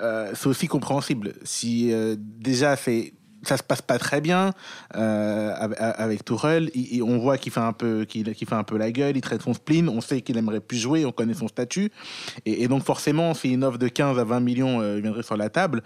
euh, 0.00 0.32
c'est 0.34 0.46
aussi 0.46 0.66
compréhensible. 0.66 1.34
Si 1.44 1.92
euh, 1.92 2.16
déjà 2.18 2.76
c'est 2.76 3.14
ça 3.46 3.56
se 3.56 3.62
passe 3.62 3.82
pas 3.82 3.98
très 3.98 4.20
bien 4.20 4.52
euh, 4.96 5.52
avec, 5.98 6.24
Tourelle, 6.24 6.70
on 7.02 7.18
voit 7.18 7.38
qu'il 7.38 7.52
fait 7.52 7.60
un 7.60 7.72
peu 7.72 8.06
fait 8.10 8.52
un 8.52 8.64
peu 8.64 8.76
la 8.76 8.90
gueule, 8.90 9.16
il 9.16 9.20
traite 9.20 9.42
son 9.42 9.54
spleen, 9.54 9.88
on 9.88 10.00
sait 10.00 10.20
qu'il 10.20 10.36
aimerait 10.36 10.60
plus 10.60 10.78
jouer, 10.78 11.04
on 11.04 11.12
connaît 11.12 11.34
son 11.34 11.48
statut, 11.48 11.90
et, 12.46 12.68
donc 12.68 12.84
forcément, 12.84 13.34
si 13.34 13.50
une 13.52 13.64
offre 13.64 13.78
de 13.78 13.88
15 13.88 14.18
à 14.18 14.24
20 14.24 14.40
millions 14.40 14.80
euh, 14.80 14.96
viendrait 14.96 15.22
sur 15.22 15.36
la 15.36 15.48
table, 15.48 15.82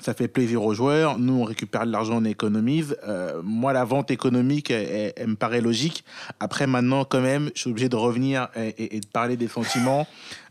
ça 0.00 0.14
fait 0.14 0.28
plaisir 0.28 0.62
aux 0.62 0.74
joueurs. 0.74 1.18
Nous, 1.18 1.32
on 1.40 1.44
récupère 1.44 1.86
de 1.86 1.92
l'argent, 1.92 2.18
on 2.20 2.24
économise. 2.24 2.96
Moi, 3.42 3.72
la 3.72 3.84
vente 3.84 4.10
économique, 4.10 4.70
elle, 4.70 5.12
me 5.26 5.36
paraît 5.36 5.62
logique. 5.62 6.04
Après, 6.38 6.66
maintenant, 6.66 7.04
quand 7.06 7.22
même, 7.22 7.50
je 7.54 7.60
suis 7.62 7.70
obligé 7.70 7.88
de 7.88 7.96
revenir 7.96 8.48
et- 8.56 8.96
et 8.96 9.00
de 9.00 9.06
parler 9.06 9.38
des 9.38 9.48
sentiments. 9.48 10.06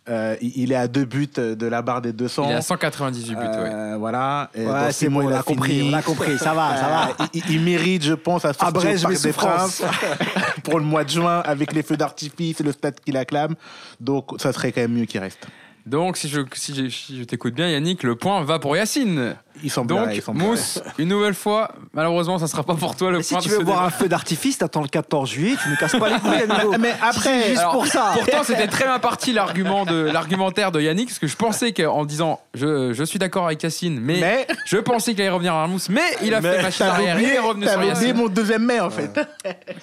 Euh, 0.08 0.36
il 0.42 0.52
il 0.56 0.72
est 0.72 0.76
à 0.76 0.88
deux 0.88 1.06
buts 1.06 1.28
de 1.36 1.66
la 1.66 1.82
barre 1.82 2.02
des 2.02 2.14
200. 2.14 2.46
Il 2.46 2.52
est 2.52 2.56
à 2.56 2.62
198 2.62 3.34
buts, 3.34 3.42
ouais. 3.42 3.48
Euh, 3.50 3.96
Voilà. 3.98 4.50
Ouais, 4.56 4.92
c'est 4.92 5.10
bon, 5.10 5.20
on 5.22 5.30
il 5.30 5.30
l'a 5.32 5.40
a 5.40 5.44
compris, 5.44 5.72
fini. 5.80 5.88
on 5.90 5.92
l'a 5.92 6.02
compris, 6.04 6.38
ça 6.38 6.54
va, 6.54 6.76
ça 6.78 6.88
va. 6.88 7.10
Euh, 7.24 7.28
il, 7.34 7.44
il 7.50 7.62
mérite, 7.62 8.04
je 8.04 8.14
pense, 8.14 8.46
à 8.46 8.54
sortir 8.54 8.84
mes 8.84 8.98
Parc 9.00 9.22
des. 9.22 9.34
Princes 9.34 9.82
pour 10.64 10.78
le 10.80 10.86
mois 10.86 11.04
de 11.04 11.10
juin 11.10 11.40
avec 11.46 11.74
les 11.74 11.82
feux 11.84 11.98
d'artifice 11.98 12.60
et 12.60 12.64
le 12.64 12.72
stade 12.72 13.00
qui 13.04 13.12
l'acclame. 13.12 13.56
Donc, 14.00 14.30
ça 14.40 14.54
serait 14.54 14.72
quand 14.72 14.82
même 14.82 14.94
mieux 14.94 15.06
qu'il 15.06 15.20
reste. 15.20 15.48
Donc, 15.86 16.18
si 16.18 16.28
je, 16.30 16.42
si 16.54 16.74
je, 16.74 16.90
si 16.90 17.20
je 17.20 17.24
t'écoute 17.26 17.54
bien, 17.54 17.70
Yannick, 17.70 18.02
le 18.02 18.16
point 18.16 18.44
va 18.44 18.58
pour 18.58 18.76
Yacine. 18.76 19.36
Il 19.64 19.70
semblerait, 19.70 20.16
il 20.18 20.22
Donc. 20.26 20.36
Mousse, 20.36 20.82
une 20.98 21.08
nouvelle 21.10 21.36
fois, 21.36 21.72
malheureusement, 21.94 22.40
ça 22.40 22.48
sera 22.48 22.64
pas 22.64 22.74
pour 22.74 22.96
toi 22.96 23.12
le 23.12 23.18
Mais 23.18 23.24
si 23.24 23.34
point 23.36 23.42
tu 23.44 23.50
de 23.50 23.54
veux 23.54 23.64
voir 23.64 23.84
un 23.84 23.92
feu 23.92 24.10
d'artifice, 24.10 24.58
t'attends 24.58 24.82
le 24.82 24.88
14 24.88 25.30
juillet, 25.30 25.56
tu 25.62 25.70
ne 25.70 25.76
casses 25.76 25.96
pas 25.96 26.10
les 26.10 26.20
couilles 26.20 26.42
à 26.50 26.64
nouveau. 26.64 26.76
Mais 26.80 26.94
après, 27.02 27.50
juste 27.50 27.60
Alors, 27.60 27.74
pour 27.74 27.86
ça. 27.88 28.12
Pourtant, 28.16 28.44
c'était 28.44 28.68
très 28.68 28.86
bien 28.86 28.98
parti 28.98 29.32
l'argument 29.32 29.86
de 29.86 29.96
l'argumentaire 29.96 30.72
de 30.72 30.82
Yannick, 30.82 31.08
parce 31.10 31.20
que 31.20 31.28
je 31.28 31.36
pensais 31.36 31.72
qu'en 31.72 32.04
disant 32.04 32.40
je, 32.56 32.92
je 32.92 33.04
suis 33.04 33.20
d'accord 33.20 33.46
avec 33.46 33.62
Yacine, 33.62 34.00
mais, 34.02 34.20
Mais- 34.20 34.48
je 34.66 34.78
pensais 34.78 35.12
qu'il 35.14 35.22
allait 35.22 35.30
revenir 35.30 35.54
vers 35.54 35.68
Mousse, 35.68 35.90
mais 35.90 36.02
il 36.24 36.34
a 36.34 36.42
fait 36.42 36.62
machine 36.64 36.86
arrière, 36.88 37.16
il 37.20 37.22
oublié, 37.22 37.36
est 37.36 37.40
revenu 37.40 37.68
sur 37.68 37.84
Yacine. 37.84 38.14
mon 38.18 38.28
deuxième 38.28 38.66
mai, 38.66 38.80
en 38.80 38.90
fait. 38.90 39.20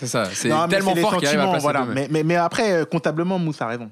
C'est 0.00 0.06
ça, 0.08 0.24
c'est 0.32 0.48
mais 0.48 0.68
tellement 0.68 0.96
fort 0.96 1.16
qu'il 1.18 1.28
arrive 1.28 1.40
à 1.40 1.44
placer 1.44 1.62
voilà. 1.62 1.84
mais- 1.86 1.94
Mais, 1.94 2.08
mais, 2.10 2.22
mais 2.24 2.36
après, 2.36 2.72
euh, 2.72 2.84
comptablement, 2.84 3.38
Mousse 3.38 3.62
a 3.62 3.68
raison. 3.68 3.88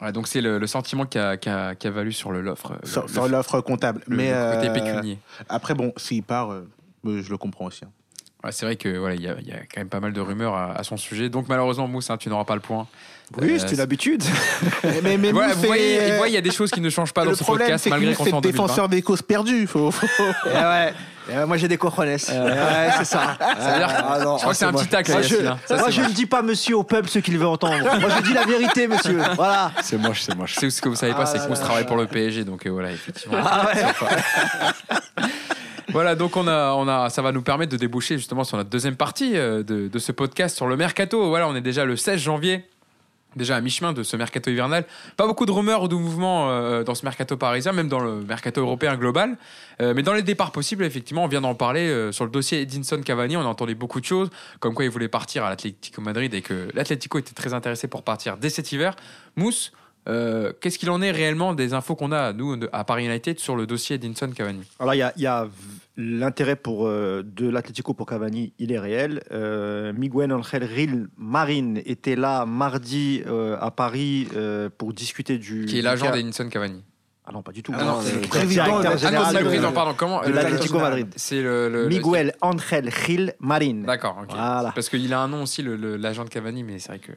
Ouais, 0.00 0.12
donc 0.12 0.28
c'est 0.28 0.40
le, 0.40 0.58
le 0.58 0.66
sentiment 0.66 1.06
qui 1.06 1.18
a, 1.18 1.36
qui, 1.36 1.48
a, 1.48 1.74
qui 1.74 1.86
a 1.86 1.90
valu 1.90 2.12
sur 2.12 2.30
l'offre. 2.30 2.78
Sur, 2.84 3.28
l'offre 3.28 3.60
comptable. 3.60 4.02
le- 4.06 4.16
mais 4.16 4.30
le 4.30 4.54
côté 4.56 4.68
euh, 4.68 4.72
pécunier. 4.72 5.18
Après, 5.48 5.74
bon, 5.74 5.92
s'il 5.96 6.22
part, 6.22 6.52
euh, 6.52 6.68
je 7.04 7.28
le 7.30 7.36
comprends 7.36 7.66
aussi. 7.66 7.84
hein. 7.84 7.90
Ouais, 8.44 8.52
c'est 8.52 8.64
vrai 8.66 8.76
que 8.76 8.96
voilà, 8.96 9.16
il 9.16 9.20
y, 9.22 9.26
a, 9.26 9.34
il 9.40 9.48
y 9.48 9.52
a 9.52 9.56
quand 9.56 9.78
même 9.78 9.88
pas 9.88 9.98
mal 9.98 10.12
de 10.12 10.20
rumeurs 10.20 10.54
à, 10.54 10.72
à 10.78 10.84
son 10.84 10.96
sujet. 10.96 11.28
Donc 11.28 11.48
malheureusement, 11.48 11.88
Mousse, 11.88 12.08
hein, 12.10 12.16
tu 12.16 12.28
n'auras 12.28 12.44
pas 12.44 12.54
le 12.54 12.60
point. 12.60 12.86
Oui, 13.36 13.54
Euh, 13.54 13.58
c'était 13.58 13.74
l'habitude. 13.74 14.22
Mais, 14.84 15.00
mais, 15.02 15.16
mais 15.18 15.32
Voilà, 15.32 15.48
Mousse, 15.48 15.56
vous 15.56 15.66
voyez, 15.66 15.98
c'est- 15.98 16.28
il 16.28 16.32
y 16.34 16.36
a 16.36 16.40
des 16.40 16.52
choses 16.52 16.70
qui 16.70 16.80
ne 16.80 16.88
changent 16.88 17.12
pas 17.12 17.24
dans 17.24 17.30
le 17.30 17.36
ce 17.36 17.42
problème, 17.42 17.66
podcast 17.66 17.82
c'est 17.84 17.90
malgré 17.90 18.14
qu'on 18.14 18.22
c'est 18.22 18.30
soit 18.30 18.38
en 18.38 18.40
le 18.40 18.42
2020. 18.42 18.62
défenseur 18.64 18.88
des 18.88 19.02
causes 19.02 19.22
perdues. 19.22 19.66
Faut, 19.66 19.90
faut- 19.90 20.06
Eh 20.46 20.48
ouais. 20.54 20.94
Ouais, 21.28 21.46
moi 21.46 21.56
j'ai 21.56 21.68
des 21.68 21.76
cojones. 21.76 22.08
ouais, 22.08 22.18
c'est 22.18 23.04
ça. 23.04 23.36
veut 23.38 23.78
dire- 23.78 23.88
Ah, 24.08 24.18
non, 24.24 24.36
je 24.36 24.40
crois 24.42 24.52
que 24.52 24.58
c'est 24.58 24.64
un 24.64 24.72
moi. 24.72 24.80
petit 24.80 24.88
tacle, 24.90 25.12
Moi, 25.12 25.22
je. 25.22 25.36
Ça, 25.36 25.42
moi, 25.44 25.58
c'est 25.66 25.92
je 25.92 26.00
moche. 26.00 26.10
ne 26.10 26.14
dis 26.14 26.26
pas 26.26 26.42
monsieur 26.42 26.76
au 26.76 26.82
peuple 26.84 27.08
ce 27.08 27.18
qu'il 27.18 27.36
veut 27.38 27.46
entendre. 27.46 27.82
moi 28.00 28.08
je 28.16 28.22
dis 28.22 28.32
la 28.32 28.44
vérité, 28.44 28.88
monsieur. 28.88 29.18
Voilà. 29.36 29.72
C'est 29.82 29.98
moche, 29.98 30.22
c'est 30.22 30.34
moche. 30.34 30.54
C'est 30.58 30.70
ce 30.70 30.80
que 30.80 30.88
vous 30.88 30.96
savez 30.96 31.12
pas, 31.12 31.22
Ah 31.22 31.26
c'est 31.26 31.46
Mousse 31.48 31.58
là 31.58 31.64
travaille 31.64 31.86
pour 31.86 31.96
le 31.96 32.06
PSG, 32.06 32.44
donc 32.44 32.66
euh, 32.66 32.70
voilà, 32.70 32.90
effectivement. 32.92 33.38
Ah 33.44 33.66
ouais. 33.66 35.28
Voilà, 35.90 36.14
donc 36.14 36.36
on 36.36 36.46
a, 36.46 36.72
on 36.74 36.86
a, 36.86 37.08
ça 37.08 37.22
va 37.22 37.32
nous 37.32 37.40
permettre 37.40 37.72
de 37.72 37.78
déboucher 37.78 38.18
justement 38.18 38.44
sur 38.44 38.58
notre 38.58 38.68
deuxième 38.68 38.94
partie 38.96 39.36
euh, 39.38 39.62
de, 39.62 39.88
de 39.88 39.98
ce 39.98 40.12
podcast 40.12 40.54
sur 40.54 40.66
le 40.66 40.76
mercato. 40.76 41.28
Voilà, 41.30 41.48
on 41.48 41.56
est 41.56 41.62
déjà 41.62 41.86
le 41.86 41.96
16 41.96 42.20
janvier. 42.20 42.68
Déjà 43.36 43.56
à 43.56 43.60
mi-chemin 43.60 43.92
de 43.92 44.02
ce 44.02 44.16
mercato 44.16 44.50
hivernal. 44.50 44.86
Pas 45.16 45.26
beaucoup 45.26 45.44
de 45.44 45.52
rumeurs 45.52 45.82
ou 45.82 45.88
de 45.88 45.94
mouvements 45.94 46.50
euh, 46.50 46.82
dans 46.82 46.94
ce 46.94 47.04
mercato 47.04 47.36
parisien, 47.36 47.72
même 47.72 47.88
dans 47.88 48.00
le 48.00 48.22
mercato 48.22 48.62
européen 48.62 48.96
global. 48.96 49.36
Euh, 49.82 49.92
mais 49.94 50.02
dans 50.02 50.14
les 50.14 50.22
départs 50.22 50.50
possibles, 50.50 50.82
effectivement, 50.82 51.24
on 51.24 51.28
vient 51.28 51.42
d'en 51.42 51.54
parler 51.54 51.88
euh, 51.88 52.10
sur 52.10 52.24
le 52.24 52.30
dossier 52.30 52.62
Edinson 52.62 53.02
Cavani. 53.02 53.36
On 53.36 53.42
a 53.42 53.44
entendu 53.44 53.74
beaucoup 53.74 54.00
de 54.00 54.06
choses, 54.06 54.30
comme 54.60 54.72
quoi 54.72 54.86
il 54.86 54.90
voulait 54.90 55.08
partir 55.08 55.44
à 55.44 55.50
l'Atlético 55.50 56.00
Madrid 56.00 56.32
et 56.32 56.40
que 56.40 56.68
l'Atlético 56.72 57.18
était 57.18 57.34
très 57.34 57.52
intéressé 57.52 57.86
pour 57.86 58.02
partir 58.02 58.38
dès 58.38 58.48
cet 58.48 58.72
hiver. 58.72 58.96
Mousse, 59.36 59.72
euh, 60.08 60.52
qu'est-ce 60.60 60.78
qu'il 60.78 60.90
en 60.90 61.02
est 61.02 61.10
réellement 61.10 61.54
des 61.54 61.74
infos 61.74 61.94
qu'on 61.94 62.12
a, 62.12 62.32
nous, 62.32 62.56
à 62.72 62.84
Paris 62.84 63.06
United, 63.06 63.38
sur 63.38 63.56
le 63.56 63.66
dossier 63.66 63.96
Edinson 63.96 64.30
Cavani? 64.34 64.62
Alors, 64.78 64.94
il 64.94 65.04
y 65.16 65.26
a, 65.26 65.48
l'intérêt 65.96 66.56
pour, 66.56 66.86
euh, 66.86 67.22
de 67.24 67.48
l'Atlético 67.48 67.92
pour 67.94 68.06
Cavani, 68.06 68.52
il 68.58 68.72
est 68.72 68.78
réel. 68.78 69.22
Euh, 69.32 69.92
Miguel 69.92 70.32
Angel 70.32 70.64
Ril 70.64 71.08
Marin 71.16 71.74
était 71.84 72.16
là 72.16 72.46
mardi 72.46 73.22
euh, 73.26 73.56
à 73.60 73.70
Paris 73.70 74.28
euh, 74.36 74.68
pour 74.76 74.92
discuter 74.92 75.38
du. 75.38 75.66
Qui 75.66 75.80
est 75.80 75.82
l'agent 75.82 76.10
d'Edinson 76.10 76.48
Cavani 76.48 76.84
Ah 77.26 77.30
non, 77.32 77.42
pas 77.42 77.52
du 77.52 77.62
tout. 77.62 77.72
Ah 77.76 77.84
non, 77.84 78.00
c'est 78.00 78.14
le 78.14 78.20
président 78.28 78.78
de- 78.78 78.84
non, 78.84 78.96
général 78.96 79.26
c'est 79.32 79.38
le 79.38 79.44
de- 79.44 79.48
président, 79.48 79.72
pardon. 79.72 79.94
Comment 79.96 80.22
de 80.22 80.30
l'Atlético 80.30 80.78
Madrid. 80.78 81.08
C'est 81.16 81.42
le, 81.42 81.68
le- 81.68 81.82
le- 81.82 81.88
Miguel 81.88 82.32
Angel 82.40 82.90
Gil 83.04 83.34
Marin. 83.40 83.82
D'accord, 83.84 84.18
ok. 84.22 84.30
Voilà. 84.30 84.72
Parce 84.74 84.88
qu'il 84.88 85.12
a 85.12 85.20
un 85.20 85.28
nom 85.28 85.42
aussi, 85.42 85.62
le- 85.62 85.76
le- 85.76 85.96
l'agent 85.96 86.24
de 86.24 86.30
Cavani, 86.30 86.62
mais 86.62 86.78
c'est 86.78 86.88
vrai 86.88 86.98
que 87.00 87.12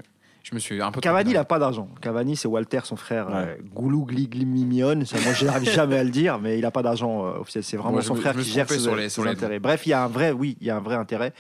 je 0.51 0.55
me 0.55 0.59
suis 0.59 0.81
un 0.81 0.91
peu. 0.91 0.99
Cavani, 0.99 1.31
il 1.31 1.33
n'a 1.35 1.45
pas 1.45 1.59
d'argent. 1.59 1.87
Cavani, 2.01 2.35
c'est 2.35 2.47
Walter, 2.49 2.81
son 2.83 2.97
frère, 2.97 3.27
Ouais. 3.27 3.33
euh, 3.35 3.55
Goulou 3.73 4.05
Gliglimion. 4.05 5.05
Ça, 5.05 5.17
Moi, 5.23 5.31
je 5.33 5.45
n'arrive 5.45 5.69
jamais 5.71 5.97
à 5.97 6.03
le 6.03 6.09
dire, 6.09 6.39
mais 6.39 6.57
il 6.57 6.61
n'a 6.61 6.71
pas 6.71 6.83
d'argent 6.83 7.25
euh, 7.25 7.39
officiel. 7.39 7.63
C'est 7.63 7.77
vraiment 7.77 7.93
Moi, 7.93 8.01
son 8.01 8.15
me- 8.15 8.19
frère 8.19 8.35
qui 8.35 8.43
gère 8.43 8.67
ses, 8.69 8.79
sur 8.79 8.95
les- 8.95 9.03
ses 9.03 9.09
sur 9.09 9.23
les 9.23 9.31
intérêts. 9.31 9.59
Bref, 9.59 9.85
il 9.85 9.89
y 9.89 9.93
a 9.93 10.03
un 10.03 10.07
vrai, 10.07 10.31
oui, 10.31 10.57
il 10.59 10.67
y 10.67 10.69
a 10.69 10.75
un 10.75 10.81
vrai 10.81 10.95
intérêt. 10.95 11.33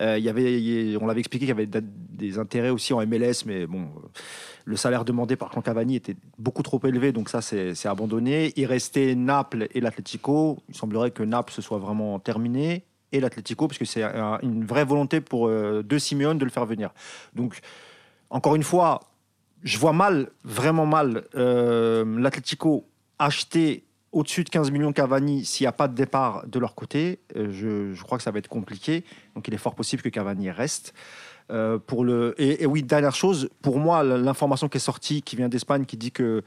Euh, 0.00 0.16
il 0.16 0.24
y 0.24 0.28
avait, 0.28 0.60
il 0.62 0.90
y 0.92 0.94
a- 0.94 0.98
on 1.00 1.06
l'avait 1.06 1.20
expliqué 1.20 1.44
qu'il 1.46 1.48
y 1.56 1.58
avait 1.60 1.68
des 1.92 2.38
intérêts 2.38 2.70
aussi 2.70 2.92
en 2.94 3.00
MLS, 3.04 3.44
mais 3.46 3.66
bon, 3.66 3.82
euh, 3.82 4.08
le 4.64 4.76
salaire 4.76 5.04
demandé 5.04 5.34
par 5.34 5.50
Clan 5.50 5.60
Cavani 5.62 5.96
était 5.96 6.14
beaucoup 6.38 6.62
trop 6.62 6.80
élevé, 6.84 7.10
donc 7.10 7.28
ça, 7.30 7.42
c'est 7.42 7.74
c'est 7.74 7.88
abandonné. 7.88 8.52
Il 8.54 8.66
restait 8.66 9.16
Naples 9.16 9.66
et 9.74 9.80
l'Atlético. 9.80 10.58
Il 10.68 10.76
semblerait 10.76 11.10
que 11.10 11.24
Naples 11.24 11.52
se 11.52 11.62
soit 11.62 11.78
vraiment 11.78 12.20
terminé 12.20 12.84
et 13.10 13.18
l'Atlético, 13.20 13.66
parce 13.66 13.78
que 13.78 13.84
c'est 13.84 14.04
un- 14.04 14.38
une 14.42 14.64
vraie 14.64 14.84
volonté 14.84 15.20
pour 15.20 15.48
euh, 15.48 15.82
de 15.82 15.98
Simeone 15.98 16.38
de 16.38 16.44
le 16.44 16.50
faire 16.50 16.64
venir. 16.64 16.90
Donc, 17.34 17.58
encore 18.32 18.56
une 18.56 18.62
fois, 18.62 19.00
je 19.62 19.78
vois 19.78 19.92
mal, 19.92 20.30
vraiment 20.42 20.86
mal, 20.86 21.24
euh, 21.36 22.18
l'Atlético 22.18 22.88
acheter 23.18 23.84
au-dessus 24.10 24.42
de 24.42 24.48
15 24.48 24.70
millions 24.70 24.92
Cavani 24.92 25.44
s'il 25.44 25.64
n'y 25.64 25.68
a 25.68 25.72
pas 25.72 25.86
de 25.86 25.94
départ 25.94 26.46
de 26.46 26.58
leur 26.58 26.74
côté. 26.74 27.20
Euh, 27.36 27.52
je, 27.52 27.94
je 27.94 28.02
crois 28.02 28.18
que 28.18 28.24
ça 28.24 28.30
va 28.30 28.38
être 28.38 28.48
compliqué. 28.48 29.04
Donc 29.34 29.46
il 29.48 29.54
est 29.54 29.58
fort 29.58 29.74
possible 29.74 30.02
que 30.02 30.08
Cavani 30.08 30.50
reste. 30.50 30.94
Euh, 31.50 31.78
pour 31.78 32.04
le... 32.04 32.34
et, 32.38 32.62
et 32.62 32.66
oui, 32.66 32.82
dernière 32.82 33.14
chose, 33.14 33.50
pour 33.60 33.78
moi, 33.78 34.02
l'information 34.02 34.68
qui 34.68 34.78
est 34.78 34.80
sortie, 34.80 35.22
qui 35.22 35.36
vient 35.36 35.48
d'Espagne, 35.48 35.84
qui 35.84 35.98
dit 35.98 36.10
que, 36.10 36.42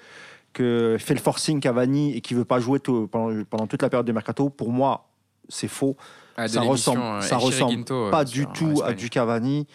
que 0.54 0.98
fait 1.00 1.14
le 1.14 1.20
forcing 1.20 1.60
Cavani 1.60 2.16
et 2.16 2.22
qui 2.22 2.34
veut 2.34 2.46
pas 2.46 2.60
jouer 2.60 2.80
pendant, 2.80 3.44
pendant 3.44 3.68
toute 3.68 3.84
la 3.84 3.90
période 3.90 4.08
de 4.08 4.12
mercato, 4.12 4.50
pour 4.50 4.72
moi, 4.72 5.08
c'est 5.50 5.68
faux 5.68 5.96
Ah, 6.38 6.48
ça 6.48 6.62
ressemble, 6.62 7.02
euh, 7.02 7.22
ça 7.22 7.38
ressemble 7.38 7.84
pas 8.10 8.26
du 8.26 8.48
tout 8.48 8.82
à 8.84 8.94
du 8.94 9.10
Cavani. 9.10 9.68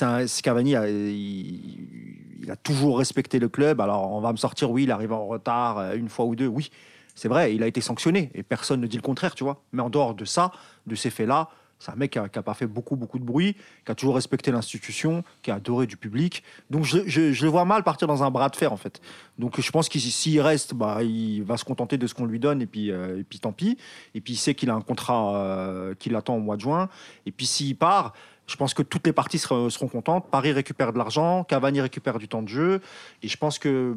Un- 0.00 0.26
Cavani, 0.42 0.76
a- 0.76 0.88
il, 0.88 2.50
a 2.50 2.56
toujours 2.56 2.98
respecté 2.98 3.38
le 3.38 3.48
club. 3.48 3.80
Alors 3.80 4.12
on 4.12 4.20
va 4.20 4.32
me 4.32 4.36
sortir, 4.36 4.70
oui, 4.70 4.84
il 4.84 4.90
arrive 4.90 5.12
en 5.12 5.26
retard 5.26 5.78
euh, 5.78 5.94
une 5.96 6.08
fois 6.08 6.24
ou 6.24 6.34
deux. 6.36 6.46
Oui, 6.46 6.70
c'est 7.14 7.28
vrai, 7.28 7.54
il 7.54 7.62
a 7.62 7.66
été 7.66 7.80
sanctionné 7.80 8.30
et 8.34 8.42
personne 8.42 8.80
ne 8.80 8.86
dit 8.86 8.96
le 8.96 9.02
contraire, 9.02 9.34
tu 9.34 9.44
vois. 9.44 9.62
Mais 9.72 9.82
en 9.82 9.90
dehors 9.90 10.14
de 10.14 10.24
ça, 10.24 10.52
de 10.86 10.94
ces 10.94 11.10
faits-là, 11.10 11.48
c'est 11.78 11.90
un 11.90 11.96
mec 11.96 12.12
qui 12.12 12.18
n'a 12.18 12.28
pas 12.42 12.54
fait 12.54 12.66
beaucoup, 12.66 12.96
beaucoup 12.96 13.18
de 13.18 13.24
bruit, 13.24 13.56
qui 13.84 13.92
a 13.92 13.94
toujours 13.94 14.14
respecté 14.14 14.50
l'institution, 14.50 15.22
qui 15.42 15.50
a 15.50 15.56
adoré 15.56 15.86
du 15.86 15.96
public. 15.98 16.42
Donc 16.70 16.84
je 16.84 17.44
le 17.44 17.50
vois 17.50 17.64
mal 17.66 17.82
partir 17.82 18.08
dans 18.08 18.22
un 18.22 18.30
bras 18.30 18.48
de 18.48 18.56
fer, 18.56 18.72
en 18.72 18.76
fait. 18.78 19.02
Donc 19.38 19.60
je 19.60 19.70
pense 19.70 19.88
qu'il 19.88 20.00
s'il 20.00 20.40
reste, 20.40 20.72
bah, 20.72 21.02
il 21.02 21.42
va 21.42 21.56
se 21.58 21.64
contenter 21.64 21.98
de 21.98 22.06
ce 22.06 22.14
qu'on 22.14 22.24
lui 22.24 22.38
donne 22.38 22.62
et 22.62 22.66
puis, 22.66 22.90
euh, 22.90 23.20
et 23.20 23.24
puis 23.24 23.38
tant 23.38 23.52
pis. 23.52 23.76
Et 24.14 24.20
puis 24.20 24.34
il 24.34 24.36
sait 24.36 24.54
qu'il 24.54 24.70
a 24.70 24.74
un 24.74 24.80
contrat 24.80 25.36
euh, 25.36 25.94
qui 25.98 26.08
l'attend 26.10 26.36
au 26.36 26.40
mois 26.40 26.56
de 26.56 26.62
juin. 26.62 26.88
Et 27.26 27.32
puis 27.32 27.44
s'il 27.44 27.76
part, 27.76 28.14
je 28.46 28.56
pense 28.56 28.74
que 28.74 28.82
toutes 28.82 29.06
les 29.06 29.12
parties 29.12 29.38
seront, 29.38 29.70
seront 29.70 29.88
contentes. 29.88 30.26
Paris 30.30 30.52
récupère 30.52 30.92
de 30.92 30.98
l'argent, 30.98 31.44
Cavani 31.44 31.80
récupère 31.80 32.18
du 32.18 32.28
temps 32.28 32.42
de 32.42 32.48
jeu. 32.48 32.80
Et 33.22 33.28
je 33.28 33.36
pense 33.36 33.58
que 33.58 33.96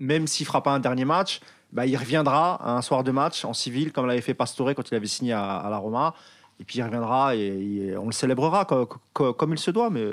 même 0.00 0.26
s'il 0.26 0.46
fera 0.46 0.62
pas 0.62 0.72
un 0.72 0.80
dernier 0.80 1.04
match, 1.04 1.40
bah, 1.72 1.86
il 1.86 1.96
reviendra 1.96 2.54
à 2.62 2.72
un 2.76 2.82
soir 2.82 3.04
de 3.04 3.10
match 3.10 3.44
en 3.44 3.52
civil, 3.54 3.92
comme 3.92 4.06
l'avait 4.06 4.20
fait 4.20 4.34
Pastore 4.34 4.74
quand 4.74 4.90
il 4.90 4.94
avait 4.94 5.06
signé 5.06 5.32
à, 5.32 5.56
à 5.56 5.70
la 5.70 5.76
Roma. 5.78 6.14
Et 6.60 6.64
puis 6.64 6.78
il 6.78 6.82
reviendra 6.82 7.34
et, 7.34 7.40
et 7.40 7.96
on 7.96 8.06
le 8.06 8.12
célébrera 8.12 8.64
co- 8.64 8.88
co- 9.12 9.32
comme, 9.32 9.52
il 9.52 9.58
se 9.58 9.70
doit. 9.70 9.90
Mais 9.90 10.04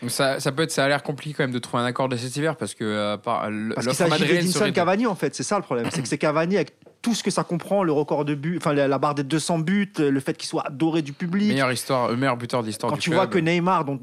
Donc 0.00 0.10
ça, 0.10 0.40
ça 0.40 0.52
peut 0.52 0.62
être, 0.62 0.70
ça 0.70 0.84
a 0.84 0.88
l'air 0.88 1.02
compliqué 1.02 1.34
quand 1.36 1.42
même 1.44 1.52
de 1.52 1.58
trouver 1.58 1.82
un 1.82 1.86
accord 1.86 2.08
de 2.08 2.16
cet 2.16 2.34
hiver 2.36 2.56
parce 2.56 2.74
que 2.74 2.84
euh, 2.84 3.16
par- 3.16 3.42
parce 3.74 3.86
qu'il 3.86 3.96
s'agit 3.96 4.22
Cavani 4.72 5.06
en 5.06 5.14
fait, 5.14 5.34
c'est 5.34 5.42
ça 5.42 5.56
le 5.56 5.62
problème. 5.62 5.88
C'est 5.90 6.02
que 6.02 6.08
c'est 6.08 6.18
Cavani 6.18 6.56
avec 6.56 6.72
tout 7.02 7.14
ce 7.14 7.22
que 7.22 7.30
ça 7.30 7.44
comprend, 7.44 7.82
le 7.82 7.92
record 7.92 8.24
de 8.24 8.34
buts, 8.34 8.56
enfin 8.58 8.74
la, 8.74 8.86
la 8.86 8.98
barre 8.98 9.14
des 9.14 9.22
200 9.24 9.60
buts, 9.60 9.92
le 9.98 10.20
fait 10.20 10.36
qu'il 10.36 10.48
soit 10.48 10.66
adoré 10.66 11.00
du 11.02 11.12
public. 11.12 11.48
Meilleure 11.48 11.72
histoire, 11.72 12.10
euh, 12.10 12.16
meilleur 12.16 12.36
buteur 12.36 12.60
de 12.62 12.66
l'histoire 12.66 12.90
Quand 12.90 12.96
du 12.96 13.02
tu 13.02 13.10
club. 13.10 13.18
vois 13.18 13.26
que 13.26 13.38
Neymar, 13.38 13.84
dont, 13.84 13.98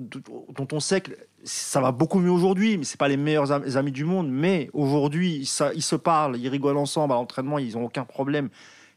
dont 0.56 0.68
on 0.72 0.80
sait 0.80 1.02
que 1.02 1.12
ça 1.44 1.80
va 1.80 1.92
beaucoup 1.92 2.20
mieux 2.20 2.32
aujourd'hui, 2.32 2.78
mais 2.78 2.84
c'est 2.84 2.98
pas 3.00 3.08
les 3.08 3.18
meilleurs 3.18 3.52
am- 3.52 3.64
amis 3.76 3.92
du 3.92 4.04
monde, 4.04 4.28
mais 4.30 4.70
aujourd'hui, 4.74 5.46
ça- 5.46 5.72
ils 5.76 5.84
se 5.84 5.96
parlent, 5.96 6.38
ils 6.38 6.50
rigolent 6.50 6.78
ensemble 6.78 7.14
à 7.14 7.18
l'entraînement, 7.18 7.60
ils 7.60 7.78
ont 7.78 7.86
aucun 7.86 8.04
problème. 8.04 8.50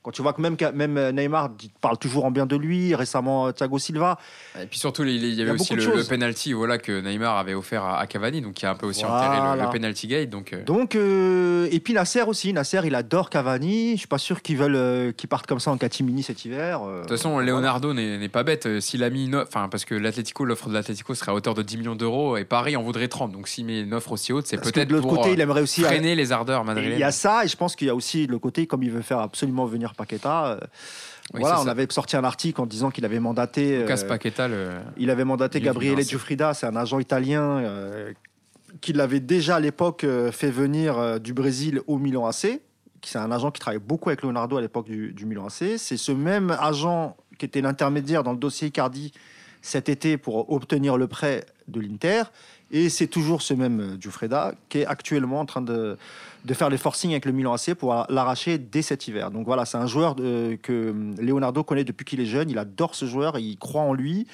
Quand 0.02 0.12
tu 0.12 0.22
vois 0.22 0.32
que 0.32 0.40
même, 0.40 0.56
même 0.74 0.96
euh, 0.96 1.12
Neymar 1.12 1.50
parle 1.82 1.98
toujours 1.98 2.24
en 2.24 2.30
bien 2.30 2.46
de 2.46 2.56
lui, 2.56 2.94
récemment 2.94 3.48
euh, 3.48 3.52
Thiago 3.52 3.78
Silva, 3.78 4.18
Et 4.60 4.64
puis 4.66 4.78
surtout, 4.78 5.04
il 5.04 5.34
y 5.34 5.42
avait 5.42 5.50
aussi 5.50 5.74
le, 5.74 6.08
penalty 6.08 6.54
voilà, 6.54 6.78
que 6.78 7.00
Neymar 7.02 7.36
avait 7.36 7.52
offert 7.52 7.84
à, 7.84 8.06
Cavani, 8.06 8.40
donc 8.40 8.54
qui 8.54 8.64
a 8.64 8.70
un 8.70 8.74
peu 8.74 8.86
aussi 8.86 9.04
Voilà. 9.04 9.28
enterré 9.30 9.58
le, 9.58 9.62
le 9.64 9.70
penalty 9.70 10.06
gate. 10.06 10.30
Donc, 10.30 10.54
euh, 10.54 10.64
Donc, 10.64 10.94
euh, 10.94 11.68
et 11.70 11.80
puis 11.80 11.92
Nasser 11.92 12.22
aussi. 12.22 12.52
Nasser, 12.54 12.80
il 12.84 12.94
adore 12.94 13.28
Cavani. 13.28 13.92
Je 13.92 13.98
suis 13.98 14.08
pas 14.08 14.16
sûr 14.18 14.40
qu'ils 14.40 14.56
veulent 14.56 14.74
euh, 14.74 15.12
qu'ils 15.12 15.28
partent 15.28 15.46
comme 15.46 15.60
ça 15.60 15.70
en 15.70 15.76
catimini 15.76 16.22
cet 16.22 16.46
hiver. 16.46 16.82
euh, 16.82 16.96
de 16.96 17.00
toute 17.02 17.10
façon, 17.18 17.38
Leonardo 17.38 17.92
n'est 17.92 18.16
n'est 18.16 18.28
pas 18.30 18.42
bête. 18.42 18.80
S'il 18.80 19.04
a 19.04 19.10
mis 19.10 19.26
une 19.26 19.36
enfin, 19.36 19.68
parce 19.68 19.84
que 19.84 19.94
l'Atlético, 19.94 20.46
l'offre 20.46 20.70
de 20.70 20.74
l'Atlético 20.74 21.14
serait 21.14 21.32
à 21.32 21.34
hauteur 21.34 21.52
de 21.52 21.62
10 21.62 21.76
millions 21.76 21.94
d'euros 21.94 22.38
et 22.38 22.44
Paris 22.44 22.74
en 22.76 22.82
voudrait 22.82 23.08
30. 23.08 23.32
Donc 23.32 23.48
s'il 23.48 23.66
met 23.66 23.82
une 23.82 23.92
offre 23.92 24.12
aussi 24.12 24.32
haute, 24.32 24.46
c'est 24.46 24.56
peut-être 24.56 24.98
pour 25.00 25.16
côté, 25.16 25.32
il 25.32 25.40
aimerait 25.40 25.60
aussi. 25.60 25.82
freiner 25.82 26.14
les 26.14 26.32
ardeurs 26.32 26.64
Il 26.78 26.98
y 26.98 27.02
a 27.02 27.12
ça, 27.12 27.44
et 27.44 27.48
je 27.48 27.56
pense 27.56 27.76
qu'il 27.76 27.86
y 27.86 27.90
a 27.90 27.94
aussi 27.94 28.26
le 28.26 28.38
côté, 28.38 28.66
comme 28.66 28.82
il 28.82 28.90
veut 28.90 29.02
faire 29.02 29.18
absolument 29.18 29.66
venir 29.66 29.89
Paqueta. 29.94 30.46
euh, 30.46 30.58
Oui, 31.34 31.40
voilà, 31.40 31.56
c'est 31.56 31.62
on 31.62 31.64
ça. 31.66 31.70
avait 31.70 31.86
sorti 31.90 32.16
un 32.16 32.24
article 32.24 32.60
en 32.60 32.66
disant 32.66 32.90
qu'il 32.90 33.04
avait 33.04 33.20
mandaté. 33.20 33.80
Lucas 33.80 34.00
euh, 34.04 34.08
Paqueta, 34.08 34.48
le- 34.48 34.70
il 34.96 35.10
avait 35.10 35.24
mandaté 35.24 35.60
Gabriele. 35.60 36.00
Giuffrida, 36.02 36.54
c'est 36.54 36.66
un 36.66 36.76
agent 36.76 36.98
italien 36.98 37.42
euh, 37.58 38.12
qui 38.80 38.92
l'avait 38.92 39.20
déjà 39.20 39.56
à 39.56 39.60
l'époque 39.60 40.04
fait 40.32 40.50
venir 40.50 41.20
du 41.20 41.32
Brésil 41.34 41.80
au 41.86 41.98
Milan 41.98 42.26
AC. 42.26 42.60
qui- 43.00 43.10
C'est 43.10 43.18
un 43.18 43.30
agent 43.32 43.50
qui 43.50 43.60
travaillait 43.60 43.82
beaucoup 43.84 44.08
avec 44.10 44.22
Leonardo 44.22 44.56
à 44.56 44.60
l'époque 44.60 44.86
du, 44.86 45.12
du 45.12 45.24
Milan 45.26 45.46
AC. 45.46 45.78
C'est 45.78 45.96
ce 45.96 46.12
même 46.12 46.50
agent 46.60 47.16
qui 47.38 47.46
était 47.46 47.60
l'intermédiaire 47.62 48.22
dans 48.22 48.32
le 48.32 48.38
dossier 48.38 48.68
Icardi 48.68 49.12
cet 49.62 49.88
été 49.88 50.16
pour 50.18 50.50
obtenir 50.52 50.96
le 50.96 51.06
prêt 51.06 51.44
de 51.68 51.80
l'Inter. 51.80 52.22
Et 52.72 52.88
c'est 52.88 53.08
toujours 53.08 53.42
ce 53.42 53.52
même 53.54 53.80
euh, 53.80 53.96
Giuffrida 54.00 54.54
qui 54.68 54.78
est 54.78 54.86
actuellement 54.86 55.40
en 55.40 55.46
train 55.46 55.60
de, 55.62 55.98
de 56.44 56.54
faire 56.54 56.70
les 56.70 56.78
forcings 56.78 57.10
avec 57.10 57.24
le 57.24 57.32
Milan 57.32 57.52
AC 57.54 57.74
pour 57.74 57.94
l'arracher 58.08 58.58
dès 58.58 58.82
cet 58.82 59.08
hiver. 59.08 59.30
Donc 59.30 59.44
voilà, 59.46 59.64
c'est 59.64 59.78
un 59.78 59.86
joueur 59.86 60.14
de- 60.14 60.56
que 60.62 60.90
hum, 60.90 61.14
Leonardo 61.18 61.64
connaît 61.64 61.84
depuis 61.84 62.04
qu'il 62.04 62.20
est 62.20 62.26
jeune. 62.26 62.48
Il 62.50 62.58
adore 62.58 62.94
ce 62.94 63.06
joueur, 63.06 63.38
il 63.38 63.58
croit 63.58 63.82
en 63.82 63.92
lui. 63.92 64.26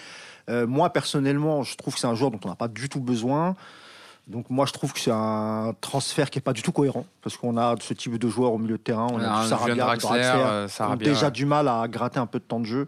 Euh, 0.49 0.67
moi, 0.67 0.91
personnellement, 0.91 1.63
je 1.63 1.77
trouve 1.77 1.95
que 1.95 2.01
c'est 2.01 2.07
un 2.07 2.15
joueur 2.15 2.31
dont 2.31 2.41
on 2.45 2.49
n'a 2.49 2.55
pas 2.55 2.69
du 2.69 2.89
tout 2.89 3.01
besoin. 3.01 3.57
Donc 4.29 4.51
moi, 4.51 4.67
je 4.67 4.73
trouve 4.73 4.93
que 4.93 4.99
c'est 4.99 5.13
un 5.13 5.73
transfert 5.81 6.31
qui 6.31 6.39
n'est 6.39 6.43
pas 6.43 6.53
du 6.53 6.61
tout 6.61 6.73
cohérent, 6.73 7.07
parce 7.23 7.37
qu'on 7.37 7.57
a 7.57 7.77
ce 7.81 7.95
type 7.95 8.19
de 8.19 8.29
joueur 8.29 8.53
au 8.53 8.59
milieu 8.59 8.77
de 8.77 8.83
terrain. 8.83 9.07
On 9.13 9.21
a 9.21 9.29
un 9.29 9.35
du 9.35 9.49
jeune 9.49 9.49
Sarabia, 9.51 9.75
Draxler, 9.77 10.09
Draxler, 10.09 10.43
euh, 10.45 10.67
qui 10.67 10.73
ont 10.73 10.77
Sarabia, 10.77 11.09
déjà 11.09 11.27
ouais. 11.27 11.31
du 11.33 11.47
mal 11.47 11.69
à 11.69 11.87
gratter 11.87 12.19
un 12.19 12.27
peu 12.27 12.41
de 12.41 12.45
temps 12.45 12.59
de 12.59 12.65
jeu. 12.65 12.87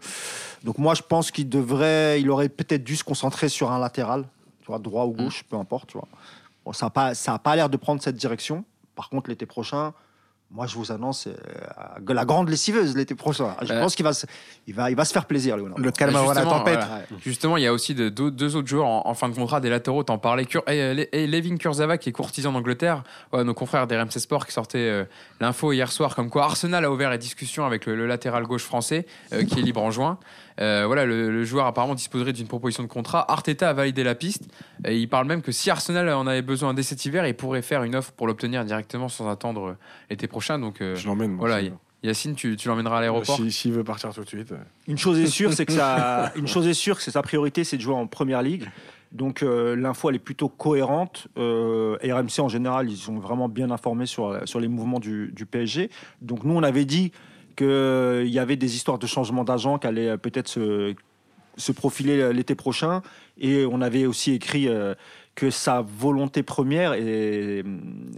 Donc 0.65 0.77
moi, 0.79 0.95
je 0.95 1.01
pense 1.01 1.31
qu'il 1.31 1.47
devrait, 1.47 2.19
il 2.19 2.29
aurait 2.29 2.49
peut-être 2.49 2.83
dû 2.83 2.97
se 2.97 3.05
concentrer 3.05 3.47
sur 3.47 3.71
un 3.71 3.79
latéral, 3.79 4.25
vois, 4.69 4.79
droit 4.79 5.05
ou 5.05 5.11
gauche, 5.11 5.43
peu 5.49 5.57
importe, 5.57 5.89
tu 5.89 5.97
vois. 5.97 6.07
Bon, 6.65 6.73
ça 6.73 6.85
n'a 6.87 6.89
pas, 6.89 7.13
ça 7.15 7.33
a 7.33 7.39
pas 7.39 7.55
l'air 7.55 7.69
de 7.69 7.77
prendre 7.77 8.01
cette 8.01 8.15
direction. 8.15 8.63
Par 8.95 9.09
contre, 9.09 9.29
l'été 9.29 9.45
prochain, 9.45 9.93
moi, 10.51 10.65
je 10.65 10.75
vous 10.75 10.91
annonce 10.91 11.27
euh, 11.27 11.33
la 12.07 12.25
grande 12.25 12.49
lessiveuse 12.49 12.95
l'été 12.97 13.13
prochain. 13.13 13.55
Je 13.61 13.71
Euh. 13.71 13.79
pense 13.81 13.95
qu'il 13.95 14.03
va, 14.03 14.13
se- 14.13 14.25
il 14.65 14.73
va, 14.73 14.89
il 14.89 14.95
va 14.95 15.05
se 15.05 15.13
faire 15.13 15.25
plaisir. 15.25 15.55
Le 15.57 15.91
calme 15.91 16.15
avant 16.15 16.29
la 16.29 16.41
justement, 16.41 16.57
tempête. 16.57 16.79
voilà. 16.79 17.03
Justement, 17.19 17.57
il 17.57 17.63
y 17.63 17.67
a 17.67 17.71
aussi 17.73 17.93
de- 17.93 18.09
deux, 18.09 18.31
deux 18.31 18.55
autres 18.55 18.67
joueurs 18.67 18.87
en, 18.87 19.03
en 19.07 19.13
fin 19.13 19.29
de 19.29 19.35
contrat, 19.35 19.59
des 19.61 19.69
latéraux, 19.69 20.03
t'en 20.03 20.17
parlais. 20.17 20.45
Kur- 20.45 20.63
et, 20.67 20.93
Le- 20.95 21.15
et 21.15 21.27
Levin 21.27 21.55
Kurzava, 21.57 21.99
qui 21.99 22.09
est 22.09 22.13
courtisan 22.13 22.51
d'Angleterre, 22.51 23.03
Ouais, 23.31 23.43
nos 23.43 23.53
confrères 23.53 23.85
des 23.85 23.95
RMC 23.95 24.19
Sport 24.19 24.47
qui 24.47 24.51
sortaient 24.53 24.79
euh, 24.79 25.05
l'info 25.39 25.71
hier 25.71 25.91
soir, 25.91 26.15
comme 26.15 26.31
quoi 26.31 26.45
Arsenal 26.45 26.83
a 26.83 26.91
ouvert 26.91 27.11
les 27.11 27.19
discussions 27.19 27.63
avec 27.65 27.85
le, 27.85 27.95
le 27.95 28.07
latéral 28.07 28.43
gauche 28.45 28.63
français, 28.63 29.05
euh, 29.33 29.43
qui 29.43 29.59
est 29.59 29.61
libre 29.61 29.81
en 29.83 29.91
juin. 29.91 30.17
Euh, 30.59 30.83
voilà, 30.85 31.05
le, 31.05 31.31
le 31.31 31.43
joueur 31.45 31.65
apparemment 31.65 31.95
disposerait 31.95 32.33
d'une 32.33 32.47
proposition 32.47 32.83
de 32.83 32.87
contrat. 32.89 33.31
Arteta 33.31 33.69
a 33.69 33.73
validé 33.73 34.03
la 34.03 34.15
piste. 34.15 34.49
Et 34.85 34.97
il 34.97 35.07
parle 35.07 35.25
même 35.27 35.41
que 35.41 35.51
si 35.51 35.69
Arsenal 35.69 36.09
en 36.09 36.27
avait 36.27 36.41
besoin 36.41 36.73
dès 36.73 36.83
cet 36.83 37.05
hiver, 37.05 37.25
il 37.27 37.33
pourrait 37.33 37.61
faire 37.61 37.83
une 37.83 37.95
offre 37.95 38.11
pour 38.11 38.27
l'obtenir 38.27 38.65
directement 38.65 39.07
sans 39.09 39.29
attendre 39.29 39.69
euh, 39.69 39.77
l'été 40.09 40.27
prochain. 40.27 40.59
Donc 40.59 40.81
euh, 40.81 40.95
Je 40.95 41.07
l'emmène. 41.07 41.31
moi, 41.31 41.47
voilà, 41.47 41.61
si- 41.63 41.71
Yacine, 42.03 42.33
tu, 42.35 42.55
tu 42.55 42.67
l'emmèneras 42.69 42.97
à 42.97 43.01
l'aéroport 43.01 43.35
si- 43.35 43.51
S'il 43.51 43.73
veut 43.73 43.83
partir 43.83 44.13
tout 44.13 44.21
de 44.23 44.27
suite. 44.27 44.53
Une 44.87 44.97
chose 44.97 45.19
est 45.19 45.27
sûre, 45.27 45.51
c'est 45.53 45.65
que 45.65 45.73
ça, 45.73 46.31
une 46.37 46.47
chose 46.47 46.65
est 46.67 46.73
sûre, 46.73 47.01
c'est 47.01 47.11
sa 47.11 47.21
priorité, 47.21 47.63
c'est 47.65 47.75
de 47.77 47.81
jouer 47.81 47.93
en 47.95 48.07
première 48.07 48.41
ligue. 48.41 48.65
Donc 49.11 49.41
euh, 49.43 49.75
l'info, 49.75 50.09
elle 50.09 50.15
est 50.17 50.19
plutôt 50.19 50.49
cohérente. 50.49 51.27
Euh, 51.37 51.97
RMC 52.03 52.39
en 52.41 52.47
général, 52.47 52.89
ils 52.89 52.95
sont 52.97 53.17
vraiment 53.17 53.49
bien 53.49 53.71
informés 53.71 54.05
sur, 54.05 54.39
sur 54.47 54.59
les 54.59 54.67
mouvements 54.67 54.99
du, 54.99 55.31
du 55.35 55.45
PSG. 55.45 55.89
Donc 56.21 56.43
nous, 56.43 56.53
on 56.53 56.63
avait 56.63 56.85
dit 56.85 57.11
qu'il 57.59 58.31
y 58.33 58.39
avait 58.39 58.55
des 58.55 58.75
histoires 58.75 58.97
de 58.99 59.07
changement 59.07 59.43
d'agent 59.43 59.77
qui 59.79 59.87
allaient 59.87 60.09
euh, 60.09 60.17
peut-être 60.17 60.47
se, 60.47 60.95
se 61.57 61.71
profiler 61.71 62.19
euh, 62.21 62.31
l'été 62.33 62.55
prochain. 62.55 63.01
Et 63.37 63.65
on 63.65 63.81
avait 63.81 64.05
aussi 64.05 64.31
écrit 64.33 64.67
euh, 64.67 64.95
que 65.35 65.49
sa 65.49 65.81
volonté 65.81 66.41
première, 66.43 66.93
est- 66.93 67.63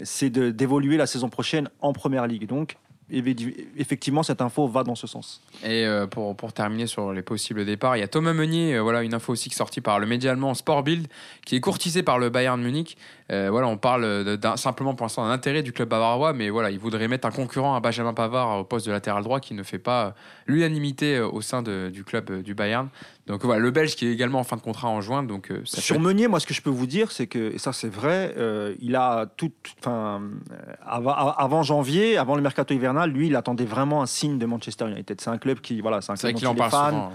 c'est 0.04 0.30
d'évoluer 0.30 0.98
la 0.98 1.08
saison 1.08 1.30
prochaine 1.30 1.70
en 1.82 1.94
première 1.94 2.28
ligue. 2.28 2.46
Donc 2.48 2.78
effectivement, 3.12 4.24
cette 4.24 4.42
info 4.42 4.68
va 4.68 4.84
dans 4.84 4.96
ce 4.96 5.06
sens. 5.06 5.42
Et 5.64 5.86
euh, 5.86 6.08
pour, 6.08 6.54
terminer 6.54 6.88
sur 6.88 7.12
les 7.12 7.22
possibles 7.22 7.66
départs, 7.66 7.98
il 7.98 8.00
y 8.00 8.04
a 8.04 8.08
Thomas 8.08 8.34
Meunier, 8.34 8.76
euh, 8.76 8.82
voilà 8.82 9.04
une 9.04 9.14
info 9.14 9.34
aussi 9.34 9.50
sortie 9.50 9.82
par 9.82 10.00
le 10.00 10.08
média 10.08 10.32
allemand 10.32 10.54
Sport 10.54 10.84
Bild, 10.84 11.08
qui 11.46 11.56
est 11.56 11.60
courtisé 11.60 12.04
par 12.04 12.20
le 12.20 12.30
Bayern 12.30 12.62
Munich. 12.62 12.98
Euh, 13.32 13.50
voilà, 13.52 13.68
on 13.68 13.78
parle 13.78 14.38
simplement 14.56 14.94
pour 14.96 15.06
l'instant 15.06 15.26
d'un 15.26 15.32
intérêt 15.32 15.64
du 15.64 15.72
club 15.72 15.90
bavarois, 15.90 16.34
mais 16.34 16.50
voilà, 16.50 16.72
il 16.72 16.80
voudrait 16.80 17.08
mettre 17.08 17.28
un 17.28 17.32
concurrent 17.32 17.76
à 17.76 17.80
Benjamin 17.80 18.14
Pavard 18.14 18.60
au 18.60 18.64
poste 18.64 18.86
de 18.86 18.92
latéral 18.92 19.24
droit 19.24 19.40
qui 19.40 19.54
ne 19.54 19.64
fait 19.64 19.80
pas 19.80 20.16
l'unanimité 20.48 21.20
au 21.20 21.42
sein 21.42 21.62
du 21.62 22.04
club 22.04 22.42
du 22.42 22.54
Bayern. 22.54 22.90
Donc 23.32 23.46
voilà, 23.46 23.62
le 23.62 23.72
Belge 23.72 23.96
qui 23.96 24.06
est 24.08 24.12
également 24.12 24.40
en 24.40 24.44
fin 24.44 24.58
de 24.58 24.62
contrat 24.62 24.90
en 24.90 25.00
juin, 25.00 25.24
donc 25.24 25.52
euh, 25.52 25.62
Sur 25.64 26.00
Meunier, 26.00 26.28
moi, 26.28 26.40
ce 26.42 26.46
que 26.46 26.54
je 26.54 26.62
peux 26.62 26.70
vous 26.70 26.86
dire, 26.86 27.12
c'est 27.12 27.28
que, 27.28 27.54
et 27.54 27.58
ça 27.58 27.72
c'est 27.72 27.88
vrai, 27.88 28.34
euh, 28.38 28.76
il 28.82 28.96
a 28.96 29.26
tout, 29.38 29.52
enfin, 29.80 30.22
euh, 30.52 30.56
avant, 30.86 31.12
avant 31.14 31.64
janvier, 31.64 32.18
avant 32.18 32.36
le 32.36 32.42
mercato 32.42 32.74
hivernal, 32.74 33.10
lui, 33.10 33.28
il 33.28 33.36
attendait 33.38 33.64
vraiment 33.66 34.02
un 34.02 34.06
signe 34.06 34.38
de 34.38 34.46
Manchester 34.46 34.88
United. 34.90 35.22
C'est 35.22 35.30
un 35.30 35.38
club 35.38 35.62
qui, 35.62 35.80
voilà, 35.82 36.02
c'est 36.02 36.12
un 36.12 36.16
club 36.16 36.24
vrai 36.24 36.34
dont 36.34 36.40
qu'il 36.40 36.48
en 36.50 36.54
il 36.54 36.58
est 36.58 36.60
parle 36.60 36.72
fan. 36.72 36.90
souvent. 36.94 37.08
ouais. 37.08 37.14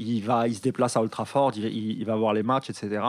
Il 0.00 0.20
va, 0.22 0.46
il 0.46 0.54
se 0.54 0.62
déplace 0.62 0.96
à 0.96 1.00
Old 1.00 1.10
Trafford, 1.10 1.52
il, 1.56 1.64
il- 1.64 1.98
il 1.98 2.04
va 2.04 2.14
voir 2.14 2.32
les 2.32 2.44
matchs, 2.44 2.70
etc. 2.70 3.00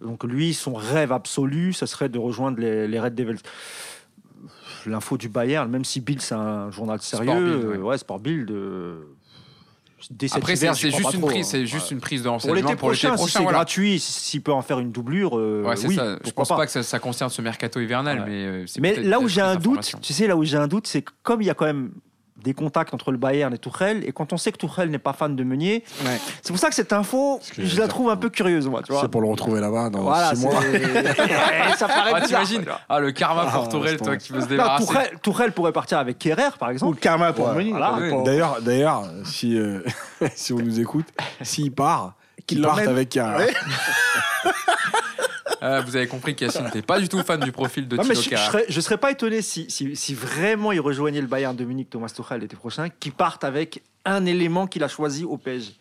Donc 0.00 0.22
lui, 0.22 0.54
son 0.54 0.74
rêve 0.74 1.10
absolu, 1.10 1.72
ce 1.72 1.84
serait 1.86 2.08
de 2.08 2.18
rejoindre 2.20 2.60
les, 2.60 2.86
les 2.86 3.00
Red 3.00 3.16
Devils. 3.16 3.40
L'info 4.86 5.16
du 5.16 5.28
Bayern, 5.28 5.70
même 5.70 5.84
si 5.84 6.00
Bill 6.00 6.20
c'est 6.20 6.34
un 6.34 6.70
journal 6.70 7.00
sérieux, 7.00 7.26
Sport 7.26 7.40
Bild, 7.40 7.64
ouais. 7.66 7.76
ouais, 7.78 7.98
Sport 7.98 8.18
Bild. 8.20 8.50
euh, 8.50 9.00
dès 10.10 10.28
cet 10.28 10.38
Après, 10.38 10.54
hiver, 10.54 10.74
j'y 10.74 10.80
c'est 10.82 10.90
juste 10.90 11.02
pas 11.02 11.10
une 11.12 11.20
trop, 11.20 11.28
prise, 11.28 11.46
hein. 11.46 11.48
c'est 11.50 11.66
juste 11.66 11.90
une 11.90 12.00
prise 12.00 12.20
de 12.22 12.24
Pour 12.26 12.32
renseignement 12.34 12.54
l'été 12.56 12.76
pour 12.76 12.90
l'été 12.90 13.00
prochain, 13.08 13.14
prochain. 13.14 13.26
si 13.26 13.32
c'est 13.32 13.42
voilà. 13.42 13.58
gratuit, 13.58 13.98
s'il 14.00 14.42
peut 14.42 14.52
en 14.52 14.62
faire 14.62 14.78
une 14.80 14.92
doublure, 14.92 15.38
euh, 15.38 15.62
Ouais, 15.64 15.74
oui, 15.86 15.94
ça. 15.94 16.16
Je 16.24 16.30
pense 16.30 16.48
pas, 16.48 16.66
que 16.66 16.72
ça, 16.72 16.82
ça 16.82 16.98
concerne 16.98 17.30
ce 17.30 17.42
mercato 17.42 17.80
hivernal, 17.80 18.20
Ouais. 18.20 18.24
mais 18.26 18.44
euh, 18.46 18.66
Mais 18.80 18.96
là 18.96 19.20
où 19.20 19.28
j'ai 19.28 19.40
un 19.40 19.56
doute, 19.56 19.94
tu 20.02 20.12
sais, 20.12 20.26
là 20.26 20.36
où 20.36 20.44
j'ai 20.44 20.56
un 20.56 20.68
doute, 20.68 20.86
c'est 20.86 21.02
que 21.02 21.12
comme 21.22 21.40
il 21.42 21.46
y 21.46 21.50
a 21.50 21.54
quand 21.54 21.66
même 21.66 21.92
des 22.42 22.54
contacts 22.54 22.92
entre 22.94 23.12
le 23.12 23.18
Bayern 23.18 23.52
et 23.54 23.58
Tuchel, 23.58 24.02
et 24.06 24.12
quand 24.12 24.32
on 24.32 24.36
sait 24.36 24.50
que 24.52 24.56
Tuchel 24.58 24.90
n'est 24.90 24.98
pas 24.98 25.12
fan 25.12 25.36
de 25.36 25.44
Meunier, 25.44 25.84
Ouais. 26.04 26.18
c'est 26.42 26.48
pour 26.52 26.58
ça 26.58 26.68
que 26.68 26.74
cette 26.74 26.92
info, 26.92 27.40
que 27.54 27.62
je 27.62 27.66
je 27.66 27.78
la 27.80 27.88
trouve 27.88 28.10
un 28.10 28.16
peu 28.16 28.30
curieuse, 28.30 28.66
moi, 28.68 28.82
tu 28.82 28.92
vois. 28.92 29.00
C'est 29.02 29.08
pour 29.08 29.20
le 29.22 29.28
retrouver 29.28 29.60
là-bas 29.60 29.90
dans 29.90 30.02
Voilà, 30.02 30.34
6 30.34 30.42
mois. 30.42 30.60
ça 31.76 31.88
paraît 31.88 32.10
Ah, 32.14 32.20
bizarre. 32.20 32.26
t'imagines. 32.26 32.64
Ah, 32.88 32.98
le 33.00 33.12
karma 33.12 33.44
Ah, 33.48 33.52
pour 33.56 33.68
Tourelle, 33.68 33.96
toi, 33.98 34.16
qui 34.16 34.32
veut 34.32 34.40
se 34.40 34.44
Non, 34.44 34.50
débarrasser. 34.50 34.86
Tuchel, 34.86 35.18
Tuchel 35.22 35.52
pourrait 35.52 35.72
partir 35.72 35.98
avec 35.98 36.18
Kerrer, 36.18 36.50
par 36.58 36.68
Ou 36.68 36.72
exemple. 36.72 36.98
karma 36.98 37.32
pour 37.32 37.48
Ouais, 37.48 37.54
Meunier. 37.54 37.70
voilà. 37.70 37.90
Pour- 37.98 38.08
pour- 38.08 38.24
D'ailleurs, 38.24 38.58
d'ailleurs, 38.60 39.04
si, 39.24 39.56
euh, 39.58 39.80
si 40.34 40.52
on 40.52 40.58
nous 40.58 40.80
écoute, 40.80 41.06
s'il 41.42 41.72
part, 41.72 42.14
qu'il 42.46 42.60
parte 42.62 42.80
avec 42.80 43.16
un. 43.16 43.34
Ah, 45.64 45.80
vous 45.80 45.94
avez 45.94 46.08
compris 46.08 46.34
qu'Yacine 46.34 46.64
n'était 46.64 46.82
pas 46.82 46.98
du 46.98 47.08
tout 47.08 47.22
fan 47.22 47.38
du 47.38 47.52
profil 47.52 47.86
de 47.86 47.96
Non, 47.96 48.02
mais 48.04 48.16
je, 48.16 48.22
je 48.22 48.30
Kehrer. 48.30 48.46
serais, 48.46 48.64
je 48.68 48.80
serais 48.80 48.98
pas 48.98 49.12
étonné 49.12 49.42
si, 49.42 49.70
si, 49.70 49.94
si 49.94 50.12
vraiment 50.12 50.72
il 50.72 50.80
rejoignait 50.80 51.20
le 51.20 51.28
Bayern 51.28 51.54
de 51.54 51.64
Munich, 51.64 51.88
Thomas 51.88 52.08
Tuchel, 52.14 52.40
l'été 52.40 52.56
prochain, 52.56 52.88
qu'il 52.88 53.12
parte 53.12 53.44
avec 53.44 53.80
un 54.04 54.26
élément 54.26 54.66
qu'il 54.66 54.82
a 54.82 54.88
choisi 54.88 55.22
au 55.24 55.36
PSG. 55.38 55.74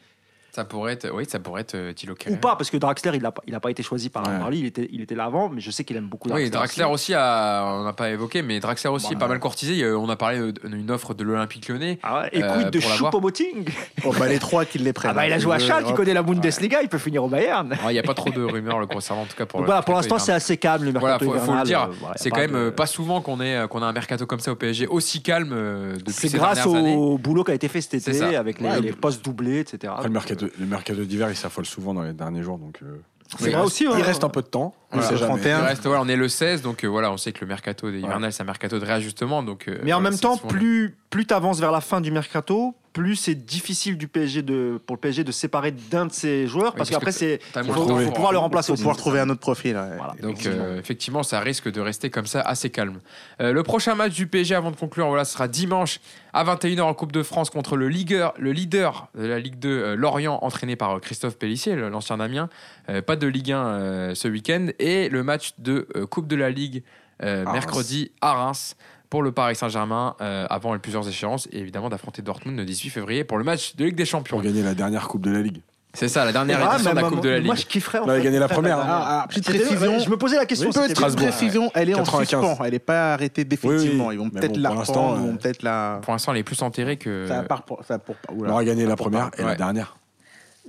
Ça 0.54 0.66
pourrait 0.66 0.94
être, 0.94 1.10
oui, 1.14 1.24
ça 1.28 1.40
pourrait 1.40 1.62
être 1.62 1.76
euh, 1.76 1.94
Thilo 1.94 2.14
Ou 2.30 2.36
pas, 2.36 2.56
parce 2.58 2.70
que 2.70 2.76
Draxler, 2.78 3.12
il 3.16 3.22
n'a 3.22 3.32
pas, 3.32 3.42
il 3.48 3.56
a 3.56 3.60
pas 3.62 3.72
été 3.72 3.84
choisi 3.84 4.10
par 4.10 4.28
Ouais. 4.28 4.38
Marley, 4.38 4.60
il 4.60 4.66
était, 4.66 4.90
il 4.92 5.02
était 5.02 5.16
là 5.16 5.26
avant, 5.26 5.48
mais 5.50 5.62
je 5.62 5.72
sais 5.72 5.84
qu'il 5.86 5.96
aime 5.96 6.08
beaucoup 6.08 6.28
Draxler. 6.28 6.46
Oui, 6.46 6.52
Draxler 6.52 6.84
aussi, 6.84 7.14
a, 7.14 7.64
on 7.66 7.84
n'a 7.84 7.94
pas 7.94 8.10
évoqué, 8.10 8.42
mais 8.42 8.60
Draxler 8.60 8.90
aussi 8.90 9.08
Bah, 9.08 9.14
est 9.14 9.20
pas 9.20 9.28
mal 9.30 9.40
courtisé. 9.40 9.86
On 9.94 10.10
a 10.10 10.16
parlé 10.18 10.52
d'une 10.66 10.92
offre 10.92 11.14
de 11.14 11.24
l'Olympique 11.24 11.70
lyonnais. 11.70 12.00
Ah 12.04 12.22
ouais, 12.22 12.30
et 12.34 12.44
Euh, 12.44 12.70
de. 12.70 12.80
Choupo-Moting 12.80 13.70
Oh, 14.04 14.14
bah, 14.20 14.28
les 14.28 14.40
trois 14.40 14.66
qui 14.66 14.78
les 14.80 14.94
prennent. 14.94 15.12
Ah 15.12 15.14
bah 15.14 15.28
il 15.28 15.34
a 15.34 15.40
joué 15.40 15.56
à 15.56 15.60
Schalke, 15.60 15.86
il 15.90 15.94
connaît 15.94 16.14
la 16.14 16.24
Bundesliga, 16.24 16.82
il 16.82 16.90
peut 16.90 16.98
finir 16.98 17.24
au 17.24 17.28
Bayern. 17.30 17.76
Il 17.88 17.94
n'y 17.94 18.00
a 18.00 18.04
pas 18.04 18.14
trop 18.14 18.30
de 18.30 18.44
rumeurs 18.44 18.80
le 18.80 18.88
concernant, 18.88 19.22
en 19.22 19.26
tout 19.26 19.36
cas 19.38 19.46
pour 19.46 19.60
Donc 19.60 19.68
le 19.68 19.72
voilà, 19.72 19.82
pour 19.84 19.96
l'instant 19.96 20.20
c'est 20.20 20.34
assez 20.34 20.58
calme 20.58 20.84
le 20.84 20.92
Voilà, 21.00 21.18
mercato 21.20 21.32
faut, 21.40 21.46
faut 21.46 21.56
le 21.56 21.64
dire. 21.64 21.84
euh, 21.84 21.94
voilà, 22.00 22.16
c'est 22.18 22.30
quand 22.30 22.40
même 22.40 22.56
euh, 22.56 22.72
pas 22.72 22.86
souvent 22.86 23.22
qu'on 23.22 23.40
ait 23.42 23.66
qu'on 23.70 23.82
a 23.82 23.86
un 23.86 23.94
mercato 23.94 24.26
comme 24.26 24.40
ça 24.40 24.52
au 24.52 24.56
PSG 24.56 24.88
aussi 24.88 25.22
calme 25.22 25.52
euh, 25.54 25.96
depuis 25.96 26.14
C'est 26.14 26.30
ces 26.30 26.38
grâce 26.38 26.58
dernières 26.64 26.80
années. 26.80 26.96
au 26.96 27.18
boulot 27.18 27.44
qui 27.44 27.52
a 27.52 27.54
été 27.54 27.68
fait 27.68 27.82
cet 27.82 27.94
été 27.96 28.36
avec 28.36 28.60
les, 28.60 28.92
postes 28.94 29.24
doublés, 29.24 29.60
etc. 29.60 29.94
Après, 29.96 30.08
le 30.08 30.14
mercato, 30.14 30.41
le 30.60 30.66
mercato 30.66 31.04
d'hiver, 31.04 31.30
il 31.30 31.36
s'affole 31.36 31.66
souvent 31.66 31.94
dans 31.94 32.04
les 32.04 32.14
derniers 32.14 32.44
jours. 32.44 32.58
Donc, 32.58 32.80
euh, 32.84 32.98
C'est 33.40 33.50
vrai 33.52 33.62
aussi. 33.62 33.86
hein. 33.88 33.94
Il 33.98 34.04
reste 34.04 34.24
un 34.24 34.30
peu 34.30 34.42
de 34.42 34.48
temps. 34.48 34.74
On 34.92 34.96
Voilà, 34.98 35.08
sait 35.08 35.14
le 35.14 35.20
jamais. 35.20 35.32
31. 35.34 35.60
Il 35.60 35.66
reste, 35.66 35.86
voilà, 35.86 36.02
on 36.02 36.08
est 36.08 36.16
le 36.16 36.28
16, 36.28 36.62
donc 36.62 36.84
euh, 36.84 36.88
voilà, 36.88 37.12
on 37.12 37.18
sait 37.18 37.32
que 37.32 37.42
le 37.42 37.48
mercato 37.48 37.90
hivernal, 37.90 38.32
c'est 38.34 38.42
un 38.44 38.46
mercato 38.46 38.78
de 38.80 38.86
réajustement. 38.86 39.42
Donc, 39.44 39.68
euh, 39.68 39.80
Mais 39.84 39.94
en 39.94 40.00
voilà, 40.00 40.10
même 40.12 40.20
temps, 40.20 40.36
souvent- 40.38 40.50
plus, 40.50 40.98
plus 41.12 41.28
tu 41.28 41.34
avances 41.36 41.60
vers 41.60 41.72
la 41.72 41.82
fin 41.82 42.02
du 42.02 42.10
mercato, 42.10 42.74
plus 42.94 43.16
c'est 43.16 43.36
difficile 43.36 43.98
du 43.98 44.08
PSG 44.10 44.42
de, 44.42 44.82
pour 44.86 44.96
le 44.96 45.00
PSG 45.00 45.24
de 45.24 45.32
se 45.32 45.40
séparer 45.40 45.72
d'un 45.72 46.08
de 46.08 46.12
ses 46.12 46.46
joueurs, 46.48 46.74
Oui, 46.74 46.78
parce 46.78 46.90
parce 46.90 46.90
qu'après, 46.90 47.12
que 47.12 47.18
c'est 47.18 47.40
faut, 47.72 47.86
faut 47.88 48.12
pouvoir 48.12 48.32
le 48.34 48.38
remplacer 48.38 48.72
Faut 48.74 48.78
pouvoir 48.78 48.98
trouver 48.98 49.20
un 49.22 49.30
autre 49.30 49.40
profil. 49.40 49.76
ouais. 49.78 49.98
Voilà. 49.98 50.14
Donc 50.22 50.46
euh, 50.46 50.78
effectivement, 50.80 51.24
ça 51.24 51.40
risque 51.40 51.72
de 51.72 51.80
rester 51.80 52.10
comme 52.10 52.26
ça 52.28 52.42
assez 52.42 52.70
calme. 52.70 53.00
Euh, 53.42 53.54
le 53.54 53.64
prochain 53.64 53.96
match 53.96 54.14
du 54.14 54.28
PSG 54.28 54.56
avant 54.56 54.72
de 54.72 54.76
conclure, 54.76 55.08
voilà, 55.08 55.24
ce 55.24 55.34
sera 55.34 55.48
dimanche 55.48 56.00
à 56.34 56.44
21h 56.44 56.82
en 56.82 56.94
Coupe 56.94 57.12
de 57.14 57.24
France 57.24 57.50
contre 57.50 57.78
le 57.78 57.88
leader, 57.88 58.34
le 58.38 58.52
leader 58.52 59.08
de 59.16 59.26
la 59.26 59.40
Ligue 59.40 59.60
2, 59.60 59.70
euh, 59.70 59.96
Lorient, 59.96 60.40
entraîné 60.42 60.76
par 60.76 60.96
euh, 60.98 61.00
Christophe 61.00 61.38
Pellissier, 61.38 61.76
l'ancien 61.76 62.18
Damien. 62.18 62.50
Euh, 62.90 63.02
pas 63.02 63.16
de 63.16 63.28
Ligue 63.28 63.52
1 63.54 63.66
euh, 63.68 64.16
ce 64.16 64.28
week-end 64.28 64.68
et 64.80 65.08
le 65.08 65.24
match 65.24 65.54
de 65.60 65.88
euh, 65.96 66.06
Coupe 66.06 66.28
de 66.28 66.36
la 66.36 66.50
Ligue 66.50 66.84
euh, 67.24 67.46
À 67.46 67.54
mercredi 67.54 68.12
à 68.22 68.34
Reims 68.34 68.76
pour 69.12 69.22
le 69.22 69.32
Paris 69.32 69.56
Saint-Germain 69.56 70.16
euh, 70.22 70.48
avant 70.50 70.76
plusieurs 70.80 71.08
échéances 71.08 71.48
et 71.52 71.60
évidemment 71.60 71.90
d'affronter 71.90 72.22
Dortmund 72.24 72.58
le 72.58 72.66
18 72.66 72.90
février 72.90 73.24
pour 73.24 73.38
le 73.38 73.44
match 73.44 73.76
de 73.76 73.86
Ligue 73.86 73.96
des 73.96 74.06
Champions. 74.06 74.38
Pour 74.38 74.44
gagner 74.46 74.64
la 74.64 74.74
dernière 74.74 75.08
Coupe 75.08 75.22
de 75.22 75.32
la 75.32 75.42
Ligue. 75.42 75.62
C'est 75.94 76.08
ça, 76.08 76.24
la 76.24 76.32
dernière 76.32 76.58
Ah, 76.62 76.76
édition 76.76 76.92
de 76.92 76.96
la 76.96 77.02
Coupe 77.04 77.12
moi- 77.16 77.22
de 77.22 77.30
la 77.30 77.42
Moi, 77.42 77.56
Ligue. 77.56 77.64
je 77.66 77.68
kifferais. 77.70 78.00
en 78.00 78.06
On 78.06 78.10
avait 78.10 78.22
gagné 78.24 78.40
la 78.40 78.48
première, 78.48 78.78
dernière. 78.78 78.96
Ah, 78.96 79.22
ah, 79.24 79.28
petite 79.28 79.44
précision. 79.44 80.00
Je 80.00 80.10
me 80.10 80.16
posais 80.16 80.38
la 80.38 80.46
question. 80.46 80.70
Oui. 80.70 80.74
Petite 80.74 80.96
Strasbourg. 80.96 81.28
précision, 81.28 81.70
elle 81.76 81.90
est 81.90 81.94
en 81.94 81.98
95. 82.04 82.40
suspens. 82.48 82.64
Elle 82.64 82.72
n'est 82.72 82.80
pas 82.80 83.14
arrêtée 83.14 83.44
définitivement. 83.44 84.08
Oui, 84.08 84.16
Ils 84.16 84.18
vont 84.20 84.30
peut-être 84.30 84.54
bon, 84.54 84.62
la 84.62 84.70
pour 84.70 84.80
l'instant, 84.80 84.94
reprendre, 85.02 85.18
ils 85.20 85.28
vont 85.28 85.34
euh, 85.34 85.38
peut-être 85.38 85.64
la. 85.64 86.00
Pour 86.02 86.14
l'instant, 86.14 86.32
elle 86.32 86.38
est 86.40 86.44
plus 86.44 86.62
enterrée 86.62 86.96
que. 86.96 87.26
Ça 87.28 87.44
part 87.44 87.64
pour. 87.64 87.84
Ça 87.84 88.00
pour 88.00 88.16
On 88.30 88.48
aura 88.50 88.64
gagné 88.64 88.86
la 88.86 88.96
première 88.96 89.30
et 89.38 89.42
Ouais. 89.42 89.50
la 89.50 89.56
dernière. 89.56 89.98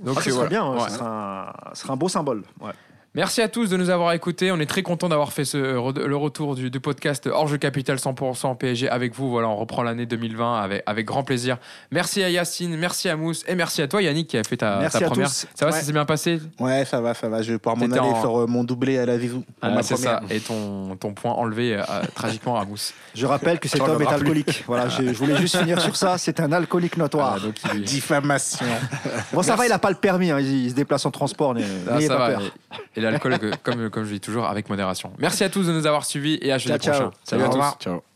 Donc 0.03 0.17
Ah, 0.19 0.21
ce 0.21 0.31
serait 0.31 0.49
bien, 0.49 0.67
Ouais. 0.69 0.79
ce 0.89 1.01
un- 1.01 1.53
ce 1.73 1.81
serait 1.83 1.93
un 1.93 1.95
beau 1.95 2.09
symbole. 2.09 2.43
Ouais. 2.59 2.71
Merci 3.15 3.43
à 3.43 3.47
tous 3.47 3.69
de 3.69 3.77
nous 3.77 3.91
avoir 3.91 4.11
écoutés. 4.13 4.51
On 4.51 4.59
est 4.59 4.65
très 4.65 4.81
content 4.81 5.07
d'avoir 5.07 5.33
fait 5.33 5.45
ce, 5.45 5.57
le 5.57 6.15
retour 6.15 6.55
du, 6.55 6.71
du 6.71 6.79
podcast 6.79 7.29
Jeu 7.47 7.57
Capital 7.57 7.97
100% 7.97 8.57
PSG 8.57 8.89
avec 8.89 9.13
vous. 9.13 9.29
Voilà, 9.29 9.49
on 9.49 9.55
reprend 9.55 9.83
l'année 9.83 10.07
2020 10.07 10.59
avec, 10.59 10.81
avec 10.87 11.05
grand 11.05 11.21
plaisir. 11.23 11.57
Merci 11.91 12.23
à 12.23 12.31
Yacine, 12.31 12.75
merci 12.75 13.09
à 13.09 13.15
Mousse 13.15 13.43
et 13.47 13.53
merci 13.53 13.83
à 13.83 13.87
toi 13.87 14.01
Yannick 14.01 14.29
qui 14.29 14.37
a 14.39 14.43
fait 14.43 14.57
ta, 14.57 14.79
Merci 14.79 14.97
ta 14.97 15.05
à 15.05 15.09
première. 15.09 15.27
tous. 15.27 15.45
Ça 15.53 15.65
va, 15.67 15.71
Ouais. 15.71 15.77
ça 15.79 15.85
s'est 15.85 15.91
bien 15.91 16.05
passé? 16.05 16.41
Ouais, 16.59 16.85
ça 16.85 17.01
va, 17.01 17.13
ça 17.13 17.29
va. 17.29 17.43
Je 17.43 17.51
vais 17.51 17.59
pouvoir 17.59 17.77
m'en 17.77 17.85
aller 17.85 17.99
en- 17.99 18.15
faire 18.19 18.41
euh, 18.41 18.47
mon 18.47 18.63
doublé 18.63 18.97
à 18.97 19.05
la 19.05 19.19
pour 19.19 19.43
Ah, 19.61 19.83
C'est 19.83 19.95
ça. 19.95 20.21
Et 20.31 20.39
ton, 20.39 20.95
ton 20.95 21.13
point 21.13 21.33
enlevé 21.33 21.75
euh, 21.75 21.83
tragiquement 22.15 22.59
à 22.59 22.65
Mousse. 22.65 22.95
Je 23.13 23.27
rappelle 23.27 23.59
que 23.59 23.69
cet 23.69 23.79
homme 23.81 24.01
est 24.01 24.07
alcoolique. 24.07 24.63
Voilà, 24.65 24.89
je, 24.89 25.03
je 25.03 25.13
voulais 25.19 25.37
juste 25.37 25.55
finir 25.57 25.79
sur 25.81 25.95
ça. 25.95 26.17
C'est 26.17 26.39
un 26.39 26.51
alcoolique 26.51 26.97
notoire. 26.97 27.37
Voilà, 27.37 27.45
donc 27.45 27.55
il- 27.75 27.83
Diffamation. 27.83 28.65
Bon, 29.33 29.43
ça 29.43 29.55
va, 29.55 29.67
il 29.67 29.69
n'a 29.69 29.77
pas 29.79 29.91
le 29.91 29.97
permis. 29.97 30.31
hein, 30.31 30.39
Il, 30.39 30.65
il 30.65 30.69
se 30.71 30.75
déplace 30.75 31.05
en 31.05 31.11
transport. 31.11 31.53
n'ayez- 31.53 31.67
Ah, 31.87 31.93
N'ayez 31.97 32.07
ça 32.07 32.15
pas 32.17 32.29
va. 32.31 32.37
peur. 32.39 32.51
L'alcool, 33.03 33.37
comme, 33.63 33.89
comme 33.89 34.05
je 34.05 34.13
dis 34.13 34.19
toujours, 34.19 34.45
avec 34.45 34.69
modération. 34.69 35.11
Merci 35.19 35.43
à 35.43 35.49
tous 35.49 35.67
de 35.67 35.71
nous 35.73 35.85
avoir 35.85 36.05
suivis 36.05 36.39
et 36.41 36.51
à 36.51 36.57
jeudi 36.57 36.79
Ciao, 36.79 36.93
ciao. 36.93 37.09
prochain. 37.09 37.17
Salut 37.23 37.43
à 37.43 37.49
tous. 37.49 37.83
Ciao. 37.83 38.12